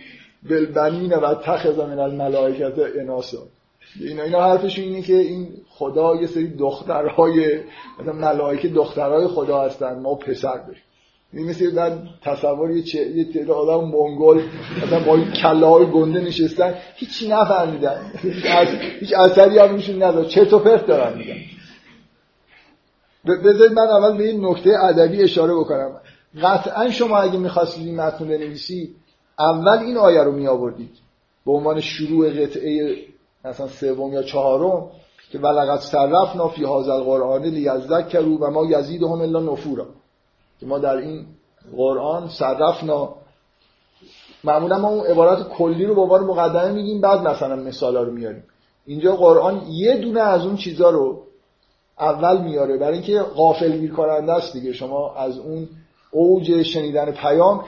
بلبنین 0.51 1.13
و 1.13 1.35
تخذ 1.35 1.79
من 1.79 1.99
الملائکت 1.99 2.79
اناسا. 3.01 3.39
اینا 4.01 4.23
اینا 4.23 4.43
حرفشون 4.43 4.85
اینه 4.85 5.03
که 5.03 5.17
این 5.17 5.49
خدا 5.69 6.17
یه 6.17 6.27
سری 6.27 6.57
دخترهای 6.57 7.61
مثلا 8.01 8.13
ملائکه 8.13 8.69
دخترهای 8.69 9.27
خدا 9.27 9.63
هستن 9.63 9.99
ما 9.99 10.15
پسر 10.15 10.57
داریم. 10.57 10.83
این 11.33 11.47
مثل 11.47 11.75
من 11.75 12.09
تصور 12.23 12.71
یه 12.71 12.83
چه 12.83 12.99
یه 12.99 13.33
تعداد 13.33 13.57
آدم 13.57 13.85
منگل 13.85 14.43
مثلا 14.87 15.01
با 15.01 15.15
این 15.15 15.33
کله 15.33 15.67
های 15.67 15.87
گنده 15.87 16.21
نشستن 16.21 16.75
هیچی 16.95 17.29
نفهمیدن. 17.29 18.13
هیچ 19.01 19.13
اثری 19.15 19.59
هم 19.59 19.75
میشون 19.75 20.03
نداره 20.03 20.29
چه 20.29 20.45
تو 20.45 20.59
پرت 20.59 20.87
دارن 20.87 21.19
میگن. 21.19 21.37
بذارید 23.45 23.73
من 23.73 23.87
اول 23.89 24.17
به 24.17 24.25
این 24.25 24.47
نکته 24.47 24.71
ادبی 24.85 25.23
اشاره 25.23 25.55
بکنم. 25.55 26.01
قطعا 26.43 26.91
شما 26.91 27.19
اگه 27.19 27.39
می‌خواستید 27.39 27.87
این 27.87 27.97
متن 27.97 28.29
بنویسی 28.29 28.95
اول 29.39 29.79
این 29.79 29.97
آیه 29.97 30.23
رو 30.23 30.33
می 30.33 30.47
آوردید 30.47 30.99
به 31.47 31.53
عنوان 31.53 31.81
شروع 31.81 32.31
قطعه 32.31 32.97
مثلا 33.45 33.69
سوم 33.69 34.13
یا 34.13 34.23
چهارم 34.23 34.91
که 35.31 35.39
ولقد 35.39 35.79
صرفنا 35.79 36.49
فی 36.49 36.65
هذا 36.65 36.95
القرآن 36.95 37.43
لیذکروا 37.43 38.39
و 38.41 38.51
ما 38.51 38.67
یزیدهم 38.67 39.21
الا 39.21 39.41
نفورا. 39.41 39.87
که 40.61 40.67
ما 40.67 40.79
در 40.79 40.97
این 40.97 41.27
قرآن 41.77 42.29
صرفنا. 42.29 43.15
معمولا 44.45 44.79
ما 44.79 44.89
اون 44.89 45.07
عبارت 45.07 45.49
کلی 45.49 45.87
رو 45.87 45.95
به 45.95 46.01
عنوان 46.01 46.25
مقدمه 46.25 46.73
میگیم 46.73 47.01
بعد 47.01 47.29
مثلا 47.29 47.57
مثالا 47.57 48.03
رو 48.03 48.13
میاریم 48.13 48.45
اینجا 48.87 49.17
قرآن 49.17 49.63
یه 49.69 49.97
دونه 49.97 50.21
از 50.21 50.47
اون 50.47 50.57
چیزا 50.57 50.91
رو 50.91 51.23
اول 51.99 52.43
میاره 52.43 52.77
برای 52.77 52.95
اینکه 52.95 53.19
غافل 53.21 53.79
گیر 53.79 53.93
کننده 53.93 54.33
است 54.33 54.53
دیگه. 54.53 54.73
شما 54.73 55.15
از 55.15 55.39
اون 55.39 55.69
اوج 56.15 56.63
شنیدن 56.63 57.11
پیام 57.11 57.65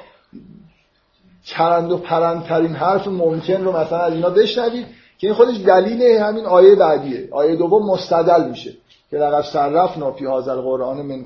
چرند 1.44 1.92
و 1.92 1.96
پرندترین 1.96 2.74
حرف 2.74 3.08
ممکن 3.08 3.64
رو 3.64 3.76
مثلا 3.76 3.98
از 3.98 4.12
اینا 4.12 4.30
بشنوید 4.30 4.86
که 5.18 5.26
این 5.26 5.34
خودش 5.36 5.56
دلیل 5.56 6.02
همین 6.02 6.46
آیه 6.46 6.74
بعدیه. 6.74 7.28
آیه 7.30 7.56
دوم 7.56 7.90
مستدل 7.90 8.48
میشه 8.48 8.72
که 9.10 9.16
لقد 9.16 9.44
صرفنا 9.44 10.12
فی 10.12 10.26
هذا 10.26 10.52
القرآن 10.52 11.02
من 11.02 11.24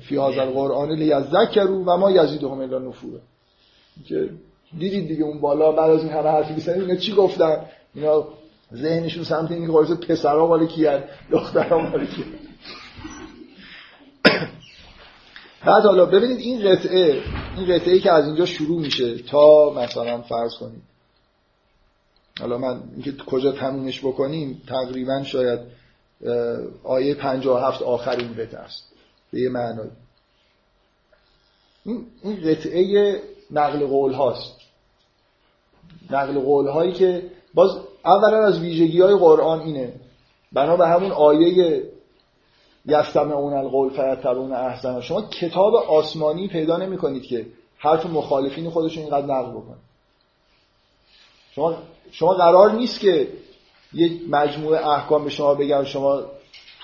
فی 0.00 0.16
هذا 0.16 0.42
القرآن 0.42 0.90
لیذکروا 0.90 1.82
و 1.86 1.96
ما 1.96 2.10
یزیدهم 2.10 2.60
الا 2.60 2.78
نفورا. 2.78 3.18
که 4.08 4.28
دیدید 4.78 5.08
دیگه 5.08 5.24
اون 5.24 5.40
بالا 5.40 5.72
بعد 5.72 5.90
از 5.90 6.04
این 6.04 6.12
همه 6.12 6.28
حرفی 6.28 6.62
که 6.62 6.72
اینا 6.72 6.96
چی 6.96 7.12
گفتن؟ 7.12 7.56
اینا 7.94 8.24
ذهنشون 8.74 9.24
سمت 9.24 9.50
این 9.50 9.66
که 9.66 9.72
خلاص 9.72 9.90
پسرا 9.90 10.46
مال 10.46 10.66
کیان 10.66 11.04
دخترا 11.30 11.78
مال 11.78 12.06
کیان. 12.06 12.28
بعد 15.66 15.82
حالا 15.84 16.06
ببینید 16.06 16.38
این 16.40 16.72
قطعه 16.72 17.22
این 17.56 17.76
قطعه 17.76 17.94
ای 17.94 18.00
که 18.00 18.12
از 18.12 18.26
اینجا 18.26 18.46
شروع 18.46 18.80
میشه 18.80 19.18
تا 19.18 19.72
مثلا 19.76 20.22
فرض 20.22 20.54
کنید. 20.54 20.82
حالا 22.40 22.58
من 22.58 22.82
اینکه 22.92 23.12
کجا 23.12 23.52
تمومش 23.52 24.00
بکنیم 24.00 24.62
تقریبا 24.68 25.22
شاید 25.22 25.60
آیه 26.84 27.14
57 27.14 27.82
آخرین 27.82 28.34
قطعه 28.34 28.60
است. 28.60 28.84
به 29.32 29.40
یه 29.40 29.48
معنای 29.48 29.88
این 32.22 32.36
قطعه 32.44 33.20
نقل 33.50 33.86
قول 33.86 34.12
هاست. 34.12 34.56
نقل 36.10 36.38
قول 36.38 36.68
هایی 36.68 36.92
که 36.92 37.30
باز 37.54 37.70
اولا 38.04 38.46
از 38.46 38.60
ویژگی 38.60 39.00
های 39.00 39.14
قرآن 39.14 39.60
اینه. 39.60 39.92
بنا 40.52 40.76
به 40.76 40.88
همون 40.88 41.10
آیه 41.10 41.82
اون 43.16 43.54
القول 43.54 43.90
فیتبعون 43.90 44.52
احسن 44.52 45.00
شما 45.00 45.22
کتاب 45.22 45.74
آسمانی 45.74 46.48
پیدا 46.48 46.76
نمی 46.76 46.98
کنید 46.98 47.22
که 47.22 47.46
حرف 47.78 48.06
مخالفین 48.06 48.70
خودشون 48.70 49.02
اینقدر 49.02 49.26
نقل 49.26 49.50
بکنه 49.50 49.76
شما 51.54 51.74
شما 52.10 52.34
قرار 52.34 52.72
نیست 52.72 53.00
که 53.00 53.28
یک 53.94 54.20
مجموعه 54.30 54.88
احکام 54.88 55.24
به 55.24 55.30
شما 55.30 55.54
بگن 55.54 55.84
شما 55.84 56.22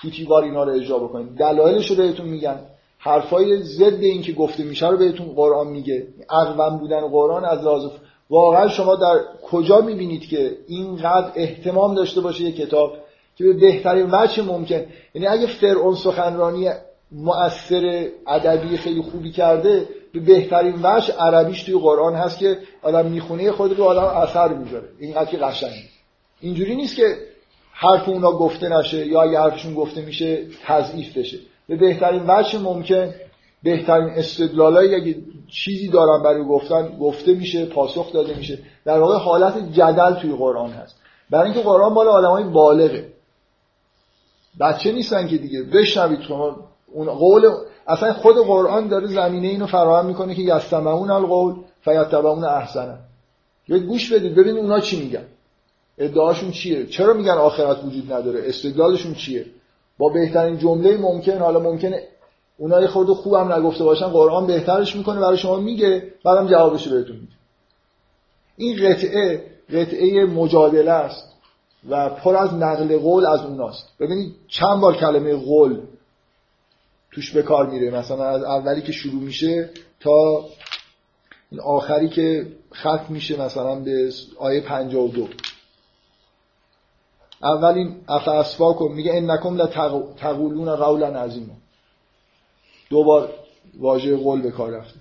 توتیوار 0.01 0.43
اینا 0.43 0.63
رو 0.63 0.73
اجرا 0.73 0.99
بکنید. 0.99 1.35
دلایلش 1.35 1.91
رو 1.91 1.95
بهتون 1.95 2.25
میگن. 2.25 2.59
حرفای 2.97 3.63
ضد 3.63 4.03
این 4.03 4.21
که 4.21 4.33
گفته 4.33 4.63
میشه 4.63 4.87
رو 4.87 4.97
بهتون 4.97 5.27
قرآن 5.35 5.67
میگه. 5.67 6.07
اقوام 6.29 6.77
بودن 6.77 7.07
قرآن 7.07 7.45
از 7.45 7.63
لحاظ 7.63 7.85
واقعا 8.29 8.67
شما 8.67 8.95
در 8.95 9.19
کجا 9.51 9.81
می‌بینید 9.81 10.27
که 10.27 10.57
اینقدر 10.67 11.31
احتمام 11.35 11.95
داشته 11.95 12.21
باشه 12.21 12.43
یک 12.43 12.55
کتاب 12.55 12.93
که 13.39 13.45
به 13.45 13.53
بهترین 13.53 14.09
وجه 14.11 14.43
ممکن. 14.43 14.85
یعنی 15.13 15.27
اگه 15.27 15.47
فرعون 15.47 15.95
سخنرانی 15.95 16.69
مؤثر 17.11 18.07
ادبی 18.27 18.77
خیلی 18.77 19.01
خوبی 19.01 19.31
کرده 19.31 19.87
به 20.13 20.19
بهترین 20.19 20.75
وجه 20.83 21.13
عربیش 21.13 21.63
توی 21.63 21.79
قرآن 21.79 22.15
هست 22.15 22.39
که 22.39 22.57
آدم 22.81 23.05
می‌خونه 23.05 23.51
خود 23.51 23.79
رو 23.79 23.83
آدم 23.83 24.03
اثر 24.03 24.53
می‌ذاره. 24.53 24.89
اینقدر 24.99 25.31
که 25.31 25.37
قشنگه. 25.37 25.73
اینجوری 26.41 26.75
نیست 26.75 26.95
که 26.95 27.15
حرف 27.71 28.09
اونا 28.09 28.31
گفته 28.31 28.69
نشه 28.69 29.07
یا 29.07 29.21
اگه 29.21 29.39
حرفشون 29.39 29.73
گفته 29.73 30.01
میشه 30.01 30.45
تضعیف 30.65 31.17
بشه. 31.17 31.37
به 31.67 31.75
بهترین 31.75 32.23
وجه 32.27 32.59
ممکن 32.59 33.13
بهترین 33.63 34.09
استدلالایی 34.09 34.95
اگه 34.95 35.15
چیزی 35.51 35.87
دارن 35.87 36.23
برای 36.23 36.43
گفتن 36.43 36.97
گفته 37.01 37.33
میشه 37.33 37.65
پاسخ 37.65 38.13
داده 38.13 38.37
میشه. 38.37 38.59
در 38.85 38.99
واقع 38.99 39.17
حالت 39.17 39.71
جدل 39.71 40.13
توی 40.13 40.31
قرآن 40.31 40.71
هست. 40.71 40.95
برای 41.29 41.45
اینکه 41.45 41.61
قرآن 41.61 41.93
مال 41.93 42.07
آدمای 42.07 42.43
بالغه. 42.43 43.18
بچه 44.59 44.91
نیستن 44.91 45.27
که 45.27 45.37
دیگه. 45.37 45.63
بشنوید 45.63 46.21
شما. 46.21 46.55
اون 46.91 47.09
قول 47.09 47.49
اصلا 47.87 48.13
خود 48.13 48.35
قرآن 48.35 48.87
داره 48.87 49.07
زمینه 49.07 49.47
اینو 49.47 49.67
فراهم 49.67 50.05
می‌کنه 50.05 50.35
که 50.35 50.41
یستمعون 50.41 51.11
القول 51.11 51.55
فیتبعون 51.81 52.43
احسنه. 52.43 52.97
یه 53.67 53.79
گوش 53.79 54.13
بدید 54.13 54.35
ببینید 54.35 54.63
اونا 54.63 54.79
چی 54.79 55.03
میگن. 55.03 55.25
ادعاشون 55.97 56.51
چیه؟ 56.51 56.85
چرا 56.85 57.13
میگن 57.13 57.31
آخرت 57.31 57.83
وجود 57.83 58.13
نداره؟ 58.13 58.41
استدلالشون 58.45 59.13
چیه؟ 59.13 59.45
با 59.97 60.09
بهترین 60.09 60.57
جمله 60.57 60.97
ممکن 60.97 61.37
حالا 61.37 61.59
ممکنه 61.59 62.03
اونا 62.57 62.81
یه 62.81 62.87
خورده 62.87 63.13
خوبم 63.13 63.53
نگفته 63.53 63.83
باشن 63.83 64.07
قرآن 64.07 64.47
بهترش 64.47 64.95
می‌کنه 64.95 65.19
برای 65.19 65.37
شما 65.37 65.55
میگه 65.55 66.03
بعدم 66.25 66.47
جوابش 66.47 66.87
بهتون 66.87 67.15
میده. 67.15 67.33
این 68.57 68.89
قطعه 68.89 69.43
قطعه 69.73 70.25
مجادله 70.25 70.91
است. 70.91 71.33
و 71.89 72.09
پر 72.09 72.35
از 72.35 72.53
نقل 72.53 72.97
قول 72.97 73.25
از 73.25 73.45
اوناست. 73.45 73.89
ببینید 73.99 74.35
چند 74.47 74.81
بار 74.81 74.95
کلمه 74.95 75.35
قول 75.35 75.81
توش 77.11 77.31
به 77.31 77.43
کار 77.43 77.69
میره. 77.69 77.91
مثلا 77.91 78.23
از 78.23 78.43
اولی 78.43 78.81
که 78.81 78.91
شروع 78.91 79.21
میشه 79.21 79.69
تا 79.99 80.45
این 81.51 81.61
آخری 81.61 82.09
که 82.09 82.47
ختم 82.73 83.05
میشه 83.09 83.41
مثلا 83.41 83.75
به 83.75 84.11
آیه 84.37 84.61
52 84.61 85.27
اولین 87.43 87.95
کن 88.59 88.91
میگه 88.91 89.13
انکم 89.13 89.65
تقولون 90.17 90.75
قولا 90.75 91.07
عظیما. 91.07 91.53
دو 92.89 93.03
بار 93.03 93.33
واژه 93.79 94.15
قول 94.15 94.41
به 94.41 94.51
کار 94.51 94.71
رفته. 94.71 94.99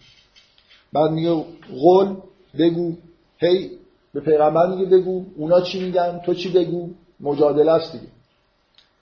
بعد 0.92 1.10
میگه 1.10 1.44
قول 1.70 2.16
بگو 2.58 2.96
هی 3.38 3.77
به 4.14 4.20
پیغمبر 4.20 4.66
میگه 4.66 4.84
بگو 4.84 5.24
اونا 5.36 5.60
چی 5.60 5.84
میگن 5.84 6.20
تو 6.24 6.34
چی 6.34 6.52
بگو؟ 6.52 6.90
مجادله 7.20 7.72
است 7.72 7.92
دیگه. 7.92 8.06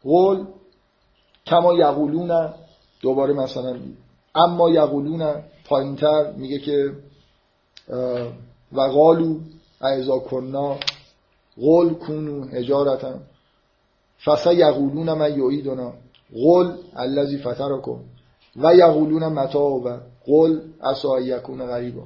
قول 0.02 0.44
کما 1.46 1.74
یقولون 1.74 2.50
دوباره 3.00 3.32
مثلا 3.32 3.76
اما 4.34 4.70
یقولون 4.70 5.34
پایینتر 5.64 6.32
میگه 6.32 6.58
که 6.58 6.92
و 8.72 8.80
قالو 8.80 9.38
اعزا 9.80 10.18
کنا 10.18 10.76
قول 11.56 11.94
کونو 11.94 12.44
هجارتن 12.44 13.20
فسا 14.24 14.52
یقولون 14.52 15.12
من 15.12 15.38
یعیدنا. 15.38 15.92
قول 16.34 16.76
الذی 16.96 17.38
فترکم. 17.38 18.00
و 18.56 18.74
یقولون 18.74 19.28
متا 19.28 19.64
و 19.64 19.98
قول 20.26 20.60
اسا 20.82 21.20
یکون 21.20 21.66
غریبا. 21.66 22.02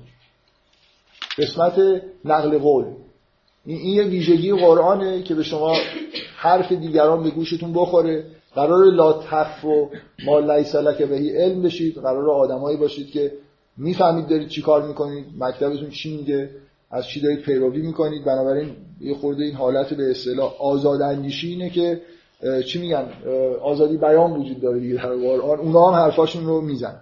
قسمت 1.40 2.02
نقل 2.24 2.58
قول. 2.58 2.84
این, 3.66 3.94
یه 3.94 4.02
ویژگی 4.02 4.52
قرآنه 4.52 5.22
که 5.22 5.34
به 5.34 5.42
شما 5.42 5.74
حرف 6.36 6.72
دیگران 6.72 7.22
به 7.22 7.30
گوشتون 7.30 7.72
بخوره. 7.72 8.24
قرار 8.54 8.84
لا 8.84 9.12
تخف 9.12 9.64
و 9.64 9.88
ما 10.24 10.38
لیس 10.38 10.74
لک 10.74 11.02
بهی 11.02 11.36
علم 11.36 11.62
بشید. 11.62 11.94
قرار 11.94 12.30
آدمایی 12.30 12.76
باشید 12.76 13.10
که 13.10 13.32
می‌فهمید 13.76 14.26
دارید 14.26 14.48
چی 14.48 14.62
کار 14.62 14.88
می‌کنید. 14.88 15.24
مکتبتون 15.38 15.90
چی 15.90 16.16
میگه. 16.16 16.50
از 16.90 17.06
چی 17.06 17.20
دارید 17.20 17.40
پیروی 17.40 17.82
می‌کنید. 17.82 18.24
بنابراین 18.24 18.70
یه 19.00 19.14
خورده 19.14 19.44
این 19.44 19.54
حالت 19.54 19.94
به 19.94 20.10
اصطلاح 20.10 20.54
آزاد 20.60 21.02
اندیشی 21.02 21.48
اینه 21.48 21.70
که 21.70 22.00
چی 22.66 22.80
میگن؟ 22.80 23.04
آزادی 23.62 23.96
بیان 23.96 24.32
وجود 24.32 24.60
داره 24.60 24.80
دیگه 24.80 24.94
در 24.94 25.14
قرآن. 25.16 25.58
اونا 25.58 25.90
هم 25.90 25.94
حرفاشون 25.94 26.46
رو 26.46 26.60
می‌زنن. 26.60 27.00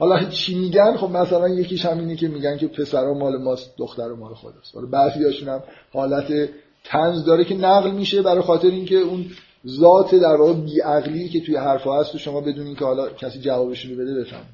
حالا 0.00 0.24
چی 0.24 0.54
میگن؟ 0.54 0.96
خب 0.96 1.10
مثلا 1.10 1.48
یکیش 1.48 1.86
همینه 1.86 2.16
که 2.16 2.28
میگن 2.28 2.58
که 2.58 2.66
پسرا 2.66 3.14
مال 3.14 3.42
ماست 3.42 3.76
دختر 3.76 4.08
مال 4.08 4.34
خداست. 4.34 4.74
حالا 4.74 4.86
بعضیاشون 4.86 5.48
هم 5.48 5.62
حالت 5.92 6.50
تنز 6.84 7.24
داره 7.24 7.44
که 7.44 7.54
نقل 7.54 7.90
میشه 7.90 8.22
برای 8.22 8.42
خاطر 8.42 8.68
اینکه 8.68 8.96
اون 8.96 9.26
ذات 9.66 10.14
در 10.14 10.36
واقع 10.36 10.52
بیعقلی 10.52 11.28
که 11.28 11.40
توی 11.40 11.56
حرفا 11.56 12.00
هست 12.00 12.14
و 12.14 12.18
شما 12.18 12.40
بدونین 12.40 12.74
که 12.74 12.84
حالا 12.84 13.08
کسی 13.08 13.40
جوابش 13.40 13.84
رو 13.84 13.96
بده 13.96 14.20
بفهم 14.20 14.44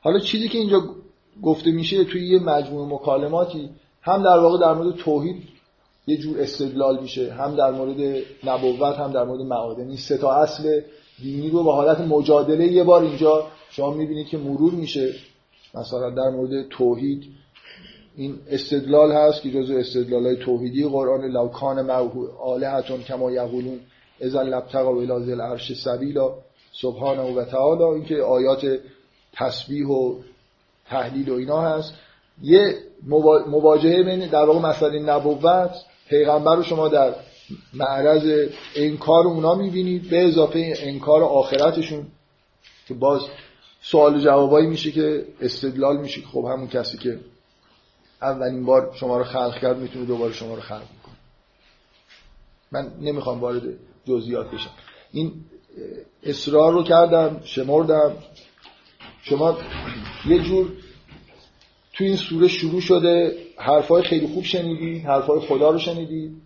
حالا 0.00 0.18
چیزی 0.18 0.48
که 0.48 0.58
اینجا 0.58 0.82
گفته 1.42 1.70
میشه 1.70 2.04
توی 2.04 2.28
یه 2.28 2.38
مجموعه 2.38 2.94
مکالماتی 2.94 3.70
هم 4.02 4.22
در 4.22 4.38
واقع 4.38 4.60
در 4.60 4.72
مورد 4.74 4.96
توحید 4.96 5.42
یه 6.06 6.16
جور 6.16 6.40
استدلال 6.40 7.02
میشه 7.02 7.32
هم 7.32 7.56
در 7.56 7.70
مورد 7.70 8.22
نبوت 8.44 8.96
هم 8.96 9.12
در 9.12 9.24
مورد 9.24 9.40
معادن. 9.40 9.88
این 9.88 9.96
سه 9.96 10.18
تا 10.18 10.34
اصل 10.34 10.80
دینی 11.22 11.50
رو 11.50 11.64
به 11.64 11.72
حالت 11.72 12.00
مجادله 12.00 12.66
یه 12.66 12.84
بار 12.84 13.02
اینجا 13.02 13.46
شما 13.72 13.90
می‌بینید 13.90 14.26
که 14.26 14.38
مرور 14.38 14.72
میشه. 14.72 15.14
مثلا 15.74 16.10
در 16.10 16.30
مورد 16.30 16.68
توحید 16.68 17.24
این 18.16 18.38
استدلال 18.50 19.12
هست 19.12 19.42
که 19.42 19.50
جزو 19.50 19.76
استدلال 19.76 20.26
های 20.26 20.36
توحیدی 20.36 20.88
قرآن 20.88 21.24
لوکان 21.24 21.90
آلهتون 22.40 23.02
کما 23.02 23.32
یقولون 23.32 23.80
اذا 24.20 24.42
لبتقا 24.42 24.94
و 24.94 24.98
الازل 24.98 25.40
عرش 25.40 25.72
سبیلا 25.72 26.34
سبحانه 26.72 27.22
و 27.22 27.44
تعالی. 27.44 27.82
اینکه 27.82 28.22
آیات 28.22 28.78
تسبیح 29.32 29.86
و 29.86 30.14
تحلیل 30.86 31.28
و 31.28 31.34
اینا 31.34 31.60
هست. 31.60 31.94
یه 32.42 32.74
مواجهه 33.46 34.02
بین 34.02 34.26
در 34.26 34.44
واقع 34.44 34.68
مسئله 34.68 34.98
نبوت 34.98 35.70
پیغمبر 36.08 36.56
رو 36.56 36.62
شما 36.62 36.88
در 36.88 37.14
معرض 37.74 38.48
انکار 38.76 39.26
اونا 39.26 39.54
می‌بینید 39.54 40.10
به 40.10 40.28
اضافه 40.28 40.74
انکار 40.78 41.22
آخرتشون 41.22 42.06
که 42.88 42.94
باز 42.94 43.20
سوال 43.82 44.20
جوابایی 44.20 44.66
میشه 44.66 44.92
که 44.92 45.26
استدلال 45.40 46.00
میشه 46.00 46.20
که 46.20 46.26
خب 46.26 46.44
همون 46.44 46.68
کسی 46.68 46.98
که 46.98 47.20
اولین 48.22 48.64
بار 48.64 48.92
شما 48.94 49.18
رو 49.18 49.24
خلق 49.24 49.58
کرد 49.58 49.78
می‌تونه 49.78 50.04
دوباره 50.04 50.32
شما 50.32 50.54
رو 50.54 50.60
خلق 50.60 50.78
کنه 50.78 51.14
من 52.72 52.92
نمی‌خوام 53.00 53.40
وارد 53.40 53.62
جزئیات 54.04 54.50
بشم. 54.50 54.70
این 55.12 55.32
اصرار 56.22 56.72
رو 56.72 56.82
کردم 56.82 57.40
شمردم. 57.44 58.16
شما 59.22 59.58
یه 60.26 60.38
جور 60.38 60.72
تو 61.92 62.04
این 62.04 62.16
سوره 62.16 62.48
شروع 62.48 62.80
شده 62.80 63.36
حرفای 63.56 64.02
خیلی 64.02 64.26
خوب 64.26 64.44
شنیدی 64.44 64.98
حرفای 64.98 65.40
خدا 65.40 65.70
رو 65.70 65.78
شنیدی. 65.78 66.36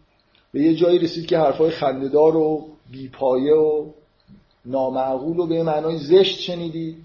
به 0.53 0.61
یه 0.63 0.75
جایی 0.75 0.99
رسید 0.99 1.27
که 1.27 1.39
حرفای 1.39 1.71
خنددار 1.71 2.37
و 2.37 2.69
بیپایه 2.91 3.55
و 3.55 3.91
نامعقول 4.65 5.39
و 5.39 5.47
به 5.47 5.63
معنای 5.63 5.99
زشت 5.99 6.41
شنیدی. 6.41 6.97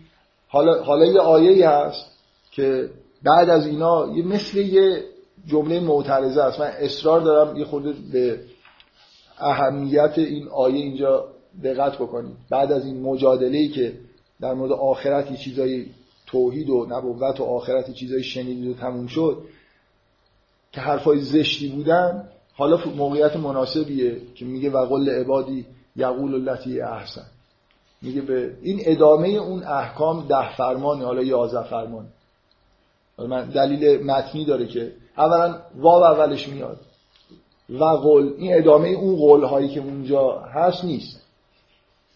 حالا, 0.51 0.83
حالا 0.83 1.05
یه 1.05 1.19
آیه 1.19 1.69
هست 1.69 2.05
که 2.51 2.89
بعد 3.23 3.49
از 3.49 3.67
اینا 3.67 4.11
یه 4.15 4.25
مثل 4.25 4.57
یه 4.57 5.03
جمله 5.47 5.79
معترضه 5.79 6.41
است. 6.41 6.59
من 6.59 6.71
اصرار 6.79 7.21
دارم 7.21 7.57
یه 7.57 7.65
خورده 7.65 7.93
به 8.13 8.39
اهمیت 9.39 10.13
این 10.17 10.47
آیه 10.47 10.75
اینجا 10.75 11.27
دقت 11.63 11.95
بکنید. 11.95 12.35
بعد 12.49 12.71
از 12.71 12.85
این 12.85 13.01
مجادله 13.01 13.57
ای 13.57 13.69
که 13.69 13.93
در 14.41 14.53
مورد 14.53 14.71
آخرت 14.71 15.35
چیزایی 15.35 15.91
توحید 16.27 16.69
و 16.69 16.87
نبوت 16.89 17.39
و 17.39 17.43
آخرت 17.43 17.93
چیزایی 17.93 18.23
شنیدید 18.23 18.67
و 18.67 18.73
تموم 18.73 19.07
شد 19.07 19.37
که 20.71 20.81
حرفای 20.81 21.19
زشتی 21.19 21.67
بودن 21.67 22.29
حالا 22.53 22.79
موقعیت 22.95 23.35
مناسبیه 23.35 24.21
که 24.35 24.45
میگه 24.45 24.69
و 24.69 24.85
قل 24.85 25.09
عبادی 25.09 25.65
یقول 25.95 26.35
اللتی 26.35 26.81
احسن. 26.81 27.25
میگه 28.01 28.21
به 28.21 28.57
این 28.61 28.81
ادامه 28.85 29.27
اون 29.27 29.63
احکام 29.63 30.27
ده 30.27 30.55
فرمان 30.55 31.01
حالا 31.01 31.23
یازده 31.23 31.63
فرمان. 31.63 32.07
من 33.17 33.49
دلیل 33.49 34.05
متنی 34.05 34.45
داره 34.45 34.67
که 34.67 34.91
اولا 35.17 35.61
واو 35.75 36.03
اولش 36.03 36.47
میاد. 36.47 36.79
و 37.69 37.83
قول 37.83 38.33
این 38.37 38.57
ادامه 38.57 38.87
اون 38.87 39.15
قول 39.15 39.43
هایی 39.43 39.69
که 39.69 39.79
اونجا 39.79 40.39
هست 40.39 40.85
نیست. 40.85 41.21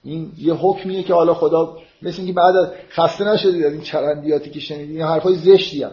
این 0.04 0.32
یه 0.38 0.54
حکمیه 0.54 1.04
که 1.04 1.14
حالا 1.14 1.34
خدا 1.34 1.78
مثل 2.02 2.18
اینکه 2.18 2.34
بعد 2.34 2.56
از 2.56 2.68
خسته 2.90 3.24
نشدید 3.24 3.66
از 3.66 3.74
این 3.74 3.82
چرندیاتی 3.82 4.50
که 4.50 4.60
شنیدید 4.60 4.96
این 4.96 5.06
حرفای 5.06 5.36
زشتی 5.36 5.84
هم 5.84 5.92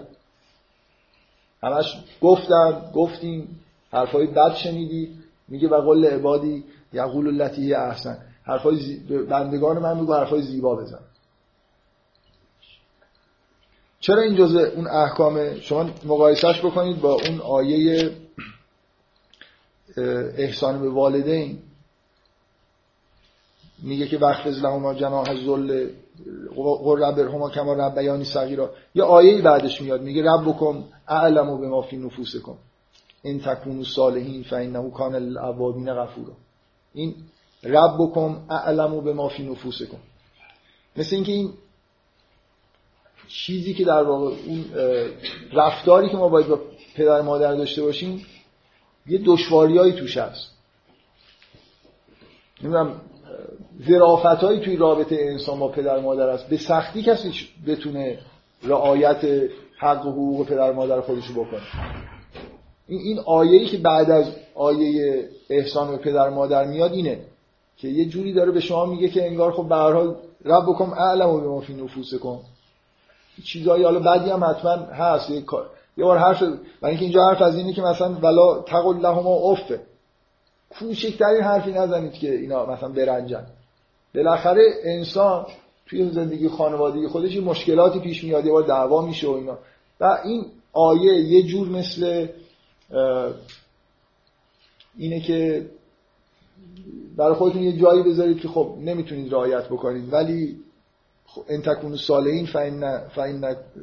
همش 1.63 1.97
گفتم 2.21 2.91
گفتیم 2.95 3.61
حرفای 3.93 4.27
بد 4.27 4.55
شنیدی. 4.55 5.09
میگه 5.49 5.69
و 5.69 5.81
قول 5.81 6.05
عبادی 6.05 6.65
یقول 6.93 7.29
اللتی 7.29 7.75
احسن. 7.75 8.19
حرفای 8.45 8.77
زی... 8.77 8.97
بندگان 9.25 9.79
من 9.79 10.01
میگه 10.01 10.15
حرفای 10.15 10.43
زیبا 10.43 10.77
بزن. 10.77 11.01
چرا 14.01 14.23
این 14.23 14.37
جزء 14.37 14.71
اون 14.71 14.87
احکامه 14.87 15.61
شما 15.61 15.91
مقایسهش 16.05 16.61
بکنید 16.61 17.01
با 17.01 17.13
اون 17.13 17.41
آیه 17.41 18.11
احسان 20.37 20.81
به 20.81 20.91
والدین. 20.91 21.59
میگه 23.83 24.09
که 24.09 24.19
وقت 24.19 24.47
لهما 24.47 24.95
جناح 24.95 25.45
ذل 25.47 25.89
قر 26.57 26.99
ربرهما 26.99 27.51
کما 27.51 27.73
ربیانی 27.73 28.25
صغیرا 28.25 28.71
یه 28.95 29.03
آیه 29.03 29.43
بعدش 29.43 29.83
میاد 29.83 30.03
میگه 30.03 30.23
ربکم 30.23 30.85
اعلم 31.09 31.61
به 31.61 31.69
ما 31.69 31.83
فی 31.83 31.97
نفوسکم 31.97 32.55
این 33.23 33.41
تکونو 33.41 33.85
صالحین 33.85 34.43
فانه 34.43 34.91
کان 34.91 35.15
للعوابین 35.15 35.95
غفورا. 35.95 36.33
این 36.95 37.15
ربکم 37.65 38.41
اعلم 38.51 39.01
به 39.01 39.13
ما 39.13 39.29
فی 39.29 39.43
نفوسکم. 39.43 39.97
مثل 40.97 41.17
اینکه 41.17 41.33
این 41.33 41.53
چیزی 43.29 43.75
که 43.75 43.85
در 43.85 44.03
واقع 44.03 44.35
اون 44.47 44.65
رفتاری 45.53 46.09
که 46.09 46.17
ما 46.17 46.29
باید 46.29 46.49
با 46.49 46.61
پدر 46.95 47.21
مادر 47.21 47.55
داشته 47.55 47.83
باشیم 47.83 48.27
یه 49.07 49.21
دشواریایی 49.25 49.93
توش 49.93 50.17
هست. 50.17 50.51
نمی‌دونم 52.63 53.01
ظرافت 53.89 54.45
هایی 54.45 54.61
توی 54.61 54.77
رابطه 54.77 55.17
انسان 55.21 55.59
با 55.59 55.69
پدر 55.69 56.01
مادر 56.01 56.29
است 56.29 56.49
به 56.49 56.57
سختی 56.57 57.03
کسی 57.03 57.33
بتونه 57.67 58.19
رعایت 58.63 59.51
حق 59.79 60.07
و 60.07 60.11
حقوق 60.11 60.47
پدر 60.47 60.73
مادر 60.73 61.01
خودش 61.01 61.27
رو 61.27 61.45
بکنه. 61.45 61.63
این 62.89 63.01
این 63.01 63.19
آیه‌ای 63.19 63.67
که 63.67 63.79
بعد 63.79 64.11
از 64.11 64.37
آیه 64.55 65.29
احسان 65.51 65.91
به 65.91 65.97
پدر 65.97 66.29
مادر 66.29 66.65
میاد 66.65 66.93
اینه. 66.93 67.21
که 67.83 67.89
یه 67.89 68.05
جوری 68.05 68.33
داره 68.33 68.53
به 68.53 68.61
شما 68.61 68.87
میگه 68.87 69.09
که 69.09 69.27
انگار 69.27 69.53
خب 69.53 69.69
به 69.69 69.75
هر 69.75 69.93
حال 69.93 70.17
ربکم 70.45 70.93
اعلم 70.93 71.29
و 71.29 71.41
به 71.41 71.49
ما 71.49 71.61
فی 71.61 71.75
نفوسکم 71.75 72.39
چیزایی 73.45 73.85
حالا 73.85 73.99
بعدی 73.99 74.31
هم 74.31 74.45
حتما 74.45 74.71
هست. 74.71 75.31
یه 75.31 75.41
کار 75.41 75.71
یه 75.97 76.05
بار 76.05 76.19
حرف 76.19 76.43
برای 76.43 76.59
اینکه 76.83 77.05
اینجا 77.05 77.25
حرف 77.25 77.43
از 77.43 77.57
اینه 77.57 77.73
که 77.73 77.83
مثلا 77.83 78.13
ولا 78.13 78.63
تقل 78.63 78.97
لهما 78.97 79.35
افه 79.35 79.81
کوچکترین 80.79 81.43
حرفی 81.43 81.73
نزنید 81.73 82.13
که 82.13 82.35
اینا 82.35 82.67
مثلا 82.67 82.89
برنجن. 82.89 83.47
بالاخره 84.15 84.63
انسان 84.85 85.47
توی 85.87 86.11
زندگی 86.11 86.49
خانوادگی 86.49 87.07
خودش 87.09 87.37
مشکلاتی 87.37 87.99
پیش 88.01 88.25
میاد 88.25 88.47
یه 88.47 88.53
بار 88.53 88.63
دعوا 88.63 89.07
میشه 89.07 89.29
و 89.29 89.31
اینا. 89.31 89.59
و 90.01 90.19
این 90.25 90.47
آیه 90.73 91.15
یه 91.15 91.43
جور 91.43 91.69
مثل 91.69 92.29
اینه 94.97 95.21
که 95.21 95.67
برای 97.17 97.35
خودتون 97.35 97.63
یه 97.63 97.81
جایی 97.81 98.03
بذارید 98.03 98.41
که 98.41 98.49
خب 98.49 98.75
نمی‌تونید 98.81 99.33
رعایت 99.33 99.65
بکنید. 99.69 100.13
ولی 100.13 100.57
ان 101.49 101.63
تکونو 101.63 101.97
صالحین 101.97 102.47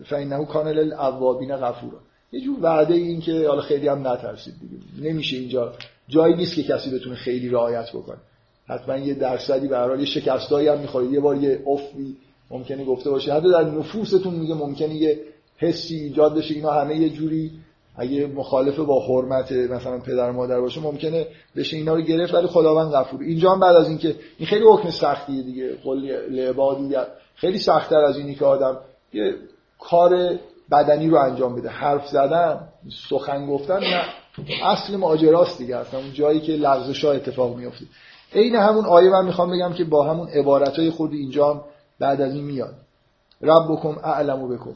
فإنه 0.05 0.45
کان 0.45 0.67
للأوابین 0.67 1.55
غفورا. 1.55 1.97
یه 2.31 2.41
جور 2.41 2.57
وعده 2.61 2.93
این 2.93 3.21
که 3.21 3.47
حالا 3.47 3.61
خیلی 3.61 3.87
هم 3.87 4.07
نترسید 4.07 4.53
دیگه. 4.61 5.09
نمیشه 5.09 5.37
اینجا. 5.37 5.73
جایی 6.07 6.35
نیست 6.35 6.55
که 6.55 6.63
کسی 6.63 6.89
بتونه 6.89 7.15
خیلی 7.15 7.49
رعایت 7.49 7.89
بکنه. 7.89 8.17
حتما 8.67 8.97
یه 8.97 9.13
درصدی 9.13 9.67
به 9.67 9.77
هر 9.77 9.99
یه 9.99 10.05
شکستایی 10.05 10.67
هم 10.67 10.79
می‌خورید 10.79 11.11
یه 11.11 11.19
بار 11.19 11.37
یه 11.37 11.63
افی 11.67 12.17
ممکنه 12.51 12.85
گفته 12.85 13.09
باشه. 13.09 13.33
حتی 13.33 13.51
در 13.51 13.63
نفوستون 13.63 14.33
میگه 14.33 14.53
ممکنه 14.53 14.95
یه 14.95 15.19
حسی 15.57 15.95
ایجاد 15.95 16.37
بشه. 16.37 16.53
اینا 16.53 16.71
همه 16.71 16.97
یه 16.97 17.09
جوری 17.09 17.51
اگه 17.99 18.27
مخالف 18.27 18.79
با 18.79 19.05
حرمت 19.07 19.51
مثلا 19.51 19.99
پدر 19.99 20.31
مادر 20.31 20.61
باشه 20.61 20.81
ممکنه 20.81 21.27
بشه 21.55 21.77
اینا 21.77 21.95
رو 21.95 22.01
گرفت 22.01 22.33
ولی 22.33 22.47
خداوند 22.47 22.91
غفور. 22.91 23.21
اینجا 23.21 23.51
هم 23.51 23.59
بعد 23.59 23.75
از 23.75 23.87
اینکه 23.87 24.15
این 24.37 24.47
خیلی 24.47 24.65
حکم 24.65 24.89
سختیه 24.89 25.43
دیگه. 25.43 25.75
قول 25.75 26.11
لعبادی 26.29 26.95
خیلی 27.35 27.59
سختتر 27.59 27.95
از 27.95 28.17
اینی 28.17 28.35
که 28.35 28.45
آدم 28.45 28.77
یه 29.13 29.33
کار 29.79 30.37
بدنی 30.71 31.09
رو 31.09 31.17
انجام 31.17 31.55
بده. 31.55 31.69
حرف 31.69 32.07
زدن 32.07 32.67
سخن 33.09 33.47
گفتن 33.47 33.79
نه. 33.79 34.03
اصل 34.63 34.95
ماجراست 34.95 35.57
دیگه. 35.57 35.77
اصلا 35.77 35.99
اون 35.99 36.13
جایی 36.13 36.39
که 36.39 36.51
لغزش 36.51 37.05
اتفاق 37.05 37.55
میفته 37.55 37.85
عین 38.33 38.55
همون 38.55 38.85
آیه 38.85 39.09
من 39.09 39.25
می‌خوام 39.25 39.51
بگم 39.51 39.73
که 39.73 39.83
با 39.83 40.09
همون 40.09 40.27
عبارت 40.27 40.89
خود 40.89 41.13
اینجا 41.13 41.65
بعد 41.99 42.21
از 42.21 42.33
این 42.33 42.43
میاد. 42.43 42.73
رب 43.41 43.71
بکن 43.71 43.97
اعلمو 44.03 44.47
بکن 44.47 44.75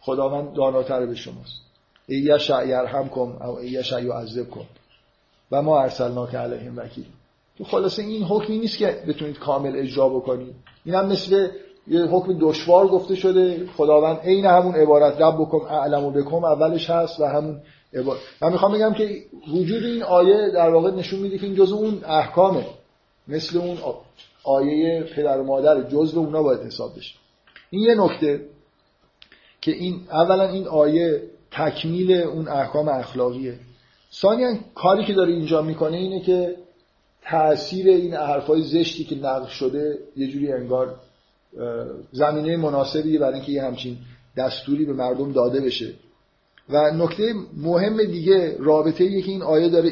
خداوند 0.00 0.54
داناتر 0.54 1.06
به 1.06 1.14
شماست. 1.14 1.71
ایش 2.08 2.50
هم 2.50 3.08
کن 3.08 3.38
او 3.42 3.58
ایش 3.58 3.92
عذب 3.92 4.50
کن. 4.50 4.66
و 5.52 5.62
ما 5.62 5.80
ارسلنا 5.80 6.26
که 6.26 6.38
علیهم 6.38 6.78
وکیل. 6.78 7.04
تو 7.58 7.64
خلاصه 7.64 8.02
این 8.02 8.22
حکمی 8.22 8.58
نیست 8.58 8.78
که 8.78 9.02
بتونید 9.08 9.38
کامل 9.38 9.76
اجرا 9.76 10.08
بکنید. 10.08 10.54
این 10.84 10.94
هم 10.94 11.06
مثل 11.06 11.48
یه 11.86 12.02
حکم 12.02 12.38
دشوار 12.40 12.86
گفته 12.86 13.14
شده 13.14 13.66
خداوند 13.76 14.18
عین 14.18 14.46
همون 14.46 14.74
عبارت 14.74 15.20
رب 15.20 15.34
بکن 15.40 15.66
اعلم 15.68 16.04
و 16.04 16.10
بکن 16.10 16.44
اولش 16.44 16.90
هست 16.90 17.20
و 17.20 17.24
همون 17.24 17.60
عبارت. 17.94 18.20
من 18.42 18.52
می‌خوام 18.52 18.72
بگم 18.72 18.94
که 18.94 19.22
وجود 19.54 19.84
این 19.84 20.02
آیه 20.02 20.50
در 20.54 20.70
واقع 20.70 20.90
نشون 20.90 21.20
میده 21.20 21.38
که 21.38 21.46
این 21.46 21.54
جزء 21.54 21.76
اون 21.76 22.04
احکامه. 22.04 22.66
مثل 23.28 23.58
اون 23.58 23.78
آیه 24.44 25.02
پدر 25.16 25.40
و 25.40 25.44
مادر 25.44 25.82
جزء 25.82 26.18
اونا 26.18 26.42
باید 26.42 26.60
حساب 26.60 26.96
بشه. 26.96 27.14
این 27.70 27.82
یه 27.82 27.94
نکته 27.94 28.40
که 29.60 29.72
این 29.72 30.00
اولا 30.10 30.48
این 30.48 30.68
آیه 30.68 31.22
تکمیل 31.52 32.12
اون 32.12 32.48
احکام 32.48 32.88
اخلاقیه. 32.88 33.58
ثانیا 34.12 34.54
کاری 34.74 35.04
که 35.04 35.14
داره 35.14 35.32
اینجا 35.32 35.62
می‌کنه 35.62 35.96
اینه 35.96 36.20
که 36.20 36.56
تاثیر 37.30 37.88
این 37.88 38.14
حرفای 38.14 38.62
زشتی 38.62 39.04
که 39.04 39.16
نقل 39.16 39.46
شده 39.46 39.98
یه 40.16 40.26
جوری 40.26 40.52
انگار 40.52 40.94
زمینه 42.12 42.56
مناسبی 42.56 43.18
برای 43.18 43.34
اینکه 43.34 43.52
یه 43.52 43.62
همچین 43.62 43.98
دستوری 44.36 44.84
به 44.84 44.92
مردم 44.92 45.32
داده 45.32 45.60
بشه. 45.60 45.92
و 46.68 46.90
نکته 46.90 47.34
مهم 47.56 48.04
دیگه 48.04 48.56
رابطه 48.58 49.04
یه 49.04 49.22
که 49.22 49.30
این 49.30 49.42
آیه 49.42 49.68
داره 49.68 49.90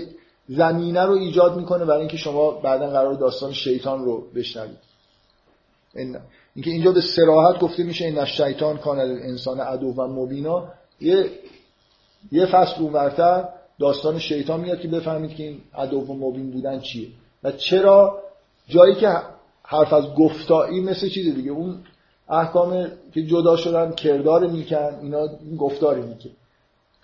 زمینه 0.49 1.03
رو 1.03 1.13
ایجاد 1.13 1.57
می‌کنه 1.57 1.85
برای 1.85 2.01
اینکه 2.01 2.17
شما 2.17 2.51
بعدا 2.51 2.91
قرار 2.91 3.15
داستان 3.15 3.53
شیطان 3.53 4.05
رو 4.05 4.25
بشنوید. 4.35 4.79
اینکه 5.95 6.71
اینجا 6.71 6.93
به 6.93 7.01
سراحت 7.01 7.61
گفته 7.61 7.83
میشه 7.83 8.05
این 8.05 8.25
شیطان 8.25 8.79
کان 8.79 8.99
انسان 9.01 9.61
عدو 9.61 9.87
و 9.87 10.07
مبینا 10.07 10.69
یه 11.01 11.31
یه 12.33 12.47
فصل 12.47 12.83
اونورتر 12.83 13.49
داستان 13.79 14.19
شیطان 14.19 14.61
میاد 14.61 14.81
که 14.81 14.89
بفهمید 14.89 15.35
که 15.35 15.43
این 15.43 15.61
عدو 15.75 16.01
و 16.01 16.15
مبین 16.15 16.51
بودن 16.51 16.81
چیه. 16.81 17.09
و 17.45 17.53
چرا 17.53 18.23
جایی 18.69 18.95
که 18.95 19.09
حرف 19.63 19.93
از 19.93 20.05
گفتایی 20.15 20.81
مثل 20.81 21.09
چیز 21.09 21.35
دیگه 21.35 21.51
اون 21.51 21.79
احکام 22.29 22.87
که 23.15 23.23
جدا 23.23 23.57
شدن 23.57 23.93
کردار 23.93 24.47
میکن 24.47 24.99
اینا 25.03 25.29
گفتاری 25.59 26.01
میکن. 26.01 26.31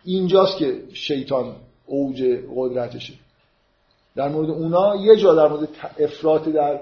اینجاست 0.05 0.57
که 0.57 0.83
شیطان 0.93 1.55
اوج 1.87 2.25
قدرتشه. 2.57 3.15
در 4.17 4.29
مورد 4.29 4.51
اونا 4.51 4.97
یه 4.97 5.17
جا 5.17 5.35
در 5.35 5.49
مورد 5.49 5.69
افراط 5.99 6.49
در 6.49 6.81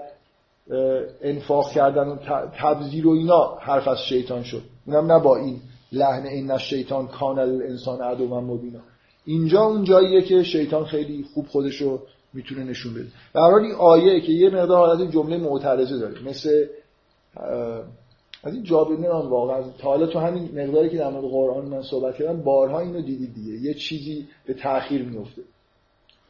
انفاق 1.23 1.73
کردن 1.73 2.09
و 2.09 2.17
تبذیر 2.59 3.07
و 3.07 3.11
اینا 3.11 3.59
حرف 3.61 3.89
از 3.89 3.99
شیطان 4.03 4.43
شد. 4.43 4.63
اونم 4.87 5.13
نه 5.13 5.19
با 5.19 5.37
این. 5.37 5.61
لحن 5.93 6.27
این 6.27 6.59
شیطان 6.59 7.07
کانل 7.07 7.63
انسان 7.63 8.01
عدو 8.01 8.25
و 8.25 8.41
مبینا. 8.41 8.81
اینجا 9.25 9.63
اون 9.63 9.85
جاییه 9.85 10.23
که 10.23 10.43
شیطان 10.43 10.85
خیلی 10.85 11.25
خوب 11.35 11.47
خودشو 11.47 12.03
می‌تونه 12.33 12.65
نشون 12.65 12.95
بده. 12.95 13.07
در 13.35 13.41
این 13.41 13.73
آیه 13.73 14.21
که 14.21 14.33
یه 14.33 14.51
مقدار 14.51 14.87
حالت 14.87 15.11
جمله 15.11 15.37
معترضه 15.37 15.99
داره. 15.99 16.23
مثل 16.23 16.67
از 18.45 18.55
این 18.55 18.63
جابر 18.63 18.95
نمیم 18.95 19.11
واقعا 19.11 19.63
تا 19.63 19.89
حالا 19.89 20.07
تو 20.07 20.19
همین 20.19 20.43
مقداری 20.43 20.91
که 20.91 20.97
در 20.97 21.11
مورد 21.11 21.25
قرآن 21.25 21.65
من 21.65 21.83
صحبت 21.83 22.17
کردم 22.17 22.43
بارها 22.43 22.81
اینو 22.81 23.01
دیدید 23.01 23.35
دیگه. 23.35 23.53
یه 23.53 23.75
چیزی 23.75 24.27
به 24.47 24.55
تاخیر 24.55 25.03
میفته 25.03 25.43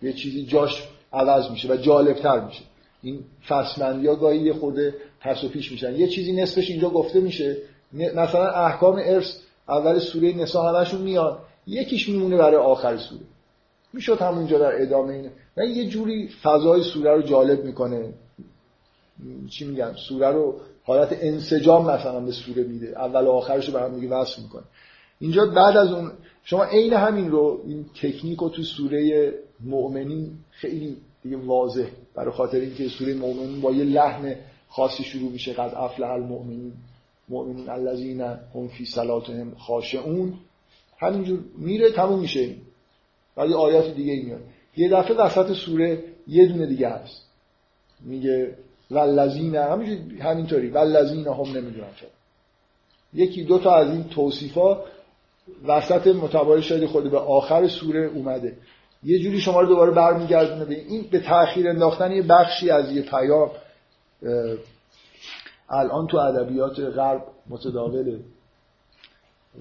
یه 0.03 0.13
چیزی 0.13 0.47
جاش 0.47 0.89
عوض 1.13 1.51
میشه 1.51 1.73
و 1.73 1.77
جالبتر 1.77 2.45
میشه. 2.45 2.63
این 3.03 3.21
فصلمندی 3.49 4.07
ها 4.07 4.15
گاهی 4.15 4.39
یه 4.39 4.53
خورده 4.53 4.95
پس 5.21 5.45
و 5.45 5.49
پیش 5.49 5.73
میشن. 5.73 5.95
یه 5.95 6.09
چیزی 6.09 6.33
نصفش 6.33 6.71
اینجا 6.71 6.91
گفته 6.91 7.21
میشه. 7.21 7.57
مثلا 7.95 8.51
احکام 8.51 9.01
ارث 9.05 9.37
اول 9.69 9.99
سوره 9.99 10.33
نساء 10.33 10.75
همشون 10.75 11.01
میاد. 11.01 11.39
یکیش 11.67 12.09
میمونه 12.09 12.37
برای 12.37 12.57
آخر 12.57 12.97
سوره. 12.97 13.23
می‌شد 13.93 14.23
همونجا 14.23 14.59
در 14.59 14.83
ادامه 14.83 15.15
اینه. 15.15 15.31
و 15.57 15.65
یه 15.65 15.89
جوری 15.89 16.29
فضای 16.43 16.83
سوره 16.83 17.15
رو 17.15 17.23
جالب 17.23 17.65
می‌کنه. 17.65 18.13
چی 19.51 19.65
میگم؟ 19.65 19.93
سوره 20.09 20.31
رو 20.31 20.61
حالت 20.85 21.19
انسجام 21.21 21.91
مثلا 21.91 22.21
به 22.21 22.33
سوره 22.33 22.63
میده. 22.63 22.87
اول 22.87 23.25
و 23.25 23.31
آخرش 23.31 23.67
رو 23.67 23.73
به 23.73 23.81
هم 23.81 24.13
وصل 24.13 24.43
می‌کنه. 24.43 24.63
اینجا 25.21 25.47
بعد 25.47 25.77
از 25.77 25.93
اون 25.93 26.13
شما 26.45 26.65
عین 26.65 26.93
همین 26.93 27.31
رو 27.31 27.61
این 27.67 27.87
تکنیک 28.03 28.39
رو 28.39 28.49
تو 28.49 28.63
سوره 28.63 29.33
مؤمنین 29.61 30.31
خیلی 30.51 30.97
دیگه 31.23 31.37
واضح. 31.37 31.87
برای 32.15 32.33
خاطر 32.33 32.61
اینکه 32.61 32.89
سوره 32.89 33.15
مؤمنین 33.15 33.61
با 33.61 33.73
یه 33.73 33.85
لحن 33.85 34.35
خاصی 34.69 35.05
شروع 35.05 35.31
میشه. 35.31 35.53
قد 35.53 35.75
افلح 35.77 36.11
المؤمنین. 36.11 36.73
مؤمنین 37.29 37.71
الذین 37.71 38.21
هم 38.21 38.69
فی 38.69 38.85
صلاتهم 38.85 39.55
خاشعون. 39.55 40.35
همینجور 40.99 41.39
میره 41.59 41.91
تموم 41.91 42.21
میشه. 42.21 42.55
بعد 43.37 43.51
یه 43.51 43.57
آیات 43.57 43.95
دیگه 43.95 44.23
میاد. 44.25 44.41
یه 44.77 44.89
دفعه 44.89 45.17
وسط 45.17 45.53
سوره 45.53 46.03
یه 46.29 46.47
دونه 46.47 46.67
دیگه 46.67 46.89
هست. 46.89 47.27
میگه 48.01 48.55
والذین 48.91 49.57
همینطوری. 50.21 50.71
والذین 50.71 51.27
هم 51.27 51.47
نمی‌دونم 51.47 51.91
چرا. 52.01 52.09
یکی 53.15 53.45
دو 53.45 53.59
تا 53.59 53.75
از 53.75 53.91
این 53.91 54.05
توصیفا 54.05 54.85
وسط 55.67 56.07
متباری 56.07 56.63
شده 56.63 56.87
خود 56.87 57.11
به 57.11 57.19
آخر 57.19 57.69
سوره 57.69 58.07
اومده. 58.07 58.57
یه 59.03 59.19
جوری 59.19 59.41
شما 59.41 59.61
رو 59.61 59.69
دوباره 59.69 59.91
برمیگردونه 59.91 60.65
به 60.65 60.75
این 60.75 61.07
به 61.11 61.21
تاخیر 61.21 61.69
انداختن 61.69 62.13
یه 62.13 62.23
بخشی 62.23 62.71
از 62.71 62.93
یه 62.93 63.03
پیام 63.03 63.51
الان 65.69 66.07
تو 66.07 66.17
ادبیات 66.17 66.81
غرب 66.81 67.23
متداوله 67.47 68.21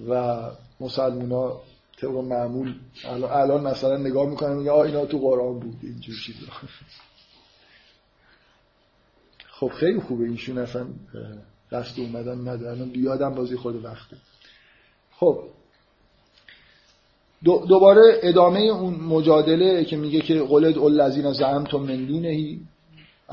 و 0.09 0.41
مسلمان 0.79 1.53
طبق 2.01 2.11
معمول 2.11 2.75
الان, 3.05 3.67
مثلا 3.67 3.97
نگاه 3.97 4.29
می‌کنن 4.29 4.55
میگه 4.55 4.73
اینا 4.73 5.05
تو 5.05 5.17
قرآن 5.17 5.59
بود 5.59 5.75
اینجور 5.81 6.15
چیزا. 6.25 6.47
خب 9.59 9.67
خیلی 9.67 9.99
خوبه 9.99 10.25
ایشون 10.25 10.57
اصلا 10.57 10.85
دست 11.71 11.99
اومدن 11.99 12.47
ندارن. 12.47 12.89
بیادم 12.89 13.35
بازی 13.35 13.55
خود 13.55 13.85
وقته. 13.85 14.17
خب 15.11 15.43
دوباره 17.43 18.01
ادامه 18.23 18.59
اون 18.59 18.93
مجادله 18.95 19.85
که 19.85 19.97
میگه 19.97 20.21
که 20.21 20.41
قلد 20.41 20.77
الذین 20.77 21.33
زعمتم 21.33 21.77
من 21.77 22.05
دونهی 22.05 22.61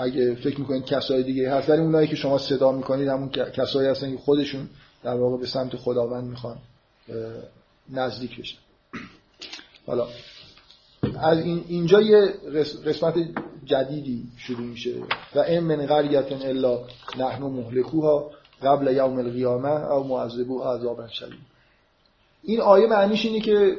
اگه 0.00 0.34
فکر 0.34 0.60
می‌کنید 0.60 0.84
کسای 0.84 1.22
دیگه 1.22 1.54
هست 1.54 1.70
ولی 1.70 1.80
اونایی 1.80 2.08
که 2.08 2.16
شما 2.16 2.38
صدا 2.38 2.72
می‌کنید 2.72 3.08
همون 3.08 3.28
کسایی 3.28 3.88
هستن 3.88 4.10
که 4.10 4.18
خودشون 4.18 4.68
در 5.02 5.14
واقع 5.14 5.36
به 5.36 5.46
سمت 5.46 5.76
خداوند 5.76 6.24
می‌خوان 6.24 6.56
نزدیک 7.90 8.40
بشن. 8.40 8.58
حالا 9.86 10.06
از 11.20 11.38
این 11.38 11.64
اینجا 11.68 12.00
یه 12.00 12.34
قسمت 12.86 13.14
جدیدی 13.64 14.28
شروع 14.36 14.66
میشه. 14.66 14.94
و 15.34 15.38
این 15.38 15.60
من 15.60 15.86
قریت 15.86 16.32
الا 16.32 16.78
نحن 17.18 17.42
مهلکوها 17.42 18.30
قبل 18.62 18.96
یوم 18.96 19.18
القیامه 19.18 19.92
او 19.92 20.04
معذبو 20.04 20.62
عذابا 20.62 21.08
شدید. 21.08 21.50
این 22.42 22.60
آیه 22.60 22.86
معنیش 22.86 23.26
اینه 23.26 23.40
که 23.40 23.76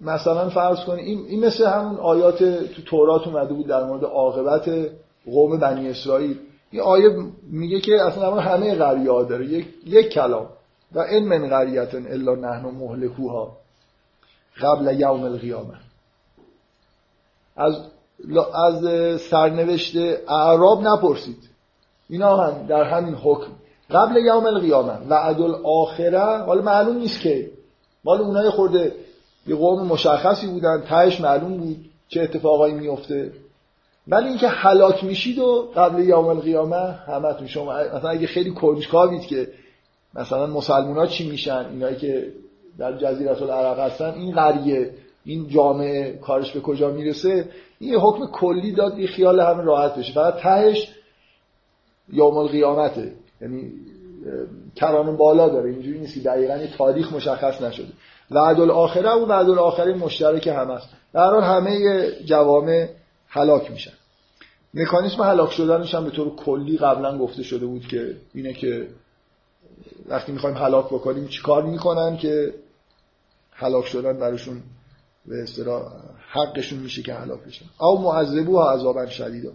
مثلا 0.00 0.48
فرض 0.48 0.84
کنید 0.84 1.04
این, 1.04 1.26
این 1.26 1.44
مثل 1.44 1.66
همون 1.66 1.96
آیات 1.96 2.44
تو 2.44 2.82
تورات 2.82 3.26
اومده 3.26 3.54
بود 3.54 3.66
در 3.66 3.84
مورد 3.84 4.04
عاقبت 4.04 4.90
قوم 5.26 5.58
بنی 5.58 5.88
اسرائیل. 5.88 6.38
این 6.70 6.82
آیه 6.82 7.08
میگه 7.50 7.80
که 7.80 8.02
اصلا 8.02 8.40
همه 8.40 8.74
قریه 8.74 9.10
ها 9.10 9.22
داره. 9.22 9.46
یک, 9.46 9.66
یک 9.86 10.08
کلام. 10.08 10.48
و 10.92 10.98
این 10.98 11.28
من 11.28 11.48
قریت 11.48 11.94
الا 11.94 12.34
نحن 12.34 12.64
مهلکوها 12.66 13.56
قبل 14.60 15.00
یوم 15.00 15.24
القیامه. 15.24 15.74
از 17.56 17.76
از 18.54 19.20
سرنوشت 19.20 19.96
اعراب 20.28 20.82
نپرسید. 20.82 21.50
اینا 22.08 22.36
هم 22.36 22.66
در 22.66 22.82
همین 22.82 23.14
حکم. 23.14 23.52
قبل 23.90 24.16
یوم 24.16 24.46
القیامه. 24.46 24.92
و 25.08 25.14
عدل 25.14 25.54
آخره 25.64 26.44
حالا 26.44 26.62
معلوم 26.62 26.96
نیست 26.96 27.20
که. 27.20 27.50
مال 28.04 28.20
اونای 28.20 28.50
خورده 28.50 28.94
یه 29.46 29.56
قوم 29.56 29.86
مشخصی 29.86 30.46
بودن. 30.46 30.82
تهش 30.88 31.20
معلوم 31.20 31.56
بود 31.56 31.84
چه 32.08 32.20
اتفاقایی 32.20 32.74
میفته 32.74 33.32
ولی 34.08 34.28
اینکه 34.28 34.48
هلاک 34.48 35.04
میشید 35.04 35.38
و 35.38 35.70
قبل 35.76 36.02
یوم 36.02 36.26
القیامه 36.26 36.92
همتون 36.92 37.46
شما 37.46 37.72
مثلا 37.72 38.10
اگه 38.10 38.26
خیلی 38.26 38.50
کنجکاوید 38.50 39.20
که 39.20 39.48
مثلا 40.14 40.46
مسلمان 40.46 40.96
ها 40.96 41.06
چی 41.06 41.30
میشن 41.30 41.66
اینایی 41.70 41.96
که 41.96 42.32
در 42.78 42.98
جزیره 42.98 43.42
العرب 43.42 43.78
هستن 43.78 44.14
این 44.14 44.34
قریه 44.34 44.90
این 45.24 45.48
جامعه 45.48 46.18
کارش 46.22 46.52
به 46.52 46.60
کجا 46.60 46.90
می‌رسه؟ 46.90 47.48
این 47.78 47.94
حکم 47.94 48.26
کلی 48.26 48.72
داد 48.72 48.98
یه 48.98 49.06
خیال 49.06 49.40
همه 49.40 49.62
راحت 49.62 49.98
بشه. 49.98 50.12
فقط 50.12 50.34
تهش 50.34 50.92
یوم 52.12 52.36
القیامته. 52.36 53.12
یعنی 53.40 53.72
کران 54.76 55.16
بالا 55.16 55.48
داره 55.48 55.70
اینجوری 55.70 55.98
نیست 55.98 56.14
که 56.14 56.20
دقیقا 56.20 56.56
یه 56.56 56.76
تاریخ 56.76 57.12
مشخص 57.12 57.62
نشده. 57.62 57.92
وعد 58.30 58.60
الاخره 58.60 59.10
و 59.10 59.26
وعد 59.26 59.50
الاخره 59.50 59.94
مشترک 59.94 60.46
هم 60.46 60.70
است. 60.70 60.88
در 61.12 61.30
حال 61.30 61.42
همه 61.42 62.06
جوامع 62.24 62.88
هلاک 63.34 63.70
میشن. 63.70 63.92
مکانیسم 64.74 65.22
هلاک 65.22 65.52
شدنش 65.52 65.94
هم 65.94 66.04
به 66.04 66.10
طور 66.10 66.36
کلی 66.36 66.78
قبلا 66.78 67.18
گفته 67.18 67.42
شده 67.42 67.66
بود 67.66 67.86
که 67.86 68.16
اینه 68.34 68.52
که 68.52 68.88
وقتی 70.08 70.32
می‌خوایم 70.32 70.56
هلاک 70.56 70.86
بکنیم 70.86 71.28
چیکار 71.28 71.62
می‌کنن 71.62 72.16
که 72.16 72.54
هلاک 73.52 73.86
شدن 73.86 74.18
براشون 74.18 74.62
به 75.26 75.42
اصطلاح 75.42 75.92
حقشون 76.32 76.78
میشه 76.78 77.02
که 77.02 77.14
هلاک 77.14 77.40
بشن. 77.40 77.64
او 77.80 78.00
معذبو 78.00 78.58
ها 78.58 78.72
عذابا 78.72 79.06
شدیدا. 79.06 79.50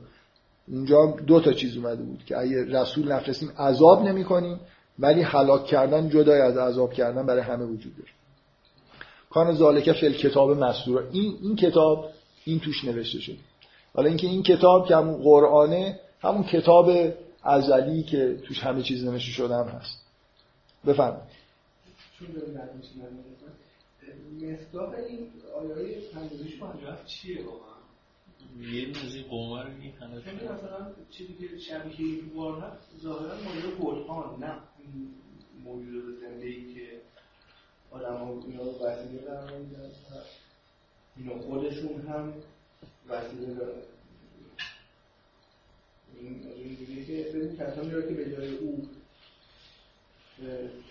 اونجا 0.67 1.15
دو 1.27 1.39
تا 1.39 1.53
چیز 1.53 1.77
اومده 1.77 2.03
بود 2.03 2.23
که 2.25 2.37
اگه 2.37 2.65
رسول 2.65 3.11
نفرستیم 3.11 3.51
عذاب 3.57 4.03
نمی‌کنیم 4.03 4.59
ولی 4.99 5.21
هلاک 5.21 5.65
کردن 5.65 6.09
جدای 6.09 6.41
از 6.41 6.57
عذاب 6.57 6.93
کردن 6.93 7.25
برای 7.25 7.41
همه 7.41 7.65
وجود 7.65 7.97
داره. 7.97 8.09
کان 9.29 9.55
ذالک 9.55 9.91
فل 9.91 10.13
کتاب 10.13 10.51
مسطور 10.51 11.03
این 11.11 11.37
این 11.41 11.55
کتاب 11.55 12.09
این 12.45 12.59
توش 12.59 12.85
نوشته 12.85 13.19
شده. 13.19 13.37
حالا 13.99 14.09
اینکه 14.09 14.27
این 14.27 14.43
کتاب 14.43 14.87
که 14.87 14.95
همون 14.95 15.23
قرآنه 15.23 15.99
همون 16.19 16.43
کتاب 16.43 16.91
ازلی 17.43 18.03
که 18.03 18.37
توش 18.47 18.63
همه 18.63 18.83
چیز 18.83 19.05
نوشته 19.05 19.31
شده 19.31 19.55
هم 19.55 19.67
هست. 19.67 20.05
بفرمایید. 20.87 21.29
مصداق 24.41 24.93
این 24.93 25.31
آیه 25.59 25.97
56 26.13 27.05
چیه 27.05 27.45
واقعا؟ 27.45 27.75
یه 28.71 28.87
نزی 28.89 29.23
قومه 29.23 29.63
رو 29.63 29.69
میخنه 29.69 30.15
مثلا 30.17 30.91
چیزی 31.11 31.33
که 31.33 31.59
شبیه 31.59 32.21
بار 32.35 32.59
هست 32.59 33.01
ظاهرا 33.01 33.35
مورد 33.35 33.79
برهان 33.79 34.43
نه. 34.43 34.55
موجود 35.63 36.19
زنده 36.21 36.45
ای 36.45 36.73
که 36.73 37.01
آدم 37.91 38.15
ها 38.15 38.43
اینا 38.47 38.63
رو 38.63 38.71
وسیله 38.71 39.21
قرار 39.21 39.57
میدن 39.57 39.91
اینا 41.17 41.41
خودشون 41.41 42.01
هم 42.07 42.33
وسیله 43.09 43.53
دارن 43.53 43.81
این 46.19 46.47
اینجوریه 46.55 47.05
که 47.05 47.31
ببین 47.31 47.57
کسانی 47.57 47.91
را 47.91 48.01
که 48.01 48.13
به 48.13 48.31
جای 48.35 48.57
او 48.57 48.87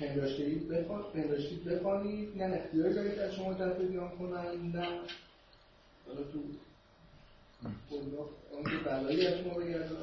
پنداشتید 0.01 0.69
بخوان 0.69 1.03
پنداشتید 1.03 1.65
بخوانید. 1.65 2.43
نه 2.43 2.55
اختیار 2.55 2.93
دارید 2.93 3.19
از 3.19 3.35
شما 3.35 3.53
دست 3.53 3.81
بیان 3.81 4.11
کنن 4.11 4.73
نه. 4.75 4.89
حالا 6.07 6.23
تو 6.33 6.39
اون 7.91 8.65
که 8.65 8.77
بلایی 8.85 9.27
از 9.27 9.39
شما 9.39 9.55
بگردن. 9.55 9.97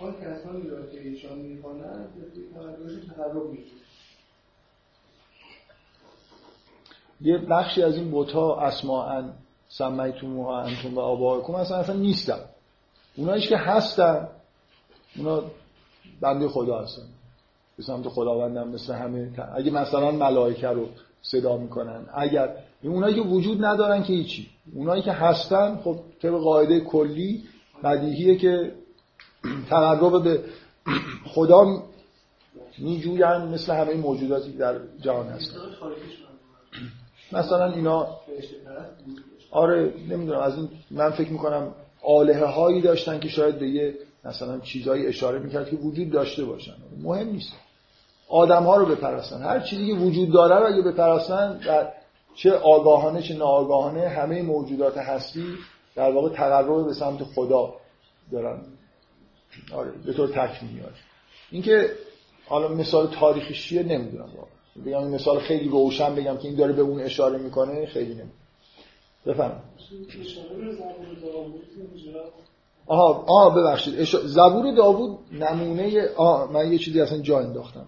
آن 0.00 0.14
کسانی 0.14 0.68
را 0.68 0.86
که 0.86 1.00
ایشان 1.00 1.38
می‌خوانند 1.38 2.14
به 2.14 2.54
تقربش 2.54 2.92
تقرب 3.06 3.50
میشید 3.50 3.88
یه 7.20 7.38
بخشی 7.38 7.82
از 7.82 7.94
این 7.94 8.10
بوتا 8.10 8.60
اسماعا 9.70 10.10
سمیتوموها 10.10 10.62
انتون 10.62 10.94
و 10.94 11.00
آباکم. 11.00 11.54
اصلا 11.54 11.76
اصلا 11.76 11.96
نیستن 11.96 12.40
اونایش 13.16 13.48
که 13.48 13.56
هستن. 13.56 14.28
اونا 15.16 15.42
بنده 16.20 16.48
خدا 16.48 16.78
هستن. 16.78 17.02
به 17.76 17.82
سمت 17.82 18.08
خداوندم 18.08 18.68
مثل 18.68 18.92
همه. 18.92 19.30
اگه 19.56 19.70
مثلا 19.70 20.10
ملائکه 20.10 20.68
رو 20.68 20.88
صدا 21.22 21.56
می‌کنن. 21.56 22.06
اگر 22.14 22.56
اونایی 22.82 23.14
که 23.14 23.20
وجود 23.20 23.64
ندارن 23.64 24.02
که 24.02 24.12
هیچی. 24.12 24.48
اونایی 24.74 25.02
که 25.02 25.12
هستن 25.12 25.76
خب 25.76 25.98
طبق 26.22 26.38
قاعده 26.38 26.80
کلی 26.80 27.44
بدیهیه 27.84 28.36
که 28.36 28.72
تقرب 29.70 30.22
به 30.24 30.44
خدا 31.26 31.82
میجوین 32.78 33.36
مثل 33.36 33.72
همه 33.72 33.94
موجوداتی 33.94 34.52
در 34.52 34.78
جهان 35.00 35.28
هستن. 35.28 35.60
مثلا 37.32 37.72
اینا 37.72 38.06
آره 39.50 39.92
نمی‌دونم 40.08 40.40
از 40.40 40.56
این 40.56 40.68
من 40.90 41.10
فکر 41.10 41.30
می‌کنم 41.30 41.74
آله 42.02 42.46
هایی 42.46 42.80
داشتن 42.80 43.20
که 43.20 43.28
شاید 43.28 43.58
به 43.58 43.68
یه 43.68 43.94
مثلا 44.24 44.60
چیزهایی 44.60 45.06
اشاره 45.06 45.38
می‌کرد 45.38 45.70
که 45.70 45.76
وجود 45.76 46.10
داشته 46.10 46.44
باشن. 46.44 46.74
مهم 47.02 47.28
نیست. 47.28 47.52
آدم 48.28 48.62
ها 48.62 48.76
رو 48.76 48.86
بپرستن. 48.86 49.42
هر 49.42 49.60
چیزی 49.60 49.86
که 49.86 49.94
وجود 49.94 50.32
داره 50.32 50.56
رو 50.56 50.66
اگه 50.66 50.82
بپرستن 50.82 51.58
در 51.58 51.92
چه 52.34 52.52
آگاهانه 52.52 53.22
چه 53.22 53.34
ناآگاهانه 53.34 54.08
همه 54.08 54.42
موجودات 54.42 54.98
هستی 54.98 55.44
در 55.94 56.10
واقع 56.10 56.28
تقرب 56.28 56.86
به 56.86 56.94
سمت 56.94 57.24
خدا 57.24 57.74
دارن. 58.32 58.60
آره 59.74 59.90
به 60.06 60.12
طور 60.12 60.28
تکمیل 60.28 60.72
میاد. 60.72 60.92
اینکه 61.50 61.90
حالا 62.46 62.68
مثال 62.68 63.06
تاریخی 63.06 63.54
چیه؟ 63.54 63.82
نمی‌دونم 63.82 64.28
بگم 64.86 64.98
این 64.98 65.14
مثال 65.14 65.38
خیلی 65.38 65.68
روشن 65.68 66.14
بگم 66.14 66.36
که 66.36 66.48
این 66.48 66.56
داره 66.56 66.72
به 66.72 66.82
اون 66.82 67.00
اشاره 67.00 67.38
می‌کنه 67.38 67.86
خیلی 67.86 68.10
نمی‌دونم. 68.10 68.32
بفهم 69.26 69.52
آها 72.86 73.24
آها 73.28 73.50
ببخشید. 73.50 74.04
زبور 74.26 74.74
داوود 74.74 75.18
نمونه 75.32 76.08
آه 76.16 76.52
من 76.52 76.72
یه 76.72 76.78
چیزی 76.78 77.00
اصلا 77.00 77.18
جا 77.18 77.38
انداختم. 77.38 77.86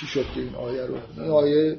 چی 0.00 0.06
شد 0.06 0.24
که 0.34 0.40
این 0.40 0.54
آیه 0.54 0.86
رو؟ 0.86 0.94
این 1.16 1.30
آیه 1.30 1.78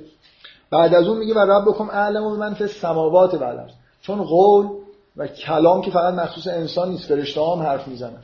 بعد 0.69 0.93
از 0.93 1.07
اون 1.07 1.17
میگه 1.17 1.33
و 1.33 1.39
رب 1.39 1.65
بکن 1.65 1.89
اعلم 1.89 2.23
و 2.23 2.35
من 2.35 2.53
فی 2.53 2.67
سماوات 2.67 3.35
بلد 3.35 3.71
چون 4.01 4.23
قول 4.23 4.69
و 5.17 5.27
کلام 5.27 5.81
که 5.81 5.91
فقط 5.91 6.13
مخصوص 6.13 6.47
انسان 6.47 6.89
نیست 6.89 7.07
فرشته 7.07 7.41
هم 7.41 7.59
حرف 7.61 7.87
می‌زنن. 7.87 8.21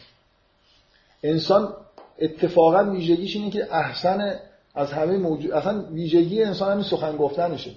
انسان 1.24 1.74
اتفاقا 2.20 2.84
ویژگیش 2.84 3.36
اینه 3.36 3.50
که 3.52 3.76
احسن 3.76 4.40
از 4.76 4.92
همه 4.92 5.18
موجود 5.18 5.52
اصلا 5.52 5.86
ویژگی 5.92 6.44
انسان 6.44 6.72
همین 6.72 6.84
سخن 6.84 7.18
گفتنشه. 7.18 7.72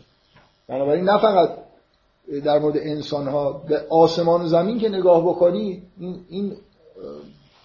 بنابراین 0.69 1.05
نه 1.05 1.19
فقط 1.19 1.59
در 2.45 2.59
مورد 2.59 2.77
انسان 2.77 3.29
ها 3.29 3.53
به 3.53 3.87
آسمان 3.91 4.43
و 4.43 4.47
زمین 4.47 4.79
که 4.79 4.89
نگاه 4.89 5.23
بکنی 5.23 5.83
این, 5.99 6.25
این 6.29 6.57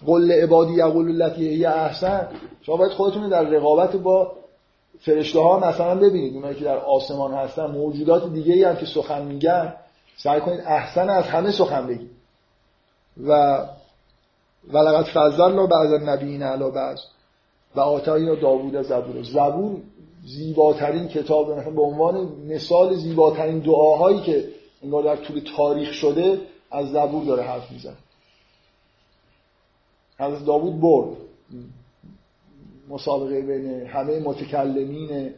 قل 0.06 0.32
عبادی 0.32 0.74
یقول 0.74 1.22
التي 1.22 1.66
احسن 1.66 2.28
شما 2.62 2.78
باید 2.78 2.92
خودتون 2.92 3.24
رو 3.24 3.30
در 3.30 3.44
رقابت 3.44 3.96
با 3.96 4.32
فرشته 5.00 5.40
ها 5.40 5.60
مثلا 5.60 5.96
ببینید 5.96 6.36
اونایی 6.36 6.56
که 6.56 6.66
در 6.66 6.78
آسمان 6.78 7.34
هستن 7.34 7.66
موجودات 7.66 8.34
دیگه 8.34 8.70
هم 8.70 8.76
که 8.76 8.86
سخن 8.86 9.26
میگن 9.26 9.74
سعی 10.18 10.42
کنید 10.42 10.60
احسن 10.66 11.10
از 11.10 11.24
همه 11.24 11.52
سخن 11.52 11.88
بگید. 11.88 12.10
و 13.28 13.60
ولقد 14.74 15.04
فضلنا 15.06 15.68
بعض 15.68 15.94
النبیین 15.94 16.44
علی 16.44 16.72
بعض 16.72 17.00
و 17.76 17.80
آتاینا 17.80 18.36
داوود 18.36 18.82
زبور. 18.82 19.24
زبور 19.24 19.78
زیباترین 20.28 21.08
کتاب 21.08 21.52
مثلا 21.52 21.72
به 21.72 21.82
عنوان 21.82 22.28
مثال 22.48 22.96
زیباترین 22.96 23.60
دعاهایی 23.60 24.22
که 24.22 24.48
انگار 24.84 25.04
در 25.04 25.16
طول 25.16 25.42
تاریخ 25.58 25.94
شده 25.94 26.42
از 26.72 26.92
زبور 26.92 27.26
داره 27.26 27.44
حرف 27.44 27.72
میزن 27.72 27.96
حضرت 30.20 30.46
داوود 30.46 30.82
برد. 30.82 31.18
مسابقه 32.90 33.42
بین 33.42 33.66
همه 33.88 34.20
متکلمین 34.20 35.34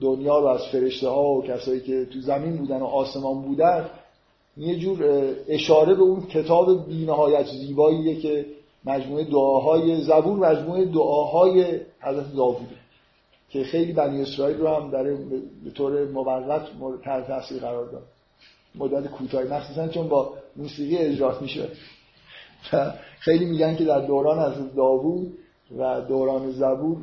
دنیا 0.00 0.38
رو 0.38 0.46
از 0.46 0.60
فرشته 0.72 1.08
ها 1.08 1.30
و 1.30 1.42
کسایی 1.42 1.80
که 1.80 2.04
تو 2.04 2.20
زمین 2.20 2.56
بودن 2.56 2.78
و 2.78 2.84
آسمان 2.84 3.42
بودن 3.42 3.90
یه 4.56 4.78
جور 4.78 5.04
اشاره 5.48 5.94
به 5.94 6.02
اون 6.02 6.26
کتاب 6.26 6.88
بینهایت 6.88 7.46
زیباییه 7.46 8.20
که 8.20 8.46
مجموعه 8.84 9.24
دعاهای 9.24 10.00
زبور 10.00 10.38
مجموعه 10.38 10.84
دعاهای 10.84 11.80
حضرت 12.00 12.36
داووده. 12.36 12.87
که 13.50 13.64
خیلی 13.64 13.92
بنی 13.92 14.22
اسرائیل 14.22 14.58
رو 14.58 14.68
هم 14.68 14.90
در 14.90 15.02
به 15.64 15.70
طور 15.74 16.04
موقت 16.04 16.62
تحت 17.04 17.26
تاثیر 17.26 17.58
قرار 17.58 17.86
داد. 17.86 18.02
مدت 18.74 19.10
کوتاهی. 19.10 19.48
مخصوصا 19.48 19.88
چون 19.88 20.08
با 20.08 20.34
موسیقی 20.56 20.96
اجرا 20.96 21.38
میشه. 21.40 21.68
خیلی 23.18 23.44
میگن 23.44 23.76
که 23.76 23.84
در 23.84 24.00
دوران 24.00 24.38
از 24.38 24.74
داوود 24.76 25.38
و 25.78 26.00
دوران 26.00 26.50
زبور 26.50 26.98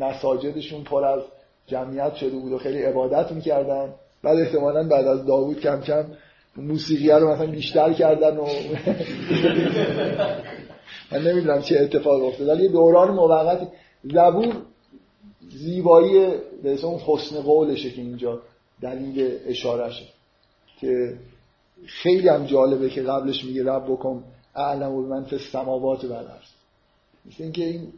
مساجدشون 0.00 0.84
پر 0.84 1.04
از 1.04 1.22
جمعیت 1.66 2.14
شده 2.14 2.38
بود 2.38 2.52
و 2.52 2.58
خیلی 2.58 2.82
عبادت 2.82 3.32
می‌کردن. 3.32 3.94
بعد 4.22 4.38
احتمالا 4.38 4.88
بعد 4.88 5.06
از 5.06 5.26
داوود 5.26 5.60
کم 5.60 5.80
کم 5.80 6.04
موسیقی 6.56 7.10
رو 7.10 7.30
مثلا 7.30 7.46
بیشتر 7.46 7.92
کردن 7.92 8.36
و 8.36 8.46
من 11.12 11.22
نمی‌دونم 11.22 11.62
چه 11.62 11.78
اتفاق 11.80 12.24
افتاد. 12.24 12.48
ولی 12.48 12.68
دوران 12.68 13.10
موقت 13.10 13.68
زبور 14.04 14.54
زیبایی 15.50 16.34
به 16.62 16.84
اون 16.84 17.00
حسن 17.06 17.40
قولشه 17.40 17.90
که 17.90 18.02
اینجا 18.02 18.40
دلیل 18.82 19.38
اشارهشه 19.46 20.04
که 20.80 21.16
خیلی 21.86 22.28
هم 22.28 22.44
جالبه 22.44 22.90
که 22.90 23.02
قبلش 23.02 23.44
میگه 23.44 23.64
رب 23.64 23.84
بکن 23.84 24.24
اعلم 24.56 24.92
و 24.92 25.06
من 25.06 25.24
فی 25.24 25.36
السماوات 25.36 26.04
و 26.04 26.14
مثل 27.26 27.42
اینکه 27.42 27.64
این 27.64 27.92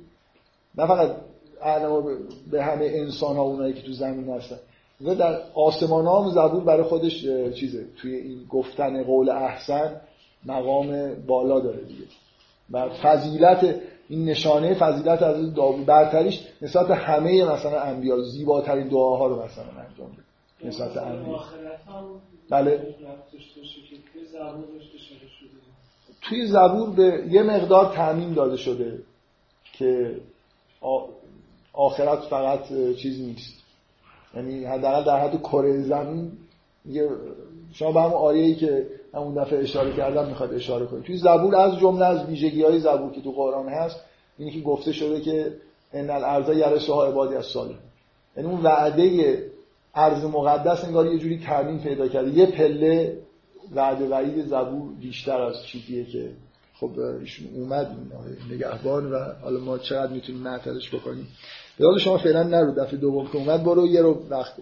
نه 0.79 0.87
فقط 0.87 1.17
اعلم 1.63 2.19
به 2.51 2.65
همه 2.65 2.85
انسان 2.85 3.37
ها 3.37 3.43
اونایی 3.43 3.75
که 3.75 3.83
تو 3.83 3.93
زمین 3.93 4.29
هستن 4.29 4.59
و 5.01 5.15
در 5.15 5.41
آسمان 5.55 6.07
ها 6.07 6.23
هم 6.23 6.31
زبور 6.31 6.65
برای 6.65 6.83
خودش 6.83 7.25
چیزه. 7.55 7.87
توی 7.97 8.15
این 8.15 8.47
گفتن 8.51 9.03
قول 9.03 9.29
احسن 9.29 10.01
مقام 10.47 11.15
بالا 11.27 11.61
داره 11.61 11.85
دیگه. 11.85 12.05
و 12.71 12.89
فضیلت 12.89 13.81
این 14.13 14.25
نشانه 14.25 14.75
فضیلت 14.75 15.23
از 15.23 15.55
داوود 15.55 15.87
برتریش 15.87 16.41
نسبت 16.63 16.91
همه 16.91 17.45
مثلا 17.45 17.81
انبیا 17.81 18.23
زیباترین 18.23 18.89
دعاها 18.89 19.27
رو 19.27 19.43
مثلا 19.43 19.65
انجام 19.65 20.13
بده 20.13 20.69
نسبت 20.69 20.97
انبیا. 20.97 21.41
بله. 22.51 22.95
توی 26.23 26.47
زبور 26.47 26.91
به 26.91 27.27
یه 27.31 27.43
مقدار 27.43 27.95
تعمین 27.95 28.35
داده 28.35 28.57
شده 28.57 29.03
که 29.73 30.17
آخرت 31.73 32.19
فقط 32.19 32.69
چیز 32.97 33.21
نیست. 33.21 33.63
یعنی 34.35 34.65
حداقل 34.65 35.05
در 35.05 35.21
حد 35.21 35.41
کره 35.43 35.83
زمین 35.83 36.33
شما 37.73 37.93
به 37.93 38.01
همون 38.01 38.13
آیه‌ای 38.13 38.55
که 38.55 38.87
همون 39.15 39.35
دفعه 39.35 39.59
اشاره 39.59 39.97
کردم 39.97 40.27
می‌خواد 40.27 40.55
اشاره 40.55 40.87
کنید 40.87 41.05
توی 41.05 41.17
زبور 41.17 41.57
از 41.57 41.79
جمله 41.79 42.05
از 42.05 42.27
ویژگی 42.27 42.63
های 42.63 42.81
زبور 42.81 43.13
که 43.13 43.21
تو 43.21 43.33
قرآن 43.33 43.69
هست 43.69 44.01
اینی 44.39 44.51
که 44.51 44.61
گفته 44.61 44.93
شده 44.93 45.21
که 45.21 45.53
ان 45.93 46.11
الارض 46.11 46.57
یرثها 46.57 47.07
عبادی 47.07 47.35
از 47.35 47.45
صالح 47.47 47.75
یعنی 48.37 48.49
اون 48.49 48.63
وعده 48.63 49.53
ارض 49.95 50.25
مقدس 50.25 50.85
انگار 50.85 51.07
یه 51.07 51.19
جوری 51.19 51.39
تعمین 51.39 51.79
پیدا 51.79 52.09
کرده. 52.09 52.31
یه 52.31 52.47
پله 52.47 53.19
وعده 53.75 54.09
وعید 54.09 54.47
زبور 54.47 54.93
بیشتر 55.01 55.41
از 55.41 55.67
چیزیه 55.67 56.05
که 56.05 56.31
خب 56.75 56.99
ایشون 56.99 57.47
اومد 57.55 57.97
نگهبان 58.51 59.13
و 59.13 59.19
حالا 59.43 59.61
ما 59.61 59.79
چقدر 59.79 60.13
می‌تونیم 60.13 60.43
معطلش 60.43 60.95
بکنیم. 60.95 61.29
به 61.79 61.99
شما 61.99 62.19
فعلا 62.19 62.43
نرو 62.43 62.75
دفعه 62.75 62.97
دوم 62.97 63.27
که 63.27 63.37
اومد 63.37 63.65
برو 63.65 63.87
یه 63.87 64.03
رو 64.03 64.23
وقت 64.31 64.53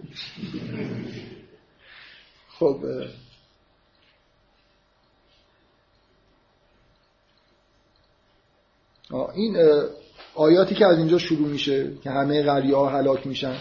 خب 2.59 2.77
این 9.13 9.57
آیاتی 10.35 10.75
که 10.75 10.85
از 10.85 10.97
اینجا 10.97 11.17
شروع 11.17 11.47
میشه 11.47 11.91
که 12.03 12.09
همه 12.09 12.43
غریه 12.43 12.75
ها 12.75 12.89
هلاک 12.89 13.27
میشن 13.27 13.55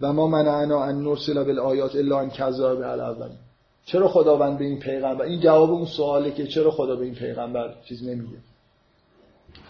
و 0.00 0.12
ما 0.12 0.26
منعنا 0.26 0.84
ان 0.84 1.02
نرسل 1.02 1.44
بالآیات 1.44 1.96
الا 1.96 2.20
ان 2.20 2.30
کذاب 2.30 2.82
الاول. 2.82 3.30
چرا 3.86 4.08
خداوند 4.08 4.58
به 4.58 4.64
این 4.64 4.78
پیغمبر؟ 4.78 5.24
این 5.24 5.40
جواب 5.40 5.70
اون 5.70 5.84
سواله 5.84 6.30
که 6.30 6.46
چرا 6.46 6.70
خدا 6.70 6.96
به 6.96 7.04
این 7.04 7.14
پیغمبر 7.14 7.74
چیز 7.88 8.08
نمیگه؟ 8.08 8.36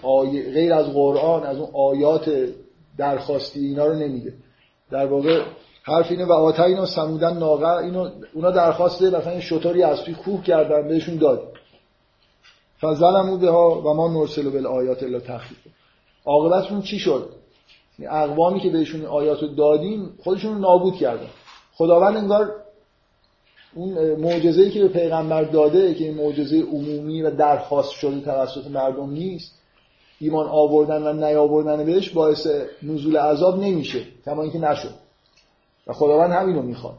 آیه 0.03 0.53
غیر 0.53 0.75
از 0.75 0.87
قرآن 0.87 1.43
از 1.43 1.59
اون 1.59 1.71
آیات 1.75 2.49
درخواستی 2.99 3.61
اینا 3.61 3.87
رو 3.87 3.95
نمیده 3.95 4.35
در 4.91 5.07
واقع 5.07 5.43
حرف 5.83 6.11
اینه 6.11 6.25
و 6.25 6.33
آتاینا 6.33 6.87
سمودن 6.87 7.37
ناقه 7.37 7.77
اینو 7.77 8.11
اونا 8.35 8.51
درخواسته 8.51 9.11
مثلا 9.11 9.41
شطوری 9.41 9.83
از 9.83 10.03
توی 10.03 10.15
کوه 10.15 10.43
کردن 10.43 10.89
بهشون 10.89 11.17
داد. 11.17 11.54
فظلموا 12.85 13.37
بها 13.37 13.81
و 13.81 13.95
ما 13.95 14.09
نرسل 14.09 14.51
بالآیات 14.51 15.03
الا 15.03 15.21
تخفیف 15.21 15.59
عاقبتشون 16.25 16.83
چی 16.83 16.99
شد؟ 16.99 17.29
این 17.99 18.09
اقوامی 18.11 18.61
که 18.61 18.71
بهشون 18.71 19.05
آیات 19.05 19.43
رو 19.43 19.49
دادیم 19.49 20.19
خودشون 20.25 20.59
نابود 20.59 20.95
کردن. 20.95 21.29
خداوند 21.75 22.17
انگار 22.17 22.55
اون 23.75 24.15
معجزه‌ای 24.15 24.71
که 24.71 24.81
به 24.81 24.89
پیغمبر 24.89 25.45
داده 25.45 25.95
که 25.95 26.05
این 26.05 26.15
معجزه 26.15 26.61
عمومی 26.63 27.23
و 27.23 27.31
درخواست 27.31 27.91
شده 27.91 28.21
توسط 28.21 28.67
مردم 28.67 29.11
نیست 29.11 29.59
ایمان 30.21 30.47
آوردن 30.47 31.03
و 31.03 31.13
نیاوردن 31.13 31.85
بهش 31.85 32.11
باعث 32.11 32.47
نزول 32.83 33.17
عذاب 33.17 33.59
نمیشه 33.59 34.03
کما 34.25 34.43
اینکه 34.43 34.59
نشد. 34.59 34.95
و 35.87 35.93
خداوند 35.93 36.33
همین 36.33 36.57
رو 36.57 36.63
می‌خواد. 36.63 36.95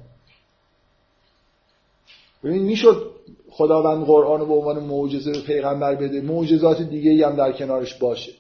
ببین 2.44 2.62
می‌شد 2.62 3.15
خداوند 3.58 4.06
قرآن 4.06 4.40
رو 4.40 4.46
به 4.46 4.54
عنوان 4.54 4.80
معجزه 4.80 5.32
به 5.32 5.42
پیغمبر 5.42 5.96
بده. 5.96 6.22
معجزات 6.22 6.82
دیگه 6.82 7.12
ای 7.12 7.24
هم 7.24 7.36
در 7.36 7.52
کنارش 7.52 7.94
باشه. 7.94 8.32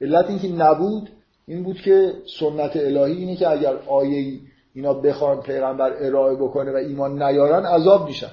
علت 0.00 0.26
اینکه 0.30 0.48
نبود 0.48 1.08
این 1.46 1.62
بود 1.62 1.76
که 1.76 2.12
سنت 2.40 2.76
الهی 2.76 3.16
اینه 3.16 3.36
که 3.36 3.50
اگر 3.50 3.76
آیه 3.88 4.40
اینا 4.74 4.94
بخوان 4.94 5.40
پیغمبر 5.40 5.92
ارائه 6.00 6.36
بکنه 6.36 6.72
و 6.72 6.76
ایمان 6.76 7.22
نیارن 7.22 7.66
عذاب 7.66 8.06
میشن. 8.06 8.30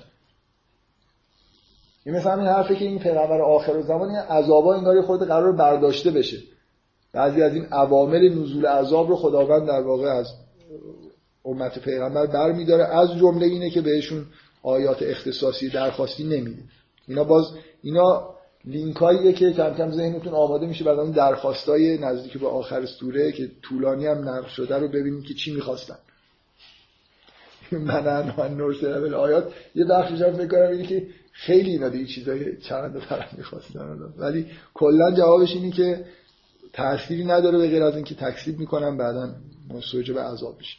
این 2.06 2.16
مثل 2.16 2.30
همین 2.30 2.48
حرفه 2.48 2.76
که 2.76 2.86
این 2.86 3.00
پیغمبر 3.00 3.42
آخر 3.42 3.82
زمان 3.82 4.10
این 4.10 4.18
عذابا 4.18 4.76
انگار 4.76 5.02
خود 5.02 5.28
قرار 5.28 5.52
برداشته 5.52 6.12
بشه. 6.12 6.38
بعضی 7.14 7.42
از 7.42 7.54
این 7.54 7.66
عوامل 7.66 8.30
نزول 8.30 8.66
عذاب 8.66 9.10
رو 9.10 9.16
خداوند 9.16 9.68
در 9.68 9.82
واقع 9.82 10.08
از 10.08 10.28
امت 11.46 11.80
پیغمبر 11.80 12.26
برمیداره. 12.26 12.84
از 12.84 13.18
جمله 13.18 13.46
اینه 13.46 13.70
که 13.70 13.82
بهشون 13.82 14.26
آیات 14.68 14.98
اختصاصی 15.02 15.70
درخواستی 15.70 16.24
نمیده. 16.24 16.62
اینا 17.08 17.24
باز 17.24 17.46
اینا 17.84 18.36
لینکاییه 18.66 19.34
که 19.34 19.52
کم 19.52 19.74
کم 19.74 19.92
ذهنتون 19.92 20.34
آماده 20.34 20.66
میشه 20.66 20.84
بعد 20.84 21.00
اون 21.00 21.12
درخواستای 21.12 21.98
نزدیک 21.98 22.38
به 22.38 22.48
آخر 22.48 22.86
سوره 22.86 23.32
که 23.32 23.52
طولانی 23.62 24.06
هم 24.08 24.30
نقل 24.30 24.48
شده 24.48 24.78
رو 24.78 24.88
ببینیم 24.88 25.24
که 25.24 25.34
چی 25.34 25.56
می‌خواستن. 25.56 25.98
من 27.72 28.34
من 28.38 28.58
نرسل 28.58 29.14
آیات 29.14 29.54
یه 29.76 29.86
بخشش 29.86 30.22
هم 30.22 30.34
فکر 30.34 30.48
کنم 30.48 30.72
اینه 30.72 30.88
که 30.88 31.08
خیلی 31.32 31.72
اینا 31.72 31.90
دیگه 31.90 32.06
چیزای 32.06 32.58
چند 32.58 33.00
طرف 33.10 33.34
می‌خواستن. 33.38 34.00
ولی 34.18 34.46
کلا 34.74 35.12
جوابش 35.12 35.54
اینه 35.56 35.72
که 35.72 36.06
تأثیری 36.74 37.26
نداره 37.26 37.58
به 37.58 37.68
غیر 37.68 37.84
از 37.84 37.96
اینکه 37.96 38.16
تکذیب 38.16 38.60
می‌کنن 38.60 38.98
بعدا 38.98 39.36
به 40.14 40.22
عذاب 40.22 40.58
بشه 40.60 40.78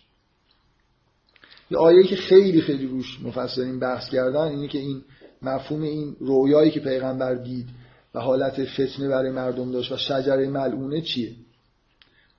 یه 1.70 1.78
آیه 1.78 2.02
که 2.02 2.16
خیلی 2.16 2.60
خیلی 2.60 2.86
روش 2.86 3.18
مفسرین 3.22 3.78
بحث 3.78 4.10
کردن 4.10 4.40
اینه 4.40 4.68
که 4.68 4.78
این 4.78 5.02
مفهوم 5.42 5.82
این 5.82 6.16
رویایی 6.20 6.70
که 6.70 6.80
پیغمبر 6.80 7.34
دید 7.34 7.66
و 8.14 8.20
حالت 8.20 8.64
فتنه 8.64 9.08
برای 9.08 9.30
مردم 9.30 9.72
داشت 9.72 9.92
و 9.92 9.96
شجره 9.96 10.48
ملعونه 10.48 11.00
چیه؟ 11.00 11.32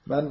من 0.07 0.29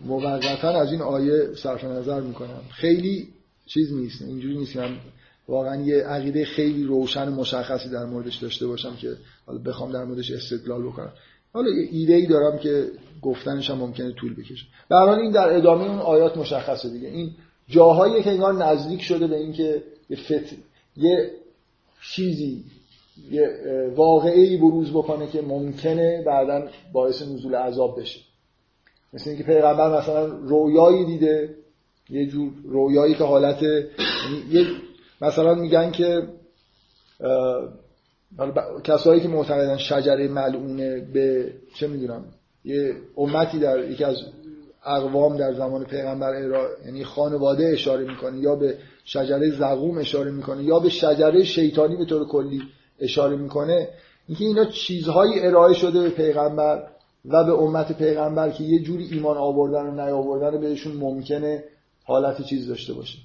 موقتا 0.00 0.80
از 0.80 0.92
این 0.92 1.02
آیه 1.02 1.54
صرف 1.54 1.84
نظر 1.84 2.20
می‌کنم. 2.20 2.62
خیلی 2.70 3.28
چیز 3.66 3.92
نیست 3.92 4.22
اینجوری 4.22 4.58
نیست 4.58 4.76
من 4.76 4.96
واقعا 5.48 5.82
یه 5.82 6.02
عقیده 6.02 6.44
خیلی 6.44 6.84
روشن 6.84 7.28
و 7.28 7.34
مشخصی 7.34 7.88
در 7.88 8.04
موردش 8.04 8.36
داشته 8.36 8.66
باشم 8.66 8.96
که 8.96 9.16
حالا 9.46 9.58
بخوام 9.58 9.92
در 9.92 10.04
موردش 10.04 10.30
استدلال 10.30 10.82
بکنم. 10.82 11.12
حالا 11.52 11.70
یه 11.70 11.88
ایده 11.90 12.14
ای 12.14 12.26
دارم 12.26 12.58
که 12.58 12.86
گفتنش 13.22 13.70
هم 13.70 13.78
ممکنه 13.78 14.12
طول 14.12 14.34
بکشه. 14.34 14.66
به 14.88 14.96
این 14.96 15.30
در 15.30 15.56
ادامه 15.56 15.90
اون 15.90 15.98
آیات 15.98 16.36
مشخصه 16.36 16.90
دیگه. 16.90 17.08
این 17.08 17.30
جاهایی 17.68 18.22
که 18.22 18.30
انگار 18.30 18.54
نزدیک 18.54 19.02
شده 19.02 19.26
به 19.26 19.36
اینکه 19.36 19.82
یه 20.10 20.16
فت... 20.16 20.56
یه 20.96 21.30
چیزی 22.02 22.64
یه 23.30 23.48
واقعی 23.96 24.56
بروز 24.56 24.90
بکنه 24.90 25.26
که 25.26 25.42
ممکنه 25.42 26.22
بعدا 26.26 26.68
باعث 26.92 27.22
نزول 27.22 27.54
عذاب 27.54 28.00
بشه. 28.00 28.20
مثل 29.12 29.30
اینکه 29.30 29.44
پیغمبر 29.44 29.98
مثلا 29.98 30.26
رویایی 30.26 31.04
دیده 31.04 31.54
یه 32.10 32.26
جور 32.26 32.52
رویایی 32.64 33.14
که 33.14 33.24
حالت 33.24 33.62
یه 34.50 34.66
مثلا 35.20 35.54
میگن 35.54 35.90
که 35.90 36.22
کسایی 38.84 39.20
که 39.20 39.28
معتقدن 39.28 39.76
شجره 39.76 40.28
ملعونه 40.28 41.00
به 41.00 41.52
چه 41.74 41.88
می‌دونم 41.88 42.24
یه 42.64 42.94
امتی 43.16 43.58
در 43.58 43.90
یکی 43.90 44.04
از 44.04 44.16
اقوام 44.84 45.36
در 45.36 45.54
زمان 45.54 45.84
پیغمبر 45.84 46.34
یعنی 46.86 47.04
خانواده 47.04 47.66
اشاره 47.66 48.04
می‌کنه 48.04 48.38
یا 48.38 48.56
به 48.56 48.78
شجره 49.04 49.50
زقوم 49.50 49.98
اشاره 49.98 50.30
می‌کنه 50.30 50.62
یا 50.64 50.78
به 50.78 50.88
شجره 50.88 51.44
شیطانی 51.44 51.96
به 51.96 52.04
طور 52.04 52.28
کلی 52.28 52.62
اشاره 53.00 53.36
می‌کنه. 53.36 53.88
اینکه 54.28 54.44
اینا 54.44 54.64
چیزهایی 54.64 55.40
ارائه 55.40 55.74
شده 55.74 56.02
به 56.02 56.10
پیغمبر 56.10 56.86
و 57.24 57.44
به 57.44 57.52
امت 57.52 57.98
پیغمبر 57.98 58.50
که 58.50 58.64
یه 58.64 58.82
جوری 58.82 59.08
ایمان 59.12 59.36
آوردن 59.36 59.86
و 59.86 60.04
نیاوردن 60.04 60.60
بهشون 60.60 60.96
ممکنه 60.96 61.64
حالت 62.04 62.42
چیز 62.42 62.68
داشته 62.68 62.92
باشه. 62.92 63.18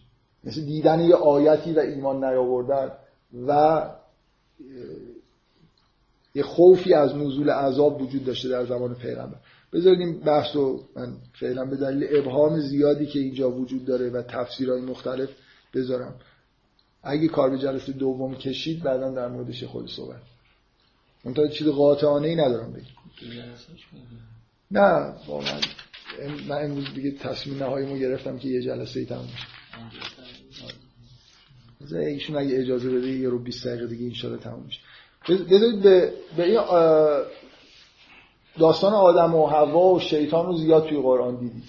مثل 0.44 0.62
دیدن 0.62 1.00
یه 1.00 1.16
آیتی 1.16 1.74
و 1.74 1.80
ایمان 1.80 2.24
نیاوردن 2.24 2.92
و 3.48 3.82
یه 6.36 6.44
خوفی 6.44 6.94
از 6.94 7.16
نزول 7.16 7.50
عذاب 7.50 8.02
وجود 8.02 8.26
داشته 8.26 8.50
در 8.50 8.66
زمان 8.66 8.96
پیغمبر. 8.96 9.38
بذارید 9.74 10.00
این 10.00 10.20
بحث 10.20 10.56
رو 10.56 10.84
من 10.96 11.14
فعلا 11.40 11.66
به 11.66 11.76
دلیل 11.76 12.18
ابهام 12.18 12.60
زیادی 12.60 13.06
که 13.06 13.20
اینجا 13.20 13.52
وجود 13.52 13.86
داره 13.86 14.10
و 14.10 14.22
تفسیرهای 14.22 14.82
مختلف 14.82 15.30
بذارم. 15.74 16.16
اگه 17.04 17.28
کار 17.28 17.50
به 17.50 17.58
جلسه 17.58 17.92
دوم 17.92 18.36
کشید 18.36 18.84
بعدا 18.84 19.12
در 19.12 19.28
موردش 19.28 19.64
خود 19.64 19.90
صحبت. 19.90 20.22
منتها 21.26 21.48
چیز 21.48 21.68
قاطعانه 21.68 22.28
ای 22.28 22.36
ندارم 22.36 22.74
بگم. 22.74 22.86
نه 24.72 25.14
واقعا. 25.28 25.60
من 26.48 26.66
امروز 26.66 26.94
دیگه 26.94 27.12
تصمیم 27.12 27.64
نهاییمو 27.64 27.98
گرفتم 27.98 28.38
که 28.38 28.48
یه 28.48 28.62
جلسه 28.62 29.00
ای 29.00 29.06
تموم 29.06 29.30
ایشون 31.94 32.36
اگه 32.36 32.60
اجازه 32.60 32.90
بده 32.90 33.08
یه 33.08 33.30
رو 33.30 33.40
20 33.40 33.68
دقیقه 33.68 33.88
دیگه 33.88 34.28
ان 34.28 34.38
تموم 34.38 34.64
میشه. 34.66 34.80
بذارید 35.30 35.82
به, 35.82 36.14
به 36.38 36.44
این 36.44 36.60
داستان 38.60 38.94
آدم 38.94 39.36
و 39.36 39.46
هوا 39.46 39.94
و 39.94 40.00
شیطان 40.00 40.46
رو 40.46 40.58
زیاد 40.58 40.88
توی 40.88 41.02
قرآن 41.02 41.36
دیدید. 41.36 41.64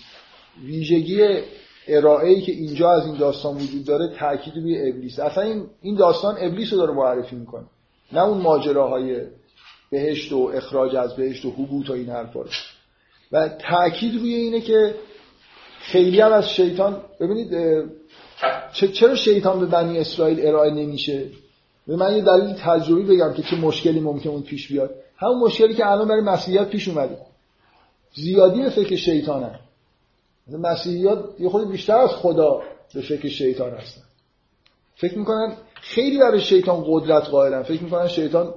ویژگی 0.65 1.41
ارائه 1.89 2.41
که 2.41 2.53
اینجا 2.53 2.93
از 2.93 3.07
این 3.07 3.17
داستان 3.17 3.57
وجود 3.57 3.85
داره 3.85 4.15
تاکید 4.19 4.55
روی 4.57 4.89
ابلیس. 4.89 5.19
اصلا 5.19 5.43
این 5.43 5.67
این 5.83 5.95
داستان 5.95 6.37
ابلیس 6.39 6.73
رو 6.73 6.79
داره 6.79 6.93
معرفی 6.93 7.37
می‌کنه. 7.37 7.65
نه 8.13 8.23
اون 8.23 8.39
ماجراهای 8.39 9.21
بهشت 9.91 10.33
و 10.33 10.51
اخراج 10.55 10.97
از 10.97 11.17
بهشت 11.17 11.45
و 11.45 11.51
حبوط 11.51 11.91
و 11.91 11.93
این 11.93 12.09
حرفا 12.09 12.45
و 13.33 13.49
تاکید 13.49 14.15
روی 14.15 14.35
اینه 14.35 14.61
که 14.61 14.95
خیلی 15.81 16.21
هم 16.21 16.33
از 16.33 16.51
شیطان 16.51 17.03
ببینید 17.21 17.55
چرا 18.73 19.15
شیطان 19.15 19.61
به 19.61 19.67
بنی 19.67 19.99
اسرائیل 19.99 20.47
ارائه 20.47 20.71
نمیشه؟ 20.71 21.23
به 21.87 21.97
من 21.97 22.17
یه 22.17 22.23
دلیل 22.23 22.55
تجربی 22.55 23.03
بگم 23.03 23.33
که 23.33 23.43
چه 23.43 23.57
مشکلی 23.57 24.01
ممکن 24.01 24.31
اون 24.31 24.43
پیش 24.43 24.69
بیاد. 24.69 24.95
همون 25.17 25.39
مشکلی 25.39 25.75
که 25.75 25.91
الان 25.91 26.09
برای 26.09 26.21
مسیحیت 26.21 26.69
پیش 26.69 26.89
اومده. 26.89 27.19
زیادی 28.15 28.71
فکر 28.71 28.97
شیطانه 28.97 29.61
مسیحیات 30.49 31.25
یه 31.39 31.49
خود 31.49 31.71
بیشتر 31.71 31.97
از 31.97 32.11
خدا 32.11 32.63
به 32.95 33.01
فکر 33.01 33.29
شیطان 33.29 33.71
هستن. 33.71 34.03
فکر 34.97 35.19
می‌کنن 35.19 35.53
خیلی 35.75 36.19
برای 36.19 36.41
شیطان 36.41 36.85
قدرت 36.87 37.23
قائلن. 37.23 37.63
فکر 37.63 37.83
می‌کنن 37.83 38.09
شیطان 38.09 38.55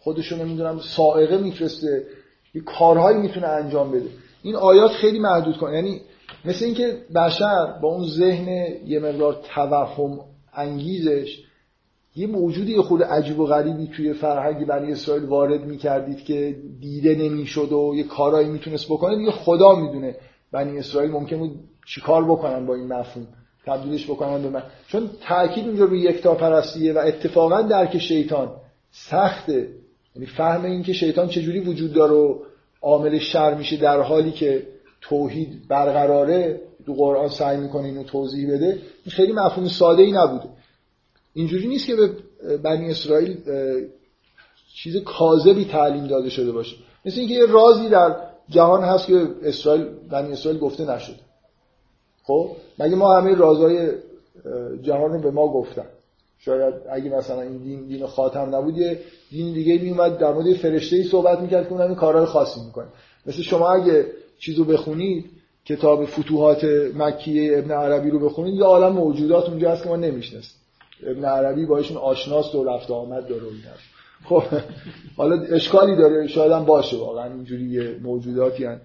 خودشون 0.00 0.40
نمی‌دونم 0.40 0.80
سائقه 0.80 1.38
میفرسته. 1.38 2.06
یه 2.54 2.62
کارهایی 2.62 3.18
می‌تونه 3.18 3.46
انجام 3.46 3.90
بده. 3.90 4.08
این 4.42 4.56
آیات 4.56 4.90
خیلی 4.90 5.18
محدود 5.18 5.56
کنه 5.56 5.74
یعنی 5.74 6.00
مثل 6.44 6.64
اینکه 6.64 6.96
بشر 7.14 7.78
با 7.82 7.88
اون 7.88 8.06
ذهن 8.06 8.48
یه 8.86 9.00
مقدار 9.00 9.40
توهم 9.54 10.20
انگیزش 10.54 11.44
یه 12.16 12.26
موجودی 12.26 12.76
خود 12.76 13.02
عجیب 13.02 13.40
و 13.40 13.46
غریبی 13.46 13.86
توی 13.86 14.12
فرهنگ 14.12 14.66
بنی 14.66 14.92
اسرائیل 14.92 15.24
وارد 15.24 15.64
می‌کردید 15.64 16.24
که 16.24 16.56
دیده 16.80 17.14
نمی‌شد 17.14 17.72
و 17.72 17.92
یه 17.96 18.04
کارایی 18.04 18.48
می‌تونست 18.48 18.86
بکنه. 18.86 19.16
دیگه 19.16 19.30
خدا 19.30 19.74
می‌دونه 19.74 20.16
بنی 20.52 20.78
اسرائیل 20.78 21.10
ممکن 21.10 21.38
بود 21.38 21.60
چیکار 21.86 22.24
بکنن 22.24 22.66
با 22.66 22.74
این 22.74 22.86
مفهوم 22.86 23.26
تبدیلش 23.66 24.06
بکنن 24.06 24.42
به 24.42 24.50
من. 24.50 24.62
چون 24.88 25.10
تاکید 25.28 25.66
اونجا 25.66 25.84
روی 25.84 26.00
یکتا 26.00 26.34
پرستیه 26.34 26.92
و 26.92 26.98
اتفاقا 26.98 27.62
درک 27.62 27.98
شیطان 27.98 28.50
سخته. 28.90 29.68
یعنی 30.16 30.26
فهم 30.26 30.64
این 30.64 30.82
که 30.82 30.92
شیطان 30.92 31.28
چجوری 31.28 31.60
وجود 31.60 31.92
داره 31.92 32.12
و 32.12 32.38
عامل 32.82 33.18
شر 33.18 33.54
میشه 33.54 33.76
در 33.76 34.00
حالی 34.00 34.32
که 34.32 34.66
توحید 35.00 35.68
برقراره 35.68 36.60
تو 36.86 36.94
قرآن 36.94 37.28
سعی 37.28 37.56
می‌کنه 37.56 37.84
اینو 37.84 38.02
توضیح 38.02 38.54
بده 38.54 38.66
این 38.66 39.12
خیلی 39.12 39.32
مفهوم 39.32 39.68
ساده 39.68 40.02
ای 40.02 40.12
نبوده. 40.12 40.48
اینجوری 41.34 41.68
نیست 41.68 41.86
که 41.86 41.96
به 41.96 42.10
بنی 42.56 42.90
اسرائیل 42.90 43.36
چیز 44.74 44.96
کاذبی 44.96 45.64
تعلیم 45.64 46.06
داده 46.06 46.30
شده 46.30 46.52
باشه. 46.52 46.76
مثل 47.04 47.20
اینکه 47.20 47.34
یه 47.34 47.46
رازی 47.46 47.88
در 47.88 48.16
جهان 48.48 48.84
هست 48.84 49.06
که 49.06 49.28
اسرائیل 49.42 49.84
بنی 50.10 50.32
اسرائیل 50.32 50.60
گفته 50.60 50.90
نشده. 50.90 51.20
خب؟ 52.22 52.50
مگه 52.78 52.96
ما 52.96 53.16
همه 53.16 53.34
رازهای 53.34 53.88
جهان 54.82 55.12
رو 55.12 55.20
به 55.20 55.30
ما 55.30 55.52
گفتن؟ 55.52 55.86
شاید 56.38 56.74
اگه 56.90 57.10
مثلا 57.10 57.40
این 57.40 57.58
دین 57.58 57.86
دین 57.86 58.06
خاتم 58.06 58.54
نبود 58.54 58.78
یه 58.78 59.00
دین 59.30 59.54
دیگه 59.54 59.78
می 59.82 59.90
اومد 59.90 60.18
در 60.18 60.32
مورد 60.32 60.54
فرشته 60.54 60.96
ای 60.96 61.04
صحبت 61.04 61.40
می‌کرد 61.40 61.68
که 61.68 61.72
اون 61.72 61.94
کارهای 61.94 62.26
خاصی 62.26 62.60
می‌کنه. 62.66 62.86
مثل 63.26 63.42
شما 63.42 63.70
اگه 63.70 64.06
چیزو 64.38 64.64
بخونید 64.64 65.30
کتاب 65.64 66.04
فتوحات 66.04 66.64
مکیه 66.94 67.58
ابن 67.58 67.70
عربی 67.70 68.10
رو 68.10 68.18
بخونید 68.18 68.54
یه 68.54 68.64
عالم 68.64 68.92
موجودات 68.92 69.48
اونجا 69.48 69.70
هست 69.70 69.82
که 69.82 69.88
ما 69.88 69.96
نمی‌شناسیم. 69.96 70.56
ابن 71.06 71.24
عربی 71.24 71.66
باشون 71.66 71.96
آشناست 71.96 72.54
و 72.54 72.64
رفت 72.64 72.90
آمد 72.90 73.26
داره 73.26 73.42
و 73.42 73.48
خب 74.24 74.42
حالا 75.16 75.42
اشکالی 75.42 75.96
داره 75.96 76.26
شاید 76.26 76.52
هم 76.52 76.64
باشه 76.64 76.96
واقعا 76.96 77.34
اینجوری 77.34 77.96
موجوداتی 77.98 78.64
هن. 78.64 78.80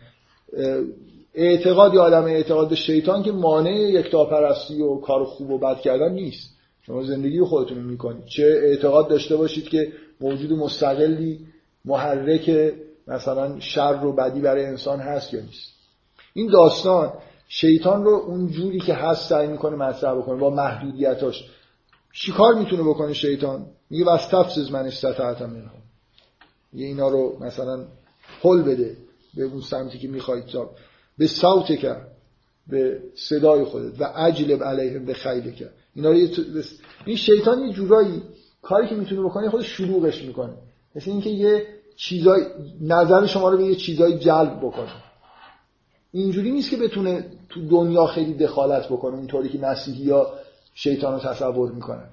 اعتقاد 1.34 1.94
یا 1.94 2.02
آدم 2.02 2.24
اعتقاد 2.24 2.70
به 2.70 2.76
شیطان 2.76 3.24
که 3.24 3.32
مانع 3.32 3.80
یکتاپرستی 3.80 4.82
و 4.82 4.96
کار 4.96 5.24
خوب 5.24 5.50
و 5.50 5.58
بد 5.58 5.80
کردن 5.80 6.14
نیست. 6.14 6.50
شما 6.82 7.04
زندگی 7.04 7.42
خودتون 7.42 7.78
می‌کنید. 7.78 8.26
چه 8.26 8.44
اعتقاد 8.44 9.08
داشته 9.08 9.36
باشید 9.36 9.70
که 9.70 9.92
موجود 10.22 10.52
مستقلی 10.52 11.40
محرک 11.86 12.74
مثلا 13.08 13.60
شر 13.60 14.06
و 14.06 14.14
بدی 14.14 14.42
برای 14.42 14.66
انسان 14.66 15.00
هست 15.00 15.34
یا 15.34 15.42
نیست. 15.42 15.74
این 16.34 16.52
داستان 16.52 17.14
شیطان 17.48 18.04
رو 18.04 18.12
اون 18.12 18.48
جوری 18.48 18.80
که 18.80 18.94
هست 18.94 19.30
سعی 19.30 19.48
می‌کنه 19.48 19.76
مطرح 19.76 20.18
بکنه 20.18 20.40
با 20.40 20.50
محدودیتاش. 20.50 21.44
چیکار 22.14 22.54
می‌تونه 22.54 22.84
بکنه 22.84 23.14
شیطان؟ 23.14 23.66
میگه 23.90 24.06
واستفزز 24.06 24.72
من 24.72 24.86
استطاعت 24.86 25.42
منهم. 25.42 25.84
یه 26.74 26.86
اینا 26.86 27.08
رو 27.08 27.38
مثلا 27.40 27.86
حل 28.42 28.62
بده 28.62 28.98
به 29.34 29.44
اون 29.44 29.62
سمتی 29.62 30.00
که 30.00 30.08
می‌خواید 30.08 30.46
تا 30.46 30.70
به 31.18 31.28
صوت 31.28 31.66
کرد 31.66 32.08
به 32.68 33.00
صدای 33.16 33.64
خودت 33.64 34.02
و 34.02 34.04
عجلب 34.04 34.64
علیهم 34.64 35.06
به 35.06 35.14
خیلی 35.14 35.52
کرد 35.52 35.74
اینا 35.96 36.12
رو 36.12 36.18
این 37.06 37.18
شیطان 37.18 37.60
یه 37.60 37.74
جورایی 37.74 38.22
کاری 38.62 38.88
که 38.88 38.96
می‌تونه 38.96 39.22
بکنه 39.22 39.50
خود 39.50 39.62
شلوغش 39.62 40.24
می‌کنه. 40.24 40.54
مثل 40.96 41.12
اینکه 41.12 41.30
یه 41.30 41.68
چیزای 41.96 42.42
نظر 42.82 43.26
شما 43.26 43.50
رو 43.50 43.58
به 43.58 43.64
یه 43.64 43.76
چیزای 43.76 44.20
جلب 44.20 44.58
بکنه. 44.58 44.92
اینجوری 46.12 46.52
نیست 46.52 46.70
که 46.70 46.78
بتونه 46.78 47.26
تو 47.50 47.68
دنیا 47.68 48.06
خیلی 48.06 48.34
دخالت 48.34 48.86
بکنه 48.88 49.16
اونطوری 49.16 49.50
که 49.50 49.58
مسیحی 49.58 50.10
ها 50.10 50.34
شیطان 50.74 51.14
رو 51.14 51.20
تصور 51.20 51.72
می‌کنن. 51.72 52.10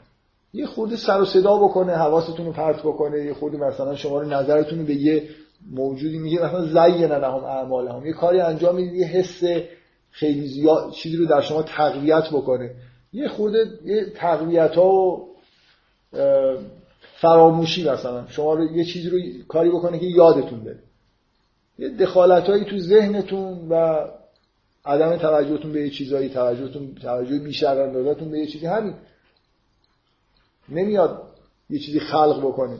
یه 0.53 0.67
خورده 0.67 0.97
سر 0.97 1.21
و 1.21 1.25
صدا 1.25 1.57
بکنه 1.57 1.97
حواستون 1.97 2.47
رو 2.47 2.53
پرت 2.53 2.83
بکنه 2.83 3.25
یه 3.25 3.35
خورده 3.35 3.59
مثلا 3.59 3.97
شما 3.97 4.21
رو 4.21 4.29
نظرتون 4.29 4.85
به 4.85 4.95
یه 4.95 5.29
موجودی 5.71 6.19
میگه 6.19 6.45
مثلا 6.45 6.67
زین 6.67 7.13
لهم 7.13 7.45
اعمالهم. 7.45 8.07
یه 8.07 8.13
کاری 8.13 8.41
انجام 8.41 8.75
می‌دید 8.75 8.95
یه 8.95 9.07
حس 9.07 9.43
خیلی 10.11 10.47
زیاد 10.47 10.91
چیزی 10.91 11.17
رو 11.17 11.27
در 11.27 11.41
شما 11.41 11.63
تقویت 11.63 12.31
بکنه. 12.33 12.71
یه 13.13 13.29
خورده 13.29 13.59
یه 13.85 14.13
تقویت 14.17 14.75
ها 14.75 14.89
و 14.89 15.31
فراموشی 17.21 17.89
مثلا. 17.89 18.27
شما 18.29 18.55
رو 18.55 18.77
یه 18.77 18.85
چیزی 18.85 19.11
رو 19.11 19.19
کاری 19.49 19.71
بکنه 19.71 19.99
که 19.99 20.07
یادتون 20.07 20.61
بره. 20.61 20.79
یه 21.79 21.89
دخالت 21.89 22.45
هایی 22.45 22.65
تو 22.65 22.79
ذهنتون 22.79 23.69
و 23.69 24.05
عدم 24.85 25.17
توجهتون 25.17 25.73
به 25.73 25.81
یه 25.81 25.91
چیزایی 25.91 26.29
توجهتون 26.29 26.95
توجه 26.95 27.39
بیشتر 27.39 27.87
به 28.31 28.39
یه 28.39 28.47
چیزی 28.47 28.67
همین. 28.67 28.95
نمیاد 30.69 31.23
یه 31.71 31.79
چیزی 31.79 32.01
خلق 32.01 32.41
بکنه 32.41 32.77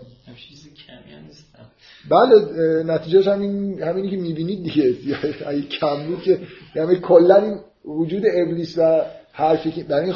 چیزی 0.49 0.71
کمی 0.71 1.27
نیستم. 1.27 1.67
بله 2.11 2.83
نتیجهش 2.83 3.29
همین 3.29 3.83
همینی 3.83 4.11
که 4.11 4.17
می‌بینید 4.17 4.63
دیگه. 4.63 4.97
اگه 5.49 5.63
کم 5.63 6.07
بود 6.07 6.23
که 6.23 6.41
یعنی 6.75 6.97
کلا 6.97 7.37
این 7.37 7.59
وجود 7.85 8.23
ابلیس 8.27 8.79
و 8.79 9.03
حرفی 9.33 9.71
که 9.71 9.85
برای 9.85 10.15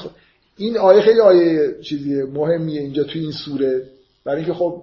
این 0.57 0.79
آیه 0.79 1.01
خیلی 1.01 1.21
آیه 1.21 1.83
چیزیه 1.83 2.25
مهمیه 2.25 2.81
اینجا 2.81 3.05
تو 3.05 3.19
این 3.19 3.33
سوره. 3.33 3.94
برای 4.25 4.39
اینکه 4.39 4.55
خب 4.55 4.83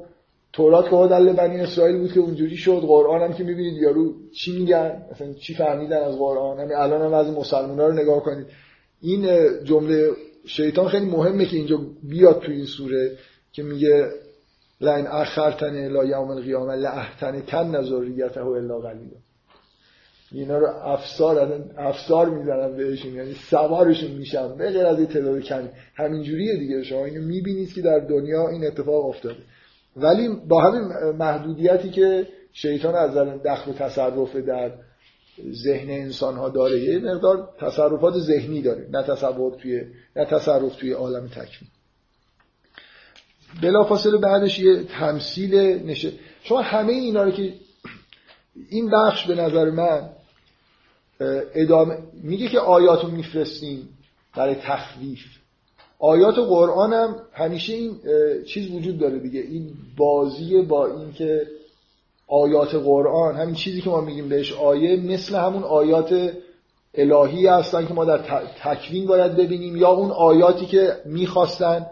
تورات 0.54 0.90
که 0.90 1.16
دل 1.16 1.34
بنی 1.34 1.60
اسرائیل 1.60 1.98
بود 1.98 2.14
که 2.14 2.20
اونجوری 2.20 2.58
شد 2.58 2.82
قرآن 2.82 3.22
هم 3.22 3.34
که 3.34 3.44
می‌بینید 3.44 3.82
یارو 3.82 4.14
چی 4.32 4.60
میگن 4.60 5.06
مثلا 5.12 5.34
چی 5.34 5.54
فهمیدن 5.54 6.04
از 6.04 6.18
قرآن. 6.18 6.60
همین 6.60 6.76
الان 6.76 7.02
هم 7.02 7.14
از 7.14 7.28
مسلمان 7.28 7.80
ها 7.80 7.88
رو 7.88 7.94
نگاه 7.94 8.24
کنید. 8.24 8.48
این 9.02 9.28
جمله 9.64 10.10
شیطان 10.46 10.88
خیلی 10.88 11.06
مهمه 11.06 11.46
که 11.46 11.58
اینجا 11.58 11.80
بیاد 12.04 12.40
تو 12.40 12.52
این 12.52 12.66
سوره 12.66 13.18
که 13.52 13.64
میگه 13.64 14.10
لین 14.82 15.08
اخرتن 15.08 15.88
لا 15.88 16.06
یوم 16.06 16.30
القیامه 16.30 16.76
لاحتن 16.76 17.42
کن 17.42 17.76
نذریته 17.76 18.46
الا 18.46 18.80
قلیلا. 18.80 19.18
اینا 20.32 20.58
رو 20.58 20.68
افسار 20.68 21.64
افسار 21.78 22.30
می‌زنن 22.30 22.78
بهشون 22.78 23.16
یعنی 23.16 23.34
سوارشون 23.34 24.12
میشن. 24.12 24.56
به 24.58 24.72
غیر 24.72 24.86
از 24.86 24.98
این 24.98 25.08
تعداد 25.08 25.40
کمی. 25.40 25.70
همینجوریه 25.96 26.58
دیگه. 26.58 26.84
شما 26.84 27.06
اینو 27.06 27.22
می‌بینید 27.22 27.74
که 27.74 27.82
در 27.82 28.00
دنیا 28.00 28.50
این 28.50 28.68
اتفاق 28.68 29.06
افتاده. 29.06 29.40
ولی 29.96 30.30
با 30.48 30.62
همین 30.62 30.82
محدودیتی 31.12 31.90
که 31.90 32.28
شیطان 32.54 32.96
از 32.96 33.18
دخل 33.46 33.72
و 33.72 33.74
تصرف 33.74 34.36
در 34.36 34.72
ذهن 35.52 35.90
انسان 35.90 36.36
ها 36.36 36.50
داره 36.50 36.80
یه 36.80 37.00
مقدار 37.00 37.50
تصرفات 37.60 38.14
ذهنی 38.14 38.62
داره. 38.62 38.88
نه 38.92 39.04
تصرف 39.04 39.56
توی 39.62 39.82
نه 40.16 40.26
تصرف 40.26 40.76
توی 40.76 40.92
عالم 40.92 41.28
تکوین 41.28 41.70
بلافاصله 43.62 44.18
بعدش 44.18 44.60
یه 44.60 44.84
تمثیل 44.84 45.56
نشه 45.86 46.12
شما 46.44 46.62
همه 46.62 46.94
اینا 46.94 47.24
رو 47.24 47.32
که 47.32 47.54
این 48.70 48.90
بخش 48.90 49.28
به 49.28 49.36
نظر 49.36 49.70
من 49.70 50.10
ادامه 51.56 51.98
میگه 52.24 52.48
که 52.48 52.60
آیاتو 52.60 53.08
میفرستیم 53.08 53.90
برای 54.36 54.56
تخویف. 54.56 55.20
آیات 56.00 56.36
قرآن 56.36 56.94
هم 56.94 57.16
همیشه 57.34 57.74
این 57.74 58.00
چیز 58.48 58.72
وجود 58.72 58.98
داره 58.98 59.20
دیگه. 59.20 59.40
این 59.40 59.74
بازی 59.98 60.62
با 60.62 60.88
این 60.88 61.14
که 61.14 61.48
آیات 62.28 62.76
قرآن 62.76 63.36
همین 63.36 63.56
چیزی 63.56 63.82
که 63.82 63.90
ما 63.90 64.02
میگیم 64.02 64.30
بهش 64.30 64.54
آیه 64.54 64.98
مثل 64.98 65.36
همون 65.36 65.64
آیات 65.64 66.32
الهی 66.94 67.48
هستن 67.48 67.86
که 67.86 67.94
ما 67.94 68.06
در 68.06 68.18
تکوین 68.64 69.08
باید 69.08 69.36
ببینیم 69.36 69.76
یا 69.76 69.90
اون 69.90 70.12
آیاتی 70.12 70.66
که 70.66 70.96
می‌خواستن 71.06 71.86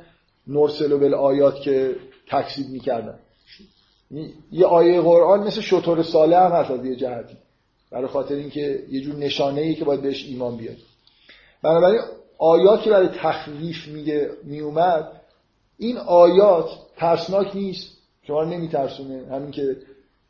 نرسل 0.47 0.91
و 0.91 1.15
آیات 1.15 1.61
که 1.61 1.95
تکسید 2.29 2.69
می‌کردن. 2.69 3.19
یه 4.51 4.65
آیه 4.65 5.01
قرآن 5.01 5.47
مثل 5.47 5.61
شطور 5.61 6.03
ساله 6.03 6.39
هم 6.39 6.51
هست 6.51 6.71
از 6.71 6.85
یه 6.85 6.95
جهتی. 6.95 7.37
برای 7.91 8.07
خاطر 8.07 8.35
اینکه 8.35 8.83
یه 8.89 9.01
جور 9.01 9.15
نشانه 9.15 9.61
ای 9.61 9.75
که 9.75 9.85
باید 9.85 10.01
بهش 10.01 10.25
ایمان 10.25 10.57
بیاد. 10.57 10.77
بنابراین 11.63 12.01
آیات 12.37 12.81
که 12.81 12.89
برای 12.89 13.07
تخویف 13.07 13.87
میگه 13.87 14.29
میومد 14.43 15.11
این 15.77 15.97
آیات 15.97 16.69
ترسناک 16.97 17.55
نیست. 17.55 17.97
شما 18.27 18.41
رو 18.41 18.49
نمیترسونه. 18.49 19.27
همین 19.31 19.51
که 19.51 19.77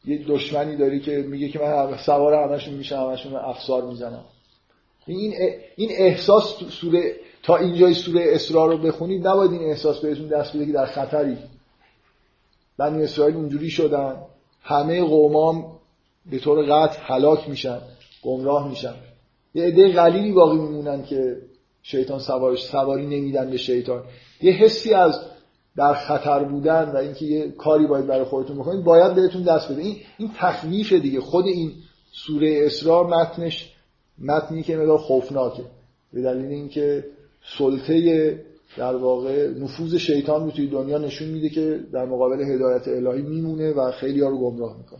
یه 0.05 0.25
دشمنی 0.27 0.75
داری 0.75 0.99
که 0.99 1.17
میگه 1.17 1.49
که 1.49 1.59
من 1.59 1.97
سوار 1.97 2.33
همشون 2.33 2.73
میشم 2.73 2.95
همشون 2.95 3.35
افسار 3.35 3.83
می‌زنم. 3.83 4.25
این 5.07 5.33
این 5.75 5.89
احساس 5.91 6.63
سوره 6.69 7.15
تا 7.43 7.57
اینجای 7.57 7.93
سوره 7.93 8.25
اسرا 8.27 8.65
رو 8.65 8.77
بخونید 8.77 9.27
نباید 9.27 9.51
این 9.51 9.61
احساس 9.61 9.99
بهتون 9.99 10.27
دست 10.27 10.55
بده 10.55 10.65
که 10.65 10.71
در 10.71 10.85
خطری. 10.85 11.37
بنی 12.77 13.03
اسرائیل 13.03 13.35
اونجوری 13.35 13.69
شدن. 13.69 14.15
همه 14.61 15.03
قومام 15.03 15.78
به 16.31 16.39
طور 16.39 16.63
قطع 16.63 16.99
هلاک 17.01 17.49
میشن 17.49 17.79
گمراه 18.23 18.69
میشن. 18.69 18.93
یه 19.53 19.63
عده 19.63 19.93
قلیلی 19.93 20.31
باقی 20.31 20.57
میمونن 20.57 21.03
که 21.03 21.37
شیطان 21.83 22.19
سوارش 22.19 22.63
سواری 22.63 23.05
نمیدن 23.05 23.49
به 23.49 23.57
شیطان. 23.57 24.03
یه 24.41 24.51
حسی 24.51 24.93
از 24.93 25.19
در 25.77 25.93
خطر 25.93 26.43
بودن 26.43 26.91
و 26.91 26.97
اینکه 26.97 27.25
یه 27.25 27.51
کاری 27.51 27.87
باید 27.87 28.07
برای 28.07 28.23
خودتون 28.23 28.57
بکنید 28.57 28.83
باید 28.83 29.15
بهتون 29.15 29.43
دست 29.43 29.71
بده. 29.71 29.81
این 29.81 29.95
این 30.17 30.31
تخویف 30.37 30.93
دیگه. 30.93 31.19
خود 31.19 31.45
این 31.45 31.71
سوره 32.11 32.61
اسرار 32.65 33.05
متنش 33.05 33.73
متنی 34.19 34.63
که 34.63 34.77
مقدار 34.77 34.97
خوفناکه. 34.97 35.63
به 36.13 36.21
دلیل 36.21 36.45
اینکه 36.45 37.05
سلطه 37.57 38.39
در 38.77 38.95
واقع 38.95 39.47
نفوذ 39.47 39.95
شیطان 39.95 40.43
رو 40.43 40.51
توی 40.51 40.67
دنیا 40.67 40.97
نشون 40.97 41.27
میده 41.27 41.49
که 41.49 41.79
در 41.93 42.05
مقابل 42.05 42.41
هدایت 42.41 42.87
الهی 42.87 43.21
میمونه 43.21 43.73
و 43.73 43.91
خیلی 43.91 44.21
ها 44.21 44.29
رو 44.29 44.37
گمراه 44.37 44.77
می‌کنه. 44.77 44.99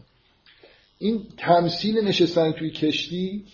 این 0.99 1.23
تمثیل 1.38 2.07
نشستن 2.07 2.51
توی 2.51 2.71
کشتی 2.71 3.45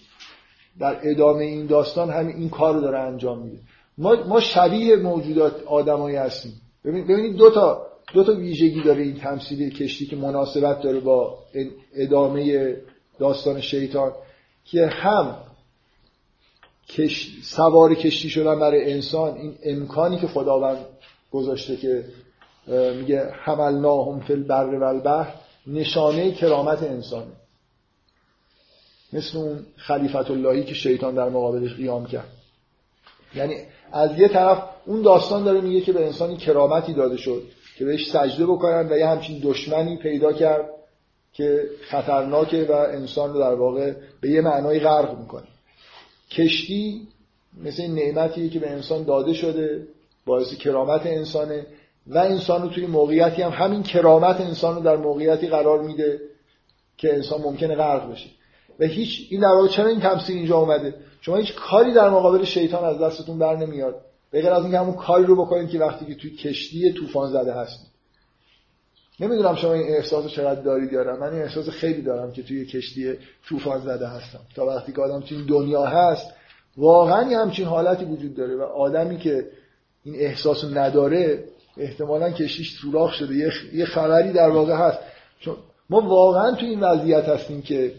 در 0.79 0.99
ادامه 1.03 1.43
این 1.43 1.65
داستان 1.65 2.09
همین 2.09 2.35
این 2.35 2.49
کار 2.49 2.73
رو 2.73 2.81
داره 2.81 2.99
انجام 2.99 3.39
میده. 3.39 3.57
ما, 3.97 4.15
ما 4.27 4.39
شبیه 4.39 4.95
موجودات 4.95 5.63
آدمایی 5.63 6.15
هستیم. 6.15 6.53
ببینید 6.85 7.35
دو 7.35 7.51
تا 7.51 7.87
دو 8.13 8.23
تا 8.23 8.35
ویژگی 8.35 8.81
داره 8.81 9.01
این 9.01 9.15
تمثیل 9.15 9.69
کشتی 9.69 10.05
که 10.05 10.15
مناسبت 10.15 10.81
داره 10.81 10.99
با 10.99 11.37
ادامه 11.95 12.75
داستان 13.19 13.61
شیطان 13.61 14.11
که 14.65 14.87
هم 14.87 15.37
کش... 16.89 17.29
سوار 17.43 17.95
کشتی 17.95 18.29
شدن 18.29 18.59
برای 18.59 18.93
انسان 18.93 19.37
این 19.37 19.55
امکانی 19.63 20.17
که 20.17 20.27
خداوند 20.27 20.85
گذاشته 21.31 21.75
که 21.75 22.05
میگه 22.99 23.31
حملناهم 23.31 24.19
فی 24.19 24.33
البر 24.33 24.75
و 24.75 24.83
البحر 24.83 25.33
نشانه 25.67 26.31
کرامت 26.31 26.83
انسانه. 26.83 27.31
مثل 29.13 29.37
اون 29.37 29.65
خلیفت 29.77 30.31
اللهی 30.31 30.63
که 30.63 30.73
شیطان 30.73 31.15
در 31.15 31.29
مقابلش 31.29 31.73
قیام 31.73 32.05
کرد. 32.05 32.29
یعنی 33.35 33.55
از 33.91 34.19
یه 34.19 34.27
طرف 34.27 34.63
اون 34.85 35.01
داستان 35.01 35.43
داره 35.43 35.61
میگه 35.61 35.81
که 35.81 35.93
به 35.93 36.05
انسانی 36.05 36.37
کرامتی 36.37 36.93
داده 36.93 37.17
شد 37.17 37.43
که 37.77 37.85
بهش 37.85 38.11
سجده 38.11 38.45
بکنن 38.45 38.89
و 38.89 38.97
یه 38.97 39.07
همچین 39.07 39.39
دشمنی 39.43 39.97
پیدا 39.97 40.33
کرد 40.33 40.69
که 41.33 41.63
خطرناکه 41.89 42.65
و 42.69 42.71
انسان 42.71 43.33
رو 43.33 43.39
در 43.39 43.53
واقع 43.53 43.93
به 44.21 44.29
یه 44.29 44.41
معنای 44.41 44.79
غرق 44.79 45.19
می‌کنه. 45.19 45.47
کشتی 46.31 47.07
مثل 47.63 47.87
نعمتیه 47.87 48.49
که 48.49 48.59
به 48.59 48.69
انسان 48.69 49.03
داده 49.03 49.33
شده 49.33 49.87
باعث 50.25 50.53
کرامت 50.53 51.05
انسانه. 51.05 51.65
و 52.07 52.17
انسان 52.17 52.61
رو 52.61 52.69
توی 52.69 52.85
موقعیتی 52.85 53.41
هم 53.41 53.51
همین 53.51 53.83
کرامت 53.83 54.41
انسان 54.41 54.75
رو 54.75 54.81
در 54.81 54.95
موقعیتی 54.95 55.47
قرار 55.47 55.81
میده 55.81 56.19
که 56.97 57.13
انسان 57.13 57.41
ممکنه 57.41 57.75
غرق 57.75 58.11
بشه. 58.11 58.29
و 58.79 58.85
هیچ 58.85 59.27
این 59.29 59.41
در 59.41 59.47
واقع 59.47 59.67
چرا 59.67 59.87
این 59.87 59.99
تمثیل 59.99 60.37
اینجا 60.37 60.57
اومده؟ 60.57 60.95
شما 61.21 61.35
هیچ 61.35 61.55
کاری 61.55 61.93
در 61.93 62.09
مقابل 62.09 62.43
شیطان 62.43 62.83
از 62.83 62.99
دستتون 62.99 63.39
بر 63.39 63.55
نمیاد. 63.55 64.01
غیر 64.31 64.49
از 64.49 64.63
اینکه 64.63 64.79
همون 64.79 64.95
کاری 64.95 65.23
رو 65.23 65.35
بکنید 65.35 65.69
که 65.69 65.79
وقتی 65.79 66.05
که 66.05 66.15
توی 66.15 66.31
کشتی 66.31 66.93
طوفان 66.93 67.31
زده 67.31 67.53
هستید. 67.53 67.87
نمی‌دونم 69.19 69.55
شما 69.55 69.73
این 69.73 69.95
احساس 69.95 70.27
چقدر 70.27 70.61
دارید 70.61 70.93
یارم 70.93 71.19
من 71.19 71.33
این 71.33 71.41
احساس 71.41 71.69
خیلی 71.69 72.01
دارم 72.01 72.31
که 72.31 72.43
توی 72.43 72.65
کشتی 72.65 73.13
طوفان 73.49 73.81
زده 73.81 74.07
هستم. 74.07 74.39
تا 74.55 74.65
وقتی 74.65 74.91
که 74.91 75.01
آدم 75.01 75.19
توی 75.19 75.37
این 75.37 75.45
دنیا 75.45 75.85
هست 75.85 76.27
واقعا 76.77 77.41
همچین 77.41 77.65
حالتی 77.65 78.05
وجود 78.05 78.35
داره 78.35 78.55
و 78.55 78.61
آدمی 78.61 79.17
که 79.17 79.47
این 80.03 80.15
احساس 80.15 80.63
نداره 80.63 81.43
احتمالا 81.77 82.31
کشیش 82.31 82.79
سوراخ 82.81 83.13
شده. 83.13 83.51
یه 83.73 83.85
خبری 83.85 84.31
در 84.31 84.49
واقع 84.49 84.75
هست. 84.75 84.99
چون 85.39 85.55
ما 85.89 86.01
واقعا 86.01 86.51
توی 86.51 86.69
این 86.69 86.79
وضعیت 86.79 87.23
هستیم 87.23 87.61
که 87.61 87.93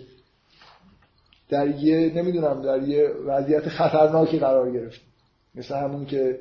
در 1.48 1.68
یه 1.68 2.12
نمی‌دونم 2.14 2.62
در 2.62 2.88
یه 2.88 3.08
وضعیت 3.26 3.68
خطرناکی 3.68 4.38
قرار 4.38 4.72
گرفتیم. 4.72 5.08
مثل 5.54 5.74
همون 5.74 6.06
که 6.06 6.38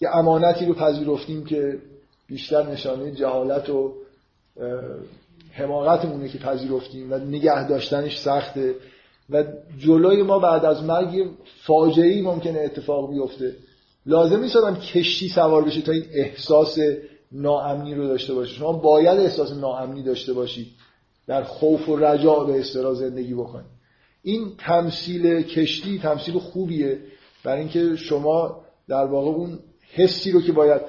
یه 0.00 0.16
امانتی 0.16 0.66
رو 0.66 0.74
پذیرفتیم 0.74 1.44
که 1.44 1.78
بیشتر 2.26 2.62
نشانه 2.62 3.12
جهالت 3.12 3.70
و 3.70 3.94
حماقتمونه 5.52 6.28
که 6.28 6.38
پذیرفتیم 6.38 7.12
و 7.12 7.18
نگه 7.18 7.68
داشتنش 7.68 8.18
سخته. 8.18 8.74
و 9.30 9.44
جلوی 9.78 10.22
ما 10.22 10.38
بعد 10.38 10.64
از 10.64 10.82
مرگ 10.84 11.30
فاجعه 11.66 12.22
ممکنه 12.22 12.60
اتفاق 12.60 13.10
بیفته. 13.10 13.56
لازم 14.06 14.40
نیست 14.40 14.56
آدم 14.56 14.80
کشتی 14.80 15.28
سوار 15.28 15.64
بشه 15.64 15.82
تا 15.82 15.92
این 15.92 16.04
احساس 16.12 16.78
ناامنی 17.32 17.94
رو 17.94 18.08
داشته 18.08 18.34
باشه 18.34 18.54
شما 18.54 18.72
باید 18.72 19.18
احساس 19.18 19.52
ناامنی 19.52 20.02
داشته 20.02 20.32
باشید 20.32 20.66
در 21.26 21.42
خوف 21.42 21.88
و 21.88 21.96
رجا 21.96 22.34
به 22.34 22.60
استرا 22.60 22.94
زندگی 22.94 23.34
بکنید 23.34 23.80
این 24.22 24.52
تمثیل 24.58 25.42
کشتی 25.42 25.98
تمثیل 25.98 26.38
خوبیه. 26.38 26.98
برای 27.44 27.60
اینکه 27.60 27.96
شما 27.96 28.60
در 28.88 29.04
واقع 29.04 29.30
اون 29.30 29.58
حسی 29.92 30.32
رو 30.32 30.42
که 30.42 30.52
باید 30.52 30.80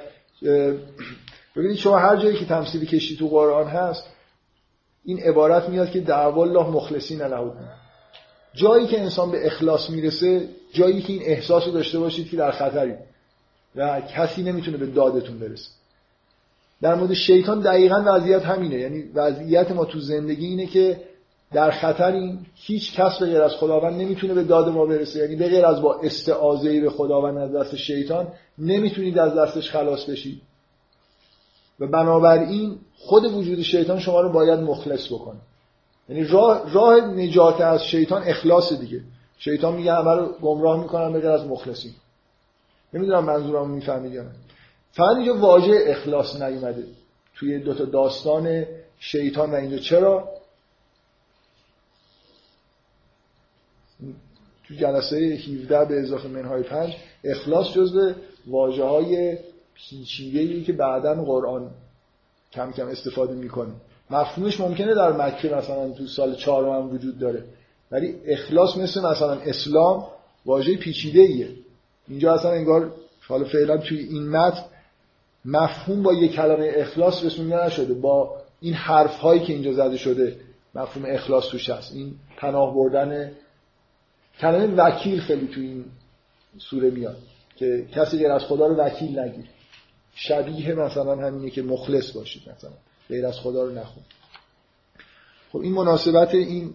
ببینید 1.56 1.78
شما 1.78 1.98
هر 1.98 2.16
جایی 2.16 2.38
که 2.38 2.46
تمثیل 2.46 2.86
کشتی 2.86 3.16
تو 3.16 3.28
قرآن 3.28 3.68
هست 3.68 4.04
این 5.06 5.20
عبارت 5.20 5.70
میاد 5.70 5.92
که 5.92 6.00
دعوا 6.00 6.44
الله 6.44 6.70
مخلصین 6.70 7.22
له 7.22 7.52
جایی 8.54 8.88
که 8.88 9.02
انسان 9.02 9.32
به 9.32 9.46
اخلاص 9.46 9.90
می‌رسه 9.90 10.50
جایی 10.74 11.02
که 11.02 11.14
این 11.14 11.22
احساس 11.26 11.66
رو 11.66 11.72
داشته 11.72 12.00
باشید 12.00 12.30
که 12.30 12.38
در 12.38 12.52
خطری 12.52 12.94
و 13.76 14.02
کسی 14.02 14.44
نمی‌تونه 14.44 14.78
به 14.78 14.86
دادتون 14.86 15.40
برسه. 15.40 15.70
در 16.82 16.96
مورد 16.96 17.14
شیطان 17.14 17.60
دقیقا 17.60 18.04
وضعیت 18.06 18.46
همینه. 18.46 18.76
یعنی 18.76 19.04
وضعیت 19.14 19.72
ما 19.72 19.86
تو 19.86 20.00
زندگی 20.00 20.46
اینه 20.46 20.66
که 20.66 21.02
در 21.54 21.72
خطر 21.72 22.12
این 22.12 22.40
هیچ 22.56 22.94
کس 22.94 23.20
به 23.20 23.26
غیر 23.26 23.42
از 23.42 23.52
خداوند 23.52 24.02
نمی‌تونه 24.02 24.34
به 24.34 24.44
داد 24.44 24.70
ما 24.70 24.86
برسه. 24.86 25.20
یعنی 25.20 25.36
به 25.36 25.50
غیر 25.50 25.66
از 25.66 25.82
با 25.82 26.00
استعاذه 26.00 26.82
به 26.82 26.90
خداوند 26.90 27.38
از 27.38 27.56
دست 27.56 27.76
شیطان 27.76 28.28
نمی‌تونید 28.58 29.18
از 29.20 29.36
دستش 29.36 29.72
خلاص 29.72 30.06
بشید. 30.06 30.42
و 31.80 31.88
بنابراین 31.88 32.80
خود 32.98 33.26
وجود 33.26 33.62
شیطان 33.62 34.00
شما 34.00 34.22
رو 34.22 34.32
باید 34.32 34.60
مخلص 34.60 35.08
بکنه. 35.08 35.40
یعنی 36.12 36.24
راه, 36.24 36.74
راه 36.74 37.02
نجات 37.02 37.62
از 37.62 37.84
شیطان 37.84 38.24
اخلاص 38.24 38.74
دیگه. 38.74 39.02
شیطان 39.38 39.76
میگه 39.76 39.94
همه 39.94 40.12
رو 40.12 40.26
گمراه 40.42 40.82
می‌کنن 40.82 41.14
به 41.14 41.20
غیر 41.20 41.30
از 41.30 41.46
مخلصین 41.46 41.94
نمی‌دونم 42.94 43.24
منظورم 43.24 43.70
می‌فهمید 43.70 44.14
یا 44.14 44.24
نه. 44.24 44.32
فقط 44.92 45.16
اینجا 45.16 45.38
واژه 45.38 45.84
اخلاص 45.88 46.42
نیومده. 46.42 46.84
توی 47.36 47.60
دوتا 47.60 47.86
داستان 47.86 48.66
شیطان 49.00 49.52
و 49.52 49.56
اینجا. 49.56 49.78
چرا؟ 49.78 50.30
تو 54.68 54.74
جلسه 54.74 55.18
17 55.18 55.86
به 55.86 56.00
اضافه 56.00 56.28
منهای 56.28 56.64
5 56.64 56.96
اخلاص 57.24 57.74
جزو 57.74 58.14
واجه 58.48 58.84
های 58.84 59.38
پیچیده 59.74 60.64
که 60.64 60.74
بعدا 60.74 61.24
قرآن 61.24 61.72
کم 62.52 62.72
کم 62.72 62.88
استفاده 62.88 63.34
می‌کنه. 63.34 63.72
مفهومش 64.12 64.60
ممکنه 64.60 64.94
در 64.94 65.12
مکه 65.12 65.56
مثلا 65.56 65.90
تو 65.90 66.08
سال 66.08 66.36
چهارم 66.36 66.84
هم 66.84 66.94
وجود 66.94 67.20
داره. 67.20 67.44
ولی 67.92 68.16
اخلاص 68.26 68.78
مثل 68.78 69.06
مثلا 69.06 69.34
اسلام 69.34 70.08
واژه 70.46 70.78
پیچیده 70.78 71.22
ایه 71.22 71.50
اینجا 72.08 72.34
اصلا 72.34 72.52
انگار 72.52 72.94
حالا 73.28 73.46
فعلا 73.46 73.78
توی 73.78 74.00
این 74.00 74.30
متن 74.30 74.64
مفهوم 75.46 76.04
با 76.04 76.14
یک 76.14 76.32
کلمه 76.32 76.72
اخلاص 76.76 77.26
رسونده 77.26 77.66
نشده. 77.66 77.94
با 77.94 78.38
این 78.62 78.74
حرف 78.74 79.18
هایی 79.18 79.42
که 79.42 79.54
اینجا 79.54 79.74
زده 79.74 79.98
شده 79.98 80.38
مفهوم 80.76 81.06
اخلاص 81.08 81.48
توش 81.48 81.70
هست. 81.70 81.94
این 81.96 82.14
پناه 82.38 82.76
بردن 82.76 83.32
کلمه 84.40 84.76
وکیل 84.76 85.22
خیلی 85.22 85.48
توی 85.48 85.68
این 85.68 85.86
سوره 86.58 86.90
میاد 86.90 87.18
که 87.56 87.86
کسی 87.94 88.18
غیر 88.18 88.32
از 88.32 88.44
خدا 88.44 88.68
رو 88.68 88.76
وکیل 88.76 89.20
نگیر. 89.20 89.46
شبیه 90.16 90.74
مثلا 90.74 91.16
همینه 91.16 91.50
که 91.50 91.62
مخلص 91.62 92.12
باشید 92.12 92.42
مثلا. 92.56 92.72
غیر 93.12 93.26
از 93.26 93.40
خدا 93.40 93.64
رو 93.64 93.72
نخون. 93.72 94.04
خب 95.52 95.60
این 95.60 95.74
مناسبت 95.74 96.36
این 96.36 96.74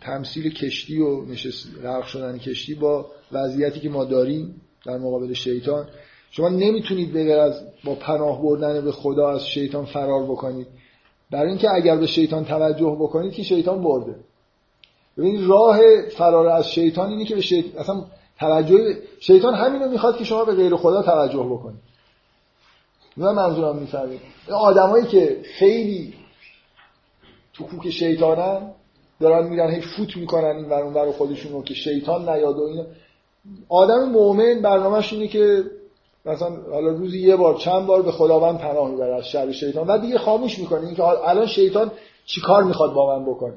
تمثیل 0.00 0.54
کشتی 0.54 0.98
و 0.98 1.24
نشست 1.24 1.68
غرق 1.82 2.06
شدن 2.06 2.38
کشتی 2.38 2.74
با 2.74 3.06
وضعیتی 3.32 3.80
که 3.80 3.88
ما 3.88 4.04
داریم 4.04 4.60
در 4.86 4.98
مقابل 4.98 5.32
شیطان 5.32 5.88
شما 6.30 6.48
نمی‌تونید 6.48 7.12
بغیر 7.12 7.38
از 7.38 7.62
با 7.84 7.94
پناه 7.94 8.42
بردن 8.42 8.84
به 8.84 8.92
خدا 8.92 9.30
از 9.30 9.46
شیطان 9.46 9.84
فرار 9.84 10.22
بکنید. 10.22 10.66
برای 11.30 11.48
اینکه 11.48 11.68
اگر 11.74 11.96
به 11.96 12.06
شیطان 12.06 12.44
توجه 12.44 12.96
بکنید 13.00 13.32
که 13.32 13.42
شیطان 13.42 13.82
برده. 13.82 14.16
ببینید 15.18 15.48
راه 15.48 15.78
فرار 16.16 16.46
از 16.46 16.70
شیطان 16.70 17.10
اینه 17.10 17.24
که 17.24 17.34
به 17.34 17.40
شیطان 17.40 17.80
اصلا 17.80 18.04
توجه 18.38 18.98
شیطان 19.20 19.54
همینو 19.54 19.88
می‌خواد 19.88 20.16
که 20.16 20.24
شما 20.24 20.44
به 20.44 20.54
غیر 20.54 20.76
خدا 20.76 21.02
توجه 21.02 21.42
بکنید. 21.42 21.89
من 23.16 23.34
منظورم 23.34 23.76
می‌فهمید. 23.76 24.20
آدمایی 24.52 25.06
که 25.06 25.40
خیلی 25.58 26.14
تو 27.52 27.64
کوک 27.64 27.90
شیطانن 27.90 28.72
دارن 29.20 29.48
میرن 29.48 29.70
هی 29.70 29.80
فوت 29.80 30.16
می‌کنن 30.16 30.56
این 30.56 30.64
ور 30.64 30.82
اونور 30.82 31.12
خودشون 31.12 31.52
رو 31.52 31.62
که 31.62 31.74
شیطان 31.74 32.28
نیاد 32.28 32.56
و 32.56 32.62
اینا. 32.62 32.84
آدم 33.68 34.08
مؤمن 34.08 34.62
برنامهش 34.62 35.12
اینه 35.12 35.28
که 35.28 35.64
مثلا 36.24 36.50
حالا 36.72 36.90
روزی 36.90 37.20
یه 37.20 37.36
بار 37.36 37.54
چند 37.54 37.86
بار 37.86 38.02
به 38.02 38.12
خداوند 38.12 38.58
پناه 38.58 38.90
می‌بره 38.90 39.14
از 39.14 39.28
شر 39.28 39.52
شیطان 39.52 39.86
و 39.86 39.98
دیگه 39.98 40.18
خاموش 40.18 40.58
می‌کنه. 40.58 40.86
اینکه 40.86 41.02
الان 41.04 41.46
شیطان 41.46 41.92
چیکار 42.26 42.64
می‌خواد 42.64 42.92
با 42.92 43.18
من 43.18 43.24
بکنه؟ 43.24 43.54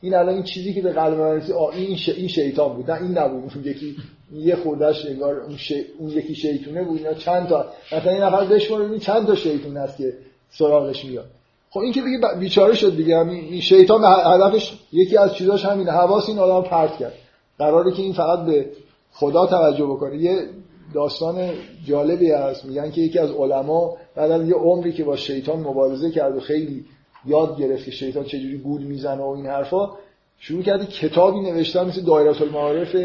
این 0.00 0.14
الان 0.14 0.34
این 0.34 0.42
چیزی 0.42 0.74
که 0.74 0.82
به 0.82 0.92
قلب 0.92 1.18
من 1.18 1.36
رسید 1.36 1.54
این 1.54 1.98
این 2.16 2.28
شیطان 2.28 2.74
بود 2.74 2.90
نه 2.90 3.02
این 3.02 3.18
نبود. 3.18 3.66
یکی 3.66 3.96
یه 4.34 4.56
خوردش 4.56 5.06
انگار 5.06 5.40
اون, 5.40 5.56
اون 5.98 6.10
یکی 6.10 6.34
شیطونه 6.34 6.84
بود 6.84 6.98
اینا 6.98 7.14
چند 7.14 7.48
تا 7.48 7.66
مثلا 7.92 8.12
این 8.12 8.22
نفر 8.22 8.44
بشمار 8.44 8.82
ببین 8.82 8.98
چند 8.98 9.26
تا 9.26 9.34
شیطون 9.34 9.76
هست 9.76 9.96
که 9.96 10.12
سراغش 10.50 11.04
میاد. 11.04 11.26
خب 11.70 11.80
این 11.80 11.92
که 11.92 12.00
دیگه 12.00 12.18
بیچاره 12.38 12.74
شد 12.74 12.96
دیگه. 12.96 13.18
این 13.18 13.60
شیطان 13.60 14.04
هدفش 14.04 14.72
یکی 14.92 15.16
از 15.16 15.34
چیزاش 15.34 15.64
همینه. 15.64 15.90
حواس 15.90 16.28
این 16.28 16.38
آدم 16.38 16.68
پرت 16.68 16.96
کرد. 16.96 17.12
قراره 17.58 17.92
که 17.92 18.02
این 18.02 18.12
فقط 18.12 18.46
به 18.46 18.66
خدا 19.12 19.46
توجه 19.46 19.84
بکنه. 19.84 20.16
یه 20.16 20.46
داستان 20.94 21.50
جالبی 21.86 22.30
هست. 22.30 22.64
میگن 22.64 22.90
که 22.90 23.00
یکی 23.00 23.18
از 23.18 23.30
علما 23.30 23.96
بعد 24.14 24.30
از 24.30 24.48
یه 24.48 24.54
عمری 24.54 24.92
که 24.92 25.04
با 25.04 25.16
شیطان 25.16 25.60
مبارزه 25.60 26.10
کرد 26.10 26.36
و 26.36 26.40
خیلی 26.40 26.84
یاد 27.26 27.60
گرفت 27.60 27.84
که 27.84 27.90
شیطان 27.90 28.24
چجوری 28.24 28.58
گول 28.58 28.82
می‌زنه 28.82 29.22
و 29.22 29.28
این 29.28 29.46
حرفا 29.46 29.90
شروع 30.38 30.62
کرده 30.62 30.86
کتابی 30.86 31.40
نوشتن 31.40 31.86
مثل 31.86 32.00
دایره 32.00 32.42
المعارف 32.42 32.96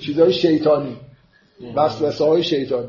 چیزهای 0.00 0.32
شیطانی. 0.32 0.96
وسوسه 1.76 2.24
های 2.24 2.42
شیطانی. 2.42 2.88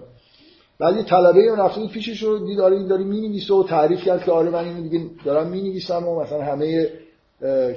بعد 0.80 0.96
یه 0.96 1.04
طلبه 1.04 1.40
اون 1.50 1.60
رفته 1.60 1.88
پیشش 1.88 2.24
رو 2.24 2.48
دید 2.48 2.60
آره 2.60 2.76
این 2.76 2.88
داری 2.88 3.04
می‌نویسه 3.04 3.54
و 3.54 3.64
تعریف 3.64 4.04
کرد 4.04 4.24
که 4.24 4.32
آره 4.32 4.50
من 4.50 4.66
اینو 4.66 4.90
دیگه 4.90 5.06
دارم 5.26 5.48
می‌نویسم 5.48 6.08
و 6.08 6.22
مثلا 6.22 6.42
همه 6.44 6.90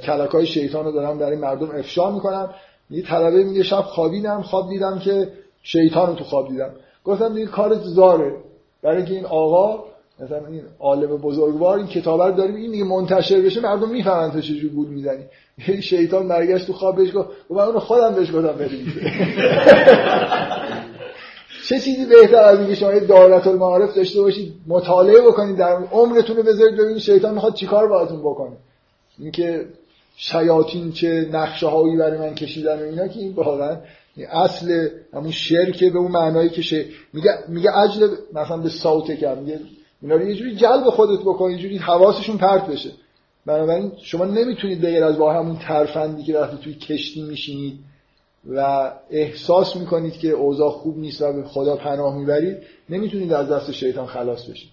کلک 0.03 0.31
های 0.31 0.47
شیطان 0.47 0.85
رو 0.85 0.93
دارم 0.93 1.19
در 1.19 1.31
این 1.31 1.41
مردم 1.41 1.71
افشا 1.71 2.11
می‌کنم. 2.11 2.55
یه 2.91 3.03
طلبه 3.03 3.45
میگه 3.45 3.63
شب 3.63 3.81
خوابیدم 3.81 4.43
خواب 4.43 4.69
دیدم 4.69 4.99
که 4.99 5.29
شیطان 5.63 6.09
رو 6.09 6.15
تو 6.15 6.25
خواب 6.25 6.49
دیدم. 6.49 6.71
گفتم 7.05 7.35
دیگه 7.35 7.47
کارت 7.47 7.83
زاره. 7.83 8.37
برای 8.83 8.97
اینکه 8.97 9.15
این 9.15 9.25
آقا 9.25 9.85
مثلا 10.21 10.47
این 10.47 10.63
عالم 10.81 11.17
بزرگوار 11.17 11.79
این 11.79 11.87
کتاب 11.87 12.23
رو 12.23 12.33
داریم 12.37 12.55
این 12.55 12.71
دیگه 12.71 12.85
منتشر 12.85 13.41
بشه 13.41 13.61
مردم 13.61 13.89
می‌فهمن 13.89 14.31
تو 14.31 14.41
چجوری 14.41 14.69
گول 14.69 14.89
می‌زنی. 14.89 15.25
شیطان 15.83 16.29
برگشت 16.29 16.67
تو 16.67 16.73
خواب 16.73 16.97
بهش 16.97 17.15
گفت 17.15 17.29
من 17.51 17.63
اونو 17.65 17.81
خودم 17.81 18.15
بهش 18.15 18.33
گفتم 18.33 18.53
بنویسه 18.53 19.01
چه 21.69 21.81
چیزی 21.81 22.05
بهتر 22.05 22.37
از 22.37 22.59
اینکه 22.59 22.75
شما 22.75 22.93
یه 22.93 23.01
دارت 23.01 23.47
المعارف 23.47 23.95
داشته 23.95 24.21
باشید 24.21 24.55
مطالعه 24.67 25.21
بکنید 25.21 25.57
در 25.57 25.77
عمرتون 25.93 26.37
رو 26.37 26.43
بذارید 26.43 26.77
ببینید 26.77 26.99
شیطان 26.99 27.35
می‌خواد 27.35 27.55
چیکار 27.55 27.89
باهاتون 27.89 28.21
بکنه. 28.21 28.57
اینکه 29.19 29.67
شیاطین 30.17 30.93
چه 30.93 31.29
نقشه 31.33 31.67
هایی 31.67 31.97
برای 31.97 32.19
من 32.19 32.35
کشیدن 32.35 32.79
و 32.79 32.83
اینا 32.83 33.09
که 33.09 33.21
این 33.21 33.33
واقعا 33.33 33.77
اصل 34.31 34.89
همون 35.15 35.31
شرکه 35.31 35.91
به 35.91 35.99
اون 35.99 36.11
معنایی 36.11 36.49
که 36.49 36.87
میگه 37.13 37.31
میگه 37.49 37.71
عجل 37.71 38.09
مثلا 38.33 38.57
به 38.57 38.69
صوته 38.69 39.17
کرد 39.17 39.39
میگه 39.39 39.61
اینا 40.03 40.15
رو 40.15 40.29
یه 40.29 40.35
جوری 40.35 40.57
جلب 40.57 40.91
خودت 40.91 41.21
بکن 41.21 41.51
یه 41.51 41.59
جوری 41.59 41.79
حواسشون 41.79 42.37
پرت 42.37 42.67
بشه. 42.67 42.91
بنابراین 43.47 43.93
شما 44.03 44.25
نمی‌تونید 44.25 44.81
بغیر 44.81 45.05
از 45.05 45.19
با 45.19 45.33
همون 45.33 45.57
ترفندی 45.59 46.23
که 46.23 46.39
وقتی 46.39 46.57
توی 46.57 46.75
کشتی 46.75 47.23
میشینید 47.23 47.79
و 48.51 48.93
احساس 49.11 49.77
می‌کنید 49.77 50.13
که 50.13 50.31
اوضاع 50.31 50.71
خوب 50.71 50.99
نیست 50.99 51.23
و 51.23 51.33
به 51.33 51.43
خدا 51.43 51.77
پناه 51.77 52.17
می‌برید 52.17 52.57
نمی‌تونید 52.89 53.33
از 53.33 53.49
دست 53.49 53.73
شیطان 53.73 54.07
خلاص 54.07 54.45
بشید. 54.51 54.71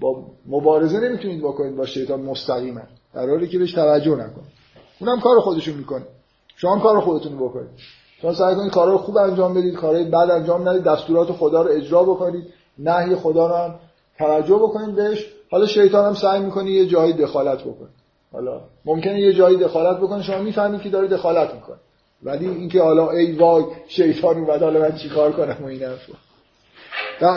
با 0.00 0.22
مبارزه 0.46 1.00
نمی‌تونید 1.00 1.40
بکنید 1.40 1.76
با 1.76 1.86
شیطان 1.86 2.20
مستقیما. 2.20 2.80
در 3.14 3.28
حالی 3.28 3.48
که 3.48 3.58
بهش 3.58 3.72
توجه 3.72 4.14
نکنید. 4.14 4.54
اونم 5.00 5.20
کار 5.20 5.40
خودشون 5.40 5.74
می‌کنه. 5.74 6.04
شما 6.56 6.74
هم 6.74 6.80
کار 6.80 7.00
خودتون 7.00 7.36
بکنید. 7.36 7.70
شما 8.22 8.34
سعی 8.34 8.54
کنید 8.54 8.72
کارا 8.72 8.92
رو 8.92 8.98
خوب 8.98 9.16
انجام 9.16 9.54
بدید 9.54 9.74
کارهای 9.74 10.04
بد 10.04 10.30
انجام 10.30 10.68
ندید 10.68 10.82
دستورات 10.82 11.32
خدا 11.32 11.62
رو 11.62 11.70
اجرا 11.70 12.02
بکنید 12.02 12.44
نهی 12.78 13.16
خدا 13.16 13.46
رو 13.46 13.54
هم 13.54 13.74
توجه 14.18 14.54
بکنید 14.54 14.94
بهش. 14.94 15.26
حالا 15.50 15.66
شیطان 15.66 16.06
هم 16.06 16.14
سعی 16.14 16.40
می‌کنه 16.40 16.70
یه 16.70 16.86
جایی 16.86 17.12
دخالت 17.12 17.60
بکنه. 17.60 17.88
حالا 18.32 18.60
ممکنه 18.84 19.20
یه 19.20 19.32
جایی 19.32 19.56
دخالت 19.56 19.96
بکنه. 19.96 20.22
شما 20.22 20.38
می‌فهمید 20.38 20.80
که 20.80 20.88
داره 20.88 21.08
دخالت 21.08 21.54
می‌کنه. 21.54 21.76
ولی 22.22 22.48
اینکه 22.48 22.82
حالا 22.82 23.10
ای 23.10 23.32
وای 23.32 23.64
شیطان 23.88 24.36
اومد 24.36 24.62
حالا 24.62 24.80
من 24.80 24.96
چیکار 24.96 25.32
کنم 25.32 25.56
و 25.60 25.66
این 25.66 25.82
حرفا. 25.82 26.12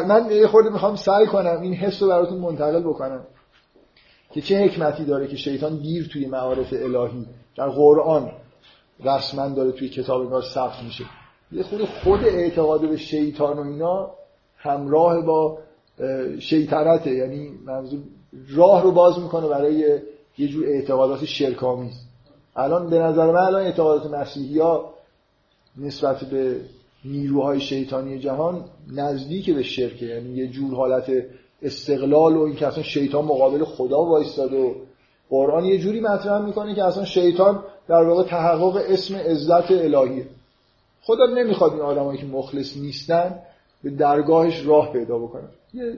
من 0.07 0.31
یه 0.31 0.47
خورده 0.47 0.69
می‌خوام 0.69 0.95
سعی 0.95 1.25
کنم 1.25 1.61
این 1.61 1.73
حس 1.73 2.01
رو 2.01 2.09
براتون 2.09 2.37
منتقل 2.37 2.79
بکنم 2.83 3.23
که 4.33 4.41
چه 4.41 4.59
حکمتی 4.59 5.05
داره 5.05 5.27
که 5.27 5.35
شیطان 5.35 5.75
دیر 5.75 6.09
توی 6.13 6.25
معارف 6.25 6.73
الهی. 6.73 7.25
در 7.57 7.69
قرآن 7.69 8.31
رسما 9.03 9.49
داره 9.49 9.71
توی 9.71 9.89
کتاب 9.89 10.21
انگار 10.21 10.41
ثبت 10.41 10.83
میشه. 10.83 11.03
یه 11.51 11.63
خود 11.63 11.85
خود 11.85 12.23
اعتقاد 12.23 12.89
به 12.89 12.97
شیطان 12.97 13.59
و 13.59 13.61
اینا 13.61 14.11
همراه 14.57 15.21
با 15.21 15.57
شیطنته. 16.39 17.11
یعنی 17.11 17.49
منظور 17.65 17.99
راه 18.49 18.83
رو 18.83 18.91
باز 18.91 19.19
می‌کنه 19.19 19.47
برای 19.47 20.01
یه 20.37 20.47
جور 20.47 20.65
اعتقادات 20.67 21.25
شرکامیز 21.25 21.93
الان 22.55 22.89
به 22.89 22.99
نظر 22.99 23.25
من 23.25 23.39
الان 23.39 23.61
اعتقادات 23.61 24.13
مسیحی 24.13 24.59
ها 24.59 24.93
نسبت 25.77 26.23
به 26.23 26.55
نیروهای 27.05 27.59
شیطانی 27.59 28.19
جهان 28.19 28.65
نزدیک 28.95 29.55
به 29.55 29.63
شرکه. 29.63 30.05
یعنی 30.05 30.29
یه 30.29 30.47
جور 30.47 30.75
حالت 30.75 31.11
استقلال 31.61 32.37
و 32.37 32.41
اینکه 32.41 32.67
اصلا 32.67 32.83
شیطان 32.83 33.25
مقابل 33.25 33.63
خدا 33.63 34.05
وایستاد 34.05 34.53
و 34.53 34.75
قرآن 35.29 35.65
یه 35.65 35.77
جوری 35.77 35.99
مطرح 35.99 36.45
می‌کنه 36.45 36.75
که 36.75 36.83
اصلا 36.83 37.05
شیطان 37.05 37.63
در 37.87 38.03
واقع 38.03 38.23
تحقق 38.23 38.75
اسم 38.75 39.15
عزت 39.15 39.71
الهیه. 39.71 40.25
خدا 41.01 41.25
نمی‌خواد 41.25 41.71
این 41.71 41.81
آدمایی 41.81 42.19
که 42.19 42.25
مخلص 42.25 42.77
نیستن 42.77 43.39
به 43.83 43.89
درگاهش 43.89 44.65
راه 44.65 44.93
پیدا 44.93 45.19
بکنن 45.19 45.49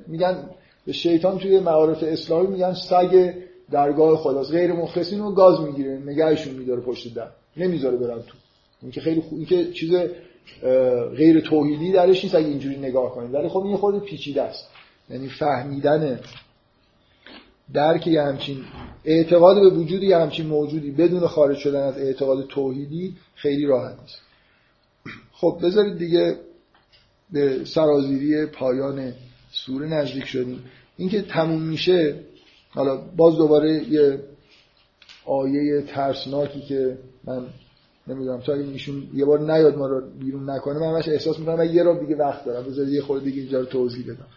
میگن 0.08 0.50
به 0.86 0.94
شیطان 0.94 1.38
توی 1.38 1.60
معارف 1.60 2.04
اسلامی 2.04 2.48
میگن 2.48 2.74
سگ 2.74 3.34
درگاه 3.72 4.18
خداست. 4.18 4.52
غیر 4.52 4.74
مخلصین 4.74 5.20
رو 5.20 5.32
گاز 5.32 5.62
می‌گیره 5.62 6.00
نگهشون 6.06 6.54
میداره 6.54 6.82
پشت 6.82 7.16
در. 7.16 7.28
نمی‌ذاره 7.58 7.98
برن 7.98 8.22
تو. 8.22 8.38
این 8.82 8.92
که 8.92 9.02
خیلی 9.02 9.22
خوب 9.22 9.38
این 9.38 9.46
که 9.46 9.72
چیز 9.72 9.92
غیر 11.16 11.40
توحیدی 11.40 11.92
درش 11.92 12.24
نیست 12.24 12.36
اگه 12.36 12.48
اینجوری 12.48 12.78
نگاه 12.78 13.16
کنید 13.16 13.34
ولی 13.34 13.50
خب 13.50 13.64
این 13.64 13.78
خود 13.78 14.04
پیچیده 14.04 14.42
است. 14.42 14.70
یعنی 15.10 15.28
فهمیدن 15.28 16.20
درک 17.74 18.08
یه 18.08 18.22
همچین 18.22 18.58
اعتقاد 19.06 19.62
به 19.62 19.70
وجود 19.70 20.04
یه 20.04 20.18
همچین 20.18 20.46
موجودی 20.46 20.92
بدون 20.92 21.28
خارج 21.28 21.58
شدن 21.58 21.84
از 21.84 21.98
اعتقاد 21.98 22.48
توحیدی 22.48 23.16
خیلی 23.36 23.66
راحت 23.66 24.00
نیست. 24.02 24.22
خب 25.32 25.60
بذارید 25.64 25.98
دیگه 25.98 26.38
به 27.34 27.66
سرازیری 27.66 28.46
پایان 28.46 29.14
سوره 29.52 29.88
نزدیک 29.88 30.26
شدیم. 30.26 30.64
اینکه 30.98 31.22
تموم 31.22 31.62
میشه 31.62 32.16
حالا 32.70 32.98
باز 32.98 33.36
دوباره 33.38 33.84
یه 33.90 34.20
آیه 35.26 35.82
ترسناکی 35.82 36.62
که 36.62 36.98
من 37.24 37.46
نمی‌دونم 38.08 38.40
تا 38.40 38.54
این 38.54 38.70
ایشون 38.72 39.08
یه 39.14 39.26
بار 39.26 39.40
نیاد 39.40 39.78
ما 39.78 39.88
رو 39.88 40.02
بیرون 40.20 40.50
نکنه 40.50 40.80
من 40.80 40.94
احساس 40.96 41.40
می‌کنم 41.40 41.56
من 41.56 41.74
یه 41.74 41.84
رو 41.84 42.00
دیگه 42.00 42.16
وقت 42.16 42.46
دارم. 42.46 42.64
بذارید 42.64 42.94
یه 42.94 43.02
خورده 43.02 43.26
دیگه 43.26 43.42
اینجا 43.42 43.60
رو 43.60 43.66
توضیح 43.66 44.06
بدم. 44.06 44.28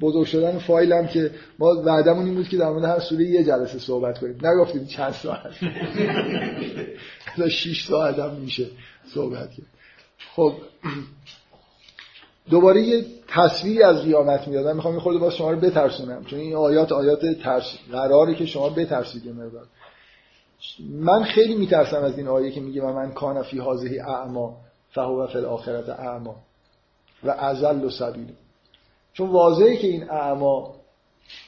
بزرگ 0.00 0.24
شدن 0.24 0.58
فایلم 0.58 1.06
که 1.06 1.30
ما 1.58 1.66
وعدمون 1.66 2.24
این 2.24 2.34
بود 2.34 2.48
که 2.48 2.56
در 2.56 2.70
مورد 2.70 2.84
هر 2.84 3.00
سوره 3.00 3.24
یه 3.24 3.44
جلسه 3.44 3.78
صحبت 3.78 4.18
کنیم. 4.18 4.38
نگفتیم 4.42 4.84
چند 4.84 5.12
ساعت. 5.12 5.52
تا 7.36 7.48
6 7.48 7.86
ساعت 7.86 8.18
هم 8.18 8.34
میشه 8.34 8.66
صحبت 9.14 9.50
کرد. 9.50 9.66
خب 10.36 10.54
دوباره 12.50 12.82
یه 12.82 13.04
تصویری 13.28 13.82
از 13.82 14.02
قیامت 14.02 14.48
میاد. 14.48 14.66
من 14.66 14.76
می‌خوام 14.76 14.98
خود 14.98 15.20
باز 15.20 15.34
شما 15.34 15.50
رو 15.50 15.60
بترسونم. 15.60 16.24
چون 16.24 16.38
این 16.38 16.54
آیات 16.54 16.92
آیات 16.92 17.26
ترس 17.42 17.64
قراره 17.92 18.34
که 18.34 18.46
شما 18.46 18.68
بترسید 18.68 19.28
مقدار. 19.28 19.66
من 20.90 21.24
خیلی 21.24 21.54
میترسم 21.54 22.02
از 22.02 22.18
این 22.18 22.28
آیه 22.28 22.50
که 22.50 22.60
میگه 22.60 22.82
من 22.82 23.12
کان 23.12 23.42
فی 23.42 23.58
هذه 23.58 24.02
اعما 24.08 24.56
فهو 24.90 25.26
فی 25.26 25.38
الاخرت 25.38 25.88
اعما 25.88 26.36
و 27.24 27.30
ازل 27.30 27.84
و 27.84 27.90
سبیل. 27.90 28.26
چون 29.12 29.30
واضحه 29.30 29.76
که 29.76 29.86
این 29.86 30.10
اعما 30.10 30.74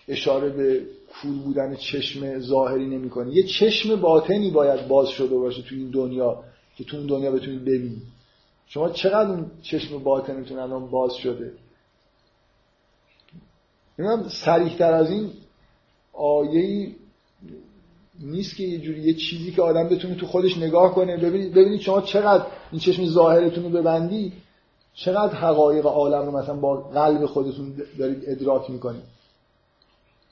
اشاره 0.09 0.51
به 0.51 0.81
کور 1.23 1.33
بودن 1.45 1.77
چشم 1.77 2.39
ظاهری 2.39 2.87
نمی‌کنه. 2.87 3.37
یه 3.37 3.43
چشم 3.43 3.97
باطنی 3.97 4.51
باید 4.51 4.89
باز 4.89 5.09
شده 5.09 5.37
باشه 5.37 5.63
تو 5.63 5.75
این 5.75 5.91
دنیا 5.91 6.45
که 6.77 6.85
تو 6.85 6.97
اون 6.97 7.07
دنیا 7.07 7.31
بتونید 7.31 7.63
ببینید. 7.63 8.14
شما 8.67 8.91
چقدر 8.91 9.31
اون 9.31 9.51
چشم 9.63 9.99
باطنتون 9.99 10.59
الان 10.59 10.91
باز 10.91 11.15
شده؟ 11.15 11.53
اینم 13.99 14.29
سریح 14.29 14.79
تر 14.79 14.93
از 14.93 15.11
این 15.11 15.31
آیه 16.13 16.95
نیست 18.21 18.57
که 18.57 18.63
یه 18.65 18.79
جوری 18.79 19.01
یه 19.01 19.15
چیزی 19.15 19.53
که 19.53 19.63
آدم 19.63 19.89
بتونه 19.89 20.15
تو 20.15 20.27
خودش 20.27 20.59
نگاه 20.59 20.95
کنه. 20.95 21.17
ببینید 21.17 21.55
ببینید 21.55 21.81
شما 21.81 22.01
چقدر 22.01 22.47
این 22.73 22.81
چشم 22.81 23.07
ظاهرتون 23.07 23.65
رو 23.65 23.71
ببندی 23.71 24.33
چقدر 24.95 25.35
حقایق 25.35 25.87
عالم 25.87 26.27
رو 26.27 26.39
مثلا 26.39 26.55
با 26.55 26.77
قلب 26.77 27.27
خودتون 27.27 27.75
دارید 27.99 28.25
ادراک 28.27 28.71
می‌کنید. 28.71 29.03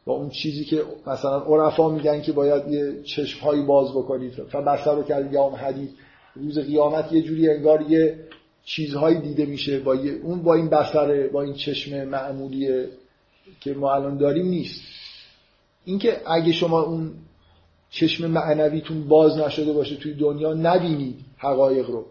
با 0.05 0.13
اون 0.13 0.31
چیزی 0.31 0.65
که 0.65 0.85
مثلا 1.07 1.41
عرفا 1.41 1.89
میگن 1.89 2.23
که 2.23 2.33
باید 2.33 2.69
یه 2.69 3.03
چشمهایی 3.03 3.63
باز 3.63 3.91
بکنید. 3.91 4.37
بسر 4.37 4.95
رو 4.95 5.03
کرد 5.03 5.33
یام 5.33 5.55
حدید. 5.55 5.95
روز 6.35 6.59
قیامت 6.59 7.13
یه 7.13 7.23
جوری 7.23 7.51
انگار 7.51 7.91
یه 7.91 8.19
چیزهایی 8.65 9.21
دیده 9.21 9.47
میشه 9.47 9.79
با 9.81 9.95
اون 10.23 10.43
با 10.43 10.55
این 10.55 10.69
بسره 10.69 11.29
با 11.29 11.43
این 11.43 11.55
چشم 11.55 12.05
معمولی 12.05 12.85
که 13.61 13.75
ما 13.75 13.95
الان 13.95 14.19
داریم 14.19 14.47
نیست. 14.47 14.81
اینکه 15.85 16.21
اگه 16.27 16.53
شما 16.53 16.83
اون 16.83 17.13
چشم 17.91 18.27
معنویتون 18.27 19.09
باز 19.09 19.39
نشده 19.39 19.73
باشه 19.73 19.97
توی 19.97 20.15
دنیا 20.15 20.55
نبینید 20.55 21.17
حقایق 21.39 21.91
رو. 21.91 22.07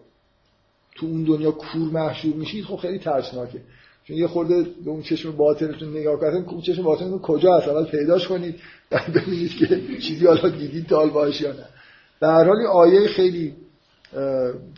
تو 0.94 1.06
اون 1.06 1.24
دنیا 1.24 1.50
کور 1.50 1.90
محشور 1.92 2.34
میشید 2.34 2.64
خب 2.64 2.76
خیلی 2.76 2.98
ترسناکه. 2.98 3.60
چون 4.04 4.16
یه 4.16 4.26
خورده 4.26 4.62
به 4.62 4.90
اون 4.90 5.02
چشم 5.02 5.36
باطنتون 5.36 5.96
نگاه 5.96 6.20
کردن 6.20 6.44
اون 6.44 6.60
چشم 6.60 6.82
باطنتون 6.82 7.18
کجا 7.18 7.56
هست؟ 7.56 7.68
اول 7.68 7.84
پیداش 7.84 8.28
کنید 8.28 8.54
ببینید 9.14 9.56
که 9.56 9.80
چیزی 10.00 10.26
حالا 10.26 10.48
دیدید 10.48 10.88
باش 10.88 11.40
یا 11.40 11.52
نه. 11.52 11.66
در 12.20 12.44
حال 12.44 12.66
آیه 12.66 13.08
خیلی 13.08 13.54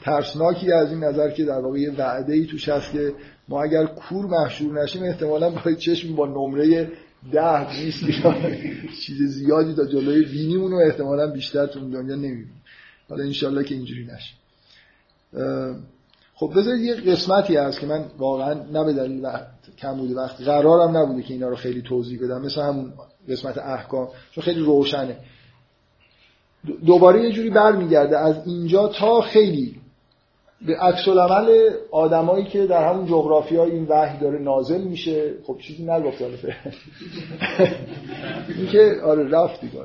ترسناکی 0.05 0.73
از 0.73 0.91
این 0.91 1.05
نظر 1.05 1.31
که 1.31 1.45
در 1.45 1.59
واقع 1.59 1.79
یه 1.79 1.93
وعده 1.99 2.33
ای 2.33 2.47
توش 2.47 2.69
هست 2.69 2.93
که 2.93 3.13
ما 3.49 3.63
اگر 3.63 3.87
کور 3.87 4.27
محشور 4.27 4.83
نشیم 4.83 5.03
احتمالا 5.03 5.51
با 5.51 5.73
چشم 5.73 6.17
با 6.17 6.27
نمره 6.27 6.93
ده 7.33 7.73
نیست. 7.73 8.05
چیز 9.07 9.23
زیادی 9.23 9.75
تا 9.75 9.87
جلوی 9.87 10.25
بینیمون 10.25 10.71
رو 10.71 10.79
احتمالا 10.79 11.31
بیشتر 11.31 11.67
تو 11.67 11.81
دنیا 11.81 12.17
نمی‌بینیم. 12.17 12.63
حالا 13.09 13.25
انشالله 13.25 13.65
که 13.65 13.75
اینجوری 13.75 14.07
نشه. 14.07 14.35
خب 16.35 16.53
بذارید 16.57 16.81
یه 16.81 16.95
قسمتی 16.95 17.57
هست 17.57 17.81
که 17.81 17.87
من 17.87 18.05
واقعا 18.19 18.55
نه 18.55 18.85
به 18.85 18.93
دلیل 18.93 19.27
کم 19.79 19.97
بوده 19.97 20.15
وقت 20.15 20.41
قرارم 20.41 20.97
نبوده 20.97 21.23
که 21.23 21.35
اینا 21.35 21.49
رو 21.49 21.57
خیلی 21.57 21.83
توضیح 21.83 22.25
بدم. 22.25 22.43
مثل 22.43 22.63
همون 22.63 22.93
قسمت 23.29 23.59
احکام 23.59 24.09
چون 24.31 24.45
خیلی 24.45 24.61
روشنه. 24.61 25.17
دوباره 26.87 27.23
یه 27.23 27.33
جوری 27.33 27.51
برمیگرده. 27.51 28.19
از 28.19 28.47
اینجا 28.47 28.89
تا 28.89 29.21
خیلی 29.21 29.77
به 30.67 30.77
عکس 30.77 31.09
العمل 31.09 31.71
آدمایی 31.91 32.45
که 32.45 32.67
در 32.67 32.89
همون 32.89 33.07
جغرافی 33.07 33.57
های 33.57 33.71
این 33.71 33.87
وحی 33.89 34.19
داره 34.19 34.39
نازل 34.39 34.81
میشه. 34.81 35.35
خب 35.47 35.59
چیزی 35.59 35.83
نگفت 35.83 36.23
حالا 36.23 36.35
این 38.59 38.67
که 38.67 38.95
آره 39.05 39.29
رفت 39.29 39.61
دیگه. 39.61 39.81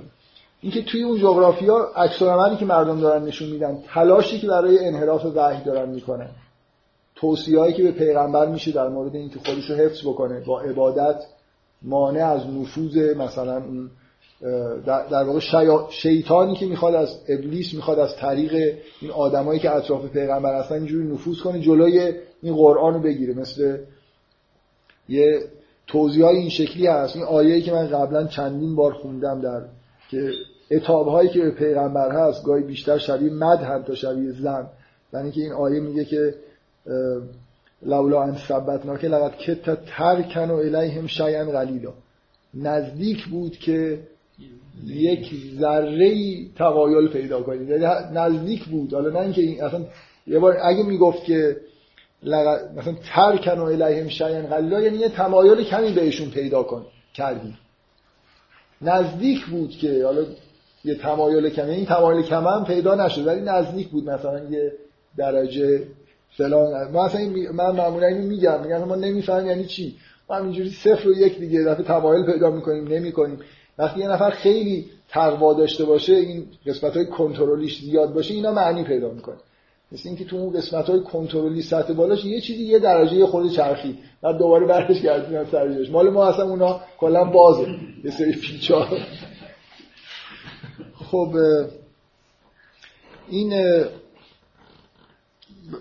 اینکه 0.62 0.84
توی 0.84 1.04
اون 1.04 1.18
جغرافیا 1.18 1.92
عکس 1.96 2.22
العملی 2.22 2.58
که 2.58 2.66
مردم 2.66 3.00
دارن 3.00 3.24
نشون 3.24 3.50
میدن 3.50 3.84
تلاشی 3.94 4.40
که 4.40 4.48
برای 4.48 4.86
انحراف 4.86 5.26
وحی 5.26 5.64
دارن 5.64 5.90
می‌کنن 5.90 6.30
توصیه‌ای 7.16 7.74
که 7.74 7.84
به 7.84 7.92
پیغمبر 7.92 8.46
میشه 8.46 8.72
در 8.72 8.88
مورد 8.88 9.16
اینکه 9.16 9.40
خودش 9.40 9.70
رو 9.70 9.76
حفظ 9.76 10.02
بکنه 10.02 10.40
با 10.40 10.62
عبادت 10.62 11.24
مانع 11.82 12.26
از 12.26 12.42
نفوذ 12.48 12.98
مثلا 13.18 13.56
اون 13.56 13.90
در 14.86 15.24
واقع 15.24 15.40
شیطانی 15.90 16.56
که 16.56 16.66
می‌خواد 16.66 16.96
از 16.96 17.20
ابلیس 17.30 17.74
می‌خواد 17.74 18.00
از 18.00 18.16
طریق 18.16 18.78
این 19.02 19.12
آدمایی 19.12 19.60
که 19.60 19.76
اطراف 19.76 20.06
پیغمبر 20.06 20.60
هستن 20.60 20.76
اینجوری 20.76 21.08
نفوذ 21.08 21.40
کنه 21.40 21.60
جلوی 21.60 22.14
این 22.42 22.56
قرآن 22.56 22.94
رو 22.94 23.00
بگیره. 23.00 23.34
مثل 23.34 23.78
یه 25.10 25.42
توضیح 25.88 26.26
های 26.26 26.38
این 26.38 26.50
شکلی 26.50 26.88
هست. 26.88 27.16
این 27.16 27.26
آیه‌ای 27.26 27.62
که 27.62 27.72
من 27.72 27.88
قبلا 27.88 28.28
چندین 28.28 28.76
بار 28.76 28.94
خوندم 28.94 29.42
در 29.42 29.62
که 30.12 30.32
اتاب 30.72 31.08
هایی 31.08 31.30
که 31.30 31.40
به 31.40 31.52
پیغمبر 31.52 32.12
هست 32.12 32.44
گاهی 32.44 32.64
بیشتر 32.64 32.98
شبیه 32.98 33.34
مد 33.34 33.60
هم 33.60 33.84
تا 33.84 33.96
شبیه 33.96 34.32
زن. 34.32 34.68
یعنی 35.14 35.32
که 35.32 35.42
این 35.42 35.52
آیه 35.52 35.80
میگه 35.80 36.06
که 36.06 36.36
لولا 37.82 38.24
ان 38.24 38.38
ثبتناک 38.48 39.06
لقد 39.06 39.38
کت 39.38 39.86
ترکن 39.86 40.50
و 40.50 40.56
الیهم 40.56 41.08
شیئا 41.08 41.46
قلیلا. 41.46 41.94
نزدیک 42.54 43.28
بود 43.28 43.58
که 43.58 44.00
یک 44.88 45.30
ذره 45.60 46.14
تقایل 46.58 47.08
پیدا 47.08 47.42
کنید 47.42 47.70
یعنی 47.70 47.86
نزدیک 48.14 48.66
بود. 48.66 48.94
حالا 48.94 49.10
نه 49.10 49.20
اینکه 49.20 49.42
این 49.42 49.64
اصلا 49.64 49.86
یه 50.28 50.40
بار 50.40 50.58
اگه 50.64 50.84
می‌گفت 50.84 51.24
که 51.24 51.58
مثلا 52.78 52.96
ترکن 53.16 53.60
و 53.60 53.64
الیهم 53.64 54.08
شیئا 54.08 54.42
قلیلا 54.42 54.82
یعنی 54.82 54.98
یه 54.98 55.10
تمایل 55.10 55.64
کمی 55.64 55.92
بهشون 55.92 56.30
پیدا 56.30 56.64
کن 56.64 56.86
کردی 57.14 57.54
نزدیک 58.82 59.46
بود 59.46 59.70
که 59.70 60.06
حالا 60.06 60.26
یه 60.86 60.96
تمایل 60.96 61.50
کمی 61.50 61.72
این 61.72 61.86
تمایل 61.86 62.22
کم 62.22 62.48
هم 62.48 62.66
پیدا 62.66 62.96
نشد 62.96 63.28
ولی 63.28 63.42
نزدیک 63.42 63.88
بود 63.88 64.10
مثلا 64.10 64.50
یه 64.50 64.74
درجه 65.18 65.84
فلان. 66.38 66.92
ما 66.92 67.06
اصلا 67.06 67.22
من 67.54 67.72
معمولا 67.72 68.08
اینو 68.08 68.28
میگم. 68.28 68.62
میگم 68.64 68.84
ما 68.84 68.96
نمی‌فهمیم 68.96 69.48
یعنی 69.48 69.66
چی. 69.66 69.96
ما 70.30 70.36
همینجوری 70.36 70.70
صفر 70.70 71.08
و 71.10 71.18
یک 71.18 71.40
دیگه 71.40 71.64
دفعه 71.64 71.84
تمایل 71.84 72.26
پیدا 72.26 72.52
می‌کنیم 72.52 72.88
نمی‌کنیم. 72.88 73.40
وقتی 73.80 74.00
یه 74.00 74.08
نفر 74.08 74.30
خیلی 74.30 74.86
تقوا 75.10 75.54
داشته 75.54 75.86
باشه 75.86 76.14
این 76.14 76.48
قسمت 76.66 76.98
های 76.98 77.06
کنترلیش 77.06 77.82
زیاد 77.82 78.14
باشه 78.14 78.34
اینا 78.34 78.52
معنی 78.52 78.84
پیدا 78.84 79.10
می‌کنه. 79.10 79.38
مثل 79.92 80.10
اینکه 80.10 80.26
تو 80.26 80.36
اون 80.36 80.54
قسمت 80.54 80.90
های 80.90 81.00
کنترلی 81.00 81.62
سطح 81.62 81.94
بالاش 81.94 82.26
یه 82.26 82.42
چیزی 82.42 82.64
یه 82.64 82.80
درجه 82.80 83.26
خود 83.26 83.52
چرخی. 83.52 83.98
بعد 84.22 84.38
دوباره 84.38 84.66
برش 84.66 85.02
گردونن 85.02 85.46
سر 85.46 85.88
مال 85.92 86.10
ما 86.10 86.26
اصلا 86.26 86.46
اونا 86.46 86.82
کلا 86.98 87.24
بازه. 87.24 87.68
یه 88.04 88.12
سری 88.12 88.32
پیچا 88.32 88.88
خب 91.12 91.36
این 93.30 93.50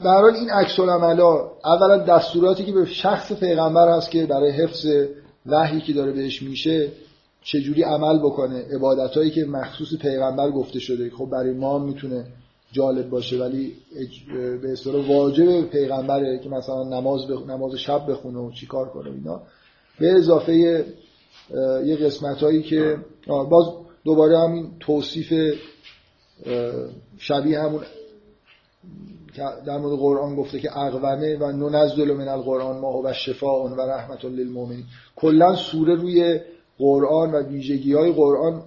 برحال 0.04 0.34
این 0.34 0.50
عکس 0.50 0.80
العملا 0.80 1.50
اولا 1.64 1.98
دستوراتی 1.98 2.64
که 2.64 2.72
به 2.72 2.84
شخص 2.84 3.32
پیغمبر 3.32 3.96
هست 3.96 4.10
که 4.10 4.26
برای 4.26 4.50
حفظ 4.50 4.86
وحی 5.46 5.80
که 5.80 5.92
داره 5.92 6.12
بهش 6.12 6.42
میشه 6.42 6.88
چجوری 7.52 7.82
عمل 7.82 8.18
بکنه 8.18 8.64
عبادتهایی 8.74 9.30
که 9.30 9.44
مخصوص 9.44 9.88
پیغمبر 10.00 10.50
گفته 10.50 10.78
شده. 10.78 11.10
خب 11.10 11.28
برای 11.32 11.52
ما 11.52 11.78
می‌تونه 11.78 12.26
جالب 12.72 13.10
باشه 13.10 13.38
ولی 13.38 13.72
به 14.62 14.72
اصطلاح 14.72 15.08
واجب 15.08 15.70
پیغمبره 15.70 16.38
که 16.38 16.48
مثلا 16.48 16.82
نماز, 16.82 17.20
نماز 17.48 17.74
شب 17.74 18.10
بخونه 18.10 18.38
و 18.38 18.50
چیکار 18.50 18.88
کنه 18.88 19.10
اینا. 19.10 19.42
به 20.00 20.12
اضافه 20.12 20.54
یه 21.84 21.96
قسمت 21.96 22.36
هایی 22.36 22.62
که 22.62 22.96
باز 23.26 23.64
دوباره 24.04 24.38
همین 24.38 24.70
توصیف 24.80 25.32
شبیه 27.18 27.60
همون 27.60 27.82
در 29.66 29.78
مورد 29.78 29.98
قرآن 29.98 30.36
گفته 30.36 30.58
که 30.58 30.78
اقومه 30.78 31.36
و 31.36 31.52
ننزل 31.52 32.12
من 32.12 32.28
القرآن 32.28 32.80
ما 32.80 33.02
و 33.04 33.12
شفاء 33.12 33.68
و 33.68 33.80
رحمت 33.80 34.24
للمؤمنین. 34.24 34.84
کلا 35.16 35.54
سوره 35.54 35.94
روی 35.94 36.40
قرآن 36.78 37.32
و 37.32 37.42
ویژگی 37.42 37.92
های 37.92 38.12
قرآن 38.12 38.62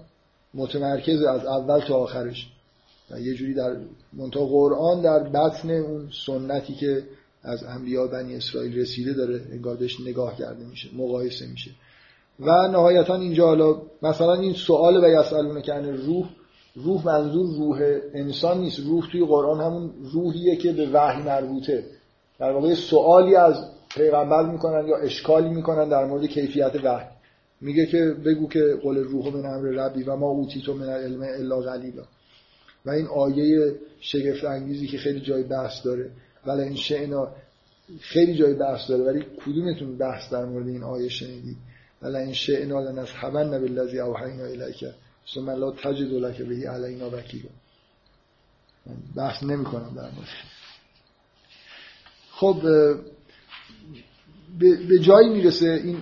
متمرکز 0.54 1.24
از 1.24 1.46
اول 1.46 1.80
تا 1.80 1.96
آخرش. 1.96 2.48
و 3.12 3.20
یه 3.20 3.34
جوری 3.34 3.54
در 3.54 3.76
منتها 4.14 4.46
قرآن 4.46 5.02
در 5.02 5.20
بطن 5.20 5.72
اون 5.72 6.10
سنتی 6.26 6.74
که 6.74 7.04
از 7.44 7.64
انبیاء 7.64 8.08
بنی 8.08 8.36
اسرائیل 8.36 8.80
رسیده 8.80 9.14
داره 9.14 9.42
انگار 9.52 9.78
نگاه 10.06 10.38
کرده 10.38 10.66
میشه 10.66 10.90
مقایسه 10.98 11.48
میشه. 11.48 11.72
و 12.40 12.68
نهایتا 12.68 13.16
اینجا 13.16 13.46
حالا 13.46 13.82
مثلا 14.02 14.34
این 14.34 14.54
سوال 14.54 15.04
و 15.04 15.08
یسالونه 15.08 15.62
که 15.62 15.74
روح 15.74 16.30
روح 16.76 17.06
منظور 17.06 17.56
روح 17.58 18.00
انسان 18.14 18.60
نیست 18.60 18.80
روح 18.80 19.12
توی 19.12 19.26
قرآن 19.26 19.62
همون 19.62 19.92
روحیه 20.14 20.56
که 20.56 20.72
به 20.72 20.90
وحی 20.94 21.24
مربوطه. 21.24 21.84
در 22.40 22.52
واقع 22.52 22.74
سوالی 22.74 23.36
از 23.36 23.56
پیغمبر 23.96 24.52
می‌کنن 24.52 24.88
یا 24.88 24.98
اشکالی 24.98 25.50
می‌کنن 25.50 25.90
در 25.90 26.06
مورد 26.06 26.26
کیفیت 26.26 26.76
وحی. 26.84 27.06
میگه 27.62 27.86
که 27.86 28.16
بگو 28.26 28.48
که 28.48 28.80
قول 28.82 28.98
روح 28.98 29.34
من 29.34 29.46
امر 29.46 29.68
ربی 29.68 30.04
و 30.04 30.16
ما 30.16 30.28
اوتیتو 30.28 30.74
من 30.74 30.90
العلم 30.90 31.22
الا 31.22 31.62
قلیلا. 31.62 32.04
و 32.86 32.90
این 32.90 33.08
آیه 33.08 33.76
شگفت 34.00 34.44
انگیزی 34.44 34.88
که 34.88 34.98
خیلی 34.98 35.20
جای 35.20 35.44
بحث 35.44 35.86
داره. 35.86 36.12
ولی 36.46 36.62
این 36.62 36.76
شعنا 36.76 37.32
خیلی 38.00 38.36
جای 38.36 38.54
بحث 38.54 38.90
داره 38.90 39.04
ولی 39.04 39.26
کدومتون 39.46 39.98
بحث 39.98 40.30
در 40.30 40.46
مورد 40.46 40.68
این 40.68 40.84
آیه 40.84 41.10
شنیدید؟ 41.10 41.58
ولی 42.02 42.16
این 42.16 42.34
شعنا 42.34 42.80
لنصحبن 42.80 43.60
بالذی 43.60 44.00
اوحینا 44.00 44.44
الیک. 44.44 44.86
ثم 45.34 45.50
لا 45.50 45.72
تجد 45.72 46.14
لك 46.14 46.42
به 46.42 46.70
علینا 46.70 47.10
وکیلا. 47.10 47.50
بحث 49.16 49.44
نمی 49.44 49.66
کنم 49.66 49.94
در 49.96 50.12
مورد. 50.12 50.28
خب 52.32 52.62
به 54.60 55.00
جایی 55.00 55.30
می‌رسه 55.30 55.66
این 55.66 55.98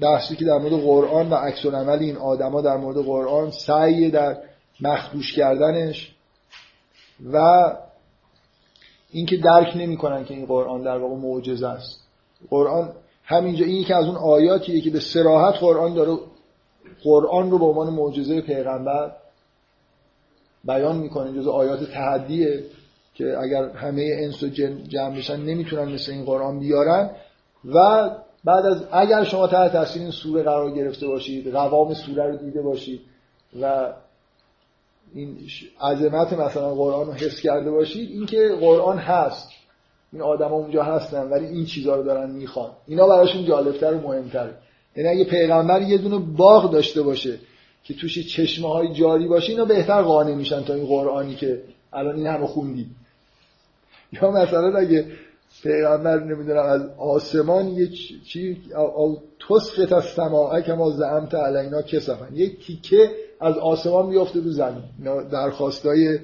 بحثی 0.00 0.36
که 0.36 0.44
در 0.44 0.58
مورد 0.58 0.82
قرآن 0.82 1.30
و 1.30 1.34
عکس 1.34 1.66
عمل 1.66 1.98
این 1.98 2.16
آدما 2.16 2.60
در 2.60 2.76
مورد 2.76 2.96
قرآن 2.96 3.50
سعی 3.50 4.10
در 4.10 4.36
مخدوش 4.80 5.34
کردنش 5.34 6.14
و 7.32 7.38
اینکه 9.10 9.36
درک 9.36 9.76
نمی‌کنن 9.76 10.24
که 10.24 10.34
این 10.34 10.46
قرآن 10.46 10.82
در 10.82 10.98
واقع 10.98 11.14
معجزه 11.14 11.66
است. 11.68 12.00
قرآن 12.50 12.92
همینجا 13.24 13.64
این 13.64 13.84
که 13.84 13.96
از 13.96 14.06
اون 14.06 14.16
آیاتیه 14.16 14.80
که 14.80 14.90
به 14.90 15.00
سراحت 15.00 15.54
قرآن 15.54 15.94
داره 15.94 16.18
قرآن 17.02 17.50
رو 17.50 17.58
به 17.58 17.64
عنوان 17.64 17.90
معجزه 17.90 18.40
پیغمبر 18.40 19.12
بیان 20.64 20.96
می‌کنه 20.96 21.32
جز 21.32 21.46
آیات 21.46 21.90
تحدیه 21.90 22.64
که 23.14 23.38
اگر 23.38 23.68
همه 23.68 24.16
انس 24.18 24.42
و 24.42 24.48
جن 24.48 24.82
جمع 24.88 25.16
بشن 25.16 25.36
نمی‌تونن 25.36 25.92
مثل 25.92 26.12
این 26.12 26.24
قرآن 26.24 26.58
بیارن. 26.58 27.10
و 27.64 28.10
بعد 28.44 28.66
از 28.66 28.84
اگر 28.92 29.24
شما 29.24 29.46
تحت 29.46 29.72
تاثیر 29.72 30.02
این 30.02 30.10
سوره 30.10 30.42
قرار 30.42 30.70
گرفته 30.70 31.06
باشید 31.06 31.52
قوام 31.52 31.94
سوره 31.94 32.26
رو 32.26 32.36
دیده 32.36 32.62
باشید 32.62 33.00
و 33.60 33.92
این 35.14 35.38
عظمت 35.80 36.32
مثلا 36.32 36.74
قرآن 36.74 37.06
رو 37.06 37.12
حس 37.12 37.40
کرده 37.40 37.70
باشید 37.70 38.10
اینکه 38.10 38.48
قرآن 38.60 38.98
هست. 38.98 39.48
این 40.12 40.22
آدم 40.22 40.52
اونجا 40.52 40.82
هستن 40.82 41.28
ولی 41.30 41.46
این 41.46 41.64
چیزها 41.64 41.96
رو 41.96 42.02
دارن 42.02 42.30
می‌خوان. 42.30 42.70
اینا 42.86 43.06
براشون 43.06 43.44
جالبتر 43.44 43.94
و 43.94 44.00
مهمتره. 44.00 44.54
یعنی 44.96 45.08
اگه 45.08 45.24
پیغمبر 45.24 45.82
یه 45.82 45.98
دونه 45.98 46.18
باغ 46.18 46.70
داشته 46.70 47.02
باشه 47.02 47.38
که 47.84 47.94
توش 47.94 48.36
چشمه 48.36 48.68
های 48.68 48.92
جاری 48.94 49.28
باشه 49.28 49.52
اینا 49.52 49.64
بهتر 49.64 50.02
قانع 50.02 50.34
میشن 50.34 50.64
تا 50.64 50.74
این 50.74 50.86
قرآنی 50.86 51.34
که 51.34 51.62
الان 51.92 52.16
این 52.16 52.26
همه 52.26 52.46
خوندی 52.46 52.86
یا 54.12 54.30
مثلا 54.30 54.78
اگه 54.78 55.06
پیغمبر 55.62 56.24
نمی‌دونم 56.24 56.62
از 56.62 56.82
آسمان 56.98 57.68
یه 57.68 57.88
چی 58.24 58.62
او 58.96 59.18
تسقط 59.48 59.92
از 59.92 60.04
سماعه 60.04 60.62
کما 60.62 60.90
زعمت 60.90 61.34
علینا 61.34 61.82
کسفن 61.82 62.28
یه 62.34 62.56
تیکه 62.56 63.10
از 63.40 63.58
آسمان 63.58 64.10
بیافته 64.10 64.40
رو 64.40 64.50
زمین. 64.50 64.82
درخواستای 65.32 66.18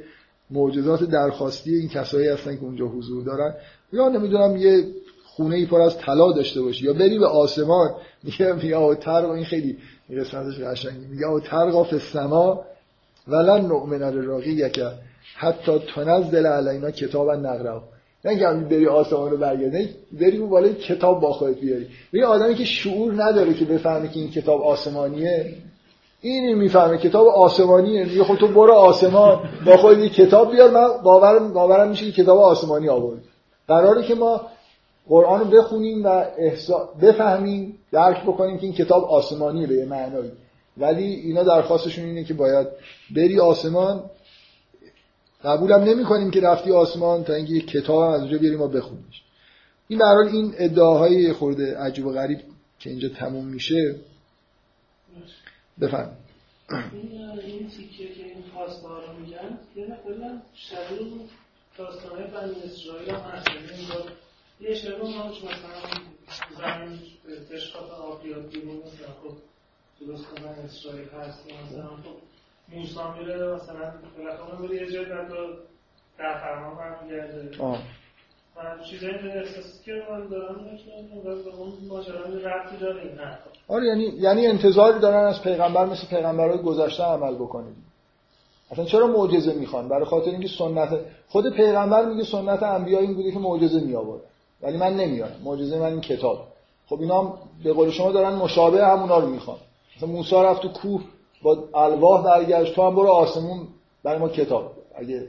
معجزات 0.51 1.05
درخواستی 1.05 1.75
این 1.75 1.89
کسایی 1.89 2.29
هستن 2.29 2.57
که 2.57 2.63
اونجا 2.63 2.87
حضور 2.87 3.25
دارن. 3.25 3.55
یا 3.93 4.09
نمی‌دونم 4.09 4.57
یه 4.57 4.85
خونه 5.25 5.57
ای 5.57 5.67
پر 5.67 5.81
از 5.81 5.99
طلا 5.99 6.33
داشته 6.33 6.63
باشی 6.63 6.85
یا 6.85 6.93
بری 6.93 7.19
به 7.19 7.27
آسمان 7.27 7.91
میگه 8.23 8.53
میگه 8.53 8.77
او 8.77 8.95
ترق 8.95 9.31
این 9.31 9.45
خیلی 9.45 9.79
قسمتش 10.19 10.61
قشنگه 10.61 11.09
میگه 11.11 11.27
او 11.27 11.41
ترق 11.41 11.87
فی 11.87 11.95
السما 11.95 12.65
ولن 13.29 13.67
نؤمن 13.67 14.03
الراقی 14.03 14.71
که 14.71 14.91
حتی 15.35 15.79
تنزل 15.95 16.47
علینا 16.47 16.91
کتابا 16.91 17.35
نقرا 17.35 17.83
نه 18.25 18.39
که 18.39 18.47
بری 18.47 18.87
آسمان 18.87 19.31
رو 19.31 19.37
برگردی 19.37 19.89
بری 20.13 20.37
اون 20.37 20.51
بالای 20.51 20.75
کتاب 20.75 21.21
با 21.21 21.33
خودت 21.33 21.61
بیاری. 21.61 21.87
یه 22.13 22.27
آدمی 22.27 22.55
که 22.55 22.65
شعور 22.65 23.25
نداره 23.25 23.55
که 23.55 23.65
بفهمه 23.65 24.09
که 24.09 24.21
این 24.21 24.31
کتاب 24.31 24.63
آسمانیه 24.63 25.55
این 26.21 26.55
می‌فهمه 26.55 26.99
کتاب 26.99 27.27
آسمانیه. 27.27 28.05
میگه 28.05 28.25
خب 28.25 28.37
تو 28.37 28.49
برو 28.49 28.73
آسمان 28.73 29.41
با 29.67 29.77
خود 29.77 29.99
یه 29.99 30.09
کتاب 30.09 30.53
بیار 30.53 30.71
من 30.71 30.89
باورم 31.05 31.53
باورم 31.53 31.89
میشه 31.89 32.11
که 32.11 32.23
کتاب 32.23 32.39
آسمانی 32.39 32.89
آورد. 32.89 33.21
قراره 33.69 34.03
که 34.03 34.15
ما 34.15 34.41
قرآن 35.09 35.41
رو 35.41 35.47
بخونیم 35.47 36.05
و 36.05 36.25
احسا... 36.39 36.89
بفهمیم 37.03 37.79
درک 37.93 38.23
بکنیم 38.23 38.59
که 38.59 38.65
این 38.65 38.73
کتاب 38.73 39.05
آسمانیه 39.05 39.67
به 39.67 39.87
معنایی. 39.87 40.31
ولی 40.77 41.05
اینا 41.05 41.43
درخواستشون 41.43 42.05
اینه 42.05 42.25
که 42.25 42.35
باید 42.35 42.67
بری 43.17 43.41
آسمان 43.41 44.03
قبولم 45.45 45.83
نمی 45.83 46.05
کنیم 46.05 46.31
که 46.31 46.41
رفتی 46.41 46.73
آسمان 46.73 47.25
تا 47.25 47.35
اینکه 47.35 47.53
یک 47.53 47.67
کتاب 47.67 47.99
از 47.99 48.21
اونجا 48.21 48.39
بیاریم 48.39 48.61
و 48.61 48.69
بخونیش. 48.69 49.23
این 49.89 49.99
به 49.99 50.33
این 50.33 50.55
ادعاهای 50.59 51.33
خورده 51.33 51.77
عجیب 51.79 52.07
و 52.07 52.13
غریب 52.13 52.41
که 52.79 52.91
اینجا 52.91 53.09
تموم 53.09 53.45
میشه. 53.45 53.97
بفهم 55.81 56.17
این 57.47 57.69
تیکه 57.69 58.15
که 58.15 58.25
این 58.25 58.45
خواسته 58.55 58.89
رو 58.89 59.21
میگن 59.21 59.59
یه 59.77 59.85
نقلا 59.85 60.43
شبیه 60.55 61.13
داستانه 61.79 62.27
بنی 62.27 62.63
اسرائیل 62.65 63.11
هم 63.11 63.21
هست. 63.21 63.49
یعنی 63.49 63.89
یه 64.61 64.75
شبه 64.75 65.09
هم 65.09 65.29
مثلا 65.29 65.47
زمین 66.59 66.99
تشکات 67.51 67.91
آبیات 67.91 68.51
بیرون 68.51 68.77
مثلا 68.77 69.15
خب 69.23 69.37
درست 70.01 70.25
کنن 70.25 70.49
اسرائیل 70.49 71.07
خب 71.09 72.34
موسا 72.69 73.13
میره 73.13 73.55
مثلا 73.55 73.93
بالاخره 74.19 74.61
میره 74.61 74.77
یه 74.77 74.93
جای 74.93 75.05
بعد 75.05 75.29
در 76.19 76.39
فرمان 76.39 76.77
برمیگرده. 76.77 77.51
و 78.57 78.85
چیزایی 78.91 79.15
احساسی 79.15 79.85
که 79.85 79.93
من 80.11 80.29
دارم 80.29 80.55
اون 80.55 80.69
این 80.69 81.23
آره 83.69 83.87
یعنی 83.87 84.05
یعنی 84.05 84.47
انتظاری 84.47 84.99
دارن 84.99 85.27
از 85.27 85.43
پیغمبر 85.43 85.87
مثل 85.87 86.07
پیغمبرهای 86.07 86.59
گذشته 86.59 87.03
عمل 87.03 87.35
بکنید. 87.35 87.77
اصلا 88.71 88.85
چرا 88.85 89.07
معجزه 89.07 89.55
می‌خوان؟ 89.55 89.89
برای 89.89 90.05
خاطر 90.05 90.31
اینکه 90.31 90.49
سنت 90.49 90.99
خود 91.29 91.57
پیغمبر 91.57 92.05
میگه 92.05 92.25
سنت 92.25 92.63
انبیا 92.63 92.99
این 92.99 93.15
بوده 93.15 93.33
که 93.33 93.39
معجزه 93.39 93.81
می 93.81 93.95
آورد 93.95 94.23
ولی 94.63 94.77
من 94.77 94.97
نمیارم 94.97 95.41
معجزه 95.45 95.79
من 95.79 95.93
این 95.93 96.01
کتاب. 96.01 96.47
خب 96.87 97.01
اینا 97.01 97.23
هم 97.23 97.33
به 97.65 97.73
قول 97.73 97.91
شما 97.91 98.13
دارن 98.13 98.35
مشابه 98.35 98.87
همونا 98.87 99.19
رو 99.19 99.29
می‌خوان. 99.29 99.59
مثلا 99.97 100.09
موسی 100.09 100.37
رفت 100.37 100.63
تو 100.63 100.69
کوه. 100.69 101.05
با 101.45 101.69
الواح 101.75 102.25
برگشت 102.25 102.75
تو 102.75 102.83
هم 102.83 102.95
برو 102.95 103.09
آسمون 103.09 103.69
برای 104.03 104.19
ما 104.19 104.29
کتاب. 104.29 104.73
اگه 104.95 105.29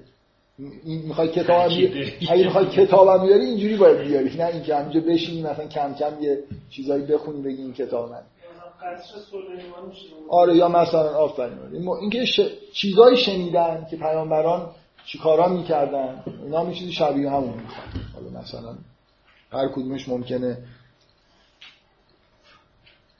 این 0.83 1.01
می‌خوای 1.01 1.27
کتاب 1.27 1.71
هم 1.71 1.77
اگه 2.29 2.43
می‌خوای 2.43 2.65
کتاب 2.65 3.07
هم 3.07 3.25
بیاری 3.25 3.45
اینجوری 3.45 3.77
باید 3.77 4.07
بیاری. 4.07 4.37
نه 4.37 4.45
اینکه 4.45 4.75
همینجا 4.75 4.99
بشینی 4.99 5.41
مثلا 5.41 5.67
کم 5.67 5.93
کم 5.93 6.21
یه 6.21 6.43
چیزایی 6.69 7.05
بخونی 7.05 7.41
بگی 7.41 7.61
این 7.61 7.73
کتاب 7.73 8.11
من. 8.11 8.21
آره 10.29 10.55
یا 10.55 10.67
مثلا 10.67 11.17
آفرین. 11.17 11.87
اینکه 12.01 12.25
ش... 12.25 12.39
چیزایی 12.73 13.17
شنیدن 13.17 13.87
که 13.89 13.97
پیامبران 13.97 14.69
چیکارا 15.05 15.47
می‌کردن 15.47 16.23
اینا 16.43 16.59
هم 16.59 16.73
چیزی 16.73 16.91
شبیه 16.91 17.29
همون. 17.29 17.53
می‌خوان 17.53 18.03
حالا 18.13 18.41
مثلا 18.41 18.75
هر 19.51 19.67
کدومش 19.67 20.09
ممکنه 20.09 20.57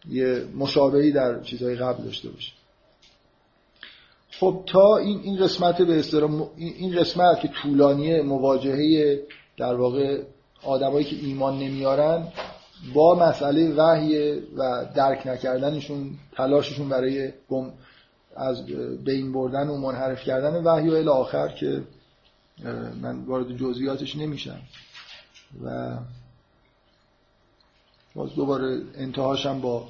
یه 0.10 0.46
مشابهی 0.56 1.12
در 1.12 1.42
چیزهای 1.42 1.76
قبل 1.76 2.04
داشته 2.04 2.30
باشه. 2.30 2.52
خب 4.40 4.64
تا 4.66 4.98
این 4.98 5.20
این 5.24 5.38
قسمت 5.38 5.82
به 5.82 6.04
این 6.56 7.00
قسمت 7.00 7.40
که 7.40 7.48
طولانی 7.48 8.22
مواجهه 8.22 9.20
در 9.58 9.76
واقع 9.76 10.22
آدمایی 10.64 11.06
که 11.06 11.16
ایمان 11.16 11.60
نمیارن 11.60 12.28
با 12.94 13.16
مسئله 13.16 13.74
وحی 13.76 14.32
و 14.58 14.86
درک 14.96 15.28
نکردنشون 15.28 16.12
تلاششون 16.38 16.90
برای 16.90 17.34
گم 17.50 17.72
از 18.36 18.66
بین 19.06 19.34
بردن 19.34 19.68
و 19.68 19.78
منحرف 19.78 20.24
کردن 20.24 20.64
وحی 20.64 20.90
و 20.90 20.94
الی 20.94 21.08
آخر 21.08 21.48
که 21.48 21.84
من 23.02 23.26
وارد 23.26 23.58
جزئیاتش 23.58 24.16
نمیشم. 24.16 24.60
و 25.64 25.98
باز 28.16 28.36
دوباره 28.36 28.82
انتهاشم 28.96 29.62
با 29.62 29.88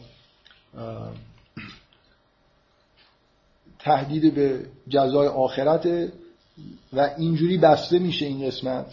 تهدید 3.86 4.36
به 4.36 4.60
جزای 4.90 5.28
آخرت 5.28 5.86
و 6.94 7.10
اینجوری 7.18 7.58
بسته 7.58 8.00
میشه 8.00 8.26
این 8.26 8.48
قسمت. 8.48 8.86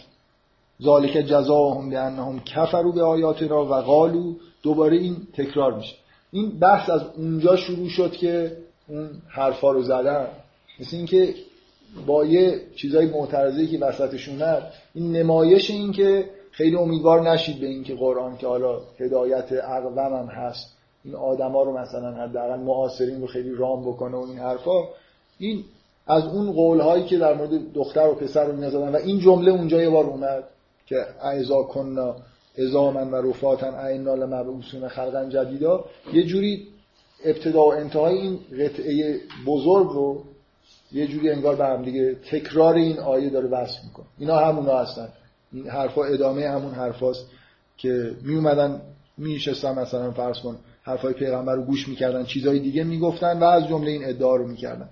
ذالک 0.81 1.11
جزاهم 1.11 1.89
بانهم 1.89 2.39
کفروا 2.39 2.91
به 2.91 3.03
آیاتنا 3.03 3.65
و 3.65 3.73
قالو 3.73 4.33
دوباره 4.63 4.97
این 4.97 5.17
تکرار 5.33 5.73
میشه. 5.73 5.95
این 6.31 6.59
بحث 6.59 6.89
از 6.89 7.01
اونجا 7.17 7.55
شروع 7.55 7.89
شد 7.89 8.11
که 8.11 8.57
اون 8.87 9.09
حرفا 9.27 9.71
رو 9.71 9.83
زدن. 9.83 10.27
مثل 10.79 10.97
اینکه 10.97 11.35
با 12.05 12.25
یه 12.25 12.61
چیزای 12.75 13.05
معترضه 13.05 13.67
که 13.67 13.79
وسطشون 13.79 14.41
هست 14.41 14.65
این 14.93 15.11
نمایش 15.11 15.69
این 15.69 15.91
که 15.91 16.29
خیلی 16.51 16.75
امیدوار 16.75 17.31
نشید 17.31 17.59
به 17.59 17.67
اینکه 17.67 17.95
قرآن 17.95 18.37
که 18.37 18.47
حالا 18.47 18.81
هدایت 18.99 19.51
اقوام 19.51 20.13
هم 20.13 20.27
هست. 20.27 20.77
این 21.03 21.15
آدما 21.15 21.63
رو 21.63 21.77
مثلا 21.77 22.11
حداقل 22.11 22.59
معاصرین 22.59 23.21
رو 23.21 23.27
خیلی 23.27 23.55
رام 23.55 23.81
بکنه 23.81 24.17
و 24.17 24.21
این 24.29 24.39
حرفا 24.39 24.83
این 25.37 25.63
از 26.07 26.23
اون 26.23 26.51
قول 26.51 26.79
هایی 26.79 27.05
که 27.05 27.17
در 27.17 27.33
مورد 27.33 27.73
دختر 27.73 28.07
و 28.07 28.15
پسر 28.15 28.45
رو 28.45 28.55
می‌زدن 28.55 28.91
و 28.91 28.95
این 28.95 29.19
جمله 29.19 29.51
اونجا 29.51 29.81
یه 29.81 29.89
بار 29.89 30.05
اومد 30.05 30.43
که 30.85 31.05
اعزا 31.21 31.63
کننا 31.63 32.15
ازامن 32.57 33.11
و 33.11 33.29
رفاتن 33.29 33.73
اینا 33.73 34.15
لمبعوثون 34.15 34.87
خلقا 34.87 35.25
جدیدا 35.25 35.85
یه 36.13 36.23
جوری 36.23 36.67
ابتدا 37.25 37.63
و 37.63 37.73
انتهای 37.73 38.17
این 38.17 38.39
قطعه 38.59 39.19
بزرگ 39.47 39.87
رو 39.87 40.23
یه 40.91 41.07
جوری 41.07 41.29
انگار 41.29 41.55
به 41.55 41.65
هم 41.65 41.83
دیگه 41.83 42.15
تکرار 42.31 42.75
این 42.75 42.99
آیه 42.99 43.29
داره 43.29 43.47
وصل 43.47 43.79
می‌کنه. 43.85 44.05
اینا 44.19 44.37
همونا 44.37 44.77
هستن. 44.77 45.09
این 45.51 45.69
حرفا 45.69 46.03
ادامه 46.03 46.49
همون 46.49 46.71
حرفاست 46.71 47.25
که 47.77 48.11
می 48.23 48.35
اومدن 48.35 48.81
میشستن 49.17 49.79
مثلا 49.79 50.11
فرض 50.11 50.39
کن 50.39 50.57
حرفای 50.83 51.13
پیغمبر 51.13 51.55
رو 51.55 51.63
گوش 51.63 51.87
می‌کردن 51.87 52.25
چیزای 52.25 52.59
دیگه 52.59 52.83
می‌گفتن 52.83 53.39
و 53.39 53.43
از 53.43 53.67
جمله 53.67 53.91
این 53.91 54.05
ادعا 54.05 54.35
رو 54.35 54.47
می‌کردن. 54.47 54.89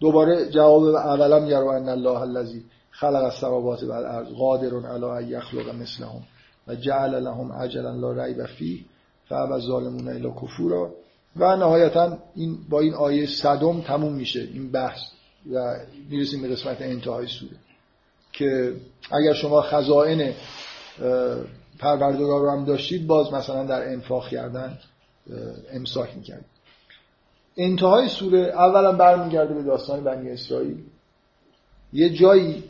دوباره 0.00 0.48
جواب 0.50 0.82
اولم 0.84 1.46
یرو 1.46 1.66
ان 1.66 1.88
الله 1.88 2.20
الذی 2.20 2.64
خلق 2.90 3.24
السماوات 3.24 3.82
و 3.82 3.92
الارض 3.92 4.28
قادر 4.28 4.88
علی 4.88 5.04
ان 5.04 5.28
یخلق 5.28 5.74
مثلهم 5.74 6.22
و 6.66 6.74
جعل 6.74 7.20
لهم 7.20 7.50
اجلا 7.50 7.92
لا 7.92 8.24
ریب 8.24 8.46
فیه 8.46 8.84
فاب 9.28 9.52
الظالمون 9.52 10.08
الا 10.08 10.30
کفورا. 10.30 10.90
و 11.36 11.56
نهایتا 11.56 12.18
این 12.34 12.58
با 12.68 12.80
این 12.80 12.94
آیه 12.94 13.26
صدم 13.26 13.80
تموم 13.80 14.12
میشه 14.12 14.40
این 14.40 14.70
بحث 14.70 15.00
و 15.52 15.74
می‌رسیم 16.10 16.42
به 16.42 16.48
قسمت 16.48 16.82
انتهای 16.82 17.26
سوره. 17.26 17.56
که 18.32 18.72
اگر 19.10 19.32
شما 19.32 19.62
خزائن 19.62 20.32
پروردگار 21.78 22.40
رو 22.40 22.50
هم 22.50 22.64
داشتید 22.64 23.06
باز 23.06 23.32
مثلا 23.32 23.64
در 23.64 23.92
انفاق 23.92 24.28
کردن 24.28 24.78
امساک 25.72 26.16
می‌کردید 26.16 26.54
انتهای 27.56 28.08
سوره 28.08 28.38
اولا 28.38 28.92
برمیگرده 28.92 29.54
به 29.54 29.62
داستان 29.62 30.04
بنی 30.04 30.30
اسرائیل. 30.30 30.76
یه 31.92 32.10
جایی 32.10 32.64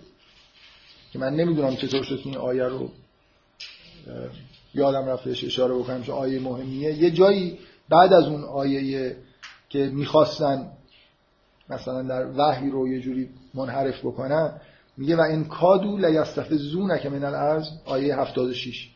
که 1.13 1.19
من 1.19 1.35
نمی‌دونم 1.35 1.77
چطور 1.77 2.03
شد 2.03 2.21
این 2.25 2.37
آیه 2.37 2.65
رو 2.65 2.89
یادم 4.75 5.07
رفتش 5.07 5.45
اشاره 5.45 5.75
بکنم 5.75 6.03
چون 6.03 6.15
آیه 6.15 6.41
مهمیه. 6.41 6.93
یه 6.93 7.11
جایی 7.11 7.59
بعد 7.89 8.13
از 8.13 8.25
اون 8.25 8.45
آیه 8.45 9.17
که 9.69 9.79
می‌خواستن 9.79 10.71
مثلا 11.71 12.03
در 12.03 12.27
وحی 12.37 12.71
رو 12.71 12.89
یه 12.89 13.01
جوری 13.01 13.29
منحرف 13.55 13.99
بکنن 13.99 14.61
میگه 14.97 15.17
و 15.17 15.21
این 15.21 15.45
کادو 15.45 15.99
که 16.99 17.09
من 17.09 17.25
الارض 17.25 17.69
آیه 17.85 18.21
76 18.21 18.91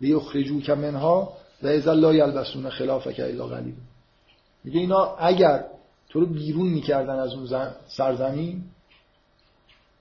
لیخرجو 0.00 0.60
که 0.60 0.74
منها 0.74 1.32
و 1.62 1.66
ازا 1.66 1.92
لا 1.92 2.14
یلبسون 2.14 2.70
خلافک 2.70 3.20
الا 3.20 3.46
قلیل 3.46 3.74
میگه 4.64 4.80
اینا 4.80 5.16
اگر 5.18 5.64
تو 6.08 6.20
رو 6.20 6.26
بیرون 6.26 6.68
می‌کردن 6.68 7.18
از 7.18 7.34
اون 7.34 7.70
سرزمین 7.86 8.64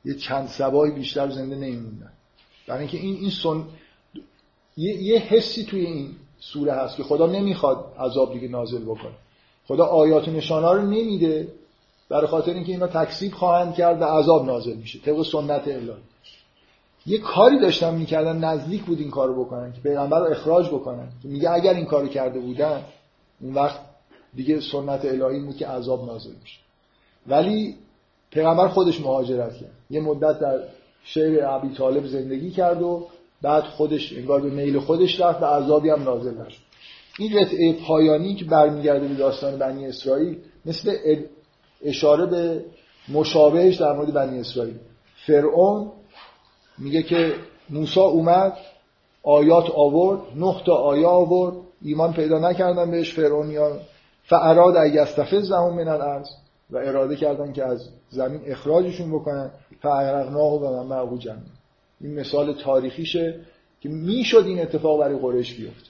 یه 0.05 0.15
چند 0.15 0.47
سبای 0.47 0.91
بیشتر 0.91 1.29
زنده 1.29 1.55
نمیموندن. 1.55 2.11
برای 2.67 2.79
اینکه 2.79 2.97
این 2.97 3.15
این 3.15 3.29
سن... 3.29 3.63
یه،, 4.77 5.03
یه 5.03 5.19
حسی 5.19 5.65
توی 5.65 5.85
این 5.85 6.15
سوره 6.39 6.73
هست 6.73 6.97
که 6.97 7.03
خدا 7.03 7.27
نمی‌خواد 7.27 7.93
عذاب 7.99 8.33
دیگه 8.33 8.47
نازل 8.47 8.83
بکنه. 8.83 9.13
خدا 9.67 9.85
آیات 9.85 10.27
و 10.27 10.31
نشانه 10.31 10.71
رو 10.71 10.81
نمیده 10.81 11.47
برای 12.09 12.27
خاطر 12.27 12.53
اینکه 12.53 12.71
اینا 12.71 12.87
تکسیب 12.87 13.33
خواهند 13.33 13.73
کرد 13.73 14.01
و 14.01 14.05
عذاب 14.05 14.45
نازل 14.45 14.77
میشه. 14.77 14.99
طبق 14.99 15.23
سنت 15.23 15.67
الهی 15.67 15.93
یه 17.05 17.17
کاری 17.17 17.59
داشتن 17.59 17.95
می‌کردن 17.95 18.37
نزدیک 18.37 18.83
بود 18.83 18.99
این 18.99 19.09
کارو 19.09 19.45
بکنن 19.45 19.73
که 19.73 19.81
پیغمبر 19.81 20.19
رو 20.19 20.31
اخراج 20.31 20.67
بکنن. 20.67 21.07
که 21.21 21.27
میگه 21.27 21.51
اگر 21.51 21.73
این 21.73 21.85
کارو 21.85 22.07
کرده 22.07 22.39
بودن 22.39 22.81
اون 23.41 23.53
وقت 23.53 23.79
دیگه 24.35 24.59
سنت 24.59 25.05
الهی 25.05 25.39
بود 25.39 25.57
که 25.57 25.67
عذاب 25.67 26.05
نازل 26.05 26.31
میشه 26.41 26.59
ولی 27.27 27.75
پیغمبر 28.31 28.67
خودش 28.67 29.01
مهاجرت 29.01 29.53
کرد. 29.53 29.71
یه 29.89 30.01
مدت 30.01 30.39
در 30.39 30.59
شهر 31.03 31.45
ابی 31.45 31.69
طالب 31.75 32.05
زندگی 32.05 32.51
کرد 32.51 32.81
و 32.81 33.07
بعد 33.41 33.63
خودش 33.63 34.13
انگار 34.13 34.41
به 34.41 34.49
میل 34.49 34.79
خودش 34.79 35.19
رفت 35.19 35.41
و 35.41 35.45
عذابی 35.45 35.89
هم 35.89 36.03
نازل 36.03 36.41
نشد. 36.41 36.61
این 37.19 37.41
قطعه 37.41 37.73
پایانی 37.73 38.35
که 38.35 38.45
برمیگرده 38.45 39.07
به 39.07 39.13
داستان 39.13 39.57
بنی 39.57 39.87
اسرائیل 39.87 40.37
مثل 40.65 40.95
اشاره 41.83 42.25
به 42.25 42.65
مشابهش 43.09 43.75
در 43.75 43.93
مورد 43.93 44.13
بنی 44.13 44.39
اسرائیل. 44.39 44.75
فرعون 45.25 45.91
میگه 46.81 47.03
که 47.03 47.35
موسی 47.69 47.99
اومد 47.99 48.57
آیات 49.23 49.69
آورد 49.75 50.21
نه 50.35 50.55
تا 50.65 50.75
آیه 50.75 51.07
آورد 51.07 51.55
ایمان 51.81 52.13
پیدا 52.13 52.39
نکردن 52.39 52.91
بهش 52.91 53.13
فرعونیان 53.13 53.79
فاراد 54.23 54.75
ایستفزهم 54.77 55.73
من 55.73 55.87
الارض 55.87 56.27
و 56.69 56.77
اراده 56.77 57.15
کردن 57.15 57.53
که 57.53 57.65
از 57.65 57.89
زمین 58.09 58.41
اخراجشون 58.45 59.11
بکنن 59.11 59.51
فاغرقناه 59.81 60.53
و 60.53 60.83
من 60.83 60.85
معه 60.85 61.17
جمع 61.17 61.37
این 62.01 62.19
مثال 62.19 62.53
تاریخیشه 62.53 63.39
که 63.81 63.89
می‌شد 63.89 64.43
این 64.45 64.61
اتفاق 64.61 64.99
برای 64.99 65.17
قریش 65.17 65.53
بیفته. 65.53 65.89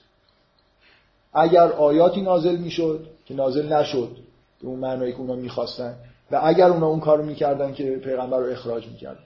اگر 1.32 1.72
آیاتی 1.72 2.22
نازل 2.22 2.56
می‌شد 2.56 3.06
که 3.24 3.34
نازل 3.34 3.72
نشد 3.72 4.16
به 4.62 4.68
اون 4.68 4.78
معنایی 4.78 5.12
که 5.12 5.18
اونا 5.18 5.34
می‌خواستن 5.34 5.94
و 6.30 6.40
اگر 6.42 6.68
اونا 6.68 6.86
اون 6.86 7.00
کارو 7.00 7.24
می‌کردن 7.24 7.72
که 7.72 7.96
پیغمبر 7.96 8.38
رو 8.38 8.52
اخراج 8.52 8.86
می‌کردن. 8.86 9.24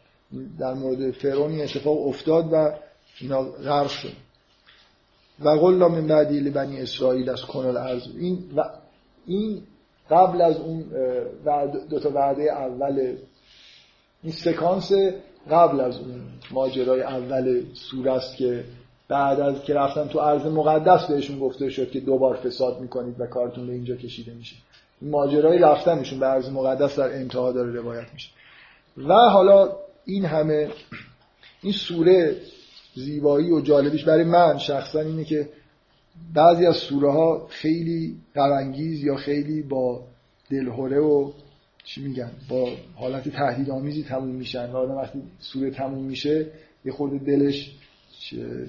در 0.58 0.74
مورد 0.74 1.10
فرعون 1.10 1.50
این 1.50 1.62
اتفاق 1.62 2.06
افتاد 2.06 2.52
و 2.52 2.72
اینا 3.20 3.42
غرق 3.42 3.88
شد. 3.88 4.12
و 5.40 5.48
قلنا 5.48 5.88
من 5.88 6.06
بعدی 6.06 6.40
لبنی 6.40 6.80
اسرائیل 6.80 7.30
از 7.30 7.42
کنال 7.42 7.76
ارز 7.76 8.02
این 8.16 8.38
و 8.56 8.64
این 9.26 9.62
قبل 10.10 10.40
از 10.40 10.56
اون 10.56 10.84
دو 11.90 11.98
تا 11.98 12.10
وعده 12.10 12.42
اول 12.42 13.16
این 14.22 14.32
سکانس 14.32 14.92
قبل 15.50 15.80
از 15.80 15.98
اون 15.98 16.20
ماجرای 16.50 17.02
اول 17.02 17.62
سوره 17.74 18.12
است 18.12 18.36
که 18.36 18.64
بعد 19.08 19.40
از 19.40 19.62
که 19.62 19.74
رفتن 19.74 20.08
تو 20.08 20.18
عرض 20.18 20.46
مقدس 20.46 21.06
بهشون 21.06 21.38
گفته 21.38 21.68
شد 21.68 21.90
که 21.90 22.00
دوبار 22.00 22.36
فساد 22.36 22.80
می‌کنید 22.80 23.20
و 23.20 23.26
کارتون 23.26 23.66
به 23.66 23.72
اینجا 23.72 23.96
کشیده 23.96 24.32
میشه. 24.34 24.56
ماجرای 25.02 25.58
رفتنشون 25.58 26.18
به 26.18 26.26
عرض 26.26 26.50
مقدس 26.50 26.98
در 26.98 27.12
انتها 27.12 27.52
داره 27.52 27.72
روایت 27.72 28.06
میشه. 28.14 28.30
و 28.96 29.14
حالا 29.14 29.76
این 30.06 30.24
همه 30.24 30.68
این 31.62 31.72
سوره 31.72 32.36
زیبایی 32.94 33.50
و 33.50 33.60
جالبیش 33.60 34.04
برای 34.04 34.24
من 34.24 34.58
شخصا 34.58 35.00
اینه 35.00 35.24
که 35.24 35.48
بعضی 36.34 36.66
از 36.66 36.76
سوره 36.76 37.12
ها 37.12 37.46
خیلی 37.50 38.16
قرنگیز 38.34 39.04
یا 39.04 39.16
خیلی 39.16 39.62
با 39.62 40.04
دلهوره 40.50 41.00
و 41.00 41.32
چی 41.84 42.02
میگن 42.02 42.30
با 42.48 42.70
حالت 42.94 43.28
تهدید 43.28 43.70
آمیزی 43.70 44.02
تموم 44.02 44.34
میشن. 44.34 44.70
و 44.70 44.76
آدم 44.76 44.94
وقتی 44.94 45.22
سوره 45.38 45.70
تموم 45.70 46.04
میشه 46.04 46.46
یه 46.84 46.92
خورده 46.92 47.18
دلش 47.18 47.72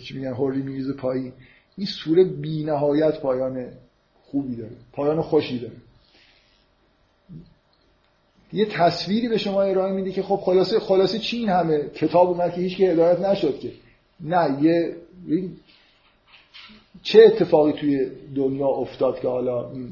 چی 0.03 0.13
میگن 0.13 0.33
هوری 0.33 0.61
میریزه 0.61 0.93
پایین. 0.93 1.33
این 1.77 1.87
سوره 1.87 2.23
بی 2.23 2.63
نهایت 2.63 3.21
پایان 3.21 3.65
خوبی 4.23 4.55
داره 4.55 4.75
پایان 4.93 5.21
خوشی 5.21 5.59
داره. 5.59 5.75
یه 8.53 8.65
تصویری 8.65 9.29
به 9.29 9.37
شما 9.37 9.61
ارائه 9.61 9.93
میده 9.93 10.11
که 10.11 10.23
خب 10.23 10.35
خلاصه 10.35 10.79
خلاصه 10.79 11.19
چی 11.19 11.37
این 11.37 11.49
همه؟ 11.49 11.89
کتاب 11.95 12.29
اومد 12.29 12.53
که 12.53 12.61
هیچ 12.61 12.77
که 12.77 12.91
هدایت 12.91 13.19
نشد 13.19 13.59
که. 13.59 13.71
نه 14.21 14.63
یه 14.63 14.95
چه 17.03 17.23
اتفاقی 17.25 17.71
توی 17.71 18.07
دنیا 18.35 18.67
افتاد 18.67 19.19
که 19.19 19.27
حالا 19.27 19.71
این 19.71 19.89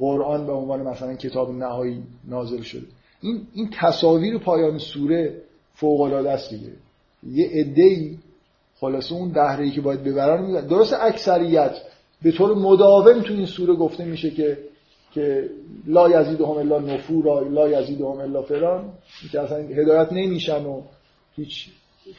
قرآن 0.00 0.46
به 0.46 0.52
عنوان 0.52 0.82
مثلا 0.82 1.14
کتاب 1.14 1.54
نهایی 1.54 2.02
نازل 2.28 2.62
شده؟ 2.62 2.86
این 3.20 3.46
این 3.54 3.70
تصاویر 3.80 4.38
پایان 4.38 4.78
سوره 4.78 5.34
فوق 5.74 6.00
العاده 6.00 6.30
است 6.30 6.50
دیگه. 6.50 6.72
یه 7.30 7.50
عده‌ای 7.60 8.18
خلاصه 8.80 9.14
اون 9.14 9.28
دهره 9.28 9.70
که 9.70 9.80
باید 9.80 10.04
ببرن 10.04 10.66
درست 10.66 10.92
اکثریت 10.92 11.74
به 12.22 12.32
طور 12.32 12.54
مداوم 12.54 13.20
تو 13.20 13.34
این 13.34 13.46
سوره 13.46 13.74
گفته 13.74 14.04
میشه 14.04 14.30
که 14.30 14.58
که 15.14 15.50
لا 15.86 16.22
هم 16.22 16.56
الا 16.56 16.78
نفورا 16.78 17.40
لا 17.40 17.80
هم 17.82 18.02
الا 18.02 18.42
فران 18.42 18.84
که 19.32 19.40
اصلا 19.40 19.58
هدایت 19.58 20.12
نمیشن 20.12 20.64
و 20.64 20.82
هیچ 21.36 21.68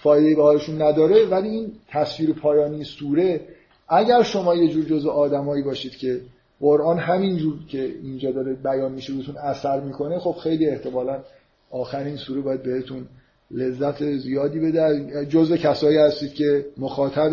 فایده 0.03 0.35
به 0.35 0.81
نداره. 0.81 1.25
ولی 1.25 1.49
این 1.49 1.71
تصویر 1.89 2.33
پایانی 2.33 2.83
سوره 2.83 3.41
اگر 3.89 4.23
شما 4.23 4.55
یه 4.55 4.67
جور 4.67 4.83
جزء 4.83 5.09
آدمایی 5.09 5.63
باشید 5.63 5.95
که 5.95 6.21
قرآن 6.59 6.99
همینجور 6.99 7.53
که 7.67 7.83
اینجا 8.03 8.31
داره 8.31 8.53
بیان 8.53 8.91
میشه 8.91 9.13
روتون 9.13 9.37
اثر 9.37 9.79
می‌کنه 9.79 10.19
خب 10.19 10.35
خیلی 10.43 10.69
احتمالا 10.69 11.23
آخرین 11.71 12.17
سوره 12.17 12.41
باید 12.41 12.63
بهتون 12.63 13.07
لذت 13.51 14.17
زیادی 14.17 14.59
بده. 14.59 15.25
جزء 15.25 15.55
کسایی 15.55 15.97
هستید 15.97 16.33
که 16.33 16.65
مخاطب 16.77 17.31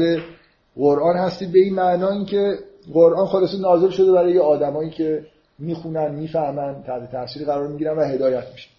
قرآن 0.76 1.16
هستید. 1.16 1.52
به 1.52 1.58
این 1.58 1.74
معنا 1.74 2.10
اینکه 2.10 2.58
قرآن 2.92 3.26
خلاصه 3.26 3.58
نازل 3.58 3.90
شده 3.90 4.12
برای 4.12 4.38
آدمایی 4.38 4.90
که 4.90 5.26
می‌خونن 5.60 6.14
می‌فهمن 6.14 6.82
تحت 6.82 7.10
تاثیر 7.12 7.44
قرار 7.44 7.68
می‌گیرن 7.68 7.96
و 7.96 8.00
هدایت 8.00 8.44
میشن. 8.52 8.70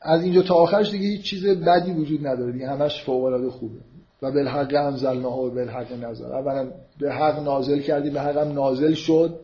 از 0.00 0.22
اینجا 0.22 0.42
تا 0.42 0.54
آخرش 0.54 0.90
دیگه 0.90 1.06
هیچ 1.06 1.22
چیز 1.22 1.46
بدی 1.46 1.92
وجود 1.92 2.26
نداره. 2.26 2.52
دیگه 2.52 2.68
همش 2.68 3.04
فوق 3.04 3.24
العاده 3.24 3.50
خوبه. 3.50 3.78
و 4.22 4.32
بالحق 4.32 4.74
انزلناه 4.74 5.38
و 5.38 5.50
بالحق 5.50 6.04
نزل. 6.04 6.24
اولا 6.24 6.70
به 7.00 7.12
حق 7.12 7.42
نازل 7.42 7.80
کردی 7.80 8.10
به 8.10 8.20
حق 8.20 8.38
نازل 8.38 8.94
شد. 8.94 9.40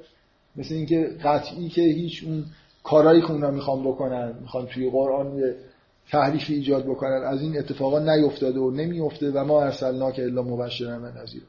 مثل 0.56 0.74
اینکه 0.74 1.10
قطعی 1.24 1.68
که 1.68 1.82
هیچ 1.82 2.24
اون 2.24 2.44
کارهایی 2.84 3.20
که 3.20 3.30
اونا 3.30 3.50
می‌خوان 3.50 3.84
بکنن 3.84 4.34
می‌خوان 4.40 4.66
توی 4.66 4.90
قرآن 4.90 5.38
یه 5.38 5.54
تحریف 6.10 6.44
ایجاد 6.48 6.84
بکنن 6.84 7.22
از 7.26 7.42
این 7.42 7.58
اتفاقا 7.58 7.98
نیفتاده 7.98 8.60
و 8.60 8.70
نمیفته 8.70 9.30
و 9.30 9.44
ما 9.44 9.62
ارسلنا 9.62 10.12
که 10.12 10.22
الا 10.22 10.42
مبشرا 10.42 11.00
و 11.00 11.06
نذیر 11.06 11.42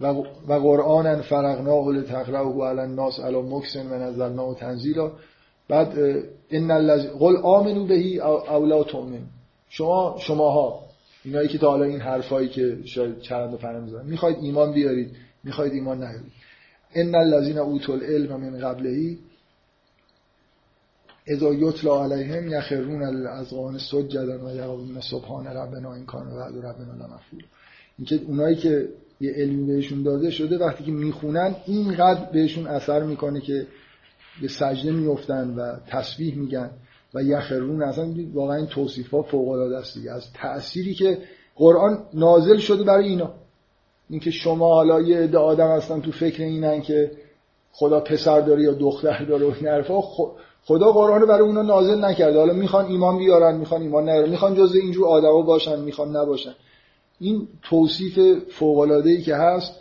و 0.00 0.06
و 0.48 0.58
قرآن 0.58 1.22
فرغناه 1.22 1.88
لتقرأه 1.88 2.68
علی 2.70 2.80
الناس 2.80 3.20
علی 3.20 3.42
مکسن 3.42 3.86
و 3.86 3.98
نزلناه 3.98 4.54
تنزیلا. 4.54 5.12
بعد 5.68 5.98
ان 6.50 6.70
الذی 6.70 7.08
قل 7.08 7.36
آمنو 7.36 7.86
بهی 7.86 8.20
او 8.20 8.66
لا 8.66 8.84
تؤمن. 8.84 9.22
شما 9.68 10.16
شماها 10.18 10.80
اینایی 11.24 11.48
که 11.48 11.58
تا 11.58 11.70
حالا 11.70 11.84
این 11.84 12.00
حرفایی 12.00 12.48
که 12.48 12.78
شاید 12.84 13.20
چرند 13.20 13.54
و 13.54 13.56
پرند 13.56 13.82
می‌زنن 13.82 14.06
می‌خواید 14.06 14.36
ایمان 14.40 14.72
بیارید 14.72 15.16
می‌خواید 15.44 15.72
ایمان 15.72 15.98
نیارید. 15.98 16.32
ان 16.94 17.14
الذین 17.14 17.58
اوتوا 17.58 17.94
العلم 17.94 18.40
من 18.40 18.58
قبلهی 18.58 19.18
اذا 21.26 21.54
یتلا 21.54 22.04
علیهم 22.04 22.48
یخرون 22.48 23.02
الاذقان 23.02 23.78
سجدا 23.78 24.46
و 24.46 24.56
یقولون 24.56 25.00
سبحان 25.00 25.46
ربنا 25.46 25.94
این 25.94 26.06
کان 26.06 26.26
وعد 26.26 26.56
ربنا 26.56 26.94
لمفعول. 26.94 27.44
اینکه 27.98 28.20
اونایی 28.26 28.56
که 28.56 28.88
یه 29.20 29.32
علمی 29.32 29.66
بهشون 29.66 30.02
داده 30.02 30.30
شده 30.30 30.58
وقتی 30.58 30.84
که 30.84 30.90
می‌خونن 30.90 31.56
اینقدر 31.66 32.24
بهشون 32.32 32.66
اثر 32.66 33.02
می‌کنه 33.02 33.40
که 33.40 33.66
به 34.42 34.48
سجده 34.48 34.92
میفتن 34.92 35.54
و 35.54 35.76
تسبیح 35.86 36.38
میگن 36.38 36.70
و 37.14 37.22
یخرون 37.22 37.82
اصلا 37.82 38.14
واقعا 38.34 38.56
این 38.56 38.66
توصیف 38.66 39.10
ها 39.10 39.22
فوق 39.22 39.48
العاده 39.48 39.76
است 39.76 39.94
دیگه. 39.94 40.12
از 40.12 40.32
تأثیری 40.34 40.94
که 40.94 41.18
قرآن 41.56 41.98
نازل 42.14 42.56
شده 42.56 42.84
برای 42.84 43.08
اینا. 43.08 43.30
اینکه 44.10 44.30
شما 44.30 44.74
حالا 44.74 45.00
یه 45.00 45.18
عده 45.18 45.38
آدم 45.38 45.68
هستن 45.68 46.00
تو 46.00 46.12
فکر 46.12 46.42
اینن 46.42 46.82
که 46.82 47.10
خدا 47.72 48.00
پسر 48.00 48.40
داره 48.40 48.62
یا 48.62 48.72
دختر 48.72 49.24
داره 49.24 49.46
و 49.46 49.52
این 49.60 49.82
خدا 50.64 50.92
قرآن 50.92 51.26
برای 51.26 51.40
اونا 51.40 51.62
نازل 51.62 52.04
نکرده. 52.04 52.38
حالا 52.38 52.52
می‌خوان 52.52 52.86
ایمان 52.86 53.18
بیارن 53.18 53.56
می‌خوان 53.56 53.82
ایمان 53.82 54.08
نیارن 54.08 54.30
می‌خوان 54.30 54.54
جزء 54.54 54.78
اینجور 54.78 55.06
آدما 55.06 55.42
باشن 55.42 55.80
می‌خوان 55.80 56.16
نباشن. 56.16 56.54
این 57.20 57.48
توصیف 57.62 58.18
فوق 58.52 58.78
العاده 58.78 59.10
ای 59.10 59.22
که 59.22 59.36
هست 59.36 59.72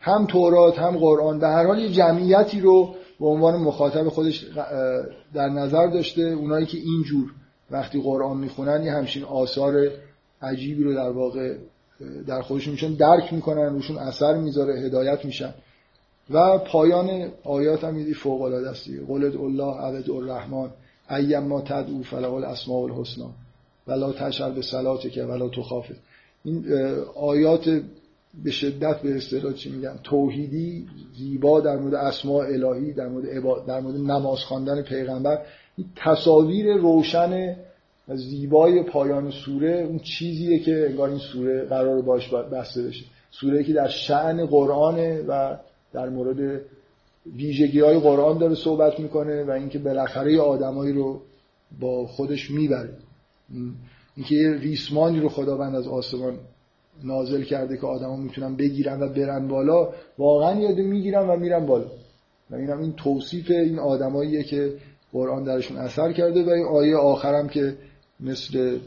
هم 0.00 0.26
تورات 0.26 0.78
هم 0.78 0.96
قرآن 0.96 1.38
به 1.38 1.46
هر 1.46 1.66
حال 1.66 1.78
یه 1.78 1.88
جمعیتی 1.88 2.60
رو 2.60 2.94
به 3.20 3.26
عنوان 3.26 3.56
مخاطب 3.56 4.08
خودش 4.08 4.46
در 5.34 5.48
نظر 5.48 5.86
داشته. 5.86 6.22
اونایی 6.22 6.66
که 6.66 6.78
اینجور 6.78 7.32
وقتی 7.70 8.00
قرآن 8.00 8.36
می‌خونن 8.36 8.84
یه 8.84 8.92
همچین 8.92 9.24
آثار 9.24 9.88
عجیبی 10.42 10.84
رو 10.84 10.94
در 10.94 11.10
واقع 11.10 11.54
در 12.26 12.42
خودشون 12.42 12.72
میشن 12.72 12.94
درک 12.94 13.32
می‌کنن 13.32 13.72
روشون 13.72 13.98
اثر 13.98 14.34
می‌ذاره 14.34 14.80
هدایت 14.80 15.24
میشن. 15.24 15.54
و 16.30 16.58
پایان 16.58 17.28
آیات 17.44 17.84
هم 17.84 17.98
یه 17.98 18.14
فوق 18.14 18.42
العاده 18.42 18.70
است 18.70 18.88
قل 19.08 19.24
الله 19.24 19.80
عبد 19.80 20.10
الرحمن. 20.10 20.68
ایم 21.10 21.42
ما 21.42 21.60
تدعو 21.60 22.02
فله 22.02 22.32
الاسماء 22.32 22.82
الحسنا 22.84 23.30
ولا 23.86 24.12
تشر 24.12 24.50
به 24.50 24.62
صلاتک 24.62 25.24
ولا 25.28 25.48
تخافه 25.48 25.96
این 26.46 26.64
آیات 27.16 27.82
به 28.44 28.50
شدت 28.50 29.00
به 29.00 29.16
اصطلاح 29.16 29.52
چی 29.52 29.70
میگن؟ 29.70 29.98
توحیدی 30.04 30.86
زیبا 31.18 31.60
در 31.60 31.76
مورد 31.76 31.94
اسماء 31.94 32.46
الهی 32.46 32.92
در 32.92 33.08
مورد 33.08 33.26
در 33.66 33.80
مورد 33.80 33.96
نماز 33.96 34.38
خواندن 34.38 34.82
پیغمبر. 34.82 35.38
این 35.76 35.86
تصاویر 35.96 36.76
روشن 36.76 37.56
و 38.08 38.16
زیبای 38.16 38.82
پایان 38.82 39.30
سوره 39.30 39.86
اون 39.88 39.98
چیزیه 39.98 40.58
که 40.58 40.86
انگار 40.90 41.08
این 41.08 41.18
سوره 41.18 41.64
قرار 41.64 42.02
باش 42.02 42.28
بسته 42.28 42.82
بشه. 42.82 43.04
سوره 43.30 43.64
که 43.64 43.72
در 43.72 43.88
شعن 43.88 44.46
قرآنه 44.46 45.22
و 45.28 45.56
در 45.92 46.08
مورد 46.08 46.60
ویژگی 47.36 47.80
های 47.80 47.98
قرآن 47.98 48.38
داره 48.38 48.54
صحبت 48.54 49.00
می‌کنه 49.00 49.44
و 49.44 49.50
اینکه 49.50 49.78
بالاخره 49.78 50.40
آدمایی 50.40 50.92
رو 50.92 51.20
با 51.80 52.06
خودش 52.06 52.50
می‌بره. 52.50 52.98
اینکه 54.16 54.34
یه 54.34 54.50
ریسمانی 54.50 55.20
رو 55.20 55.28
خداوند 55.28 55.74
از 55.74 55.88
آسمان 55.88 56.38
نازل 57.04 57.42
کرده 57.42 57.76
که 57.76 57.86
آدما 57.86 58.16
می‌تونن 58.16 58.56
بگیرن 58.56 59.02
و 59.02 59.08
برن 59.08 59.48
بالا 59.48 59.88
واقعا 60.18 60.60
یاد 60.60 60.78
می‌گیرن 60.78 61.28
و 61.28 61.36
میرن 61.36 61.66
بالا. 61.66 61.86
و 62.50 62.54
اینم 62.54 62.78
این 62.78 62.92
توصیف 62.92 63.50
این 63.50 63.78
آدماییه 63.78 64.42
که 64.42 64.72
قرآن 65.12 65.44
درشون 65.44 65.76
اثر 65.76 66.12
کرده 66.12 66.44
و 66.44 66.50
این 66.50 66.66
آیه 66.66 66.96
آخرم 66.96 67.48
که 67.48 67.76
مثل 68.20 68.78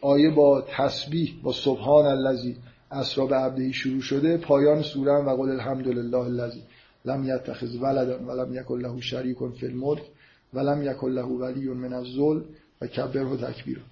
آیه 0.00 0.30
با 0.30 0.64
تسبیح 0.76 1.34
با 1.42 1.52
سبحان 1.52 2.06
الذی 2.06 2.56
اسرا 2.90 3.26
به 3.26 3.34
عبدهی 3.34 3.72
شروع 3.72 4.00
شده 4.00 4.36
پایان 4.36 4.82
سوره 4.82 5.12
و 5.12 5.36
قول 5.36 5.50
الحمدلله 5.50 6.18
الذی 6.18 6.62
لم 7.04 7.24
یتخذ 7.24 7.76
ولدا 7.76 8.18
ولم 8.18 8.54
یکن 8.54 8.78
له 8.78 9.00
شریک 9.00 9.38
فی 9.60 9.66
الملک 9.66 10.02
ولم 10.54 10.82
یکن 10.82 11.10
له 11.10 11.22
ولی 11.22 11.68
من 11.68 11.92
الذل 11.92 12.40
و 12.80 12.86
کبره 12.86 13.36
تکبیرا. 13.36 13.82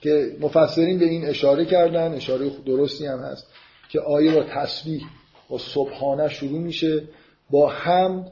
که 0.00 0.36
مفسرین 0.40 0.98
به 0.98 1.04
این 1.04 1.24
اشاره 1.24 1.64
کردن 1.64 2.14
اشاره 2.14 2.50
درستی 2.66 3.06
هم 3.06 3.18
هست 3.18 3.46
که 3.88 4.00
آیه 4.00 4.34
با 4.34 4.44
تسبیح 4.44 5.02
با 5.48 5.58
سبحانه 5.58 6.28
شروع 6.28 6.60
میشه 6.60 7.02
با 7.50 7.68
هم 7.68 8.26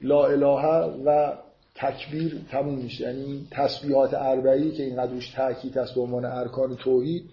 لا 0.00 0.26
اله 0.26 0.94
و 1.04 1.32
تکبیر 1.74 2.40
تموم 2.50 2.78
میشه. 2.78 3.04
یعنی 3.04 3.46
تسبیحات 3.50 4.14
اربعی 4.14 4.70
که 4.70 4.82
اینقدر 4.82 5.12
روش 5.12 5.30
تاکید 5.30 5.76
هست 5.76 5.94
به 5.94 6.00
عنوان 6.00 6.24
ارکان 6.24 6.76
توحید 6.76 7.24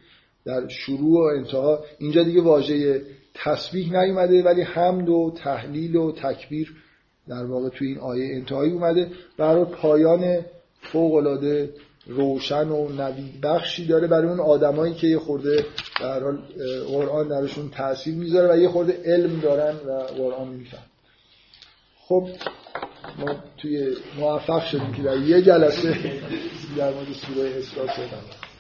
در 0.46 0.68
شروع 0.68 1.20
و 1.20 1.38
انتها. 1.38 1.80
اینجا 2.00 2.24
دیگه 2.24 2.42
واژه 2.42 3.02
تسبیح 3.34 4.02
نیومده 4.02 4.44
ولی 4.44 4.62
حمد 4.62 5.10
و 5.10 5.34
تحلیل 5.38 5.96
و 5.96 6.12
تکبیر 6.12 6.74
در 7.28 7.46
واقع 7.46 7.70
توی 7.70 7.88
این 7.88 8.00
آیه 8.00 8.36
انتهایی 8.36 8.72
اومده. 8.72 9.08
برای 9.38 9.66
پایان 9.66 10.46
فوق 10.82 11.14
العاده 11.14 11.74
روشن 12.16 12.70
و 12.70 12.90
نوید 12.90 13.42
بخشی 13.42 13.88
داره 13.88 14.08
برای 14.08 14.28
اون 14.28 14.40
آدمایی 14.40 14.94
که 14.94 15.08
یه 15.08 15.20
خورده 15.20 15.66
در 16.02 16.24
حال 16.24 16.38
قرآن 16.88 17.28
درشون 17.28 17.70
تاثیر 17.70 18.16
می‌ذاره 18.16 18.54
و 18.54 18.58
یه 18.58 18.70
خورده 18.70 19.02
علم 19.06 19.40
دارن 19.40 19.76
و 19.76 19.92
قرآن 19.92 20.48
میفهم 20.48 20.84
خب 22.08 22.28
ما 23.20 23.36
توی 23.58 23.96
موفق 24.20 24.66
شدیم 24.66 24.94
که 24.94 25.02
در 25.02 25.18
یه 25.18 25.42
جلسه 25.42 25.94
در 26.78 26.94
مورد 26.94 27.08
سوره 27.14 27.50
اسراء 27.58 27.88
صحبت 27.88 28.51